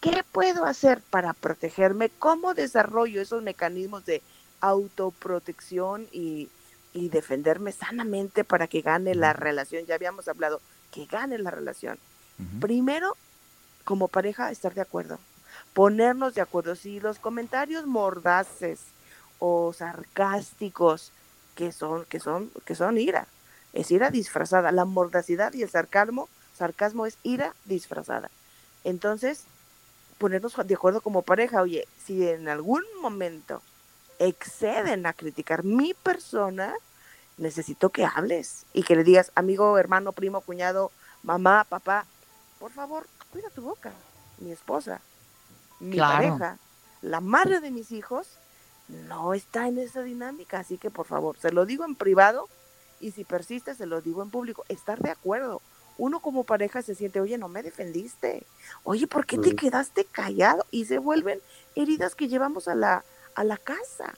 ¿Qué 0.00 0.24
puedo 0.30 0.64
hacer 0.64 1.02
para 1.10 1.32
protegerme? 1.32 2.08
¿Cómo 2.08 2.54
desarrollo 2.54 3.20
esos 3.20 3.42
mecanismos 3.42 4.06
de 4.06 4.22
autoprotección 4.60 6.06
y, 6.12 6.48
y 6.92 7.08
defenderme 7.08 7.72
sanamente 7.72 8.44
para 8.44 8.68
que 8.68 8.80
gane 8.80 9.14
la 9.16 9.32
relación? 9.32 9.86
Ya 9.86 9.96
habíamos 9.96 10.28
hablado, 10.28 10.60
que 10.92 11.06
gane 11.06 11.38
la 11.38 11.50
relación. 11.50 11.98
Primero, 12.60 13.16
como 13.84 14.06
pareja, 14.06 14.52
estar 14.52 14.72
de 14.72 14.82
acuerdo. 14.82 15.18
Ponernos 15.72 16.34
de 16.34 16.42
acuerdo. 16.42 16.76
Si 16.76 17.00
los 17.00 17.18
comentarios 17.18 17.84
mordaces 17.86 18.78
o 19.40 19.72
sarcásticos, 19.72 21.10
que 21.56 21.72
son, 21.72 22.04
que 22.04 22.20
son, 22.20 22.52
que 22.64 22.76
son 22.76 22.98
ira, 22.98 23.26
es 23.72 23.90
ira 23.90 24.10
disfrazada. 24.10 24.70
La 24.70 24.84
mordacidad 24.84 25.52
y 25.54 25.62
el 25.62 25.70
sarcasmo, 25.70 26.28
sarcasmo 26.56 27.06
es 27.06 27.18
ira 27.24 27.54
disfrazada. 27.64 28.30
Entonces, 28.84 29.42
ponernos 30.18 30.54
de 30.64 30.74
acuerdo 30.74 31.00
como 31.00 31.22
pareja, 31.22 31.62
oye, 31.62 31.86
si 32.04 32.28
en 32.28 32.48
algún 32.48 32.82
momento 33.00 33.62
exceden 34.18 35.06
a 35.06 35.12
criticar 35.12 35.64
mi 35.64 35.94
persona, 35.94 36.74
necesito 37.36 37.90
que 37.90 38.04
hables 38.04 38.66
y 38.72 38.82
que 38.82 38.96
le 38.96 39.04
digas, 39.04 39.30
amigo, 39.34 39.78
hermano, 39.78 40.12
primo, 40.12 40.40
cuñado, 40.40 40.90
mamá, 41.22 41.64
papá, 41.68 42.04
por 42.58 42.72
favor, 42.72 43.06
cuida 43.32 43.48
tu 43.50 43.62
boca. 43.62 43.92
Mi 44.38 44.52
esposa, 44.52 45.00
mi 45.80 45.96
Claro. 45.96 46.12
pareja, 46.12 46.58
la 47.02 47.20
madre 47.20 47.60
de 47.60 47.70
mis 47.70 47.92
hijos, 47.92 48.26
no 48.88 49.34
está 49.34 49.68
en 49.68 49.78
esa 49.78 50.02
dinámica, 50.02 50.58
así 50.60 50.78
que 50.78 50.90
por 50.90 51.06
favor, 51.06 51.38
se 51.38 51.52
lo 51.52 51.66
digo 51.66 51.84
en 51.84 51.94
privado 51.94 52.48
y 53.00 53.12
si 53.12 53.24
persiste, 53.24 53.74
se 53.74 53.86
lo 53.86 54.00
digo 54.00 54.22
en 54.22 54.30
público, 54.30 54.64
estar 54.68 54.98
de 55.00 55.10
acuerdo. 55.10 55.60
Uno 55.98 56.20
como 56.20 56.44
pareja 56.44 56.82
se 56.82 56.94
siente, 56.94 57.20
oye, 57.20 57.38
no 57.38 57.48
me 57.48 57.62
defendiste, 57.62 58.46
oye, 58.84 59.06
¿por 59.08 59.26
qué 59.26 59.38
te 59.38 59.54
quedaste 59.56 60.04
callado? 60.06 60.64
Y 60.70 60.86
se 60.86 60.98
vuelven 60.98 61.40
heridas 61.74 62.14
que 62.14 62.28
llevamos 62.28 62.68
a 62.68 62.74
la, 62.76 63.04
a 63.34 63.44
la 63.44 63.58
casa, 63.58 64.14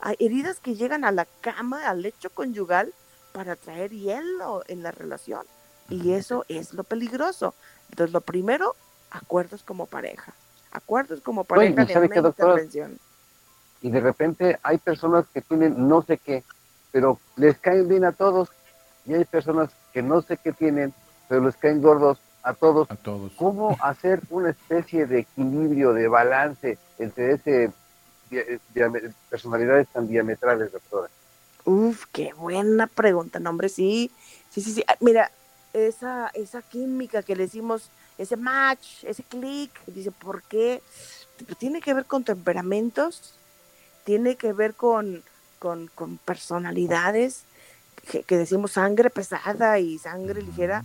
a 0.00 0.12
heridas 0.18 0.60
que 0.60 0.74
llegan 0.74 1.04
a 1.04 1.12
la 1.12 1.26
cama, 1.40 1.88
al 1.88 2.02
lecho 2.02 2.30
conyugal, 2.30 2.94
para 3.32 3.56
traer 3.56 3.92
hielo 3.92 4.64
en 4.68 4.82
la 4.82 4.90
relación. 4.92 5.46
Y 5.88 6.12
eso 6.12 6.44
es 6.48 6.74
lo 6.74 6.84
peligroso. 6.84 7.54
Entonces, 7.90 8.12
lo 8.12 8.20
primero, 8.22 8.76
acuerdos 9.10 9.62
como 9.62 9.86
pareja. 9.86 10.34
Acuerdos 10.72 11.20
como 11.20 11.44
pareja 11.44 11.84
¿y 11.84 11.86
de 11.86 11.94
sabe 11.94 12.06
una 12.06 12.16
qué, 12.16 12.20
doctora? 12.20 12.60
intervención. 12.60 12.98
y 13.80 13.90
de 13.90 14.00
repente 14.00 14.58
hay 14.62 14.78
personas 14.78 15.26
que 15.32 15.42
tienen 15.42 15.88
no 15.88 16.02
sé 16.02 16.18
qué, 16.18 16.44
pero 16.92 17.20
les 17.36 17.58
caen 17.58 17.88
bien 17.88 18.04
a 18.04 18.12
todos, 18.12 18.50
y 19.04 19.14
hay 19.14 19.24
personas 19.24 19.70
que 19.92 20.02
no 20.02 20.22
sé 20.22 20.36
qué 20.38 20.52
tienen, 20.52 20.94
pero 21.30 21.42
les 21.44 21.56
caen 21.56 21.80
gordos 21.80 22.18
a 22.42 22.52
todos. 22.54 22.90
A 22.90 22.96
todos. 22.96 23.30
¿Cómo 23.36 23.76
hacer 23.82 24.20
una 24.30 24.50
especie 24.50 25.06
de 25.06 25.20
equilibrio, 25.20 25.92
de 25.94 26.08
balance 26.08 26.76
entre 26.98 27.34
ese 27.34 27.72
diame- 28.74 29.14
personalidades 29.30 29.86
tan 29.88 30.08
diametrales, 30.08 30.72
doctora? 30.72 31.08
Uf, 31.64 32.06
qué 32.12 32.32
buena 32.32 32.88
pregunta, 32.88 33.38
no, 33.38 33.50
hombre, 33.50 33.68
sí, 33.68 34.10
sí, 34.50 34.60
sí, 34.60 34.72
sí. 34.72 34.84
Ah, 34.88 34.96
Mira, 34.98 35.30
esa, 35.72 36.28
esa 36.34 36.62
química 36.62 37.22
que 37.22 37.36
le 37.36 37.44
decimos, 37.44 37.90
ese 38.18 38.36
match, 38.36 39.04
ese 39.04 39.22
click, 39.22 39.70
dice, 39.86 40.10
¿por 40.10 40.42
qué? 40.42 40.82
Tiene 41.58 41.80
que 41.80 41.94
ver 41.94 42.06
con 42.06 42.24
temperamentos 42.24 43.36
tiene 44.04 44.34
que 44.34 44.52
ver 44.52 44.74
con, 44.74 45.22
con, 45.58 45.86
con 45.94 46.16
personalidades 46.18 47.44
que, 48.10 48.22
que 48.24 48.36
decimos 48.36 48.72
sangre 48.72 49.10
pesada 49.10 49.78
y 49.78 49.98
sangre 49.98 50.42
ligera. 50.42 50.84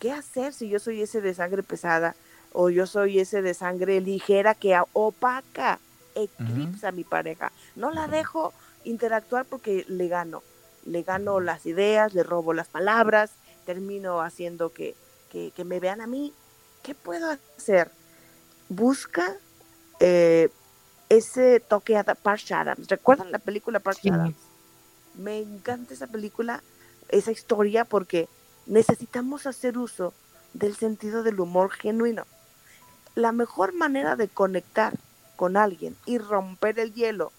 ¿Qué 0.00 0.10
hacer 0.12 0.54
si 0.54 0.70
yo 0.70 0.78
soy 0.78 1.02
ese 1.02 1.20
de 1.20 1.34
sangre 1.34 1.62
pesada 1.62 2.16
o 2.52 2.70
yo 2.70 2.86
soy 2.86 3.20
ese 3.20 3.42
de 3.42 3.52
sangre 3.52 4.00
ligera 4.00 4.54
que 4.54 4.76
opaca, 4.94 5.78
eclipsa 6.14 6.88
a 6.88 6.92
mi 6.92 7.04
pareja? 7.04 7.52
No 7.76 7.90
la 7.90 8.08
dejo 8.08 8.54
interactuar 8.84 9.44
porque 9.44 9.84
le 9.88 10.08
gano. 10.08 10.42
Le 10.86 11.02
gano 11.02 11.38
las 11.38 11.66
ideas, 11.66 12.14
le 12.14 12.22
robo 12.22 12.54
las 12.54 12.68
palabras, 12.68 13.32
termino 13.66 14.22
haciendo 14.22 14.72
que, 14.72 14.96
que, 15.30 15.52
que 15.54 15.64
me 15.64 15.80
vean 15.80 16.00
a 16.00 16.06
mí. 16.06 16.32
¿Qué 16.82 16.94
puedo 16.94 17.30
hacer? 17.58 17.90
Busca 18.70 19.36
eh, 20.00 20.48
ese 21.10 21.60
toque 21.60 21.98
a 21.98 22.04
Parch 22.04 22.52
Adams. 22.52 22.88
¿Recuerdan 22.88 23.30
la 23.30 23.38
película 23.38 23.80
Parch 23.80 24.06
Adams? 24.06 24.34
Me 25.14 25.40
encanta 25.40 25.92
esa 25.92 26.06
película, 26.06 26.62
esa 27.10 27.32
historia, 27.32 27.84
porque 27.84 28.30
necesitamos 28.66 29.46
hacer 29.46 29.78
uso 29.78 30.12
del 30.54 30.76
sentido 30.76 31.22
del 31.22 31.40
humor 31.40 31.70
genuino. 31.70 32.24
La 33.14 33.32
mejor 33.32 33.72
manera 33.72 34.16
de 34.16 34.28
conectar 34.28 34.94
con 35.36 35.56
alguien 35.56 35.96
y 36.06 36.18
romper 36.18 36.78
el 36.78 36.92
hielo 36.94 37.32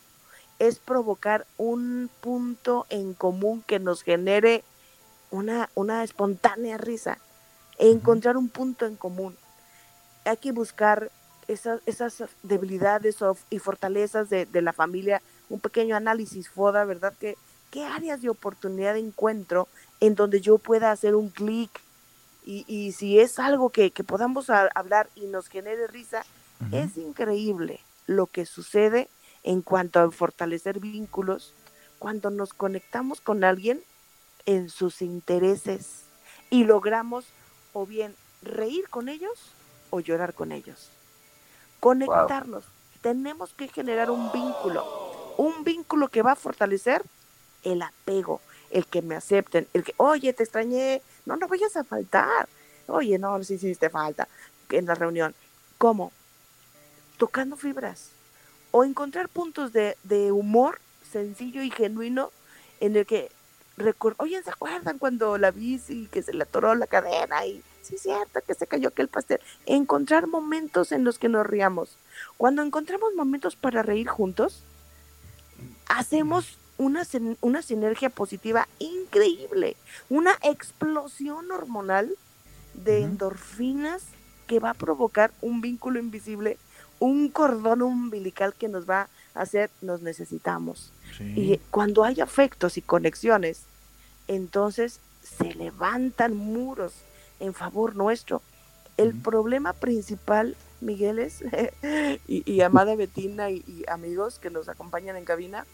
es 0.59 0.79
provocar 0.79 1.47
un 1.57 2.09
punto 2.21 2.85
en 2.89 3.13
común 3.13 3.63
que 3.65 3.79
nos 3.79 4.03
genere 4.03 4.63
una, 5.31 5.69
una 5.75 6.03
espontánea 6.03 6.77
risa, 6.77 7.17
e 7.79 7.89
encontrar 7.89 8.37
un 8.37 8.49
punto 8.49 8.85
en 8.85 8.95
común. 8.95 9.35
Hay 10.25 10.37
que 10.37 10.51
buscar 10.51 11.09
esas, 11.47 11.81
esas 11.87 12.23
debilidades 12.43 13.17
y 13.49 13.59
fortalezas 13.59 14.29
de, 14.29 14.45
de 14.45 14.61
la 14.61 14.73
familia, 14.73 15.21
un 15.49 15.59
pequeño 15.59 15.95
análisis 15.95 16.49
FODA, 16.49 16.85
¿verdad? 16.85 17.13
Que, 17.19 17.37
¿Qué 17.71 17.85
áreas 17.85 18.21
de 18.21 18.29
oportunidad 18.29 18.97
encuentro 18.97 19.67
en 20.01 20.15
donde 20.15 20.41
yo 20.41 20.57
pueda 20.57 20.91
hacer 20.91 21.15
un 21.15 21.29
clic? 21.29 21.71
Y, 22.45 22.65
y 22.67 22.91
si 22.91 23.19
es 23.19 23.39
algo 23.39 23.69
que, 23.69 23.91
que 23.91 24.03
podamos 24.03 24.49
hablar 24.49 25.09
y 25.15 25.27
nos 25.27 25.47
genere 25.47 25.87
risa, 25.87 26.25
es 26.71 26.97
increíble 26.97 27.79
lo 28.07 28.27
que 28.27 28.45
sucede 28.45 29.07
en 29.43 29.61
cuanto 29.61 29.99
a 29.99 30.11
fortalecer 30.11 30.79
vínculos 30.79 31.53
cuando 31.97 32.29
nos 32.29 32.53
conectamos 32.53 33.21
con 33.21 33.43
alguien 33.43 33.81
en 34.45 34.69
sus 34.69 35.01
intereses 35.01 36.03
y 36.49 36.63
logramos 36.65 37.25
o 37.73 37.85
bien 37.85 38.15
reír 38.41 38.89
con 38.89 39.09
ellos 39.09 39.51
o 39.89 39.99
llorar 39.99 40.33
con 40.33 40.51
ellos. 40.51 40.89
Conectarnos. 41.79 42.63
Tenemos 43.01 43.53
que 43.53 43.67
generar 43.67 44.11
un 44.11 44.31
vínculo, 44.31 45.33
un 45.37 45.63
vínculo 45.63 46.07
que 46.09 46.21
va 46.21 46.33
a 46.33 46.35
fortalecer 46.35 47.03
el 47.63 47.81
apego, 47.81 48.41
el 48.71 48.85
que 48.85 49.01
me 49.01 49.15
acepten, 49.15 49.67
el 49.73 49.83
que, 49.83 49.93
oye, 49.97 50.33
te 50.33 50.43
extrañé, 50.43 51.01
no, 51.25 51.35
no 51.37 51.47
vayas 51.47 51.75
a 51.75 51.83
faltar. 51.83 52.47
Oye, 52.87 53.17
no, 53.17 53.43
sí, 53.43 53.57
sí, 53.57 53.75
te 53.75 53.89
falta 53.89 54.27
en 54.69 54.85
la 54.85 54.95
reunión. 54.95 55.35
¿Cómo? 55.77 56.11
Tocando 57.17 57.55
fibras 57.57 58.11
o 58.71 58.83
encontrar 58.83 59.29
puntos 59.29 59.73
de, 59.73 59.97
de 60.03 60.31
humor 60.31 60.79
sencillo 61.11 61.61
y 61.61 61.71
genuino 61.71 62.31
en 62.79 62.95
el 62.95 63.05
que 63.05 63.29
oye, 64.17 64.41
¿se 64.43 64.49
acuerdan 64.49 64.97
cuando 64.97 65.37
la 65.37 65.51
bici 65.51 66.07
que 66.11 66.21
se 66.21 66.33
le 66.33 66.43
atoró 66.43 66.75
la 66.75 66.87
cadena 66.87 67.45
y 67.45 67.63
sí 67.81 67.95
es 67.95 68.01
cierto 68.01 68.41
que 68.45 68.53
se 68.53 68.67
cayó 68.67 68.89
aquel 68.89 69.07
pastel? 69.07 69.39
Encontrar 69.65 70.27
momentos 70.27 70.91
en 70.91 71.03
los 71.03 71.17
que 71.17 71.29
nos 71.29 71.45
riamos. 71.45 71.97
Cuando 72.37 72.61
encontramos 72.61 73.13
momentos 73.15 73.55
para 73.55 73.83
reír 73.83 74.07
juntos, 74.07 74.63
hacemos 75.87 76.57
una, 76.77 77.03
una 77.41 77.61
sinergia 77.61 78.09
positiva 78.09 78.67
increíble, 78.79 79.75
una 80.09 80.31
explosión 80.41 81.51
hormonal 81.51 82.15
de 82.73 83.01
endorfinas 83.01 84.03
que 84.47 84.59
va 84.59 84.71
a 84.71 84.75
provocar 84.75 85.31
un 85.41 85.61
vínculo 85.61 85.99
invisible, 85.99 86.57
un 86.99 87.29
cordón 87.29 87.81
umbilical 87.81 88.53
que 88.53 88.67
nos 88.67 88.89
va 88.89 89.07
a 89.33 89.41
hacer, 89.41 89.69
nos 89.81 90.01
necesitamos. 90.01 90.91
Y 91.19 91.57
cuando 91.69 92.03
hay 92.03 92.21
afectos 92.21 92.77
y 92.77 92.81
conexiones, 92.81 93.63
entonces 94.27 94.99
se 95.23 95.53
levantan 95.53 96.35
muros 96.35 96.93
en 97.39 97.53
favor 97.53 97.95
nuestro. 97.95 98.41
El 98.97 99.13
problema 99.13 99.73
principal, 99.73 100.55
Miguel, 100.79 101.19
es, 101.19 101.43
y, 102.27 102.49
y 102.51 102.61
amada 102.61 102.95
Betina 102.95 103.49
y, 103.49 103.63
y 103.67 103.83
amigos 103.89 104.39
que 104.39 104.49
nos 104.49 104.69
acompañan 104.69 105.15
en 105.15 105.25
cabina, 105.25 105.65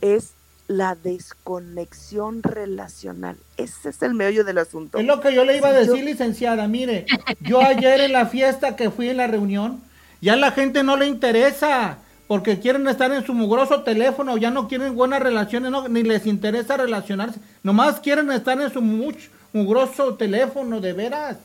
es 0.00 0.32
la 0.68 0.94
desconexión 0.96 2.42
relacional. 2.42 3.36
Ese 3.56 3.90
es 3.90 4.02
el 4.02 4.14
meollo 4.14 4.44
del 4.44 4.58
asunto. 4.58 4.98
Es 4.98 5.04
lo 5.06 5.20
que 5.20 5.32
yo 5.34 5.44
le 5.44 5.56
iba 5.56 5.68
a 5.68 5.72
yo- 5.82 5.92
decir, 5.92 6.04
licenciada. 6.04 6.66
Mire, 6.68 7.06
yo 7.40 7.60
ayer 7.60 8.00
en 8.00 8.12
la 8.12 8.26
fiesta 8.26 8.74
que 8.76 8.90
fui 8.90 9.08
en 9.08 9.18
la 9.18 9.26
reunión, 9.26 9.80
ya 10.20 10.34
la 10.36 10.50
gente 10.50 10.82
no 10.82 10.96
le 10.96 11.06
interesa, 11.06 11.98
porque 12.26 12.58
quieren 12.58 12.88
estar 12.88 13.12
en 13.12 13.24
su 13.24 13.32
mugroso 13.34 13.82
teléfono, 13.84 14.36
ya 14.36 14.50
no 14.50 14.66
quieren 14.66 14.96
buenas 14.96 15.22
relaciones, 15.22 15.70
no, 15.70 15.88
ni 15.88 16.02
les 16.02 16.26
interesa 16.26 16.76
relacionarse, 16.76 17.38
nomás 17.62 18.00
quieren 18.00 18.30
estar 18.32 18.60
en 18.60 18.70
su 18.72 18.80
much- 18.80 19.28
mugroso 19.52 20.14
teléfono, 20.16 20.80
de 20.80 20.92
veras. 20.92 21.36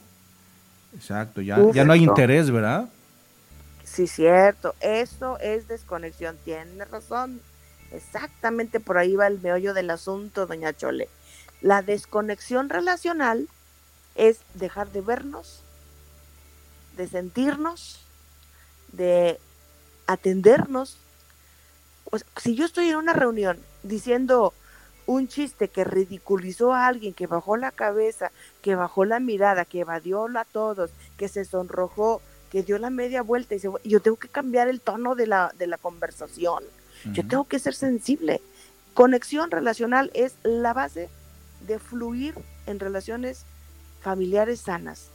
Exacto, 0.96 1.42
ya, 1.42 1.58
ya 1.74 1.86
no 1.86 1.94
hay 1.94 2.04
interés, 2.04 2.50
¿verdad? 2.50 2.90
Sí, 3.84 4.08
cierto. 4.08 4.74
Eso 4.80 5.38
es 5.40 5.68
desconexión. 5.68 6.38
Tiene 6.44 6.86
razón. 6.86 7.40
Exactamente 7.92 8.80
por 8.80 8.98
ahí 8.98 9.16
va 9.16 9.28
el 9.28 9.40
meollo 9.40 9.74
del 9.74 9.90
asunto, 9.90 10.48
doña 10.48 10.74
Chole. 10.74 11.10
La 11.62 11.82
desconexión 11.82 12.70
relacional 12.70 13.48
es 14.16 14.40
dejar 14.54 14.92
de 14.92 15.02
vernos, 15.02 15.62
de 16.98 17.08
sentirnos, 17.08 18.00
de 18.92 19.40
atendernos. 20.08 20.98
Si 22.38 22.56
yo 22.56 22.66
estoy 22.66 22.90
en 22.90 22.96
una 22.96 23.14
reunión 23.14 23.60
diciendo 23.84 24.54
un 25.06 25.28
chiste 25.28 25.68
que 25.68 25.84
ridiculizó 25.84 26.74
a 26.74 26.88
alguien, 26.88 27.14
que 27.14 27.28
bajó 27.28 27.58
la 27.58 27.72
cabeza, 27.72 28.32
que 28.62 28.76
bajó 28.76 29.06
la 29.06 29.20
mirada, 29.20 29.66
que 29.66 29.82
evadió 29.82 30.28
a 30.38 30.46
todos, 30.46 30.92
que 31.18 31.28
se 31.28 31.46
sonrojó, 31.46 32.22
que 32.52 32.64
dio 32.64 32.78
la 32.78 32.90
media 32.90 33.22
vuelta 33.22 33.56
y 33.56 33.60
se, 33.60 33.70
yo 33.84 34.02
tengo 34.02 34.18
que 34.18 34.28
cambiar 34.28 34.68
el 34.68 34.82
tono 34.82 35.16
de 35.16 35.28
la, 35.28 35.54
de 35.58 35.68
la 35.68 35.78
conversación. 35.78 36.64
Yo 37.06 37.28
tengo 37.28 37.46
que 37.46 37.60
ser 37.60 37.74
sensible. 37.74 38.42
Conexión 38.94 39.52
relacional 39.52 40.12
es 40.14 40.36
la 40.44 40.74
base 40.74 41.10
de 41.68 41.80
fluir 41.80 42.36
en 42.66 42.80
relaciones 42.80 43.46
familiares 44.02 44.62
sanas. 44.62 45.10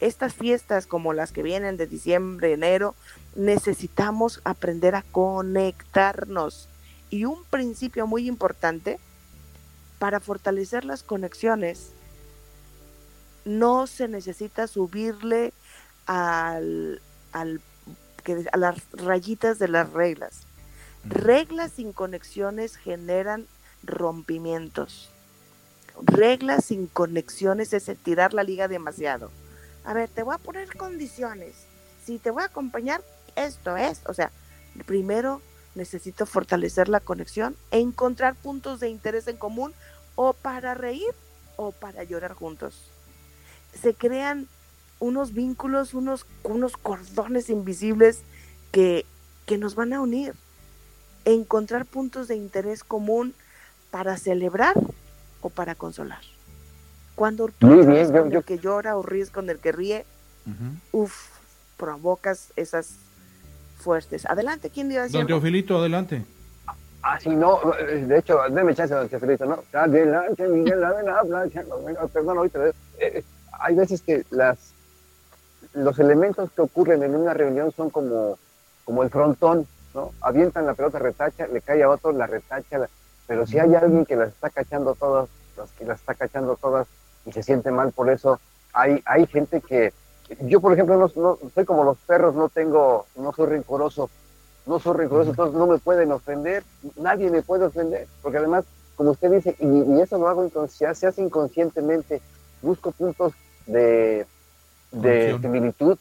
Estas 0.00 0.34
fiestas 0.34 0.86
como 0.86 1.12
las 1.12 1.30
que 1.30 1.42
vienen 1.42 1.76
de 1.76 1.86
diciembre, 1.86 2.52
enero, 2.52 2.94
necesitamos 3.36 4.40
aprender 4.44 4.94
a 4.94 5.02
conectarnos. 5.02 6.68
Y 7.10 7.24
un 7.26 7.44
principio 7.44 8.06
muy 8.06 8.26
importante 8.26 8.98
para 9.98 10.20
fortalecer 10.20 10.84
las 10.84 11.02
conexiones, 11.02 11.90
no 13.44 13.86
se 13.86 14.08
necesita 14.08 14.66
subirle 14.66 15.52
al, 16.06 17.00
al- 17.32 17.60
que- 18.24 18.46
a 18.52 18.56
las 18.56 18.76
rayitas 18.92 19.58
de 19.58 19.68
las 19.68 19.90
reglas. 19.92 20.40
Reglas 21.04 21.72
sin 21.72 21.92
conexiones 21.92 22.76
generan 22.76 23.46
rompimientos. 23.82 25.10
Reglas 26.02 26.66
sin 26.66 26.86
conexiones 26.86 27.72
es 27.72 27.90
tirar 28.02 28.34
la 28.34 28.42
liga 28.42 28.68
demasiado. 28.68 29.30
A 29.84 29.94
ver, 29.94 30.08
te 30.08 30.22
voy 30.22 30.34
a 30.34 30.38
poner 30.38 30.76
condiciones. 30.76 31.54
Si 32.04 32.18
te 32.18 32.30
voy 32.30 32.42
a 32.42 32.46
acompañar, 32.46 33.02
esto 33.36 33.76
es. 33.76 34.02
O 34.06 34.14
sea, 34.14 34.30
primero 34.86 35.40
necesito 35.74 36.26
fortalecer 36.26 36.88
la 36.88 37.00
conexión, 37.00 37.56
encontrar 37.70 38.34
puntos 38.34 38.80
de 38.80 38.88
interés 38.88 39.26
en 39.28 39.36
común 39.36 39.72
o 40.16 40.32
para 40.32 40.74
reír 40.74 41.14
o 41.56 41.72
para 41.72 42.04
llorar 42.04 42.34
juntos. 42.34 42.90
Se 43.72 43.94
crean 43.94 44.48
unos 44.98 45.32
vínculos, 45.32 45.94
unos, 45.94 46.26
unos 46.42 46.76
cordones 46.76 47.48
invisibles 47.48 48.22
que, 48.72 49.06
que 49.46 49.58
nos 49.58 49.74
van 49.74 49.92
a 49.92 50.00
unir. 50.00 50.34
Encontrar 51.34 51.86
puntos 51.86 52.26
de 52.26 52.34
interés 52.34 52.82
común 52.82 53.34
para 53.92 54.16
celebrar 54.16 54.74
o 55.42 55.48
para 55.48 55.74
consolar. 55.76 56.18
Cuando 57.14 57.48
tú 57.56 57.66
Muy 57.68 57.86
bien, 57.86 58.06
yo- 58.12 58.20
con 58.20 58.30
yo- 58.30 58.38
el 58.40 58.44
que 58.44 58.58
llora 58.58 58.96
o 58.96 59.02
ríes 59.02 59.30
con 59.30 59.48
el 59.48 59.58
que 59.58 59.70
ríe, 59.72 60.06
uff, 60.92 61.28
provocas 61.76 62.52
esas 62.56 62.96
fuertes. 63.78 64.26
Adelante, 64.26 64.70
¿quién 64.70 64.88
decir? 64.88 65.12
Don? 65.12 65.26
Teofilito, 65.26 65.78
adelante. 65.78 66.24
Ah, 67.02 67.18
sí, 67.20 67.30
no, 67.30 67.60
eh, 67.78 68.04
de 68.06 68.18
hecho, 68.18 68.38
déme 68.50 68.74
chance, 68.74 68.92
don 68.92 69.08
Teofilito, 69.08 69.46
¿no? 69.46 69.62
Adelante, 69.72 70.48
Miguel, 70.48 70.82
adelante, 70.82 71.64
perdón, 72.12 72.38
ahorita, 72.38 72.66
eh, 72.68 72.72
eh, 72.98 73.24
hay 73.52 73.74
veces 73.76 74.02
que 74.02 74.24
las, 74.30 74.58
los 75.74 75.98
elementos 76.00 76.50
que 76.50 76.60
ocurren 76.62 77.02
en 77.04 77.14
una 77.14 77.32
reunión 77.34 77.70
son 77.72 77.88
como, 77.90 78.36
como 78.84 79.02
el 79.04 79.10
frontón, 79.10 79.66
¿no? 79.94 80.12
Avientan 80.20 80.66
la 80.66 80.74
pelota, 80.74 80.98
retacha, 80.98 81.46
le 81.46 81.60
cae 81.60 81.82
a 81.82 81.88
otro, 81.90 82.12
la 82.12 82.26
retacha, 82.26 82.78
la- 82.78 82.88
pero 83.26 83.46
si 83.46 83.58
hay 83.58 83.74
alguien 83.74 84.04
que 84.06 84.16
las 84.16 84.28
está 84.30 84.50
cachando 84.50 84.94
todas, 84.94 85.28
las 85.56 85.70
que 85.72 85.84
las 85.84 86.00
está 86.00 86.14
cachando 86.14 86.56
todas 86.56 86.86
y 87.26 87.32
se 87.32 87.42
siente 87.42 87.70
mal 87.70 87.92
por 87.92 88.10
eso, 88.10 88.40
hay, 88.72 89.02
hay 89.04 89.26
gente 89.26 89.60
que, 89.60 89.92
yo 90.40 90.60
por 90.60 90.72
ejemplo 90.72 90.96
no, 90.96 91.10
no- 91.16 91.38
soy 91.54 91.64
como 91.64 91.84
los 91.84 91.98
perros, 91.98 92.34
no 92.34 92.48
tengo, 92.48 93.06
no 93.16 93.32
soy 93.32 93.46
rencoroso, 93.46 94.10
no 94.66 94.78
soy 94.78 94.96
rencoroso, 94.96 95.30
entonces 95.30 95.56
no 95.58 95.66
me 95.66 95.78
pueden 95.78 96.12
ofender, 96.12 96.62
nadie 96.96 97.30
me 97.30 97.42
puede 97.42 97.64
ofender, 97.66 98.06
porque 98.22 98.38
además, 98.38 98.64
como 98.96 99.10
usted 99.12 99.30
dice, 99.32 99.56
y, 99.58 99.66
y 99.66 100.00
eso 100.00 100.18
lo 100.18 100.28
hago 100.28 100.44
inconsci- 100.46 100.92
se 100.94 101.06
hace 101.06 101.22
inconscientemente, 101.22 102.20
busco 102.62 102.90
puntos 102.92 103.32
de, 103.66 104.26
de 104.92 105.38
similitud, 105.40 105.98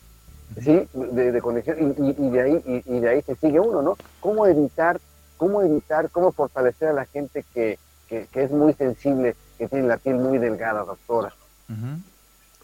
sí, 0.56 0.88
de, 0.94 1.32
de 1.32 1.42
conexión, 1.42 1.78
y, 1.98 2.10
y- 2.10 2.28
y 2.28 2.30
de 2.32 2.42
ahí, 2.42 2.64
y, 2.66 2.96
y 2.96 3.00
de 3.00 3.10
ahí 3.10 3.22
se 3.22 3.36
sigue 3.36 3.60
uno, 3.60 3.82
¿no? 3.82 3.98
¿Cómo 4.20 4.46
evitar, 4.48 5.00
cómo 5.38 5.62
evitar, 5.62 6.10
cómo 6.10 6.32
fortalecer 6.32 6.90
a 6.90 6.94
la 6.94 7.06
gente 7.06 7.46
que, 7.54 7.78
que, 8.08 8.28
que 8.32 8.44
es 8.44 8.52
muy 8.52 8.74
sensible, 8.74 9.36
que 9.58 9.68
tiene 9.68 9.88
la 9.88 9.98
piel 9.98 10.16
muy 10.16 10.38
delgada, 10.38 10.84
doctora? 10.84 11.34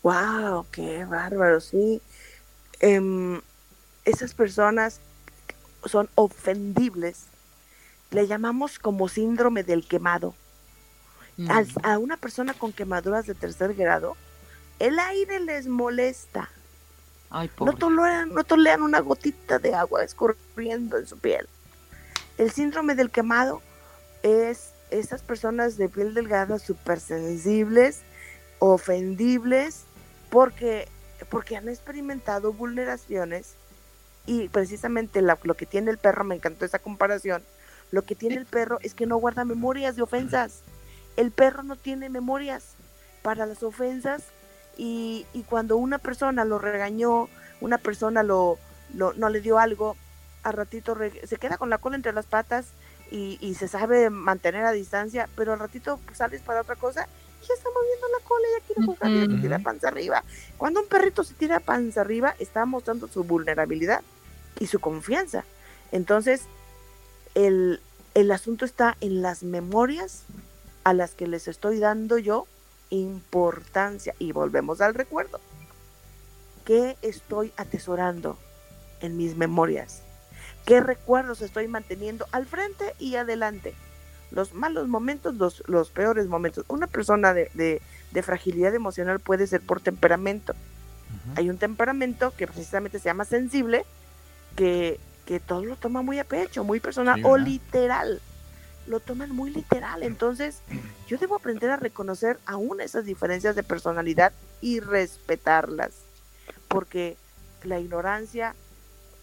Wow, 0.03 0.65
qué 0.71 1.05
bárbaro, 1.05 1.59
sí. 1.61 2.01
Em, 2.79 3.41
esas 4.03 4.33
personas 4.33 4.99
son 5.85 6.09
ofendibles. 6.15 7.25
Le 8.11 8.27
llamamos 8.27 8.77
como 8.79 9.07
síndrome 9.07 9.63
del 9.63 9.87
quemado. 9.87 10.35
Al- 11.49 11.67
a 11.83 11.97
una 11.97 12.17
persona 12.17 12.53
con 12.53 12.71
quemaduras 12.71 13.25
de 13.25 13.33
tercer 13.35 13.73
grado, 13.73 14.15
el 14.79 14.99
aire 14.99 15.39
les 15.39 15.67
molesta. 15.67 16.49
Ay, 17.37 17.51
No 17.59 17.73
toleran, 17.73 18.29
no 18.33 18.45
toleran 18.45 18.81
una 18.81 19.01
gotita 19.01 19.59
de 19.59 19.75
agua 19.75 20.05
escurriendo 20.05 20.97
en 20.97 21.05
su 21.05 21.17
piel. 21.17 21.49
El 22.37 22.49
síndrome 22.49 22.95
del 22.95 23.11
quemado 23.11 23.61
es 24.23 24.71
esas 24.89 25.21
personas 25.21 25.75
de 25.75 25.89
piel 25.89 26.13
delgada 26.13 26.59
súper 26.59 27.01
sensibles, 27.01 28.03
ofendibles, 28.59 29.81
porque, 30.29 30.87
porque 31.29 31.57
han 31.57 31.67
experimentado 31.67 32.53
vulneraciones 32.53 33.55
y 34.25 34.47
precisamente 34.47 35.21
la- 35.21 35.37
lo 35.43 35.55
que 35.55 35.65
tiene 35.65 35.91
el 35.91 35.97
perro, 35.97 36.23
me 36.23 36.35
encantó 36.35 36.63
esa 36.63 36.79
comparación, 36.79 37.43
lo 37.91 38.03
que 38.03 38.15
tiene 38.15 38.35
el 38.37 38.45
perro 38.45 38.79
es 38.81 38.93
que 38.93 39.07
no 39.07 39.17
guarda 39.17 39.43
memorias 39.43 39.97
de 39.97 40.03
ofensas. 40.03 40.61
El 41.17 41.31
perro 41.31 41.63
no 41.63 41.75
tiene 41.75 42.07
memorias 42.09 42.75
para 43.23 43.45
las 43.45 43.61
ofensas 43.61 44.23
y, 44.77 45.25
y 45.33 45.43
cuando 45.43 45.77
una 45.77 45.97
persona 45.97 46.45
lo 46.45 46.59
regañó, 46.59 47.29
una 47.61 47.77
persona 47.77 48.23
lo, 48.23 48.57
lo- 48.93 49.13
no 49.13 49.29
le 49.29 49.41
dio 49.41 49.57
algo, 49.59 49.95
a 50.43 50.51
ratito 50.51 50.95
se 51.25 51.37
queda 51.37 51.57
con 51.57 51.69
la 51.69 51.77
cola 51.77 51.95
entre 51.95 52.13
las 52.13 52.25
patas 52.25 52.65
y, 53.11 53.37
y 53.41 53.55
se 53.55 53.67
sabe 53.67 54.09
mantener 54.09 54.63
a 54.65 54.71
distancia, 54.71 55.27
pero 55.35 55.53
al 55.53 55.59
ratito 55.59 55.99
sales 56.13 56.41
para 56.41 56.61
otra 56.61 56.75
cosa 56.75 57.07
y 57.41 57.47
ya 57.47 57.53
está 57.53 57.69
moviendo 57.73 58.07
la 58.19 58.27
cola, 58.27 58.45
ya 58.59 58.65
quiere 58.65 58.81
jugar, 58.85 59.11
ya 59.11 59.25
se 59.35 59.41
tira 59.41 59.59
panza 59.59 59.87
arriba. 59.87 60.23
Cuando 60.57 60.81
un 60.81 60.87
perrito 60.87 61.23
se 61.23 61.33
tira 61.35 61.59
panza 61.59 62.01
arriba, 62.01 62.35
está 62.39 62.65
mostrando 62.65 63.07
su 63.07 63.23
vulnerabilidad 63.23 64.01
y 64.59 64.67
su 64.67 64.79
confianza. 64.79 65.45
Entonces, 65.91 66.41
el, 67.35 67.81
el 68.13 68.31
asunto 68.31 68.65
está 68.65 68.97
en 69.01 69.21
las 69.21 69.43
memorias 69.43 70.23
a 70.83 70.93
las 70.93 71.13
que 71.15 71.27
les 71.27 71.47
estoy 71.47 71.79
dando 71.79 72.17
yo 72.17 72.47
importancia. 72.89 74.13
Y 74.19 74.31
volvemos 74.31 74.81
al 74.81 74.93
recuerdo. 74.93 75.39
¿Qué 76.65 76.97
estoy 77.01 77.53
atesorando 77.57 78.37
en 79.01 79.17
mis 79.17 79.35
memorias? 79.35 80.01
¿Qué 80.65 80.79
recuerdos 80.79 81.41
estoy 81.41 81.67
manteniendo 81.67 82.25
al 82.31 82.45
frente 82.47 82.95
y 82.97 83.15
adelante? 83.17 83.75
Los 84.31 84.53
malos 84.53 84.87
momentos, 84.87 85.35
los, 85.35 85.63
los 85.67 85.91
peores 85.91 86.25
momentos. 86.27 86.65
Una 86.67 86.87
persona 86.87 87.33
de, 87.33 87.51
de- 87.53 87.81
de 88.11 88.23
fragilidad 88.23 88.73
emocional 88.73 89.19
puede 89.19 89.45
ser 89.45 89.61
por 89.61 89.81
temperamento. 89.81 90.53
Hay 91.35 91.49
un 91.49 91.57
temperamento 91.57 92.33
que 92.35 92.47
precisamente 92.47 92.97
se 92.99 93.05
llama 93.05 93.25
sensible, 93.25 93.85
que, 94.55 94.99
que 95.25 95.39
todo 95.39 95.63
lo 95.65 95.75
toma 95.75 96.01
muy 96.01 96.17
a 96.19 96.23
pecho, 96.23 96.63
muy 96.63 96.79
personal 96.79 97.15
Sí, 97.17 97.21
o 97.25 97.33
¿verdad? 97.33 97.45
Lo 98.87 98.99
toman 98.99 99.31
muy 99.31 99.49
literal. 99.49 100.03
Entonces, 100.03 100.59
yo 101.07 101.17
debo 101.17 101.35
aprender 101.35 101.71
a 101.71 101.77
reconocer 101.77 102.39
aún 102.45 102.81
esas 102.81 103.05
diferencias 103.05 103.55
de 103.55 103.63
personalidad 103.63 104.31
y 104.61 104.79
respetarlas. 104.79 105.91
Porque 106.67 107.17
la 107.63 107.79
ignorancia, 107.79 108.53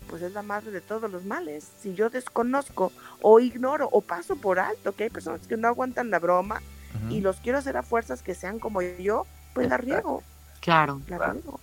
pues 0.08 0.22
es 0.22 0.32
la 0.32 0.42
madre 0.42 0.72
de 0.72 0.80
todos 0.80 1.10
los 1.10 1.24
males. 1.24 1.66
Si 1.80 1.94
yo 1.94 2.10
desconozco 2.10 2.90
o 3.20 3.38
ignoro 3.38 3.88
o 3.92 4.00
paso 4.00 4.34
por 4.36 4.58
alto 4.58 4.92
que 4.96 5.04
hay 5.04 5.10
personas 5.10 5.46
que 5.46 5.56
no 5.56 5.68
aguantan 5.68 6.10
la 6.10 6.18
broma 6.18 6.60
y 7.08 7.20
los 7.20 7.36
quiero 7.36 7.58
hacer 7.58 7.76
a 7.76 7.82
fuerzas 7.82 8.22
que 8.22 8.34
sean 8.34 8.58
como 8.58 8.82
yo, 8.82 9.26
pues 9.54 9.68
la 9.68 9.76
riego. 9.76 10.22
Claro. 10.60 11.00
La 11.08 11.18
riego. 11.32 11.58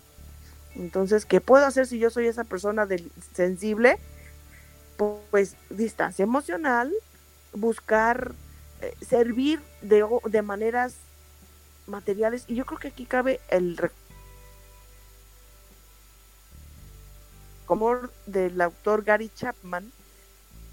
Entonces, 0.75 1.25
¿qué 1.25 1.41
puedo 1.41 1.65
hacer 1.65 1.85
si 1.85 1.99
yo 1.99 2.09
soy 2.09 2.27
esa 2.27 2.45
persona 2.45 2.85
del- 2.85 3.11
sensible? 3.35 3.97
Pues 5.29 5.55
distancia 5.69 6.23
emocional, 6.23 6.91
buscar 7.53 8.33
eh, 8.81 8.93
servir 9.05 9.61
de, 9.81 10.05
de 10.25 10.41
maneras 10.41 10.95
materiales. 11.87 12.45
Y 12.47 12.55
yo 12.55 12.65
creo 12.65 12.79
que 12.79 12.89
aquí 12.89 13.05
cabe 13.05 13.39
el 13.49 13.77
como 17.69 17.95
del 18.25 18.59
autor 18.61 19.03
Gary 19.03 19.29
Chapman, 19.35 19.91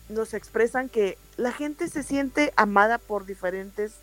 nos 0.08 0.32
expresan 0.32 0.88
que 0.88 1.18
la 1.36 1.52
gente 1.52 1.88
se 1.88 2.02
siente 2.02 2.54
amada 2.56 2.96
por 2.96 3.26
diferentes 3.26 3.96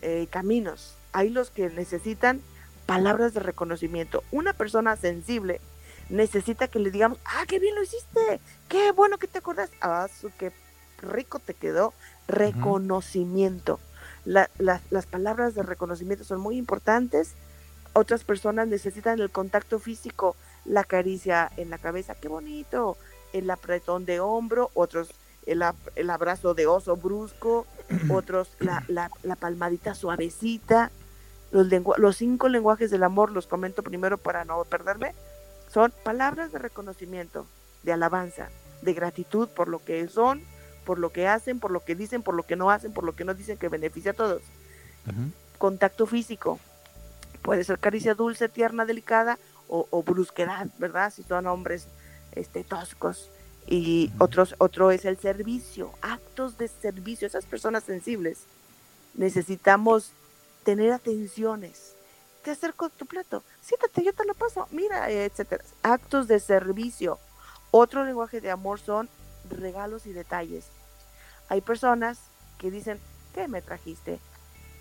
eh, 0.00 0.26
caminos. 0.28 0.96
Hay 1.12 1.30
los 1.30 1.50
que 1.50 1.70
necesitan 1.70 2.42
palabras 2.84 3.32
de 3.32 3.38
reconocimiento. 3.38 4.24
Una 4.32 4.54
persona 4.54 4.96
sensible 4.96 5.60
necesita 6.08 6.66
que 6.66 6.80
le 6.80 6.90
digamos, 6.90 7.20
ah, 7.24 7.44
qué 7.46 7.60
bien 7.60 7.76
lo 7.76 7.82
hiciste, 7.84 8.40
qué 8.68 8.90
bueno 8.90 9.18
que 9.18 9.28
te 9.28 9.38
acordás, 9.38 9.70
ah, 9.80 10.08
su, 10.20 10.32
qué 10.36 10.50
rico 11.02 11.38
te 11.38 11.54
quedó. 11.54 11.92
Reconocimiento. 12.28 13.80
La- 14.24 14.48
la- 14.58 14.80
las 14.90 15.06
palabras 15.06 15.54
de 15.54 15.62
reconocimiento 15.62 16.24
son 16.24 16.40
muy 16.40 16.56
importantes. 16.56 17.34
Otras 17.92 18.24
personas 18.24 18.68
necesitan 18.68 19.20
el 19.20 19.30
contacto 19.30 19.78
físico, 19.78 20.34
la 20.64 20.84
caricia 20.84 21.50
en 21.56 21.68
la 21.70 21.78
cabeza, 21.78 22.14
qué 22.14 22.28
bonito, 22.28 22.96
el 23.32 23.50
apretón 23.50 24.04
de 24.06 24.20
hombro, 24.20 24.70
otros 24.74 25.10
el, 25.44 25.62
el 25.96 26.08
abrazo 26.10 26.54
de 26.54 26.66
oso 26.68 26.96
brusco, 26.96 27.66
otros 28.10 28.52
la, 28.60 28.84
la- 28.88 29.10
la 29.22 29.36
palmadita 29.36 29.94
suavecita. 29.94 30.90
Los, 31.50 31.66
los 31.98 32.16
cinco 32.16 32.48
lenguajes 32.48 32.90
del 32.90 33.02
amor, 33.02 33.30
los 33.30 33.46
comento 33.46 33.82
primero 33.82 34.16
para 34.16 34.46
no 34.46 34.64
perderme, 34.64 35.14
son 35.68 35.92
palabras 36.02 36.50
de 36.52 36.58
reconocimiento, 36.58 37.46
de 37.82 37.92
alabanza, 37.92 38.48
de 38.80 38.94
gratitud 38.94 39.48
por 39.48 39.68
lo 39.68 39.78
que 39.84 40.08
son, 40.08 40.42
por 40.84 40.98
lo 40.98 41.10
que 41.10 41.26
hacen, 41.26 41.60
por 41.60 41.70
lo 41.70 41.84
que 41.84 41.94
dicen, 41.94 42.22
por 42.22 42.34
lo 42.34 42.42
que 42.44 42.56
no 42.56 42.70
hacen, 42.70 42.92
por 42.92 43.04
lo 43.04 43.14
que 43.14 43.24
no 43.24 43.34
dicen 43.34 43.58
que 43.58 43.68
beneficia 43.68 44.12
a 44.12 44.14
todos. 44.14 44.42
Contacto 45.58 46.06
físico, 46.06 46.58
puede 47.42 47.64
ser 47.64 47.78
caricia 47.78 48.14
dulce, 48.14 48.48
tierna, 48.48 48.84
delicada 48.84 49.38
o, 49.68 49.86
o 49.90 50.02
brusquedad, 50.02 50.68
¿verdad? 50.78 51.12
Si 51.12 51.22
son 51.22 51.46
hombres 51.46 51.86
este, 52.32 52.64
toscos. 52.64 53.30
Y 53.66 54.12
otros, 54.18 54.56
otro 54.58 54.90
es 54.90 55.04
el 55.04 55.18
servicio, 55.18 55.92
actos 56.02 56.58
de 56.58 56.68
servicio. 56.68 57.26
Esas 57.26 57.44
personas 57.44 57.84
sensibles 57.84 58.38
necesitamos 59.14 60.12
tener 60.64 60.92
atenciones. 60.92 61.94
Te 62.42 62.50
acerco 62.50 62.88
tu 62.88 63.06
plato, 63.06 63.44
siéntate, 63.62 64.02
yo 64.02 64.12
te 64.12 64.24
lo 64.24 64.34
paso, 64.34 64.66
mira, 64.72 65.08
etcétera. 65.10 65.62
Actos 65.82 66.26
de 66.26 66.40
servicio. 66.40 67.18
Otro 67.70 68.04
lenguaje 68.04 68.40
de 68.40 68.50
amor 68.50 68.80
son 68.80 69.08
regalos 69.58 70.06
y 70.06 70.12
detalles. 70.12 70.66
Hay 71.48 71.60
personas 71.60 72.18
que 72.58 72.70
dicen, 72.70 72.98
¿qué 73.34 73.48
me 73.48 73.62
trajiste? 73.62 74.18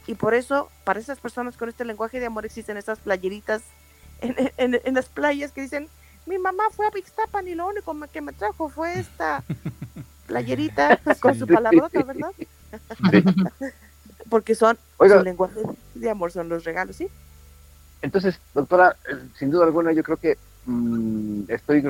Y 0.08 0.16
por 0.16 0.34
eso, 0.34 0.70
para 0.84 1.00
esas 1.00 1.20
personas 1.20 1.58
con 1.58 1.70
este 1.70 1.86
lenguaje 1.86 2.20
de 2.20 2.26
amor 2.26 2.46
existen 2.46 2.78
estas 2.78 3.00
playeritas 3.00 3.62
en, 4.22 4.36
en- 4.58 4.82
en 4.84 4.94
las 4.94 5.08
playas 5.10 5.52
que 5.52 5.62
dicen, 5.62 5.88
mi 6.26 6.38
mamá 6.38 6.64
fue 6.72 6.86
a 6.88 6.92
Bixtapan 6.92 7.48
y 7.48 7.56
lo 7.56 7.68
único 7.68 7.96
que 8.12 8.22
me 8.22 8.34
trajo 8.34 8.70
fue 8.70 9.00
esta 9.00 9.44
playerita 10.28 11.00
con 11.20 11.36
su 11.36 11.48
palabrota, 11.48 12.04
¿verdad? 12.04 12.32
Porque 14.30 14.56
son, 14.56 14.78
Oiga. 14.98 15.18
su 15.18 15.24
lenguaje 15.24 15.62
de 15.96 16.10
amor 16.10 16.32
son 16.32 16.48
los 16.50 16.64
regalos, 16.64 16.96
¿sí? 16.96 17.08
Entonces, 18.02 18.40
doctora, 18.54 18.96
eh, 19.10 19.16
sin 19.38 19.52
duda 19.52 19.66
alguna 19.66 19.92
yo 19.92 20.04
creo 20.04 20.18
que 20.18 20.38
mm, 20.66 21.44
estoy 21.50 21.82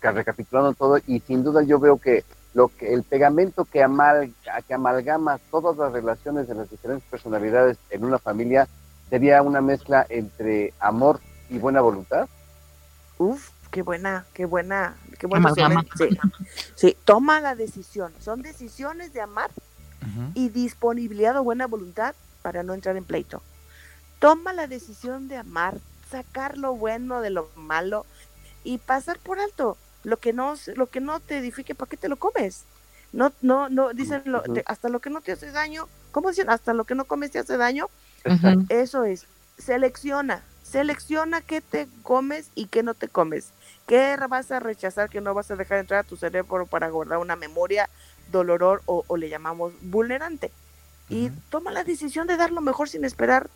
recapitulando 0.00 0.72
todo 0.72 0.98
y 1.06 1.20
sin 1.20 1.44
duda 1.44 1.62
yo 1.62 1.78
veo 1.78 1.98
que 1.98 2.24
lo 2.54 2.68
que 2.68 2.92
el 2.92 3.04
pegamento 3.04 3.64
que, 3.64 3.82
amal, 3.82 4.32
que 4.66 4.74
amalgama 4.74 5.38
todas 5.50 5.76
las 5.76 5.92
relaciones 5.92 6.48
de 6.48 6.54
las 6.54 6.70
diferentes 6.70 7.08
personalidades 7.08 7.78
en 7.90 8.04
una 8.04 8.18
familia 8.18 8.68
sería 9.08 9.42
una 9.42 9.60
mezcla 9.60 10.06
entre 10.08 10.72
amor 10.80 11.20
y 11.48 11.58
buena 11.58 11.80
voluntad. 11.80 12.28
Uf, 13.18 13.50
qué 13.70 13.82
buena, 13.82 14.24
qué 14.34 14.46
buena, 14.46 14.96
qué 15.18 15.26
buena. 15.26 15.50
Amalgama. 15.50 15.84
Sí. 15.96 16.08
sí, 16.74 16.96
toma 17.04 17.40
la 17.40 17.54
decisión. 17.54 18.12
Son 18.20 18.42
decisiones 18.42 19.12
de 19.12 19.20
amar 19.20 19.50
y 20.34 20.48
disponibilidad 20.48 21.36
o 21.36 21.44
buena 21.44 21.66
voluntad 21.66 22.14
para 22.42 22.62
no 22.62 22.74
entrar 22.74 22.96
en 22.96 23.04
pleito. 23.04 23.42
Toma 24.18 24.52
la 24.52 24.66
decisión 24.66 25.28
de 25.28 25.36
amar, 25.36 25.78
sacar 26.10 26.56
lo 26.58 26.74
bueno 26.74 27.20
de 27.20 27.30
lo 27.30 27.48
malo 27.54 28.06
y 28.64 28.78
pasar 28.78 29.18
por 29.18 29.38
alto 29.38 29.76
lo 30.04 30.18
que 30.18 30.32
no 30.32 30.54
lo 30.76 30.86
que 30.88 31.00
no 31.00 31.20
te 31.20 31.38
edifique, 31.38 31.74
¿para 31.74 31.88
qué 31.90 31.96
te 31.96 32.08
lo 32.08 32.16
comes? 32.16 32.64
No 33.12 33.32
no 33.42 33.68
no 33.68 33.92
dicen 33.92 34.22
lo- 34.24 34.42
te- 34.42 34.62
hasta 34.66 34.88
lo 34.88 35.00
que 35.00 35.10
no 35.10 35.20
te 35.20 35.32
hace 35.32 35.50
daño, 35.50 35.88
¿cómo 36.12 36.30
dicen? 36.30 36.50
Hasta 36.50 36.72
lo 36.74 36.84
que 36.84 36.94
no 36.94 37.04
comes 37.04 37.30
te 37.30 37.38
hace 37.38 37.56
daño. 37.56 37.88
Eso 38.68 39.04
es, 39.04 39.26
selecciona, 39.58 40.42
selecciona 40.62 41.40
qué 41.42 41.60
te 41.60 41.88
comes 42.02 42.50
y 42.54 42.66
qué 42.66 42.82
no 42.82 42.94
te 42.94 43.08
comes. 43.08 43.52
¿Qué 43.86 44.16
vas 44.28 44.50
a 44.52 44.60
rechazar 44.60 45.10
que 45.10 45.20
no 45.20 45.34
vas 45.34 45.50
a 45.50 45.56
dejar 45.56 45.78
entrar 45.78 46.00
a 46.00 46.04
tu 46.08 46.16
cerebro 46.16 46.66
para 46.66 46.88
guardar 46.90 47.18
una 47.18 47.34
memoria 47.36 47.88
doloror 48.30 48.82
o, 48.86 49.04
o 49.06 49.16
le 49.16 49.28
llamamos 49.28 49.72
vulnerante? 49.82 50.52
Y 51.08 51.30
toma 51.50 51.72
la 51.72 51.82
decisión 51.82 52.28
de 52.28 52.36
dar 52.36 52.52
lo 52.52 52.60
mejor 52.60 52.88
sin 52.88 53.04
esperar 53.04 53.50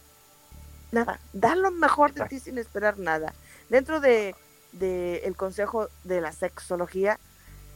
nada. 0.90 1.20
Dar 1.32 1.56
lo 1.56 1.70
mejor 1.70 2.12
de 2.12 2.22
ti 2.22 2.40
sin 2.40 2.58
esperar 2.58 2.98
nada. 2.98 3.32
Dentro 3.68 4.00
de, 4.00 4.34
de 4.74 5.18
el 5.24 5.36
consejo 5.36 5.88
de 6.04 6.20
la 6.20 6.32
sexología, 6.32 7.18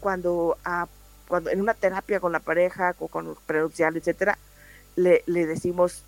cuando, 0.00 0.58
ah, 0.64 0.86
cuando 1.26 1.50
en 1.50 1.60
una 1.60 1.74
terapia 1.74 2.20
con 2.20 2.32
la 2.32 2.40
pareja, 2.40 2.94
o 2.98 3.08
con 3.08 3.36
prenupcial, 3.46 3.96
etcétera, 3.96 4.38
le, 4.96 5.22
le 5.26 5.46
decimos 5.46 6.04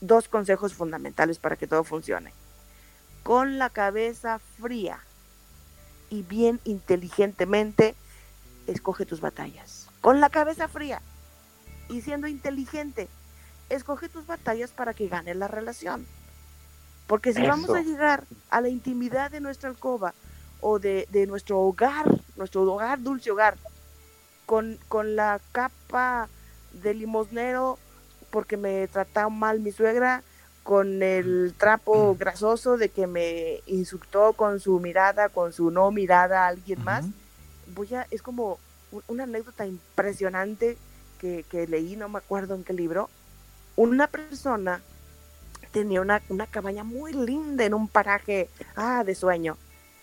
dos 0.00 0.28
consejos 0.28 0.74
fundamentales 0.74 1.38
para 1.38 1.56
que 1.56 1.66
todo 1.66 1.84
funcione. 1.84 2.32
Con 3.22 3.58
la 3.58 3.70
cabeza 3.70 4.38
fría 4.60 5.00
y 6.10 6.22
bien 6.22 6.60
inteligentemente, 6.64 7.94
escoge 8.66 9.06
tus 9.06 9.20
batallas. 9.20 9.88
Con 10.00 10.20
la 10.20 10.30
cabeza 10.30 10.68
fría 10.68 11.02
y 11.88 12.02
siendo 12.02 12.26
inteligente, 12.26 13.08
escoge 13.68 14.08
tus 14.08 14.26
batallas 14.26 14.70
para 14.70 14.94
que 14.94 15.08
gane 15.08 15.34
la 15.34 15.48
relación. 15.48 16.06
Porque 17.08 17.32
si 17.32 17.40
vamos 17.48 17.70
a 17.70 17.82
llegar 17.82 18.24
a 18.50 18.60
la 18.60 18.68
intimidad 18.68 19.30
de 19.32 19.40
nuestra 19.40 19.68
alcoba 19.70 20.14
o 20.60 20.78
de, 20.78 21.08
de 21.10 21.26
nuestro 21.26 21.58
hogar, 21.60 22.06
nuestro 22.36 22.62
hogar, 22.62 23.02
dulce 23.02 23.30
hogar, 23.32 23.56
con, 24.46 24.78
con 24.88 25.16
la 25.16 25.40
capa 25.52 26.28
de 26.72 26.94
limosnero 26.94 27.78
porque 28.30 28.56
me 28.56 28.86
trató 28.88 29.30
mal 29.30 29.58
mi 29.60 29.72
suegra, 29.72 30.22
con 30.62 31.02
el 31.02 31.54
trapo 31.56 32.14
grasoso 32.18 32.76
de 32.76 32.90
que 32.90 33.06
me 33.06 33.60
insultó 33.66 34.34
con 34.34 34.60
su 34.60 34.78
mirada, 34.80 35.30
con 35.30 35.52
su 35.54 35.70
no 35.70 35.90
mirada 35.90 36.44
a 36.44 36.48
alguien 36.48 36.84
más, 36.84 37.06
voy 37.74 37.94
a, 37.94 38.06
es 38.10 38.20
como 38.20 38.58
un- 38.92 39.02
una 39.08 39.22
anécdota 39.24 39.66
impresionante 39.66 40.76
que, 41.18 41.44
que 41.50 41.66
leí, 41.66 41.96
no 41.96 42.08
me 42.10 42.18
acuerdo 42.18 42.54
en 42.54 42.64
qué 42.64 42.74
libro. 42.74 43.08
Una 43.76 44.08
persona 44.08 44.82
tenía 45.78 46.00
una, 46.00 46.20
una 46.28 46.46
cabaña 46.46 46.82
muy 46.82 47.12
linda 47.12 47.64
en 47.64 47.72
un 47.72 47.86
paraje 47.86 48.50
ah, 48.74 49.04
de 49.04 49.14
sueño. 49.14 49.56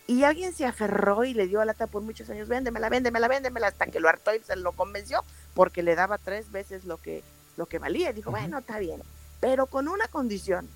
Y 0.08 0.24
alguien 0.24 0.54
se 0.54 0.66
aferró 0.66 1.26
y 1.26 1.34
le 1.34 1.48
dio 1.48 1.60
a 1.60 1.66
lata 1.66 1.88
por 1.88 2.02
muchos 2.02 2.30
años, 2.30 2.48
véndemela, 2.48 2.88
véndemela, 2.88 3.28
véndemela, 3.28 3.68
hasta 3.68 3.88
que 3.88 4.00
lo 4.00 4.08
hartó 4.08 4.34
y 4.34 4.40
se 4.40 4.56
lo 4.56 4.72
convenció, 4.72 5.22
porque 5.54 5.84
le 5.84 5.96
daba 5.96 6.18
tres 6.18 6.50
veces 6.50 6.86
lo 6.86 6.98
que, 6.98 7.24
lo 7.58 7.66
que 7.66 7.78
valía. 7.78 8.12
Y 8.12 8.14
dijo, 8.14 8.32
bueno, 8.32 8.60
está 8.60 8.80
bien, 8.80 9.02
pero 9.42 9.66
con 9.66 9.90
una 9.90 10.08
condición. 10.08 10.70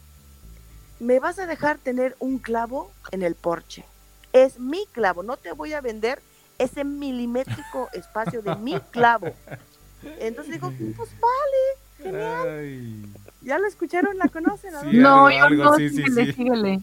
Me 0.99 1.21
vas 1.21 1.39
a 1.39 1.47
dejar 1.47 1.77
tener 1.77 2.17
un 2.19 2.39
clavo 2.39 2.91
en 3.11 3.23
el 3.23 3.35
porche. 3.35 3.85
Es 4.33 4.59
mi 4.59 4.85
clavo, 4.87 5.23
no 5.23 5.37
te 5.37 5.53
voy 5.53 5.71
a 5.71 5.79
vender 5.79 6.21
ese 6.57 6.83
milimétrico 6.83 7.87
espacio 7.93 8.41
de 8.41 8.53
mi 8.57 8.77
clavo. 8.91 9.33
Entonces 10.19 10.55
dijo, 10.55 10.73
pues 10.97 11.09
vale, 11.21 12.11
genial. 12.11 13.09
¿Ya 13.41 13.57
la 13.59 13.67
escucharon? 13.67 14.17
¿La 14.17 14.27
conocen? 14.29 14.71
Sí, 14.81 14.97
no, 14.97 15.27
algo- 15.27 15.29
yo 15.37 15.43
algo, 15.45 15.63
no, 15.65 15.75
sí, 15.77 15.89
sí, 15.89 15.95
síguele, 16.03 16.25
sí. 16.25 16.33
síguele. 16.33 16.81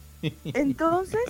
Entonces 0.55 1.21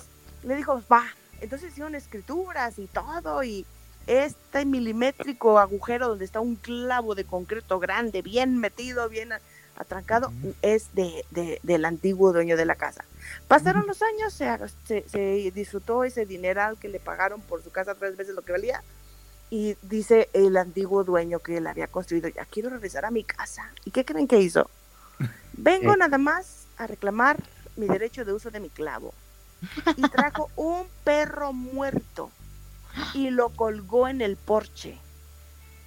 le 0.43 0.55
dijo, 0.55 0.81
va. 0.91 1.03
Entonces 1.41 1.71
hicieron 1.71 1.95
escrituras 1.95 2.79
y 2.79 2.87
todo. 2.87 3.43
Y 3.43 3.65
este 4.07 4.65
milimétrico 4.65 5.59
agujero 5.59 6.07
donde 6.07 6.25
está 6.25 6.39
un 6.39 6.55
clavo 6.55 7.13
de 7.15 7.25
concreto 7.25 7.79
grande, 7.79 8.21
bien 8.21 8.57
metido, 8.57 9.09
bien 9.09 9.29
atrancado, 9.75 10.31
es 10.61 10.95
de, 10.95 11.25
de- 11.31 11.59
del 11.61 11.85
antiguo 11.85 12.33
dueño 12.33 12.57
de 12.57 12.65
la 12.65 12.75
casa. 12.75 13.03
Pasaron 13.47 13.85
los 13.85 14.01
años, 14.01 14.33
se, 14.33 14.49
se, 14.85 15.07
se 15.09 15.51
disfrutó 15.53 16.03
ese 16.05 16.25
dineral 16.25 16.77
que 16.79 16.87
le 16.87 16.99
pagaron 16.99 17.41
por 17.41 17.61
su 17.63 17.69
casa 17.71 17.93
tres 17.95 18.15
veces 18.17 18.33
lo 18.33 18.41
que 18.41 18.53
valía. 18.53 18.81
Y 19.49 19.75
dice 19.83 20.29
el 20.33 20.57
antiguo 20.57 21.03
dueño 21.03 21.39
que 21.39 21.61
la 21.61 21.69
había 21.71 21.87
construido, 21.87 22.27
ya 22.29 22.45
quiero 22.45 22.69
regresar 22.69 23.05
a 23.05 23.11
mi 23.11 23.23
casa. 23.23 23.71
¿Y 23.85 23.91
qué 23.91 24.03
creen 24.03 24.27
que 24.27 24.39
hizo? 24.39 24.69
Vengo 25.53 25.93
Eh. 25.93 25.97
nada 25.97 26.17
más 26.17 26.67
a 26.77 26.87
reclamar 26.87 27.37
mi 27.75 27.87
derecho 27.87 28.25
de 28.25 28.33
uso 28.33 28.51
de 28.51 28.59
mi 28.59 28.69
clavo. 28.69 29.13
Y 29.95 30.01
trajo 30.09 30.49
un 30.55 30.87
perro 31.03 31.53
muerto 31.53 32.29
y 33.13 33.29
lo 33.29 33.49
colgó 33.49 34.07
en 34.07 34.21
el 34.21 34.35
porche 34.37 34.97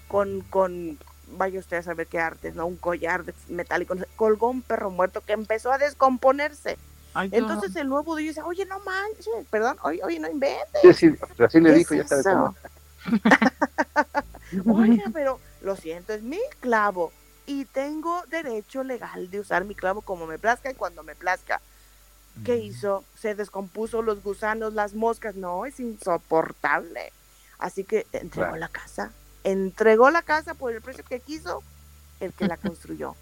con, 0.09 0.41
con, 0.43 0.99
vaya 1.29 1.61
usted 1.61 1.79
a 1.79 1.83
saber 1.83 2.07
qué 2.09 2.19
artes, 2.19 2.55
¿no? 2.55 2.67
Un 2.67 2.77
collar 2.77 3.25
de 3.25 3.35
metálico. 3.49 3.95
Colgó 4.17 4.51
un 4.51 4.63
perro 4.63 4.91
muerto 4.91 5.21
que 5.21 5.33
empezó 5.33 5.73
a 5.73 5.79
descomponerse. 5.79 6.79
Ay. 7.15 7.29
Entonces 7.33 7.75
el 7.77 7.89
nuevo 7.89 8.13
dueño 8.13 8.29
dice, 8.29 8.43
oye, 8.43 8.65
no 8.67 8.79
manches, 8.81 9.47
perdón, 9.51 9.77
oye, 9.83 10.01
oye, 10.05 10.19
no 10.21 10.29
inventes. 10.29 10.97
Sí, 10.97 11.11
sí, 11.11 11.43
así 11.43 11.61
le 11.61 11.71
¿Qué 11.71 11.79
dijo, 11.79 11.95
es 11.95 12.09
ya 12.09 12.23
sabe 12.23 12.23
cómo. 12.23 12.57
Oiga, 14.81 15.05
pero 15.13 15.41
lo 15.63 15.77
siento, 15.77 16.13
es 16.13 16.23
mi 16.23 16.41
clavo 16.61 17.13
y 17.51 17.65
tengo 17.65 18.23
derecho 18.29 18.85
legal 18.85 19.29
de 19.29 19.41
usar 19.41 19.65
mi 19.65 19.75
clavo 19.75 20.03
como 20.03 20.25
me 20.25 20.39
plazca 20.39 20.71
y 20.71 20.75
cuando 20.75 21.03
me 21.03 21.17
plazca. 21.17 21.61
¿Qué 22.45 22.59
hizo? 22.59 23.05
Se 23.19 23.35
descompuso 23.35 24.03
los 24.03 24.23
gusanos, 24.23 24.73
las 24.73 24.95
moscas. 24.95 25.35
No, 25.35 25.67
es 25.67 25.81
insoportable. 25.81 27.13
Así 27.59 27.83
que 27.83 28.07
entregó 28.13 28.47
Claro. 28.51 28.57
la 28.57 28.69
casa. 28.69 29.11
Entregó 29.43 30.11
la 30.13 30.23
casa 30.23 30.55
por 30.55 30.73
el 30.73 30.81
precio 30.81 31.03
que 31.05 31.19
quiso 31.19 31.65
el 32.21 32.33
que 32.33 32.47
la 32.47 32.57
construyó. 32.69 33.17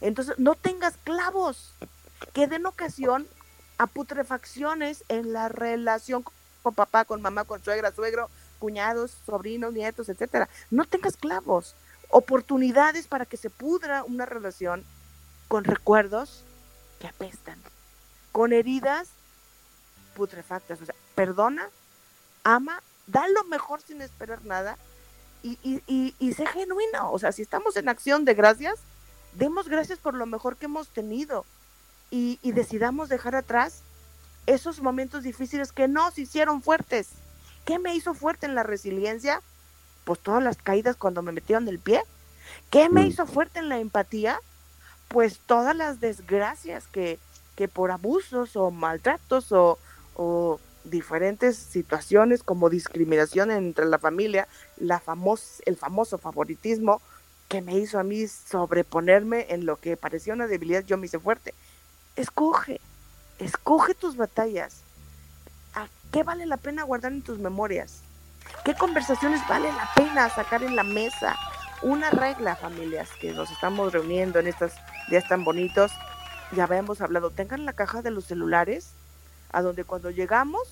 Entonces, 0.00 0.36
no 0.38 0.56
tengas 0.56 0.94
clavos 1.04 1.72
que 2.32 2.48
den 2.48 2.66
ocasión 2.66 3.28
a 3.78 3.86
putrefacciones 3.86 5.04
en 5.08 5.32
la 5.32 5.48
relación 5.48 6.24
con 6.64 6.74
papá, 6.74 7.04
con 7.04 7.22
mamá, 7.22 7.44
con 7.44 7.62
suegra, 7.62 7.92
suegro, 7.92 8.28
cuñados, 8.58 9.12
sobrinos, 9.24 9.72
nietos, 9.72 10.08
etcétera. 10.08 10.48
No 10.72 10.84
tengas 10.84 11.16
clavos, 11.16 11.76
oportunidades 12.12 13.08
para 13.08 13.26
que 13.26 13.36
se 13.38 13.50
pudra 13.50 14.04
una 14.04 14.26
relación 14.26 14.84
con 15.48 15.64
recuerdos 15.64 16.44
que 17.00 17.08
apestan, 17.08 17.58
con 18.30 18.52
heridas 18.52 19.08
putrefactas. 20.14 20.80
O 20.82 20.84
sea, 20.84 20.94
perdona, 21.14 21.68
ama, 22.44 22.82
da 23.06 23.26
lo 23.28 23.44
mejor 23.44 23.80
sin 23.80 24.02
esperar 24.02 24.44
nada 24.44 24.76
y, 25.42 25.58
y, 25.62 25.82
y, 25.86 26.14
y 26.18 26.34
sé 26.34 26.46
genuino. 26.46 27.10
O 27.10 27.18
sea, 27.18 27.32
si 27.32 27.42
estamos 27.42 27.76
en 27.76 27.88
acción 27.88 28.26
de 28.26 28.34
gracias, 28.34 28.78
demos 29.32 29.68
gracias 29.68 29.98
por 29.98 30.14
lo 30.14 30.26
mejor 30.26 30.56
que 30.56 30.66
hemos 30.66 30.88
tenido 30.88 31.46
y, 32.10 32.38
y 32.42 32.52
decidamos 32.52 33.08
dejar 33.08 33.34
atrás 33.34 33.80
esos 34.46 34.82
momentos 34.82 35.22
difíciles 35.22 35.72
que 35.72 35.88
nos 35.88 36.18
hicieron 36.18 36.62
fuertes. 36.62 37.08
¿Qué 37.64 37.78
me 37.78 37.94
hizo 37.94 38.12
fuerte 38.12 38.44
en 38.44 38.54
la 38.54 38.64
resiliencia? 38.64 39.40
Pues 40.04 40.18
todas 40.20 40.42
las 40.42 40.56
caídas 40.56 40.96
cuando 40.96 41.22
me 41.22 41.32
metieron 41.32 41.68
el 41.68 41.78
pie. 41.78 42.02
¿Qué 42.70 42.88
me 42.88 43.02
Mm. 43.02 43.06
hizo 43.08 43.26
fuerte 43.26 43.58
en 43.60 43.68
la 43.68 43.78
empatía? 43.78 44.40
Pues 45.08 45.40
todas 45.46 45.76
las 45.76 46.00
desgracias 46.00 46.86
que, 46.88 47.18
que 47.56 47.68
por 47.68 47.90
abusos 47.90 48.56
o 48.56 48.70
maltratos 48.70 49.52
o, 49.52 49.78
o 50.14 50.58
diferentes 50.84 51.56
situaciones 51.56 52.42
como 52.42 52.70
discriminación 52.70 53.50
entre 53.50 53.84
la 53.86 53.98
familia, 53.98 54.48
la 54.76 54.98
famos, 55.00 55.62
el 55.66 55.76
famoso 55.76 56.18
favoritismo 56.18 57.00
que 57.48 57.60
me 57.62 57.76
hizo 57.78 57.98
a 57.98 58.02
mí 58.02 58.26
sobreponerme 58.26 59.46
en 59.50 59.66
lo 59.66 59.76
que 59.76 59.96
parecía 59.96 60.32
una 60.34 60.46
debilidad, 60.46 60.84
yo 60.84 60.96
me 60.96 61.06
hice 61.06 61.18
fuerte. 61.18 61.54
Escoge, 62.16 62.80
escoge 63.38 63.94
tus 63.94 64.16
batallas. 64.16 64.84
¿A 65.74 65.88
qué 66.10 66.22
vale 66.22 66.46
la 66.46 66.56
pena 66.56 66.82
guardar 66.84 67.12
en 67.12 67.22
tus 67.22 67.38
memorias? 67.38 68.02
¿Qué 68.64 68.74
conversaciones 68.74 69.40
vale 69.48 69.72
la 69.72 69.88
pena 69.94 70.30
sacar 70.30 70.62
en 70.62 70.76
la 70.76 70.84
mesa? 70.84 71.36
Una 71.82 72.10
regla, 72.10 72.54
familias, 72.54 73.08
que 73.20 73.32
nos 73.32 73.50
estamos 73.50 73.92
reuniendo 73.92 74.38
en 74.38 74.46
estos 74.46 74.72
días 75.08 75.26
tan 75.26 75.42
bonitos, 75.42 75.90
ya 76.52 76.64
habíamos 76.64 77.00
hablado, 77.00 77.30
tengan 77.30 77.64
la 77.64 77.72
caja 77.72 78.02
de 78.02 78.12
los 78.12 78.26
celulares, 78.26 78.92
a 79.50 79.62
donde 79.62 79.84
cuando 79.84 80.10
llegamos, 80.10 80.62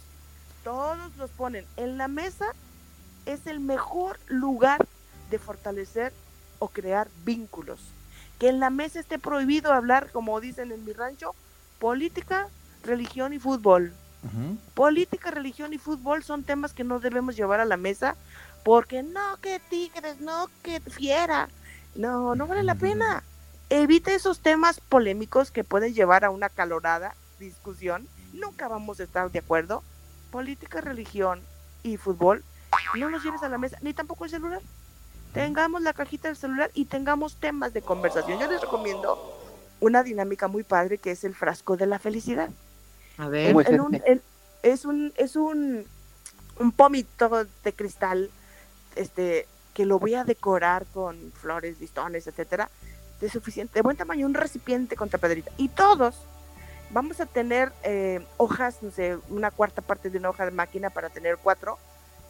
todos 0.63 1.17
los 1.17 1.31
ponen 1.31 1.67
en 1.77 1.99
la 1.99 2.07
mesa, 2.07 2.47
es 3.27 3.47
el 3.47 3.59
mejor 3.59 4.21
lugar 4.29 4.87
de 5.31 5.39
fortalecer 5.39 6.13
o 6.61 6.69
crear 6.69 7.09
vínculos. 7.25 7.81
Que 8.39 8.49
en 8.49 8.61
la 8.61 8.71
mesa 8.71 9.01
esté 9.01 9.19
prohibido 9.19 9.73
hablar, 9.73 10.13
como 10.13 10.41
dicen 10.41 10.71
en 10.71 10.85
mi 10.85 10.93
rancho, 10.93 11.35
política, 11.81 12.49
religión 12.85 13.33
y 13.33 13.39
fútbol. 13.39 13.93
Política, 14.75 15.31
religión 15.31 15.73
y 15.73 15.79
fútbol 15.79 16.23
son 16.23 16.45
temas 16.45 16.75
que 16.75 16.85
no 16.85 17.01
debemos 17.01 17.37
llevar 17.37 17.61
a 17.61 17.65
la 17.65 17.77
mesa 17.77 18.17
porque 18.65 19.03
no 19.03 19.39
que 19.41 19.61
tigres, 19.71 20.21
no 20.21 20.49
que 20.63 20.81
fiera. 20.81 21.49
No, 21.95 22.35
no 22.35 22.47
vale 22.47 22.63
la 22.63 22.75
pena. 22.75 23.23
Evite 23.71 24.15
esos 24.15 24.41
temas 24.41 24.81
polémicos 24.81 25.51
que 25.51 25.65
pueden 25.65 25.95
llevar 25.95 26.25
a 26.25 26.31
una 26.31 26.49
calorada 26.49 27.15
discusión. 27.39 28.07
Nunca 28.33 28.69
vamos 28.69 29.01
a 29.01 29.05
estar 29.05 29.31
de 29.31 29.39
acuerdo. 29.39 29.83
Política, 30.31 30.81
religión 30.81 31.41
y 31.83 31.97
fútbol, 31.97 32.45
no 32.97 33.09
los 33.09 33.25
lleves 33.25 33.43
a 33.43 33.49
la 33.49 33.59
mesa, 33.59 33.79
ni 33.81 33.95
tampoco 33.95 34.25
el 34.25 34.31
celular. 34.31 34.63
Tengamos 35.33 35.83
la 35.83 35.93
cajita 35.93 36.29
del 36.29 36.37
celular 36.37 36.71
y 36.75 36.87
tengamos 36.87 37.37
temas 37.37 37.73
de 37.73 37.83
conversación. 37.83 38.39
Yo 38.39 38.51
les 38.51 38.61
recomiendo 38.61 39.37
una 39.81 40.03
dinámica 40.03 40.49
muy 40.49 40.65
padre 40.65 40.99
que 40.99 41.13
es 41.13 41.25
el 41.25 41.35
frasco 41.35 41.77
de 41.77 41.87
la 41.87 41.99
felicidad. 41.99 42.51
A 43.21 43.29
ver. 43.29 43.49
¿Cómo 43.49 43.61
es 43.61 43.69
en 43.69 43.75
este? 43.75 43.87
un- 43.87 43.95
en- 44.07 44.23
es 44.63 44.85
un 44.85 45.13
es 45.17 45.37
un 45.37 45.87
un 46.59 46.73
pomito 46.73 47.47
de 47.65 47.73
cristal 47.73 48.31
este 48.97 49.47
que 49.75 49.87
lo 49.87 49.99
voy 49.99 50.15
a 50.15 50.25
decorar 50.25 50.85
con 50.93 51.33
flores 51.41 51.81
listones 51.81 52.27
etcétera 52.27 52.69
de 53.21 53.31
suficiente 53.31 53.75
de 53.75 53.83
buen 53.83 53.97
tamaño 53.97 54.27
un 54.27 54.35
recipiente 54.35 54.97
con 54.97 55.09
tapadrita 55.09 55.51
y 55.57 55.69
todos 55.69 56.17
vamos 56.91 57.21
a 57.21 57.27
tener 57.27 57.73
eh, 57.85 58.21
hojas 58.37 58.83
no 58.83 58.91
sé 58.91 59.17
una 59.31 59.51
cuarta 59.51 59.81
parte 59.81 60.11
de 60.11 60.19
una 60.19 60.29
hoja 60.31 60.45
de 60.45 60.51
máquina 60.51 60.91
para 60.91 61.09
tener 61.09 61.39
cuatro 61.39 61.79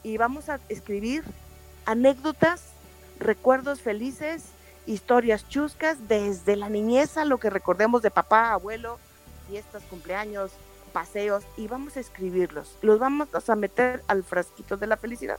y 0.05 0.17
vamos 0.17 0.49
a 0.49 0.61
escribir 0.69 1.25
anécdotas 1.87 2.63
recuerdos 3.19 3.81
felices 3.81 4.45
historias 4.87 5.49
chuscas 5.49 5.97
desde 6.09 6.57
la 6.57 6.69
niñez 6.69 7.17
a 7.17 7.25
lo 7.25 7.39
que 7.39 7.51
recordemos 7.51 8.03
de 8.03 8.11
papá 8.11 8.53
abuelo 8.53 8.99
fiestas 9.49 9.83
cumpleaños 9.91 10.53
paseos 10.93 11.45
y 11.57 11.69
vamos 11.69 11.97
a 11.97 12.01
escribirlos. 12.01 12.77
Los 12.83 12.99
vamos 12.99 13.29
a 13.49 13.57
meter 13.57 14.03
al 14.07 14.23
frasquito 14.25 14.77
de 14.77 14.87
la 14.87 14.97
felicidad. 14.97 15.39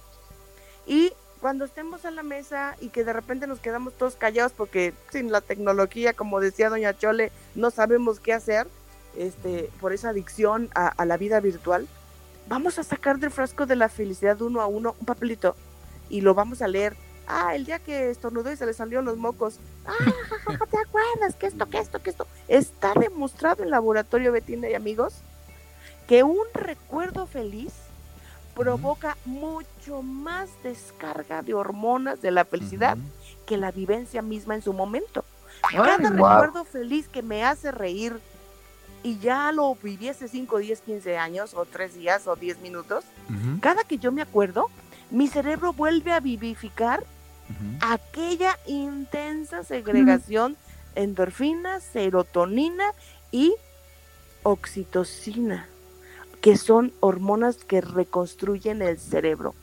Y 0.85 1.13
cuando 1.41 1.65
estemos 1.65 2.05
a 2.05 2.11
la 2.11 2.23
mesa 2.23 2.75
y 2.79 2.89
que 2.89 3.03
de 3.03 3.13
repente 3.13 3.47
nos 3.47 3.59
quedamos 3.59 3.93
todos 3.93 4.15
callados 4.15 4.53
porque 4.53 4.93
sin 5.09 5.31
la 5.31 5.41
tecnología, 5.41 6.13
como 6.13 6.39
decía 6.39 6.69
doña 6.69 6.97
Chole, 6.97 7.31
no 7.55 7.71
sabemos 7.71 8.19
qué 8.19 8.33
hacer 8.33 8.67
este, 9.17 9.69
por 9.81 9.91
esa 9.91 10.09
adicción 10.09 10.69
a, 10.75 11.03
la 11.05 11.17
vida 11.17 11.39
virtual, 11.39 11.87
vamos 12.47 12.77
a 12.79 12.83
sacar 12.83 13.17
del 13.17 13.31
frasco 13.31 13.65
de 13.65 13.75
la 13.75 13.89
felicidad 13.89 14.41
uno 14.41 14.61
a 14.61 14.67
uno 14.67 14.95
un 14.99 15.05
papelito 15.05 15.55
y 16.09 16.21
lo 16.21 16.33
vamos 16.33 16.61
a 16.61 16.67
leer. 16.67 16.95
Ah, 17.27 17.55
el 17.55 17.65
día 17.65 17.79
que 17.79 18.09
estornudó 18.09 18.51
y 18.51 18.57
se 18.57 18.65
le 18.65 18.73
salieron 18.73 19.05
los 19.05 19.17
mocos. 19.17 19.59
Ah, 19.85 19.93
¿te 20.69 20.77
acuerdas? 20.77 21.35
Que 21.39 21.47
esto, 21.47 21.69
que 21.69 21.79
esto, 21.79 22.01
que 22.01 22.09
esto. 22.09 22.27
Está 22.47 22.93
demostrado 22.93 23.63
en 23.63 23.69
laboratorio, 23.69 24.31
Betina 24.31 24.69
y 24.69 24.73
amigos, 24.73 25.21
que 26.11 26.23
un 26.23 26.43
recuerdo 26.53 27.25
feliz 27.25 27.71
provoca 28.53 29.15
mucho 29.23 30.01
más 30.01 30.49
descarga 30.61 31.41
de 31.41 31.53
hormonas 31.53 32.21
de 32.21 32.31
la 32.31 32.43
felicidad 32.43 32.97
que 33.45 33.55
la 33.55 33.71
vivencia 33.71 34.21
misma 34.21 34.55
en 34.55 34.61
su 34.61 34.73
momento. 34.73 35.23
Cada 35.71 35.95
recuerdo 35.95 36.65
feliz 36.65 37.07
que 37.07 37.21
me 37.21 37.45
hace 37.45 37.71
reír 37.71 38.19
y 39.03 39.19
ya 39.19 39.53
lo 39.53 39.73
viví 39.75 40.09
hace 40.09 40.27
5, 40.27 40.57
10, 40.57 40.81
15 40.81 41.17
años 41.17 41.53
o 41.53 41.63
3 41.63 41.93
días 41.93 42.27
o 42.27 42.35
10 42.35 42.59
minutos, 42.59 43.05
cada 43.61 43.85
que 43.85 43.97
yo 43.97 44.11
me 44.11 44.21
acuerdo, 44.21 44.69
mi 45.11 45.29
cerebro 45.29 45.71
vuelve 45.71 46.11
a 46.11 46.19
vivificar 46.19 47.05
aquella 47.79 48.59
intensa 48.67 49.63
segregación 49.63 50.57
endorfina, 50.95 51.79
serotonina 51.79 52.91
y 53.31 53.53
oxitocina, 54.43 55.69
que 56.41 56.57
son 56.57 56.91
hormonas 56.99 57.57
que 57.57 57.81
reconstruyen 57.81 58.81
el 58.81 58.97
cerebro. 58.99 59.53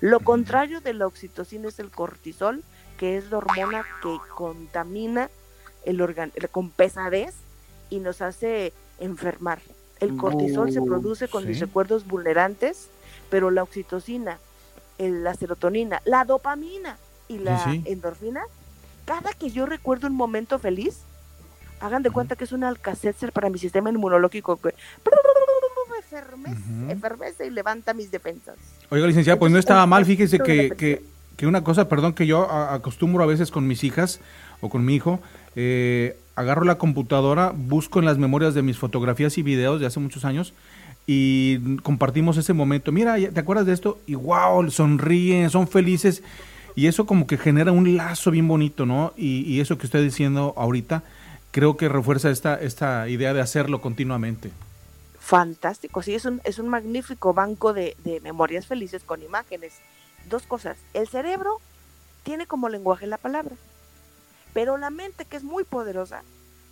Lo 0.00 0.20
contrario 0.20 0.80
de 0.80 0.92
la 0.94 1.06
oxitocina 1.06 1.68
es 1.68 1.78
el 1.78 1.90
cortisol, 1.90 2.62
que 2.98 3.16
es 3.16 3.30
la 3.30 3.38
hormona 3.38 3.84
que 4.02 4.16
contamina 4.36 5.30
el 5.84 6.00
órgano 6.00 6.32
con 6.52 6.70
pesadez 6.70 7.34
y 7.90 7.98
nos 8.00 8.20
hace 8.22 8.72
enfermar. 9.00 9.60
El 10.00 10.16
cortisol 10.16 10.70
se 10.70 10.80
Oh, 10.80 10.84
produce 10.84 11.28
con 11.28 11.46
mis 11.46 11.56
sí. 11.58 11.64
recuerdos 11.64 12.06
vulnerantes, 12.06 12.88
pero 13.30 13.50
la 13.50 13.62
oxitocina, 13.62 14.38
el- 14.98 15.24
la 15.24 15.34
serotonina, 15.34 16.02
la 16.04 16.24
dopamina 16.24 16.98
y 17.26 17.38
la 17.38 17.64
sí. 17.64 17.82
endorfina, 17.86 18.42
cada 19.06 19.32
que 19.32 19.50
yo 19.50 19.66
recuerdo 19.66 20.06
un 20.06 20.14
momento 20.14 20.58
feliz, 20.58 20.98
hagan 21.80 22.02
de 22.02 22.10
cuenta 22.10 22.36
que 22.36 22.44
es 22.44 22.52
un 22.52 22.64
alcacetzer 22.64 23.32
para 23.32 23.50
mi 23.50 23.58
sistema 23.58 23.90
inmunológico 23.90 24.56
que 24.56 24.74
efermece, 26.10 26.92
efervece 26.92 27.46
y 27.46 27.50
levanta 27.50 27.94
mis 27.94 28.10
defensas. 28.10 28.56
Oiga, 28.90 29.06
licenciada, 29.06 29.38
pues 29.38 29.52
no 29.52 29.58
estaba 29.58 29.86
mal. 29.86 30.04
Fíjese 30.04 30.38
que, 30.38 30.70
que, 30.70 31.04
que 31.36 31.46
una 31.46 31.62
cosa, 31.62 31.88
perdón, 31.88 32.14
que 32.14 32.26
yo 32.26 32.50
acostumbro 32.50 33.22
a 33.22 33.26
veces 33.26 33.50
con 33.50 33.66
mis 33.66 33.84
hijas 33.84 34.20
o 34.60 34.68
con 34.68 34.84
mi 34.84 34.94
hijo, 34.94 35.20
eh, 35.56 36.18
agarro 36.34 36.64
la 36.64 36.78
computadora, 36.78 37.52
busco 37.54 37.98
en 37.98 38.04
las 38.04 38.18
memorias 38.18 38.54
de 38.54 38.62
mis 38.62 38.78
fotografías 38.78 39.38
y 39.38 39.42
videos 39.42 39.80
de 39.80 39.86
hace 39.86 40.00
muchos 40.00 40.24
años 40.24 40.54
y 41.06 41.76
compartimos 41.82 42.36
ese 42.36 42.52
momento. 42.52 42.92
Mira, 42.92 43.16
¿te 43.16 43.40
acuerdas 43.40 43.66
de 43.66 43.72
esto? 43.72 43.98
Y 44.06 44.14
wow, 44.14 44.70
sonríen, 44.70 45.50
son 45.50 45.68
felices. 45.68 46.22
Y 46.76 46.86
eso 46.86 47.06
como 47.06 47.26
que 47.26 47.38
genera 47.38 47.72
un 47.72 47.96
lazo 47.96 48.30
bien 48.30 48.46
bonito, 48.46 48.86
¿no? 48.86 49.12
Y, 49.16 49.40
y 49.40 49.60
eso 49.60 49.78
que 49.78 49.86
estoy 49.86 50.04
diciendo 50.04 50.54
ahorita, 50.56 51.02
creo 51.50 51.76
que 51.76 51.88
refuerza 51.88 52.30
esta, 52.30 52.54
esta 52.60 53.08
idea 53.08 53.34
de 53.34 53.40
hacerlo 53.40 53.80
continuamente. 53.80 54.50
Fantástico, 55.28 56.00
sí, 56.00 56.14
es 56.14 56.24
un, 56.24 56.40
es 56.44 56.58
un 56.58 56.68
magnífico 56.68 57.34
banco 57.34 57.74
de, 57.74 57.98
de 58.02 58.18
memorias 58.22 58.66
felices 58.66 59.04
con 59.04 59.22
imágenes. 59.22 59.74
Dos 60.30 60.44
cosas, 60.44 60.78
el 60.94 61.06
cerebro 61.06 61.60
tiene 62.22 62.46
como 62.46 62.70
lenguaje 62.70 63.06
la 63.06 63.18
palabra, 63.18 63.54
pero 64.54 64.78
la 64.78 64.88
mente, 64.88 65.26
que 65.26 65.36
es 65.36 65.44
muy 65.44 65.64
poderosa, 65.64 66.22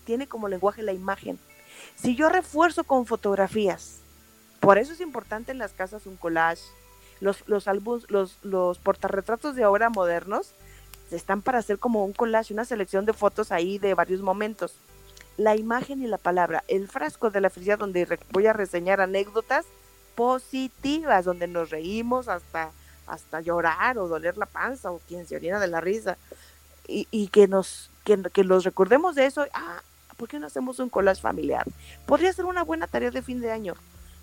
tiene 0.07 0.27
como 0.27 0.49
lenguaje 0.49 0.81
la 0.83 0.95
imagen. 0.95 1.39
Si 1.97 2.17
yo 2.17 2.31
refuerzo 2.31 2.85
con 2.85 3.05
fotografías, 3.05 3.99
por 4.61 4.79
eso 4.79 4.95
es 4.95 5.03
importante 5.03 5.53
en 5.53 5.59
las 5.59 5.73
casas 5.73 6.07
un 6.07 6.17
collage, 6.17 6.63
los, 7.21 7.47
los 7.47 7.69
álbums, 7.69 8.11
los, 8.11 8.39
los 8.43 8.79
portarretratos 8.79 9.55
de 9.55 9.65
ahora 9.65 9.91
modernos 9.91 10.53
están 11.11 11.43
para 11.43 11.59
hacer 11.59 11.79
como 11.79 12.07
un 12.07 12.15
collage, 12.15 12.55
una 12.55 12.65
selección 12.65 13.05
de 13.05 13.13
fotos 13.13 13.53
ahí 13.53 13.77
de 13.79 13.93
varios 13.93 14.23
momentos 14.23 14.77
la 15.37 15.57
imagen 15.57 16.03
y 16.03 16.07
la 16.07 16.19
palabra, 16.19 16.65
el 16.69 16.89
frasco 16.89 17.31
de 17.31 17.41
la 17.41 17.51
felicidad 17.51 17.79
donde 17.79 18.19
voy 18.31 18.47
a 18.47 18.53
reseñar 18.53 19.01
anécdotas 19.01 19.67
positivas, 20.15 21.25
donde 21.25 21.47
nos 21.47 21.71
reímos 21.71 22.29
hasta, 22.29 22.71
hasta 23.07 23.41
llorar 23.41 23.99
o 23.99 24.09
doler 24.09 24.39
la 24.39 24.47
panza 24.47 24.91
o 24.91 25.01
quien 25.07 25.27
se 25.27 25.37
orina 25.37 25.61
de 25.61 25.69
la 25.69 25.81
risa 25.81 26.17
y, 26.89 27.07
y 27.11 27.29
que 27.29 27.49
nos 27.49 27.91
que, 28.05 28.23
que 28.33 28.45
los 28.45 28.65
recordemos 28.65 29.15
de 29.15 29.27
eso, 29.27 29.45
ah, 29.53 29.83
¿por 30.17 30.29
qué 30.29 30.39
no 30.39 30.47
hacemos 30.47 30.79
un 30.79 30.89
collage 30.89 31.21
familiar? 31.21 31.67
Podría 32.07 32.33
ser 32.33 32.47
una 32.47 32.63
buena 32.63 32.87
tarea 32.87 33.11
de 33.11 33.21
fin 33.21 33.41
de 33.41 33.51
año. 33.51 33.75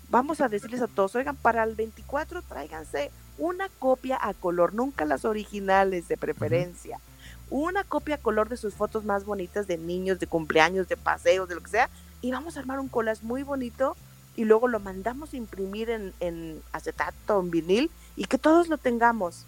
Vamos 0.08 0.40
a 0.40 0.48
decirles 0.48 0.82
a 0.82 0.88
todos, 0.88 1.14
oigan, 1.14 1.36
para 1.36 1.62
el 1.62 1.74
24 1.74 2.42
tráiganse 2.42 3.10
una 3.38 3.68
copia 3.78 4.18
a 4.20 4.32
color, 4.34 4.74
nunca 4.74 5.04
las 5.04 5.24
originales 5.24 6.08
de 6.08 6.16
preferencia 6.16 7.00
una 7.50 7.84
copia 7.84 8.16
a 8.16 8.18
color 8.18 8.48
de 8.48 8.56
sus 8.56 8.74
fotos 8.74 9.04
más 9.04 9.24
bonitas 9.24 9.66
de 9.66 9.78
niños, 9.78 10.18
de 10.18 10.26
cumpleaños, 10.26 10.88
de 10.88 10.96
paseos, 10.96 11.48
de 11.48 11.54
lo 11.54 11.60
que 11.60 11.70
sea, 11.70 11.90
y 12.20 12.32
vamos 12.32 12.56
a 12.56 12.60
armar 12.60 12.80
un 12.80 12.88
collage 12.88 13.24
muy 13.24 13.42
bonito 13.42 13.96
y 14.36 14.44
luego 14.44 14.66
lo 14.66 14.80
mandamos 14.80 15.32
a 15.32 15.36
imprimir 15.36 15.90
en, 15.90 16.12
en 16.20 16.60
acetato, 16.72 17.40
en 17.40 17.50
vinil, 17.50 17.90
y 18.16 18.24
que 18.24 18.38
todos 18.38 18.68
lo 18.68 18.78
tengamos. 18.78 19.44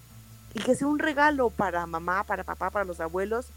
Y 0.55 0.61
que 0.61 0.75
sea 0.75 0.87
un 0.87 0.99
regalo 0.99 1.51
para 1.51 1.87
mamá, 1.87 2.25
para 2.25 2.45
papá, 2.45 2.71
para 2.71 2.85
los 2.85 3.01
abuelos, 3.01 3.49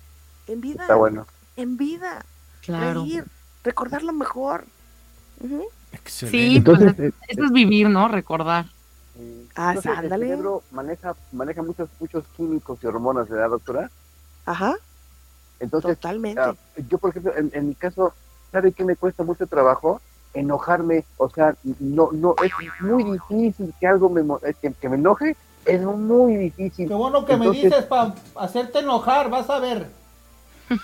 en 0.48 0.62
vida. 0.62 0.82
Está 0.82 0.96
bueno. 0.96 1.28
En 1.56 1.78
vida. 1.78 2.26
Claro. 2.62 3.04
Reír, 3.04 3.26
recordar 3.64 4.04
lo 4.04 4.14
mejor. 4.14 4.66
Ujú. 5.40 5.66
Sí, 6.06 6.58
Entonces, 6.58 6.94
pues, 6.96 7.14
eso 7.28 7.46
es 7.46 7.52
vivir, 7.52 7.90
¿no? 7.90 8.08
Recordar. 8.08 8.66
Ah, 9.56 9.70
Entonces, 9.70 9.92
el 9.92 9.98
ándale. 10.06 10.26
cerebro 10.28 10.64
maneja, 10.72 11.16
maneja 11.32 11.62
muchos, 11.62 11.90
muchos 12.00 12.24
químicos 12.38 12.80
y 12.82 12.88
hormonas, 12.88 13.28
¿verdad, 13.28 13.50
doctora? 13.50 13.92
Ajá. 14.50 14.76
Entonces, 15.60 16.00
Totalmente. 16.00 16.42
ah, 16.42 16.56
yo, 16.90 16.98
por 16.98 17.12
ejemplo, 17.12 17.32
en, 17.38 17.52
en 17.54 17.68
mi 17.68 17.76
caso, 17.76 18.14
¿sabe 18.52 18.72
qué 18.72 18.84
me 18.84 18.96
cuesta 18.96 19.24
mucho 19.24 19.46
trabajo? 19.46 20.02
Enojarme, 20.34 21.06
o 21.18 21.30
sea, 21.30 21.56
no, 21.80 22.10
no, 22.12 22.34
es 22.44 22.52
muy 22.82 23.04
difícil 23.04 23.72
que 23.80 23.86
algo 23.86 24.10
me, 24.10 24.22
eh, 24.22 24.56
que, 24.60 24.74
que 24.74 24.90
me 24.90 24.96
enoje, 24.96 25.36
es 25.66 25.82
muy 25.82 26.36
difícil. 26.36 26.88
Qué 26.88 26.94
bueno 26.96 27.26
que 27.26 27.34
Entonces, 27.34 27.64
me 27.64 27.70
dices 27.70 27.86
para 27.86 28.16
hacerte 28.36 28.80
enojar, 28.80 29.30
vas 29.30 29.52
a 29.52 29.60
ver. 29.60 29.86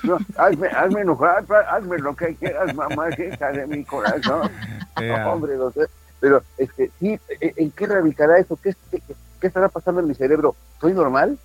No, 0.04 0.20
hazme, 0.38 0.68
hazme 0.68 1.02
enojar, 1.02 1.44
hazme 1.68 1.98
lo 1.98 2.16
que 2.16 2.36
quieras, 2.36 2.76
mamá, 2.76 3.10
hija 3.18 3.52
de 3.52 3.66
mi 3.66 3.84
corazón. 3.84 4.52
Hombre, 5.28 5.56
doctor, 5.56 5.90
pero 6.20 6.44
este, 6.60 6.92
sí, 7.00 7.20
¿en 7.40 7.54
en 7.56 7.72
qué 7.72 7.88
radicará 7.88 8.38
eso? 8.38 8.60
¿Qué, 8.62 8.76
qué, 8.92 9.02
qué 9.42 9.48
estará 9.48 9.70
pasando 9.70 10.02
en 10.02 10.08
mi 10.08 10.14
cerebro? 10.14 10.56
¿Soy 10.80 10.94
normal? 10.94 11.40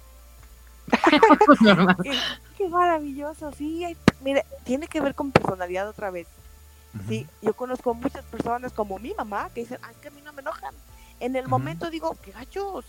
Qué, 2.03 2.19
qué 2.57 2.69
maravilloso, 2.69 3.53
sí. 3.53 3.85
ay, 3.85 3.97
mire, 4.21 4.45
tiene 4.65 4.87
que 4.87 5.01
ver 5.01 5.15
con 5.15 5.33
personalidad 5.33 5.89
otra 5.89 6.11
vez. 6.11 6.27
Sí, 7.09 7.27
yo 7.41 7.55
conozco 7.55 7.95
muchas 7.95 8.25
personas 8.25 8.73
como 8.73 8.99
mi 8.99 9.15
mamá 9.15 9.51
que 9.55 9.61
dicen, 9.61 9.79
ay, 9.83 9.95
que 10.03 10.09
a 10.09 10.11
mí 10.11 10.21
no 10.23 10.33
me 10.33 10.41
enojan. 10.43 10.75
En 11.21 11.37
el 11.37 11.47
momento 11.47 11.89
digo, 11.89 12.17
qué 12.23 12.33
gachos, 12.33 12.85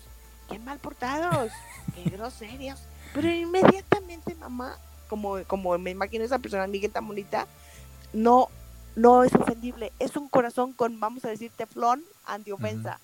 qué 0.49 0.57
mal 0.57 0.79
portados, 0.79 1.51
qué 1.93 2.09
groserios. 2.09 2.79
Pero 3.13 3.29
inmediatamente 3.29 4.33
mamá, 4.35 4.75
como, 5.07 5.43
como 5.45 5.77
me 5.77 5.91
imagino 5.91 6.23
esa 6.23 6.39
persona, 6.39 6.65
Miguel 6.65 6.91
tan 6.91 7.07
bonita, 7.07 7.45
no, 8.13 8.47
no 8.95 9.23
es 9.23 9.35
ofendible. 9.35 9.91
Es 9.99 10.15
un 10.17 10.29
corazón 10.29 10.73
con, 10.73 10.99
vamos 10.99 11.23
a 11.25 11.29
decir, 11.29 11.51
teflón 11.55 12.03
antiofensa. 12.25 12.99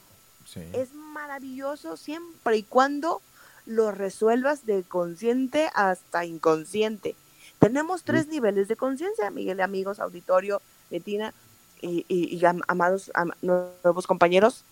Sí. 0.46 0.62
Es 0.74 0.94
maravilloso 0.94 1.98
siempre 1.98 2.58
y 2.58 2.64
cuando 2.64 3.22
lo 3.68 3.92
resuelvas 3.92 4.66
de 4.66 4.84
consciente 4.84 5.70
hasta 5.76 6.26
inconsciente. 6.26 7.16
Tenemos 7.60 8.04
tres 8.04 8.28
niveles 8.28 8.68
de 8.68 8.76
conciencia, 8.76 9.30
Miguel, 9.30 9.62
amigos, 9.62 10.00
auditorio, 10.00 10.62
Betina 10.90 11.34
y, 11.82 12.06
y- 12.08 12.36
y 12.36 12.46
am- 12.46 12.62
amados 12.68 13.12
am- 13.14 13.32
nuevos 13.42 14.08
compañeros. 14.08 14.64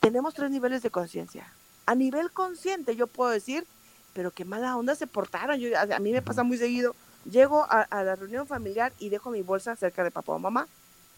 Tenemos 0.00 0.34
tres 0.34 0.50
niveles 0.50 0.82
de 0.82 0.90
conciencia. 0.90 1.52
A 1.86 1.94
nivel 1.94 2.30
consciente, 2.32 2.96
yo 2.96 3.06
puedo 3.06 3.30
decir, 3.30 3.66
pero 4.14 4.30
qué 4.30 4.44
mala 4.44 4.76
onda 4.76 4.94
se 4.94 5.06
portaron. 5.06 5.58
Yo, 5.58 5.76
a, 5.78 5.82
a 5.82 5.98
mí 6.00 6.12
me 6.12 6.22
pasa 6.22 6.42
muy 6.42 6.56
seguido. 6.58 6.94
Llego 7.30 7.64
a, 7.64 7.82
a 7.82 8.02
la 8.02 8.16
reunión 8.16 8.46
familiar 8.46 8.92
y 8.98 9.10
dejo 9.10 9.30
mi 9.30 9.42
bolsa 9.42 9.76
cerca 9.76 10.02
de 10.02 10.10
papá 10.10 10.32
o 10.32 10.38
mamá, 10.38 10.66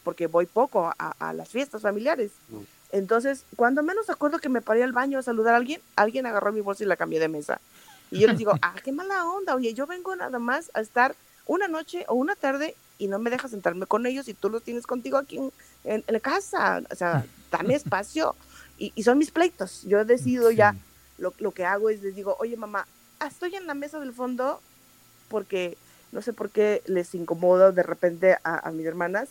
porque 0.02 0.26
voy 0.26 0.46
poco 0.46 0.92
a, 0.98 1.14
a 1.18 1.32
las 1.32 1.48
fiestas 1.48 1.82
familiares. 1.82 2.32
Entonces, 2.92 3.44
cuando 3.56 3.82
menos 3.82 4.10
acuerdo 4.10 4.38
que 4.38 4.48
me 4.48 4.60
paré 4.62 4.82
al 4.84 4.92
baño 4.92 5.18
a 5.18 5.22
saludar 5.22 5.54
a 5.54 5.56
alguien, 5.56 5.80
alguien 5.96 6.26
agarró 6.26 6.52
mi 6.52 6.60
bolsa 6.60 6.84
y 6.84 6.86
la 6.86 6.96
cambié 6.96 7.18
de 7.20 7.28
mesa. 7.28 7.60
Y 8.10 8.20
yo 8.20 8.28
les 8.28 8.38
digo, 8.38 8.52
ah, 8.62 8.74
qué 8.84 8.92
mala 8.92 9.24
onda, 9.26 9.54
oye, 9.54 9.72
yo 9.74 9.86
vengo 9.86 10.14
nada 10.14 10.38
más 10.38 10.70
a 10.74 10.80
estar 10.80 11.14
una 11.46 11.66
noche 11.68 12.04
o 12.08 12.14
una 12.14 12.36
tarde 12.36 12.76
y 12.98 13.08
no 13.08 13.18
me 13.18 13.30
dejas 13.30 13.50
sentarme 13.50 13.86
con 13.86 14.06
ellos 14.06 14.28
y 14.28 14.34
tú 14.34 14.48
los 14.50 14.62
tienes 14.62 14.86
contigo 14.86 15.16
aquí 15.18 15.38
en, 15.38 15.52
en- 15.84 16.04
en 16.06 16.12
la 16.14 16.20
casa. 16.20 16.82
O 16.90 16.94
sea, 16.94 17.24
dame 17.50 17.74
espacio. 17.74 18.36
Y, 18.78 18.92
y 18.94 19.02
son 19.02 19.18
mis 19.18 19.30
pleitos. 19.30 19.82
Yo 19.84 20.04
decido 20.04 20.50
ya, 20.50 20.76
lo, 21.18 21.32
lo 21.38 21.50
que 21.52 21.64
hago 21.64 21.88
es 21.88 22.02
les 22.02 22.14
digo, 22.14 22.36
oye 22.40 22.56
mamá, 22.56 22.86
ah, 23.20 23.26
estoy 23.26 23.54
en 23.56 23.66
la 23.66 23.74
mesa 23.74 23.98
del 24.00 24.12
fondo 24.12 24.60
porque 25.28 25.76
no 26.12 26.20
sé 26.20 26.32
por 26.32 26.50
qué 26.50 26.82
les 26.86 27.14
incomodo 27.14 27.72
de 27.72 27.82
repente 27.82 28.36
a, 28.44 28.68
a 28.68 28.70
mis 28.70 28.84
hermanas. 28.86 29.30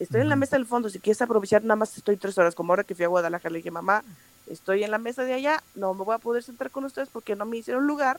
Estoy 0.00 0.22
en 0.22 0.28
la 0.30 0.36
mesa 0.36 0.56
del 0.56 0.66
fondo, 0.66 0.88
si 0.88 0.98
quieres 0.98 1.20
aprovechar, 1.22 1.62
nada 1.62 1.76
más 1.76 1.96
estoy 1.96 2.16
tres 2.16 2.36
horas, 2.38 2.54
como 2.54 2.72
ahora 2.72 2.84
que 2.84 2.94
fui 2.94 3.04
a 3.04 3.08
Guadalajara, 3.08 3.52
le 3.52 3.58
dije, 3.58 3.70
mamá, 3.70 4.02
estoy 4.48 4.82
en 4.82 4.90
la 4.90 4.98
mesa 4.98 5.22
de 5.24 5.34
allá, 5.34 5.62
no 5.74 5.92
me 5.94 6.04
voy 6.04 6.14
a 6.14 6.18
poder 6.18 6.42
sentar 6.42 6.70
con 6.70 6.84
ustedes 6.84 7.08
porque 7.12 7.36
no 7.36 7.44
me 7.44 7.58
hicieron 7.58 7.86
lugar, 7.86 8.18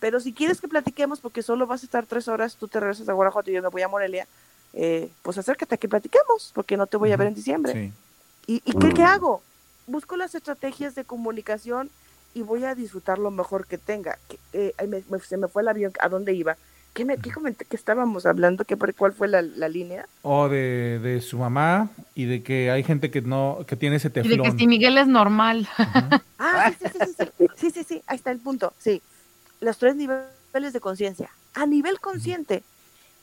pero 0.00 0.18
si 0.18 0.32
quieres 0.32 0.60
que 0.62 0.66
platiquemos, 0.68 1.20
porque 1.20 1.42
solo 1.42 1.66
vas 1.66 1.82
a 1.82 1.86
estar 1.86 2.06
tres 2.06 2.26
horas, 2.26 2.56
tú 2.56 2.68
te 2.68 2.80
regresas 2.80 3.06
a 3.08 3.12
Guanajuato 3.12 3.50
y 3.50 3.54
yo 3.54 3.62
me 3.62 3.68
voy 3.68 3.82
a 3.82 3.88
Morelia, 3.88 4.26
eh, 4.72 5.10
pues 5.22 5.36
acércate 5.36 5.74
a 5.74 5.78
que 5.78 5.88
platiquemos, 5.88 6.52
porque 6.54 6.76
no 6.78 6.86
te 6.86 6.96
voy 6.96 7.12
a 7.12 7.16
ver 7.18 7.28
en 7.28 7.34
diciembre. 7.34 7.72
Sí. 7.74 7.92
¿Y, 8.46 8.62
y 8.64 8.72
qué, 8.78 8.94
qué 8.94 9.02
hago? 9.04 9.42
Busco 9.86 10.16
las 10.16 10.34
estrategias 10.34 10.94
de 10.94 11.04
comunicación 11.04 11.90
y 12.32 12.40
voy 12.42 12.64
a 12.64 12.74
disfrutar 12.74 13.18
lo 13.18 13.30
mejor 13.30 13.66
que 13.66 13.76
tenga. 13.76 14.18
Que, 14.28 14.38
eh, 14.54 14.74
ay, 14.78 14.86
me- 14.86 15.04
me- 15.10 15.20
se 15.20 15.36
me 15.36 15.48
fue 15.48 15.60
el 15.62 15.68
avión, 15.68 15.92
¿a 16.00 16.08
dónde 16.08 16.32
iba? 16.32 16.56
¿Qué, 16.92 17.04
me, 17.04 17.18
qué 17.18 17.30
comenté 17.30 17.64
que 17.64 17.76
estábamos 17.76 18.26
hablando? 18.26 18.64
¿Qué, 18.64 18.76
¿Cuál 18.76 19.12
fue 19.12 19.28
la, 19.28 19.42
la 19.42 19.68
línea? 19.68 20.08
O 20.22 20.48
de, 20.48 20.98
de, 20.98 21.20
su 21.20 21.38
mamá 21.38 21.88
y 22.14 22.24
de 22.24 22.42
que 22.42 22.70
hay 22.70 22.82
gente 22.82 23.10
que 23.10 23.22
no 23.22 23.64
que 23.66 23.76
tiene 23.76 23.96
ese 23.96 24.10
teflón. 24.10 24.34
Y 24.34 24.36
de 24.38 24.42
que 24.42 24.58
si 24.58 24.66
Miguel 24.66 24.98
es 24.98 25.06
normal. 25.06 25.68
Ah, 26.42 26.72
sí 26.72 26.86
sí 26.90 26.98
sí, 26.98 27.26
sí, 27.36 27.48
sí, 27.54 27.70
sí, 27.70 27.84
sí, 27.84 28.02
ahí 28.06 28.16
está 28.16 28.30
el 28.30 28.38
punto. 28.38 28.72
Sí, 28.78 29.02
los 29.60 29.76
tres 29.76 29.94
niveles 29.94 30.72
de 30.72 30.80
conciencia. 30.80 31.30
A 31.52 31.66
nivel 31.66 32.00
consciente, 32.00 32.62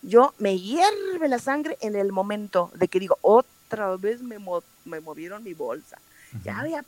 yo 0.03 0.35
me 0.37 0.59
hierve 0.59 1.27
la 1.27 1.39
sangre 1.39 1.77
en 1.81 1.95
el 1.95 2.11
momento 2.11 2.71
de 2.75 2.87
que 2.87 2.99
digo, 2.99 3.17
otra 3.21 3.95
vez 3.97 4.21
me, 4.21 4.37
me 4.85 4.99
movieron 4.99 5.43
mi 5.43 5.55
bolsa. 5.55 5.97
Ya 6.43 6.59
había 6.59 6.85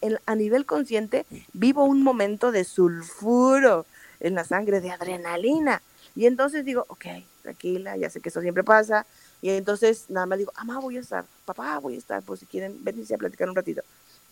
el, 0.00 0.20
a 0.24 0.34
nivel 0.36 0.66
consciente 0.66 1.26
vivo 1.52 1.84
un 1.84 2.04
momento 2.04 2.52
de 2.52 2.62
sulfuro 2.62 3.84
en 4.20 4.36
la 4.36 4.44
sangre, 4.44 4.80
de 4.80 4.92
adrenalina 4.92 5.82
y 6.14 6.26
entonces 6.26 6.64
digo, 6.64 6.84
ok, 6.88 7.06
tranquila, 7.42 7.96
ya 7.96 8.10
sé 8.10 8.20
que 8.20 8.28
eso 8.28 8.40
siempre 8.40 8.64
pasa. 8.64 9.06
Y 9.40 9.50
entonces 9.50 10.06
nada 10.08 10.26
más 10.26 10.38
digo, 10.38 10.52
mamá, 10.56 10.78
voy 10.78 10.96
a 10.96 11.00
estar, 11.00 11.24
papá, 11.44 11.78
voy 11.78 11.94
a 11.94 11.98
estar, 11.98 12.22
pues 12.22 12.40
si 12.40 12.46
quieren, 12.46 12.82
venirse 12.84 13.14
a 13.14 13.18
platicar 13.18 13.48
un 13.48 13.56
ratito. 13.56 13.82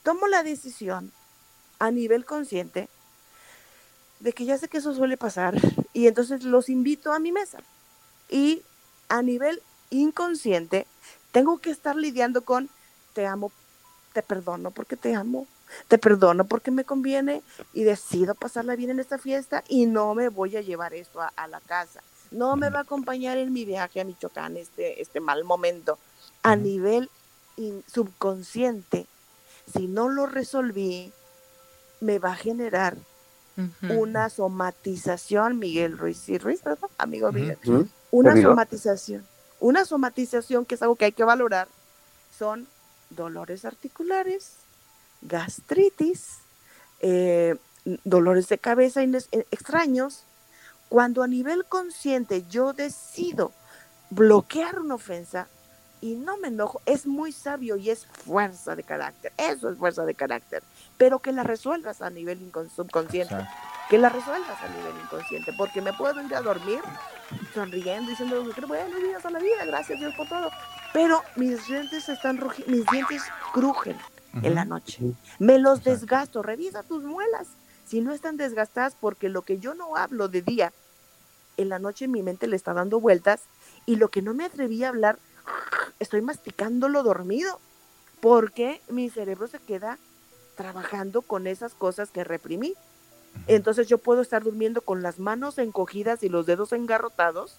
Tomo 0.03 0.27
la 0.29 0.43
decisión 0.43 1.13
a 1.79 1.91
nivel 1.91 2.25
consciente 2.25 2.89
de 4.21 4.33
que 4.33 4.45
ya 4.45 4.59
sé 4.59 4.69
que 4.69 4.79
eso 4.79 4.95
suele 4.95 5.17
pasar 5.17 5.55
y 5.93 6.07
entonces 6.07 6.45
los 6.45 6.69
invito 6.69 7.13
a 7.13 7.19
mi 7.19 7.33
mesa. 7.33 7.59
Y 8.29 8.63
a 9.09 9.23
nivel 9.23 9.61
inconsciente 9.91 10.87
tengo 11.33 11.59
que 11.59 11.71
estar 11.71 11.97
lidiando 11.97 12.43
con 12.43 12.69
te 13.15 13.27
amo, 13.27 13.51
te 14.13 14.23
perdono 14.23 14.71
porque 14.71 14.97
te 14.97 15.15
amo, 15.15 15.47
te 15.89 15.99
perdono 15.99 16.45
porque 16.45 16.71
me 16.71 16.85
conviene 16.85 17.43
y 17.73 17.85
decido 17.85 18.35
pasarla 18.35 18.77
bien 18.77 18.91
en 18.91 19.01
esta 19.01 19.19
fiesta 19.19 19.65
y 19.69 19.87
no 19.87 20.15
me 20.15 20.29
voy 20.29 20.57
a 20.57 20.61
llevar 20.61 20.95
esto 20.95 21.21
a, 21.21 21.33
a 21.37 21.47
la 21.47 21.61
casa. 21.61 22.03
No 22.31 22.55
me 22.57 22.71
va 22.71 22.79
a 22.81 22.83
acompañar 22.83 23.39
en 23.39 23.53
mi 23.53 23.65
viaje 23.65 24.01
a 24.01 24.05
Michoacán 24.05 24.57
este, 24.57 25.03
este 25.03 25.19
mal 25.21 25.45
momento. 25.45 25.99
A 26.43 26.55
nivel 26.57 27.11
in- 27.57 27.83
subconsciente, 27.93 29.07
si 29.73 29.89
no 29.89 30.09
lo 30.09 30.27
resolví, 30.27 31.13
me 32.01 32.19
va 32.19 32.33
a 32.33 32.37
generar 32.37 32.97
una 33.91 34.31
somatización, 34.31 35.59
Miguel 35.59 35.99
Ruiz 35.99 36.29
y 36.29 36.39
Ruiz, 36.39 36.63
¿verdad? 36.63 36.89
Amigo 36.99 37.31
Miguel. 37.33 37.59
Una 38.11 38.31
somatización. 38.51 39.27
Una 39.59 39.85
somatización 39.85 40.65
que 40.65 40.77
es 40.77 40.83
algo 40.83 40.97
que 40.97 41.05
hay 41.07 41.13
que 41.13 41.25
valorar 41.25 41.69
son 42.39 42.67
dolores 43.11 43.65
articulares, 43.67 44.53
gastritis, 45.23 46.39
eh, 47.01 47.57
dolores 48.05 48.49
de 48.49 48.59
cabeza 48.59 49.03
eh, 49.03 49.47
extraños. 49.51 50.25
Cuando 50.89 51.23
a 51.23 51.29
nivel 51.29 51.65
consciente 51.67 52.45
yo 52.49 52.73
decido 52.73 53.53
bloquear 54.11 54.81
una 54.81 54.97
ofensa 54.97 55.47
y 56.01 56.17
no 56.17 56.37
me 56.39 56.49
enojo, 56.49 56.81
es 56.87 57.07
muy 57.07 57.31
sabio 57.31 57.77
y 57.77 57.91
es 57.91 58.07
fuerza 58.07 58.75
de 58.75 58.83
carácter. 58.83 59.33
Eso 59.37 59.71
es 59.71 59.79
fuerza 59.79 60.05
de 60.05 60.15
carácter. 60.15 60.63
Pero 60.97 61.19
que 61.19 61.33
la 61.33 61.43
resuelvas 61.43 62.03
a 62.03 62.11
nivel 62.11 62.39
subconsciente. 62.75 63.37
Que 63.89 63.99
la 63.99 64.09
resuelvas 64.09 64.61
a 64.63 64.69
nivel 64.69 64.95
inconsciente. 65.05 65.53
Porque 65.53 65.83
me 65.83 65.93
puedo 65.93 66.21
ir 66.23 66.35
a 66.35 66.41
dormir 66.41 66.81
sonriendo, 67.55 68.11
diciendo 68.11 68.43
buenos 68.67 69.03
días 69.03 69.25
a 69.25 69.31
la 69.31 69.39
vida, 69.39 69.65
gracias 69.67 69.99
Dios 70.01 70.15
por 70.15 70.29
todo. 70.29 70.51
Pero 70.93 71.23
mis 71.37 71.67
dientes 71.67 72.09
están 72.09 72.41
mis 72.67 72.87
dientes 72.87 73.23
crujen 73.53 73.97
en 74.43 74.55
la 74.55 74.65
noche. 74.65 75.01
Me 75.39 75.59
los 75.59 75.85
desgasto. 75.85 76.43
Revisa 76.43 76.83
tus 76.83 77.03
muelas. 77.03 77.49
Si 77.87 78.01
no 78.01 78.13
están 78.13 78.37
desgastadas, 78.37 78.95
porque 78.99 79.29
lo 79.29 79.43
que 79.43 79.59
yo 79.59 79.75
no 79.75 79.97
hablo 79.97 80.29
de 80.29 80.43
día, 80.43 80.73
en 81.57 81.69
la 81.69 81.79
noche 81.79 82.09
mi 82.09 82.23
mente 82.23 82.47
le 82.47 82.57
está 82.57 82.73
dando 82.73 83.01
vueltas 83.01 83.41
y 83.85 83.97
lo 83.97 84.09
que 84.09 84.23
no 84.23 84.33
me 84.33 84.45
atreví 84.45 84.85
a 84.85 84.89
hablar, 84.89 85.19
estoy 85.99 86.23
masticándolo 86.23 87.03
dormido, 87.03 87.59
porque 88.21 88.81
mi 88.89 89.11
cerebro 89.11 89.49
se 89.49 89.59
queda 89.59 89.99
trabajando 90.57 91.23
con 91.23 91.47
esas 91.47 91.75
cosas 91.75 92.11
que 92.11 92.23
reprimí. 92.23 92.75
Entonces 93.47 93.89
yo 93.89 93.99
puedo 93.99 94.23
estar 94.23 94.43
durmiendo 94.43 94.83
con 94.83 95.03
las 95.03 95.19
manos 95.19 95.59
encogidas 95.59 96.23
y 96.23 96.29
los 96.29 96.47
dedos 96.47 96.73
engarrotados 96.73 97.57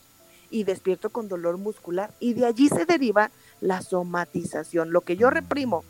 y 0.49 0.65
despierto 0.65 1.09
con 1.09 1.27
dolor 1.27 1.57
muscular. 1.57 2.11
Y 2.19 2.33
de 2.33 2.45
allí 2.45 2.69
se 2.69 2.85
deriva 2.85 3.31
la 3.61 3.81
somatización. 3.81 4.91
Lo 4.91 5.01
que 5.01 5.17
yo 5.17 5.29
reprimo, 5.29 5.83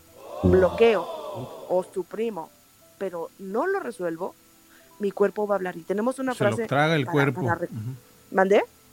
bloqueo 0.43 1.03
o 1.69 1.85
suprimo, 1.93 2.49
pero 2.97 3.29
no 3.39 3.67
lo 3.67 3.79
resuelvo, 3.79 4.35
mi 4.99 5.11
cuerpo 5.11 5.47
va 5.47 5.55
a 5.55 5.57
hablar. 5.57 5.77
Y 5.77 5.81
tenemos 5.83 6.19
una 6.19 6.33
Se 6.33 6.37
frase... 6.39 6.61
lo 6.63 6.67
traga 6.67 6.95
el 6.95 7.05
para- 7.05 7.11
cuerpo. 7.13 7.45
para. 7.45 7.67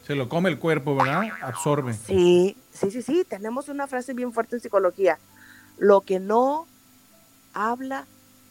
Se 0.07 0.15
lo 0.15 0.29
come 0.29 0.49
el 0.49 0.59
cuerpo, 0.59 0.97
¿verdad? 0.97 1.23
Absorbe. 1.43 1.93
Sí, 1.93 2.57
sí, 2.73 2.91
sí, 2.91 3.03
sí. 3.03 3.25
Tenemos 3.29 3.69
una 3.69 3.87
frase 3.87 4.15
bien 4.15 4.33
fuerte 4.33 4.57
en 4.57 4.63
psicología. 4.63 5.19
Lo 5.77 6.01
que 6.01 6.19
no 6.19 6.67
habla 7.53 8.07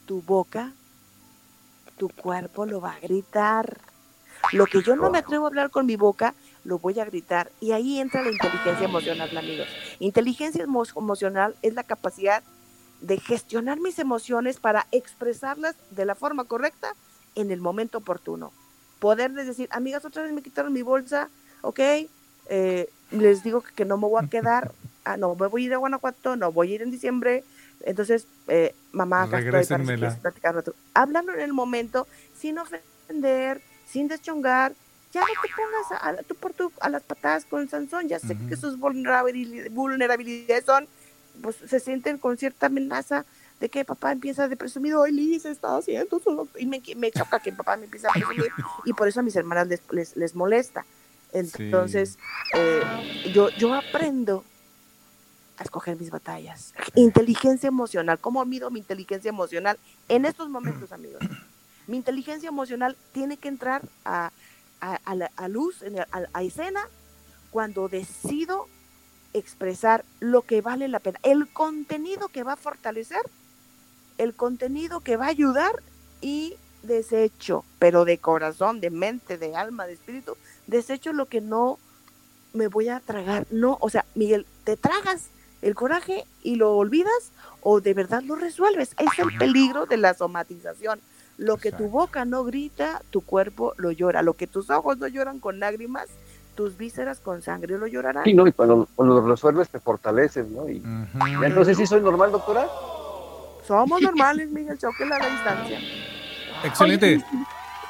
tu 0.05 0.21
boca, 0.21 0.71
tu 1.97 2.09
cuerpo 2.09 2.65
lo 2.67 2.79
va 2.79 2.91
a 2.93 2.99
gritar. 2.99 3.79
Lo 4.53 4.67
que 4.67 4.83
yo 4.83 4.95
no 4.95 5.09
me 5.09 5.17
atrevo 5.17 5.45
a 5.45 5.47
hablar 5.47 5.71
con 5.71 5.87
mi 5.87 5.95
boca, 5.95 6.35
lo 6.63 6.77
voy 6.77 6.99
a 6.99 7.05
gritar. 7.05 7.51
Y 7.59 7.71
ahí 7.71 7.99
entra 7.99 8.21
la 8.21 8.29
inteligencia 8.31 8.85
emocional, 8.85 9.35
amigos. 9.35 9.67
Inteligencia 9.99 10.63
emo- 10.63 10.85
emocional 10.95 11.55
es 11.63 11.73
la 11.73 11.81
capacidad 11.83 12.43
de 13.01 13.19
gestionar 13.19 13.79
mis 13.79 13.99
emociones 13.99 14.59
para 14.59 14.87
expresarlas 14.91 15.75
de 15.91 16.05
la 16.05 16.15
forma 16.15 16.45
correcta 16.45 16.93
en 17.35 17.51
el 17.51 17.61
momento 17.61 17.99
oportuno. 17.99 18.51
Poderles 18.99 19.45
decir, 19.47 19.69
amigas, 19.71 20.05
otra 20.05 20.23
vez 20.23 20.33
me 20.33 20.41
quitaron 20.41 20.73
mi 20.73 20.81
bolsa, 20.81 21.29
ok, 21.61 21.79
eh, 22.49 22.89
les 23.11 23.43
digo 23.43 23.61
que, 23.61 23.73
que 23.73 23.85
no 23.85 23.97
me 23.97 24.07
voy 24.07 24.23
a 24.23 24.27
quedar, 24.29 24.71
ah, 25.05 25.17
no 25.17 25.35
me 25.35 25.47
voy 25.47 25.63
a 25.63 25.65
ir 25.67 25.73
a 25.73 25.77
Guanajuato, 25.77 26.35
no 26.35 26.51
voy 26.51 26.71
a 26.71 26.75
ir 26.75 26.81
en 26.81 26.91
diciembre, 26.91 27.43
entonces, 27.85 28.25
eh, 28.47 28.73
mamá, 28.91 29.23
acá 29.23 29.37
estoy 29.61 29.61
para. 30.09 30.15
Háblalo 30.95 31.33
en 31.33 31.41
el 31.41 31.53
momento, 31.53 32.07
sin 32.39 32.57
ofender, 32.57 33.61
sin 33.85 34.07
deschongar, 34.07 34.73
ya 35.13 35.21
no 35.21 35.27
te 35.27 35.49
pongas 35.55 35.91
a, 35.91 36.09
a- 36.09 36.23
tú 36.23 36.35
por 36.35 36.53
tú 36.53 36.71
a 36.81 36.89
las 36.89 37.03
patadas 37.03 37.45
con 37.45 37.69
Sansón, 37.69 38.07
ya 38.07 38.19
sé 38.19 38.35
que 38.49 38.55
sus 38.55 38.77
vulnerabili- 38.79 39.69
vulnerabilidades 39.71 40.65
son, 40.65 40.87
pues 41.41 41.55
se 41.55 41.79
sienten 41.79 42.17
con 42.17 42.37
cierta 42.37 42.67
amenaza 42.67 43.25
de 43.59 43.69
que 43.69 43.83
papá 43.85 44.11
empieza 44.11 44.47
de 44.47 44.55
presumido, 44.55 45.01
hoy 45.01 45.11
Liz 45.11 45.45
está 45.45 45.77
haciendo 45.77 46.19
su-", 46.19 46.47
y 46.57 46.65
me, 46.65 46.81
me 46.95 47.11
choca 47.11 47.39
que 47.39 47.51
papá 47.51 47.75
me 47.77 47.85
empiece 47.85 48.07
a 48.07 48.11
presumir 48.11 48.51
y 48.85 48.93
por 48.93 49.07
eso 49.07 49.19
a 49.19 49.23
mis 49.23 49.35
hermanas 49.35 49.67
les, 49.67 49.81
les, 49.91 50.15
les 50.15 50.35
molesta. 50.35 50.85
Entonces, 51.33 52.17
eh, 52.55 52.81
yo, 53.33 53.49
yo 53.57 53.73
aprendo 53.73 54.43
a 55.57 55.63
escoger 55.63 55.97
mis 55.99 56.11
batallas. 56.11 56.73
Inteligencia 56.95 57.67
emocional. 57.67 58.19
¿Cómo 58.19 58.43
mido 58.45 58.69
mi 58.69 58.79
inteligencia 58.79 59.29
emocional 59.29 59.79
en 60.07 60.25
estos 60.25 60.49
momentos, 60.49 60.91
amigos? 60.91 61.21
Mi 61.87 61.97
inteligencia 61.97 62.47
emocional 62.49 62.95
tiene 63.11 63.37
que 63.37 63.47
entrar 63.47 63.81
a, 64.05 64.31
a- 64.81 64.99
a 65.03 65.15
la- 65.15 65.31
a 65.35 65.47
luz, 65.47 65.83
a, 66.11 66.21
a 66.33 66.43
escena, 66.43 66.87
cuando 67.49 67.87
decido 67.89 68.67
expresar 69.37 70.03
lo 70.19 70.41
que 70.41 70.61
vale 70.61 70.87
la 70.87 70.99
pena, 70.99 71.19
el 71.23 71.47
contenido 71.47 72.27
que 72.29 72.43
va 72.43 72.53
a 72.53 72.57
fortalecer, 72.57 73.21
el 74.17 74.33
contenido 74.33 75.01
que 75.01 75.17
va 75.17 75.25
a 75.25 75.29
ayudar 75.29 75.71
y 76.21 76.55
desecho, 76.83 77.63
pero 77.79 78.05
de 78.05 78.17
corazón, 78.17 78.79
de 78.79 78.89
mente, 78.89 79.37
de 79.37 79.55
alma, 79.55 79.85
de 79.85 79.93
espíritu, 79.93 80.37
desecho 80.67 81.13
lo 81.13 81.27
que 81.27 81.41
no 81.41 81.79
me 82.53 82.67
voy 82.67 82.89
a 82.89 82.99
tragar. 82.99 83.45
No, 83.51 83.77
o 83.81 83.89
sea, 83.89 84.05
Miguel, 84.15 84.45
te 84.63 84.77
tragas 84.77 85.29
el 85.61 85.75
coraje 85.75 86.25
y 86.43 86.55
lo 86.55 86.75
olvidas 86.75 87.31
o 87.61 87.81
de 87.81 87.93
verdad 87.93 88.23
lo 88.23 88.35
resuelves. 88.35 88.95
Es 88.97 89.19
el 89.19 89.37
peligro 89.37 89.85
de 89.85 89.97
la 89.97 90.13
somatización. 90.13 90.99
Lo 91.37 91.57
que 91.57 91.71
tu 91.71 91.87
boca 91.89 92.25
no 92.25 92.43
grita, 92.43 93.01
tu 93.11 93.21
cuerpo 93.21 93.73
lo 93.77 93.91
llora. 93.91 94.23
Lo 94.23 94.33
que 94.33 94.47
tus 94.47 94.69
ojos 94.69 94.97
no 94.97 95.07
lloran 95.07 95.39
con 95.39 95.59
lágrimas, 95.59 96.07
tus 96.57 96.75
vísceras 96.75 97.19
con 97.19 97.41
sangre 97.41 97.77
lo 97.77 97.85
llorarán. 97.85 98.23
Sí, 98.25 98.33
no, 98.33 98.47
y 98.47 98.51
cuando, 98.51 98.89
cuando 98.95 99.21
lo 99.21 99.27
resuelves 99.27 99.69
te 99.69 99.79
fortaleces, 99.79 100.49
¿no? 100.49 100.67
Y 100.67 100.81
ya 100.81 101.47
entonces 101.47 101.77
sí 101.77 101.85
soy 101.85 102.01
normal, 102.01 102.31
doctora. 102.31 102.67
Somos 103.65 104.01
normales, 104.01 104.49
Miguel, 104.49 104.77
choque 104.77 105.03
a 105.03 105.19
la 105.19 105.29
distancia. 105.29 105.79
Excelente. 106.63 107.23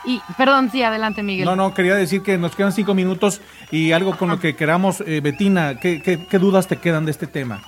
Y, 0.05 0.21
perdón, 0.37 0.69
sí, 0.69 0.83
adelante, 0.83 1.23
Miguel. 1.23 1.45
No, 1.45 1.55
no, 1.55 1.73
quería 1.73 1.95
decir 1.95 2.21
que 2.21 2.37
nos 2.37 2.55
quedan 2.55 2.73
cinco 2.73 2.93
minutos 2.93 3.41
y 3.71 3.93
algo 3.93 4.17
con 4.17 4.29
lo 4.29 4.39
que 4.39 4.55
queramos. 4.55 5.01
Eh, 5.01 5.21
Betina, 5.21 5.79
¿qué, 5.79 6.01
qué, 6.01 6.27
qué 6.27 6.39
dudas 6.39 6.67
te 6.67 6.77
quedan 6.77 7.05
de 7.05 7.11
este 7.11 7.25
tema? 7.25 7.61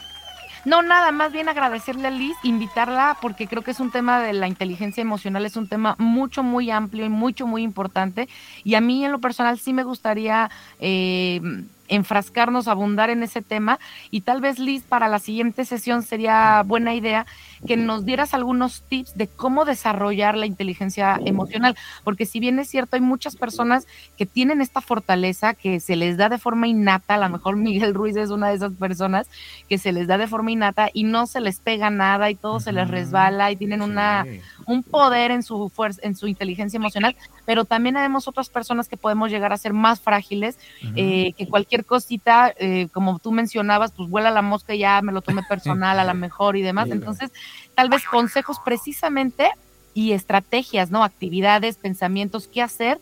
No, 0.65 0.81
nada, 0.81 1.11
más 1.11 1.31
bien 1.31 1.48
agradecerle 1.48 2.07
a 2.07 2.11
Liz, 2.11 2.36
invitarla, 2.44 3.18
porque 3.22 3.48
creo 3.48 3.64
que 3.64 3.72
es 3.72 3.80
un 3.80 3.91
tema 3.91 4.22
de 4.22 4.34
la 4.34 4.48
inteligencia 4.48 5.02
emocional, 5.02 5.45
es 5.45 5.56
un 5.56 5.69
tema 5.69 5.95
mucho, 5.98 6.44
muy 6.44 6.69
amplio 6.69 7.06
y 7.06 7.10
mucho, 7.10 7.48
muy 7.48 7.64
importante. 7.64 8.27
Y 8.64 8.76
a 8.76 8.81
mí 8.81 9.06
en 9.06 9.11
lo 9.11 9.19
personal 9.19 9.57
sí 9.60 9.73
me 9.73 9.84
gustaría 9.84 10.49
eh, 10.80 11.41
enfrascarnos, 11.90 12.68
abundar 12.68 13.10
en 13.10 13.24
ese 13.24 13.41
tema. 13.41 13.80
Y 14.11 14.22
tal 14.22 14.41
vez, 14.41 14.60
Liz, 14.60 14.84
para 14.84 15.07
la 15.07 15.20
siguiente 15.20 15.66
sesión 15.66 16.03
sería 16.03 16.64
buena 16.66 16.94
idea 16.94 17.26
que 17.68 17.78
nos 17.78 18.06
dieras 18.06 18.34
algunos 18.34 18.84
tips 18.84 19.18
de 19.18 19.28
cómo 19.28 19.66
desarrollar 19.66 20.38
la 20.38 20.45
inteligencia 20.45 21.20
emocional, 21.26 21.76
porque 22.03 22.26
si 22.26 22.40
bien 22.40 22.60
es 22.60 22.70
cierto, 22.70 22.95
hay 22.95 23.02
muchas 23.02 23.36
personas 23.36 23.88
que 24.18 24.26
tienen 24.26 24.61
esta 24.61 24.82
fortaleza 24.82 25.53
que 25.53 25.80
se 25.80 25.95
les 25.95 26.18
da 26.18 26.30
de 26.30 26.38
forma 26.38 26.68
innata, 26.68 27.16
a 27.16 27.18
lo 27.18 27.30
mejor 27.30 27.57
Miguel 27.57 27.94
Ruiz 27.94 28.16
es 28.16 28.30
una 28.30 28.49
de 28.49 28.56
esas 28.56 28.74
personas 28.74 29.28
que 29.68 29.78
se 29.78 29.91
les 29.91 30.07
da 30.07 30.18
de 30.18 30.28
forma 30.28 30.52
innata 30.52 30.90
y 30.94 31.03
no 31.03 31.28
se 31.28 31.41
les 31.41 31.60
pega 31.60 31.90
nada 31.90 32.30
y 32.30 32.36
todo 32.36 32.60
se 32.60 32.72
les 32.72 32.88
resbala 32.88 33.52
y 33.52 33.56
tienen 33.56 33.82
una 33.82 34.26
un 34.66 34.84
poder 34.84 35.32
en 35.32 35.44
su 35.44 35.70
fuerza, 35.70 36.02
en 36.03 36.16
su 36.16 36.28
inteligencia 36.28 36.78
emocional, 36.78 37.16
pero 37.50 37.66
también 37.66 37.96
vemos 37.96 38.28
otras 38.28 38.48
personas 38.48 38.88
que 38.88 38.96
podemos 38.96 39.32
llegar 39.32 39.52
a 39.52 39.58
ser 39.58 39.74
más 39.74 40.00
frágiles, 40.00 40.60
eh, 40.96 41.34
que 41.36 41.48
cualquier 41.48 41.84
cosita, 41.84 42.54
eh, 42.60 42.90
como 42.94 43.18
tú 43.18 43.32
mencionabas, 43.32 43.92
pues 43.92 44.08
vuela 44.08 44.30
la 44.30 44.44
mosca 44.44 44.76
y 44.76 44.80
ya 44.82 45.02
me 45.02 45.12
lo 45.12 45.24
tomé 45.24 45.42
personal 45.42 45.98
a 45.98 46.04
lo 46.04 46.14
mejor 46.14 46.58
y 46.58 46.62
demás. 46.62 46.92
Entonces, 46.92 47.32
tal 47.74 47.90
vez 47.90 48.04
consejos 48.06 48.58
precisamente 48.64 49.50
y 49.96 50.12
estrategias, 50.12 50.92
¿no? 50.92 51.04
Actividades, 51.04 51.78
pensamientos, 51.78 52.48
qué 52.48 52.62
hacer 52.62 53.00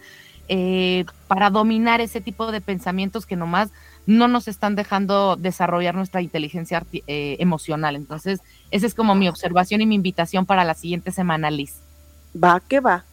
eh, 0.48 1.04
para 1.28 1.50
dominar 1.50 2.00
ese 2.00 2.22
tipo 2.22 2.50
de 2.50 2.62
pensamientos 2.62 3.26
que 3.26 3.36
nomás 3.36 3.72
no 4.06 4.30
nos 4.30 4.48
están 4.48 4.76
dejando 4.76 5.36
desarrollar 5.36 5.94
nuestra 5.94 6.22
inteligencia 6.22 6.86
eh, 6.94 7.36
emocional. 7.42 7.98
Entonces, 7.98 8.40
esa 8.72 8.88
es 8.88 8.96
como 8.96 9.14
mi 9.14 9.28
observación 9.28 9.82
y 9.82 9.86
mi 9.86 9.96
invitación 9.96 10.46
para 10.46 10.64
la 10.64 10.74
siguiente 10.74 11.12
semana, 11.12 11.52
Liz. 11.52 11.82
Va 12.34 12.62
que 12.62 12.80
va. 12.80 13.04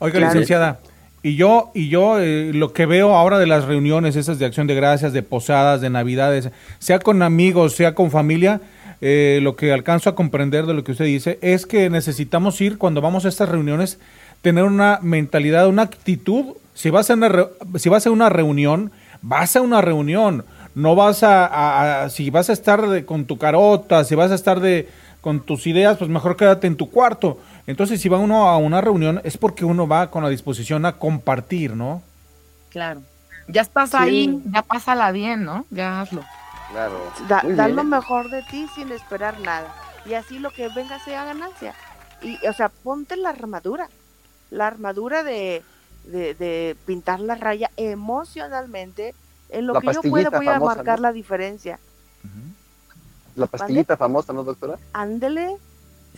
Oiga, 0.00 0.18
Claro. 0.18 0.32
licenciada, 0.34 0.80
y 1.22 1.36
yo, 1.36 1.70
y 1.74 1.88
yo 1.88 2.18
eh, 2.18 2.50
lo 2.54 2.72
que 2.72 2.86
veo 2.86 3.14
ahora 3.14 3.38
de 3.38 3.46
las 3.46 3.66
reuniones, 3.66 4.16
esas 4.16 4.38
de 4.38 4.46
acción 4.46 4.66
de 4.66 4.74
gracias, 4.74 5.12
de 5.12 5.22
posadas, 5.22 5.80
de 5.80 5.90
navidades, 5.90 6.50
sea 6.78 6.98
con 6.98 7.22
amigos, 7.22 7.74
sea 7.74 7.94
con 7.94 8.10
familia, 8.10 8.60
eh, 9.02 9.40
lo 9.42 9.56
que 9.56 9.72
alcanzo 9.72 10.10
a 10.10 10.14
comprender 10.14 10.66
de 10.66 10.74
lo 10.74 10.82
que 10.84 10.92
usted 10.92 11.04
dice 11.04 11.38
es 11.42 11.66
que 11.66 11.88
necesitamos 11.90 12.60
ir 12.60 12.78
cuando 12.78 13.00
vamos 13.00 13.24
a 13.24 13.28
estas 13.28 13.48
reuniones, 13.48 13.98
tener 14.42 14.64
una 14.64 14.98
mentalidad, 15.02 15.68
una 15.68 15.82
actitud. 15.82 16.54
Si 16.74 16.88
vas 16.90 17.10
a 17.10 17.14
una, 17.14 17.28
re- 17.28 17.48
si 17.76 17.88
vas 17.90 18.06
a 18.06 18.10
una 18.10 18.28
reunión, 18.30 18.90
vas 19.22 19.56
a 19.56 19.60
una 19.60 19.80
reunión. 19.82 20.44
No 20.74 20.94
vas 20.94 21.22
a, 21.22 21.46
a- 21.46 22.04
a- 22.04 22.10
si 22.10 22.30
vas 22.30 22.48
a 22.48 22.54
estar 22.54 22.88
de- 22.88 23.04
con 23.04 23.26
tu 23.26 23.36
carota, 23.36 24.04
si 24.04 24.14
vas 24.14 24.30
a 24.30 24.34
estar 24.34 24.60
de 24.60 24.88
con 25.20 25.40
tus 25.40 25.66
ideas, 25.66 25.98
pues 25.98 26.08
mejor 26.08 26.36
quédate 26.36 26.66
en 26.66 26.76
tu 26.76 26.88
cuarto. 26.90 27.38
Entonces, 27.66 28.00
si 28.00 28.08
va 28.08 28.18
uno 28.18 28.48
a 28.48 28.56
una 28.58 28.80
reunión, 28.80 29.20
es 29.24 29.36
porque 29.36 29.64
uno 29.64 29.86
va 29.86 30.10
con 30.10 30.22
la 30.22 30.28
disposición 30.28 30.84
a 30.86 30.96
compartir, 30.96 31.74
¿no? 31.76 32.02
Claro. 32.70 33.02
Ya 33.48 33.62
estás 33.62 33.90
Sí. 33.90 33.96
ahí, 33.98 34.42
ya 34.52 34.62
pásala 34.62 35.10
bien, 35.12 35.44
¿no? 35.44 35.64
Ya 35.70 36.00
hazlo. 36.00 36.22
Claro. 36.70 36.98
Da, 37.28 37.42
da 37.44 37.68
lo 37.68 37.82
mejor 37.84 38.30
de 38.30 38.42
ti 38.44 38.66
sin 38.74 38.92
esperar 38.92 39.40
nada. 39.40 39.74
Y 40.06 40.14
así 40.14 40.38
lo 40.38 40.50
que 40.50 40.68
venga 40.68 40.98
sea 41.04 41.24
ganancia. 41.24 41.74
Y, 42.22 42.38
o 42.46 42.52
sea, 42.52 42.68
ponte 42.68 43.16
la 43.16 43.30
armadura. 43.30 43.88
La 44.50 44.66
armadura 44.66 45.22
de, 45.22 45.62
de, 46.04 46.34
de 46.34 46.76
pintar 46.86 47.20
la 47.20 47.34
raya 47.34 47.70
emocionalmente. 47.76 49.14
En 49.48 49.66
lo 49.66 49.74
La 49.74 49.80
que 49.80 49.92
yo 49.92 50.02
pueda 50.02 50.30
voy 50.30 50.46
a 50.46 50.52
famosa, 50.52 50.76
marcar 50.76 50.98
¿no? 51.00 51.02
la 51.08 51.12
diferencia. 51.12 51.78
La 53.36 53.46
pastillita 53.46 53.96
famosa, 53.96 54.32
¿no, 54.32 54.44
doctora? 54.44 54.76
Ándele. 54.92 55.56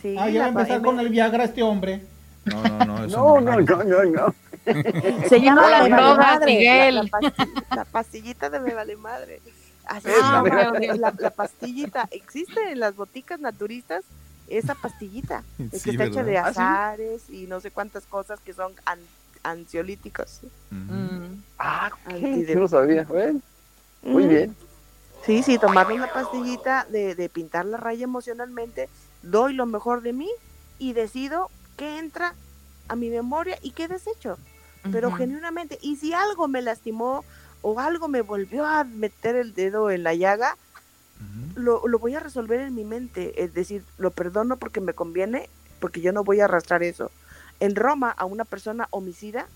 Sí, 0.01 0.16
Ah, 0.19 0.28
ya 0.31 0.40
va 0.43 0.47
a 0.47 0.51
la 0.52 0.60
empezar 0.60 0.77
M- 0.78 0.85
con 0.85 1.01
el 1.01 1.09
Viagra 1.10 1.44
este 1.44 1.62
hombre. 1.62 2.02
No, 2.44 2.62
no, 2.62 2.85
no. 2.85 3.06
No, 3.06 3.40
no, 3.40 3.60
no, 3.60 3.85
no, 3.85 4.05
no. 4.05 4.35
Se 5.28 5.40
llama 5.40 5.66
drogas, 5.89 6.16
Madre, 6.19 6.47
Miguel. 6.47 6.94
La, 6.97 7.02
la 7.02 7.09
pasti- 7.10 7.64
la 7.77 7.85
pastillita 7.85 8.51
de 8.51 8.60
me 8.60 8.74
vale 8.74 8.97
madre. 8.97 9.40
Así 9.85 10.09
ok, 10.09 10.47
ok. 10.47 10.97
la, 10.98 11.14
la 11.19 11.31
pastillita. 11.31 12.09
Existe 12.10 12.70
en 12.73 12.81
las 12.81 12.94
boticas 12.97 13.40
naturistas 13.40 14.02
esa 14.48 14.74
pastillita. 14.74 15.43
Es 15.73 15.82
Sí, 15.82 15.85
que 15.85 15.90
está 15.90 16.05
hecha 16.05 16.23
¿verdad? 16.23 16.27
de 16.32 16.39
¿Ah, 16.39 16.44
sí? 16.52 16.60
azares 16.60 17.31
y 17.31 17.47
no 17.47 17.60
sé 17.60 17.70
cuántas 17.70 18.05
cosas 18.06 18.39
que 18.40 18.52
son 18.55 18.73
an- 18.86 18.98
ansiolíticos. 19.43 20.40
Mm. 20.70 21.43
Ah, 21.59 21.90
Antide- 22.06 22.55
yo 22.55 22.60
no 22.60 22.69
sabía. 22.69 23.05
Bueno, 23.05 23.40
muy 24.02 24.27
bien. 24.27 24.56
Sí, 25.27 25.43
sí, 25.44 25.59
tomarme 25.59 25.94
una 25.94 26.12
pastillita 26.12 26.86
de, 26.90 27.14
de 27.14 27.28
pintar 27.28 27.64
la 27.66 27.77
raya 27.77 28.05
emocionalmente, 28.05 28.89
doy 29.23 29.53
lo 29.55 29.66
mejor 29.66 30.03
de 30.03 30.12
mí 30.12 30.31
y 30.78 30.93
decido 30.93 31.51
qué 31.77 31.99
entra 31.99 32.35
a 32.89 32.97
mi 32.97 33.09
memoria 33.11 33.59
y 33.62 33.70
qué 33.73 33.89
desecho. 33.89 34.39
Pero 34.90 35.12
genuinamente, 35.12 35.78
y 35.81 35.94
si 35.97 36.12
algo 36.12 36.49
me 36.49 36.61
lastimó 36.61 37.24
o 37.61 37.78
algo 37.78 38.09
me 38.09 38.20
volvió 38.20 38.66
a 38.66 38.82
meter 38.82 39.36
el 39.36 39.55
dedo 39.55 39.90
en 39.93 40.03
la 40.03 40.15
llaga, 40.15 40.57
lo, 41.55 41.86
lo 41.86 41.99
voy 42.01 42.16
a 42.16 42.20
resolver 42.20 42.61
en 42.61 42.74
mi 42.74 42.85
mente. 42.85 43.44
Es 43.44 43.55
decir, 43.55 43.85
lo 43.99 44.11
perdono 44.11 44.57
porque 44.57 44.81
me 44.81 44.93
conviene, 44.93 45.49
porque 45.78 46.01
yo 46.01 46.12
no 46.12 46.24
voy 46.24 46.40
a 46.40 46.47
arrastrar 46.47 46.82
eso. 46.82 47.12
En 47.61 47.77
Roma, 47.77 48.11
a 48.11 48.24
una 48.24 48.44
persona 48.44 48.89
homicida 48.90 49.47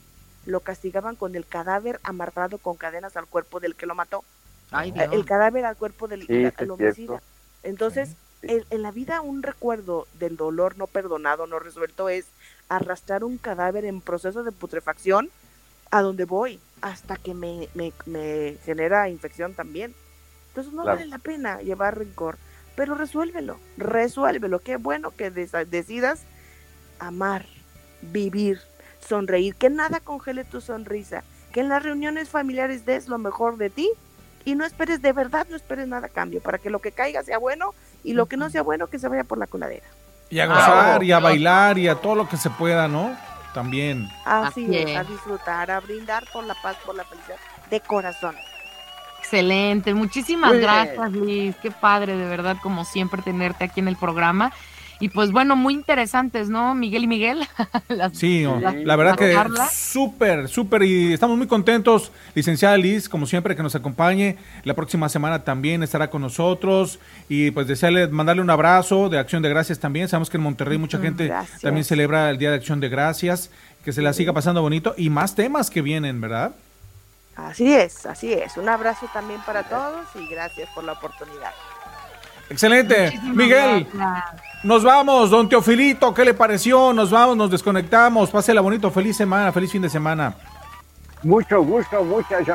lo 0.44 0.60
castigaban 0.60 1.16
con 1.16 1.34
el 1.34 1.44
cadáver 1.44 1.98
amarrado 2.05 2.59
con 2.59 2.76
cadenas 2.76 3.16
al 3.16 3.26
cuerpo 3.26 3.59
del 3.59 3.74
que 3.74 3.86
lo 3.86 3.97
mató. 3.97 4.22
Ay, 4.70 4.93
Eh, 4.94 5.09
el 5.10 5.24
cadáver 5.24 5.64
al 5.64 5.76
cuerpo 5.76 6.06
del 6.06 6.24
Sí, 6.24 6.44
homicida. 6.70 7.20
Entonces, 7.64 8.10
en, 8.42 8.64
en 8.70 8.82
la 8.82 8.90
vida 8.90 9.20
un 9.20 9.42
recuerdo 9.42 10.06
del 10.18 10.36
dolor 10.36 10.76
no 10.78 10.86
perdonado, 10.86 11.46
no 11.46 11.58
resuelto, 11.58 12.08
es 12.08 12.26
arrastrar 12.68 13.24
un 13.24 13.38
cadáver 13.38 13.84
en 13.84 14.00
proceso 14.00 14.42
de 14.42 14.52
putrefacción 14.52 15.30
a 15.90 16.02
donde 16.02 16.24
voy, 16.24 16.60
hasta 16.82 17.16
que 17.16 17.32
me, 17.34 17.68
me- 17.74 17.92
me 18.06 18.56
genera 18.64 19.08
infección 19.08 19.54
también. 19.54 19.94
Entonces 20.48 20.72
no 20.72 20.82
Claro. 20.82 20.98
vale 20.98 21.08
la 21.08 21.18
pena 21.18 21.60
llevar 21.60 21.98
rencor, 21.98 22.38
pero 22.74 22.94
resuélvelo, 22.94 23.58
resuélvelo. 23.76 24.58
Qué 24.60 24.76
bueno 24.76 25.10
que 25.12 25.30
decidas 25.30 26.22
amar, 26.98 27.46
vivir, 28.02 28.60
sonreír, 29.06 29.54
que 29.54 29.70
nada 29.70 30.00
congele 30.00 30.44
tu 30.44 30.60
sonrisa, 30.60 31.22
que 31.52 31.60
en 31.60 31.68
las 31.68 31.82
reuniones 31.82 32.28
familiares 32.28 32.84
des 32.86 33.08
lo 33.08 33.18
mejor 33.18 33.56
de 33.56 33.70
ti 33.70 33.90
y 34.44 34.54
no 34.54 34.64
esperes, 34.64 35.02
de 35.02 35.12
verdad 35.12 35.46
no 35.50 35.56
esperes 35.56 35.88
nada 35.88 36.06
a 36.06 36.10
cambio, 36.10 36.40
para 36.40 36.58
que 36.58 36.70
lo 36.70 36.80
que 36.80 36.92
caiga 36.92 37.22
sea 37.22 37.38
bueno 37.38 37.74
y 38.07 38.15
lo 38.15 38.27
que 38.27 38.37
no 38.37 38.49
sea 38.49 38.62
bueno 38.62 38.87
que 38.87 38.99
se 38.99 39.09
vaya 39.09 39.24
por 39.24 39.39
la 39.39 39.47
coladera. 39.47 39.87
Y 40.31 40.41
a 40.41 40.47
gozar, 40.47 41.03
y 41.03 41.12
a 41.12 41.19
bailar, 41.19 41.78
y 41.78 41.89
a 41.89 41.97
todo 41.97 42.15
lo 42.15 42.28
que 42.28 42.37
se 42.37 42.51
pueda, 42.51 42.89
¿no? 42.89 43.15
también. 43.57 44.11
Así, 44.27 44.69
es, 44.77 44.95
a 44.95 45.03
disfrutar, 45.03 45.70
a 45.70 45.81
brindar 45.81 46.24
por 46.31 46.45
la 46.45 46.55
paz, 46.62 46.77
por 46.85 46.95
la 46.95 47.05
felicidad 47.05 47.39
de 47.70 47.81
corazón. 47.81 48.37
Excelente, 49.19 49.95
muchísimas 49.95 50.51
Muy 50.51 50.59
bien. 50.59 50.70
gracias 50.70 51.12
Liz, 51.12 51.57
qué 51.62 51.70
padre 51.70 52.19
de 52.19 52.28
verdad 52.28 52.59
como 52.62 52.85
siempre 52.85 53.23
tenerte 53.23 53.65
aquí 53.65 53.81
en 53.81 53.89
el 53.89 53.97
programa. 53.97 54.53
Y 54.98 55.10
pues 55.10 55.31
bueno, 55.31 55.56
muy 55.56 55.74
interesantes, 55.74 56.48
¿no? 56.48 56.74
Miguel 56.74 57.05
y 57.05 57.06
Miguel. 57.06 57.47
Las- 57.89 58.16
Sí, 58.16 58.43
no, 58.44 58.59
las- 58.60 58.74
la 58.77 58.97
verdad 58.97 59.16
que 59.16 59.36
súper, 59.70 60.48
súper 60.48 60.82
y 60.85 61.12
estamos 61.12 61.36
muy 61.36 61.47
contentos. 61.47 62.10
Licenciada 62.35 62.77
Liz, 62.78 63.09
como 63.09 63.27
siempre, 63.27 63.55
que 63.55 63.62
nos 63.62 63.74
acompañe. 63.74 64.36
La 64.64 64.73
próxima 64.74 65.09
semana 65.10 65.44
también 65.44 65.82
estará 65.82 66.09
con 66.09 66.23
nosotros 66.23 66.98
y 67.28 67.51
pues 67.51 67.66
desearle, 67.66 68.09
mandarle 68.09 68.40
un 68.43 68.48
abrazo 68.51 69.10
de 69.10 69.18
Acción 69.18 69.43
de 69.43 69.51
Gracias 69.51 69.78
también. 69.78 70.09
Sabemos 70.09 70.31
que 70.31 70.39
en 70.39 70.43
Monterrey 70.44 70.78
mucha 70.78 70.97
Mm, 70.98 71.02
gente 71.02 71.27
gracias. 71.27 71.60
también 71.60 71.85
celebra 71.85 72.31
el 72.31 72.39
Día 72.39 72.51
de 72.51 72.56
Acción 72.56 72.81
de 72.81 72.89
Gracias. 72.89 73.51
Que 73.85 73.93
se 73.93 74.01
la 74.02 74.12
siga 74.14 74.32
pasando 74.32 74.62
bonito 74.62 74.94
y 74.97 75.10
más 75.10 75.35
temas 75.35 75.70
que 75.70 75.81
vienen, 75.82 76.20
¿verdad? 76.20 76.52
Así 77.36 77.73
es, 77.73 78.06
así 78.06 78.32
es. 78.32 78.56
Un 78.56 78.68
abrazo 78.68 79.09
también 79.12 79.40
para 79.44 79.62
todos 79.64 80.06
y 80.14 80.27
gracias 80.27 80.68
por 80.74 80.85
la 80.85 80.93
oportunidad. 80.93 81.51
Excelente. 82.48 83.05
Muchísimas 83.05 83.36
Miguel, 83.36 83.86
gracias. 83.93 84.43
Nos 84.66 84.82
vamos. 84.84 85.30
Don 85.30 85.48
Teofilito, 85.48 86.12
¿qué 86.12 86.24
le 86.24 86.34
pareció? 86.34 86.93
Nos 86.93 87.10
vamos, 87.10 87.36
nos 87.36 87.51
desconectamos. 87.51 88.30
Pásela 88.30 88.60
bonito. 88.60 88.90
Feliz 88.90 89.16
semana, 89.16 89.52
feliz 89.52 89.70
fin 89.72 89.82
de 89.82 89.88
semana. 89.90 90.34
Mucho 91.22 91.62
gusto, 91.62 92.05
muchas. 92.05 92.47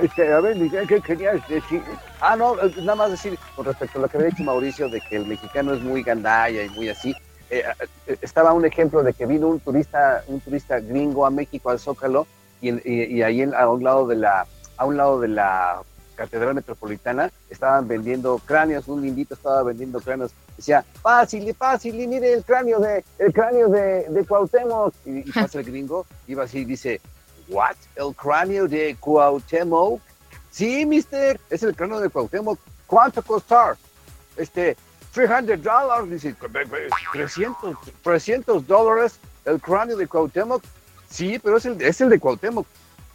Este, 0.00 0.32
a 0.32 0.40
ver, 0.40 0.56
¿qué 0.86 1.00
querías 1.00 1.46
decir? 1.48 1.82
Ah, 2.20 2.36
no, 2.36 2.54
eh, 2.60 2.72
nada 2.82 2.94
más 2.94 3.10
decir 3.10 3.38
con 3.56 3.64
respecto 3.64 3.98
a 3.98 4.02
lo 4.02 4.08
que 4.08 4.16
había 4.18 4.28
dicho 4.30 4.44
Mauricio 4.44 4.88
de 4.88 5.00
que 5.00 5.16
el 5.16 5.26
mexicano 5.26 5.72
es 5.74 5.80
muy 5.82 6.02
gandalla 6.02 6.62
y 6.62 6.68
muy 6.70 6.88
así. 6.88 7.14
eh, 7.48 7.62
eh, 8.06 8.16
estaba 8.22 8.52
un 8.52 8.64
ejemplo 8.64 9.02
de 9.02 9.14
que 9.14 9.24
vino 9.24 9.46
un 9.48 9.60
turista, 9.60 10.22
un 10.26 10.40
turista 10.40 10.78
gringo 10.80 11.24
a 11.26 11.30
México 11.30 11.70
al 11.70 11.78
Zócalo 11.78 12.26
y, 12.60 12.70
y- 12.70 13.04
y 13.16 13.22
ahí 13.22 13.42
a 13.42 13.68
un 13.68 13.82
lado 13.84 14.06
de 14.06 14.16
la, 14.16 14.46
a 14.76 14.84
un 14.84 14.96
lado 14.96 15.20
de 15.20 15.28
la 15.28 15.80
catedral 16.16 16.54
metropolitana 16.54 17.30
estaban 17.48 17.86
vendiendo 17.86 18.40
cráneos, 18.44 18.88
un 18.88 19.02
lindito 19.02 19.34
estaba 19.34 19.62
vendiendo 19.62 20.00
cráneos, 20.00 20.32
decía 20.56 20.84
fácil 21.00 21.54
fácil 21.54 22.00
y 22.00 22.06
mire 22.08 22.32
el 22.32 22.44
cráneo 22.44 22.80
de, 22.80 23.04
el 23.18 23.32
cráneo 23.32 23.68
de, 23.68 24.08
de 24.08 24.24
Cuauhtémoc 24.24 24.94
y, 25.04 25.18
y 25.18 25.32
pasa 25.32 25.60
el 25.60 25.64
gringo, 25.64 26.06
iba 26.26 26.44
así 26.44 26.58
y 26.58 26.64
dice 26.64 27.00
What? 27.48 27.76
¿El 27.94 28.14
cráneo 28.14 28.66
de 28.66 28.96
Cuauhtémoc? 28.98 30.00
Sí, 30.50 30.86
mister, 30.86 31.40
es 31.50 31.62
el 31.62 31.76
cráneo 31.76 32.00
de 32.00 32.08
Cuauhtémoc. 32.08 32.58
¿Cuánto 32.86 33.22
costar? 33.22 33.76
Este, 34.36 34.76
300 35.12 35.62
dólares. 35.62 36.10
Dice, 36.10 36.34
300, 37.12 37.76
300 38.02 38.66
dólares 38.66 39.18
el 39.44 39.60
cráneo 39.60 39.96
de 39.96 40.08
Cuauhtémoc. 40.08 40.62
Sí, 41.08 41.38
pero 41.38 41.58
es 41.58 41.66
el, 41.66 41.80
es 41.80 42.00
el 42.00 42.08
de 42.08 42.18
Cuauhtémoc. 42.18 42.66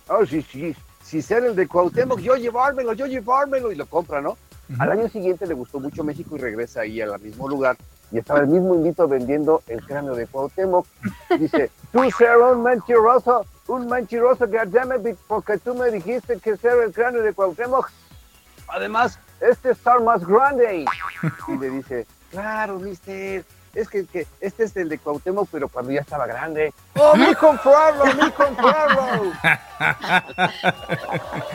Oh, 0.07 0.25
sí, 0.25 0.41
sí. 0.49 0.75
Si 1.11 1.21
ser 1.21 1.43
el 1.43 1.57
de 1.57 1.67
Cuauhtémoc, 1.67 2.19
yo 2.19 2.37
llevármelo, 2.37 2.93
yo 2.93 3.05
llevármelo. 3.05 3.69
Y 3.69 3.75
lo 3.75 3.85
compra, 3.85 4.21
¿no? 4.21 4.37
Al 4.79 4.93
año 4.93 5.09
siguiente 5.09 5.45
le 5.45 5.53
gustó 5.53 5.77
mucho 5.81 6.05
México 6.05 6.37
y 6.37 6.39
regresa 6.39 6.79
ahí 6.79 7.01
al 7.01 7.19
mismo 7.19 7.49
lugar. 7.49 7.75
Y 8.13 8.19
estaba 8.19 8.39
el 8.39 8.47
mismo 8.47 8.75
indito 8.75 9.09
vendiendo 9.09 9.61
el 9.67 9.85
cráneo 9.85 10.15
de 10.15 10.25
Cuauhtémoc. 10.25 10.87
Dice, 11.37 11.69
tú 11.91 12.09
ser 12.17 12.37
un 12.37 12.63
mentiroso, 12.63 13.45
un 13.67 13.87
mentiroso, 13.87 14.47
goddammit, 14.47 15.17
porque 15.27 15.57
tú 15.57 15.75
me 15.75 15.91
dijiste 15.91 16.39
que 16.39 16.55
ser 16.55 16.81
el 16.81 16.93
cráneo 16.93 17.21
de 17.23 17.33
Cuauhtémoc. 17.33 17.91
Además, 18.69 19.19
este 19.41 19.71
está 19.71 19.99
más 19.99 20.25
grande. 20.25 20.85
Y 21.49 21.57
le 21.57 21.69
dice, 21.71 22.07
claro, 22.29 22.79
mister, 22.79 23.43
es 23.73 23.89
que, 23.89 24.05
que 24.05 24.27
este 24.39 24.63
es 24.63 24.75
el 24.75 24.89
de 24.89 24.97
Cuauhtémoc, 24.97 25.47
pero 25.51 25.67
cuando 25.69 25.91
ya 25.91 26.01
estaba 26.01 26.25
grande. 26.27 26.73
¡Oh, 26.97 27.15
mi 27.15 27.33
comprarlo, 27.35 28.05
mi 28.05 28.31
comprarlo! 28.31 29.31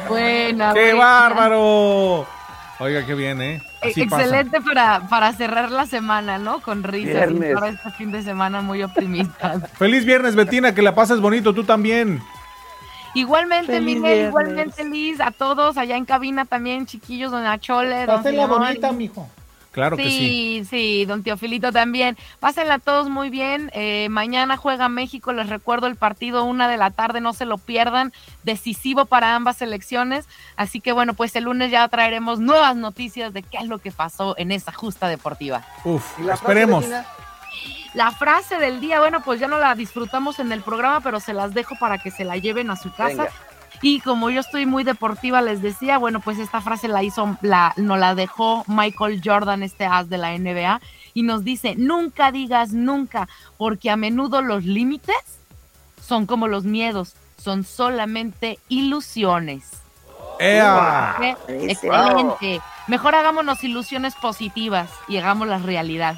Buena. 0.09 0.73
¡Qué 0.73 0.93
buena. 0.93 0.95
bárbaro! 0.99 2.27
Oiga, 2.79 3.07
qué 3.07 3.15
bien, 3.15 3.41
¿eh? 3.41 3.63
Así 3.83 4.05
pasa. 4.05 4.23
Excelente 4.23 4.61
para, 4.61 5.09
para 5.09 5.33
cerrar 5.33 5.71
la 5.71 5.87
semana, 5.87 6.39
¿no? 6.39 6.61
Con 6.61 6.83
risas 6.83 7.31
y 7.31 7.55
para 7.55 7.69
este 7.69 7.91
fin 7.93 8.13
de 8.13 8.23
semana 8.23 8.61
muy 8.61 8.83
optimistas. 8.83 9.71
Feliz 9.79 10.05
viernes, 10.05 10.35
Betina, 10.35 10.75
que 10.75 10.83
la 10.83 10.95
pases 10.95 11.21
bonito, 11.21 11.55
tú 11.55 11.65
también. 11.65 12.23
Igualmente, 13.15 13.73
Feliz 13.73 13.97
Miguel, 13.97 14.03
viernes. 14.03 14.29
igualmente, 14.29 14.85
Liz, 14.85 15.21
a 15.21 15.31
todos 15.31 15.79
allá 15.79 15.97
en 15.97 16.05
cabina 16.05 16.45
también, 16.45 16.85
chiquillos, 16.85 17.31
don 17.31 17.45
Pásenla 17.45 18.23
Filemón. 18.23 18.59
bonita, 18.59 18.93
mijo. 18.93 19.27
Claro 19.77 19.99
que 19.99 20.05
sí. 20.05 20.11
Sí, 20.11 20.65
sí, 20.71 21.05
don 21.05 21.23
Teofilito 21.23 21.71
también. 21.71 22.17
Pásenla 22.41 22.79
todos 22.79 23.11
muy 23.11 23.29
bien. 23.29 23.71
Eh, 23.75 24.09
mañana 24.09 24.57
juega 24.57 24.89
México, 24.89 25.35
les 25.35 25.51
recuerdo 25.51 25.87
el 25.87 25.97
partido 25.97 26.45
una 26.45 26.67
de 26.67 26.79
la 26.79 26.91
tarde, 26.93 27.21
no 27.21 27.35
se 27.35 27.45
lo 27.45 27.59
pierdan. 27.59 28.15
Decisivo 28.43 29.05
para 29.05 29.35
ambas 29.35 29.59
selecciones. 29.59 30.31
Así 30.57 30.81
que 30.81 30.93
bueno, 30.93 31.13
pues 31.13 31.37
el 31.37 31.45
lunes 31.45 31.71
ya 31.71 31.87
traeremos 31.89 32.41
nuevas 32.41 32.75
noticias 32.75 33.35
de 33.35 33.43
qué 33.43 33.59
es 33.59 33.67
lo 33.67 33.77
que 33.77 33.93
pasó 33.93 34.35
en 34.39 34.51
esa 34.51 34.73
justa 34.73 35.09
deportiva. 35.09 35.63
Uf, 35.85 36.19
¿Y 36.21 36.23
la 36.23 36.33
esperemos. 36.33 36.87
La 37.93 38.13
frase 38.13 38.57
del 38.57 38.81
día, 38.81 38.99
bueno, 38.99 39.21
pues 39.23 39.41
ya 39.41 39.47
no 39.47 39.59
la 39.59 39.75
disfrutamos 39.75 40.39
en 40.39 40.53
el 40.53 40.63
programa, 40.63 41.03
pero 41.03 41.21
se 41.21 41.35
las 41.35 41.53
dejo 41.53 41.75
para 41.79 41.99
que 41.99 42.11
se 42.11 42.25
la 42.25 42.39
lleven 42.39 42.71
a 42.71 42.77
su 42.77 42.91
casa. 42.93 43.25
Venga. 43.25 43.33
Y 43.83 44.01
como 44.01 44.31
yo 44.31 44.41
estoy 44.41 44.67
muy 44.67 44.85
deportiva, 44.85 45.43
les 45.43 45.63
decía, 45.63 45.99
bueno, 45.99 46.21
pues 46.21 46.39
esta 46.39 46.61
frase 46.61 46.89
la 46.89 47.03
hizo, 47.03 47.37
la, 47.43 47.73
nos 47.77 47.99
la 47.99 48.15
dejó 48.15 48.65
Michael 48.67 49.21
Jordan, 49.25 49.63
este 49.63 49.85
as 49.85 50.09
de 50.09 50.19
la 50.19 50.37
NBA, 50.37 50.81
y 51.15 51.23
nos 51.23 51.45
dice, 51.45 51.75
nunca 51.77 52.33
digas 52.33 52.73
nunca, 52.73 53.29
porque 53.57 53.91
a 53.91 53.97
menudo 53.97 54.43
los 54.43 54.65
límites 54.65 55.17
son 56.03 56.27
como 56.27 56.49
los 56.49 56.65
miedos, 56.65 57.15
son 57.43 57.65
solamente 57.65 58.59
ilusiones. 58.69 59.65
¡Ea! 60.39 61.37
Excelente. 61.49 62.61
Mejor 62.87 63.15
hagámonos 63.15 63.65
ilusiones 63.65 64.15
positivas 64.15 64.91
y 65.09 65.17
hagámoslas 65.17 65.63
realidad. 65.63 66.17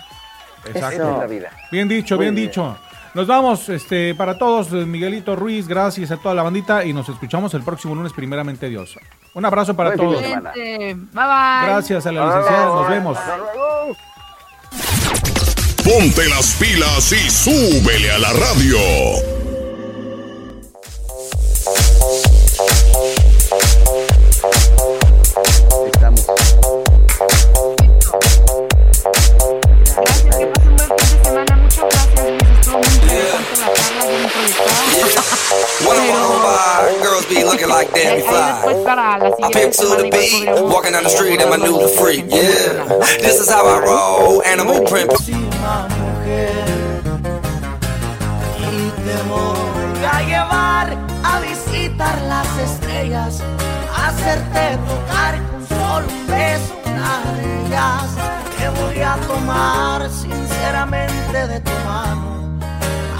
Exacto. 0.64 1.02
Esa 1.02 1.12
es 1.12 1.18
la 1.18 1.26
vida. 1.26 1.50
Bien 1.70 1.88
dicho, 1.88 2.18
bien. 2.18 2.34
dicho. 2.34 2.76
Nos 3.14 3.26
vamos, 3.26 3.68
este, 3.68 4.14
para 4.14 4.38
todos, 4.38 4.72
eh, 4.72 4.86
Miguelito 4.86 5.34
Ruiz, 5.34 5.66
gracias 5.66 6.10
a 6.10 6.16
toda 6.18 6.34
la 6.34 6.42
bandita 6.42 6.84
y 6.84 6.92
nos 6.92 7.08
escuchamos 7.08 7.52
el 7.54 7.62
próximo 7.62 7.94
lunes, 7.94 8.12
primeramente 8.12 8.68
Dios. 8.68 8.96
Un 9.34 9.44
abrazo 9.44 9.74
para 9.74 9.94
todos. 9.94 10.22
Bye 10.22 10.94
bye. 11.12 11.66
Gracias 11.66 12.06
a 12.06 12.12
la 12.12 12.26
licenciada, 12.26 12.66
nos 12.66 12.88
vemos. 12.88 13.18
Ponte 15.84 16.28
las 16.28 16.54
pilas 16.54 17.12
y 17.12 17.30
súbele 17.30 18.10
a 18.10 18.18
la 18.18 18.32
radio. 18.32 18.78
Estamos. 25.86 26.26
Gracias, 29.96 30.36
que 30.36 30.46
pasen 30.46 30.78
buen 30.78 30.98
fin 30.98 31.18
de 31.18 31.24
semana. 31.24 31.56
Muchas 31.56 31.84
gracias, 31.84 32.47
Fly. 38.28 38.52
después 38.52 38.76
para 38.84 39.18
la 39.18 39.28
I 39.28 39.32
siguiente 39.32 39.58
pimp 39.58 39.72
to 39.74 39.86
the 39.96 40.02
beat, 40.10 40.48
walking 40.70 40.92
down 40.92 41.04
the 41.04 41.10
street 41.10 41.40
in 41.40 41.48
my 41.48 41.56
new 41.56 41.88
freak. 41.96 42.26
Yeah, 42.28 42.84
this 43.20 43.40
is 43.40 43.48
how 43.48 43.66
I 43.66 43.78
roll. 43.80 44.42
Animal 44.42 44.82
print. 44.84 45.12
sinceramente 60.10 61.46
de 61.48 61.60
tu 61.60 61.70
mano, 61.84 62.37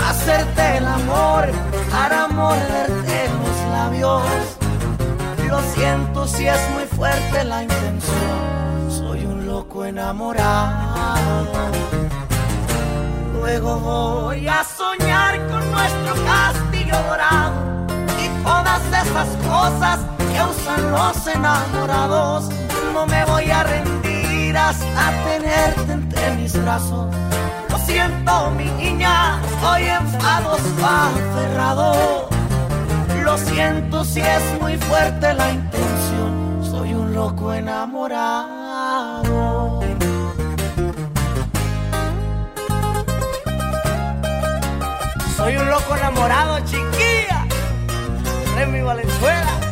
hacerte 0.09 0.79
el 0.79 0.87
amor 0.87 1.51
para 1.91 2.29
morderte 2.29 3.29
los 3.41 3.71
labios. 3.71 4.23
Lo 5.47 5.61
siento 5.75 6.27
si 6.27 6.47
es 6.47 6.71
muy 6.71 6.85
fuerte 6.85 7.45
la 7.45 7.63
intención, 7.63 8.91
soy 8.91 9.25
un 9.27 9.47
loco 9.47 9.85
enamorado. 9.85 11.47
Luego 13.35 13.81
voy 13.81 14.49
a 14.49 14.65
soñar 14.65 15.35
con 15.49 15.71
nuestro 15.71 16.15
castillo 16.25 16.97
dorado 17.09 17.87
y 18.23 18.29
todas 18.43 18.83
esas 18.87 19.29
cosas 19.47 20.01
que 20.19 20.39
usan 20.43 20.91
los 20.91 21.27
enamorados. 21.27 22.49
No 22.95 23.07
me 23.07 23.25
voy 23.27 23.51
a 23.51 23.63
rendir 23.63 24.57
hasta 24.57 25.13
tenerte 25.25 25.93
entre 25.93 26.35
mis 26.37 26.53
brazos. 26.63 27.15
Lo 27.89 27.95
siento, 27.95 28.51
mi 28.51 28.67
niña, 28.73 29.41
estoy 29.43 29.85
enfadoso, 29.85 30.87
aferrado. 30.87 32.29
Lo 33.25 33.39
siento 33.39 34.05
si 34.05 34.21
es 34.21 34.61
muy 34.61 34.77
fuerte 34.77 35.33
la 35.33 35.51
intención. 35.53 36.61
Soy 36.63 36.93
un 36.93 37.15
loco 37.15 37.51
enamorado. 37.55 38.21
Soy 45.35 45.57
un 45.57 45.71
loco 45.71 45.97
enamorado, 45.97 46.59
chiquilla. 46.67 47.47
Remy 48.55 48.83
Valenzuela. 48.83 49.68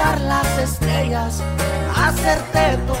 Visitar 0.00 0.20
las 0.22 0.58
estrellas, 0.58 1.42
hacerte 1.94 2.78
tu 2.86 2.94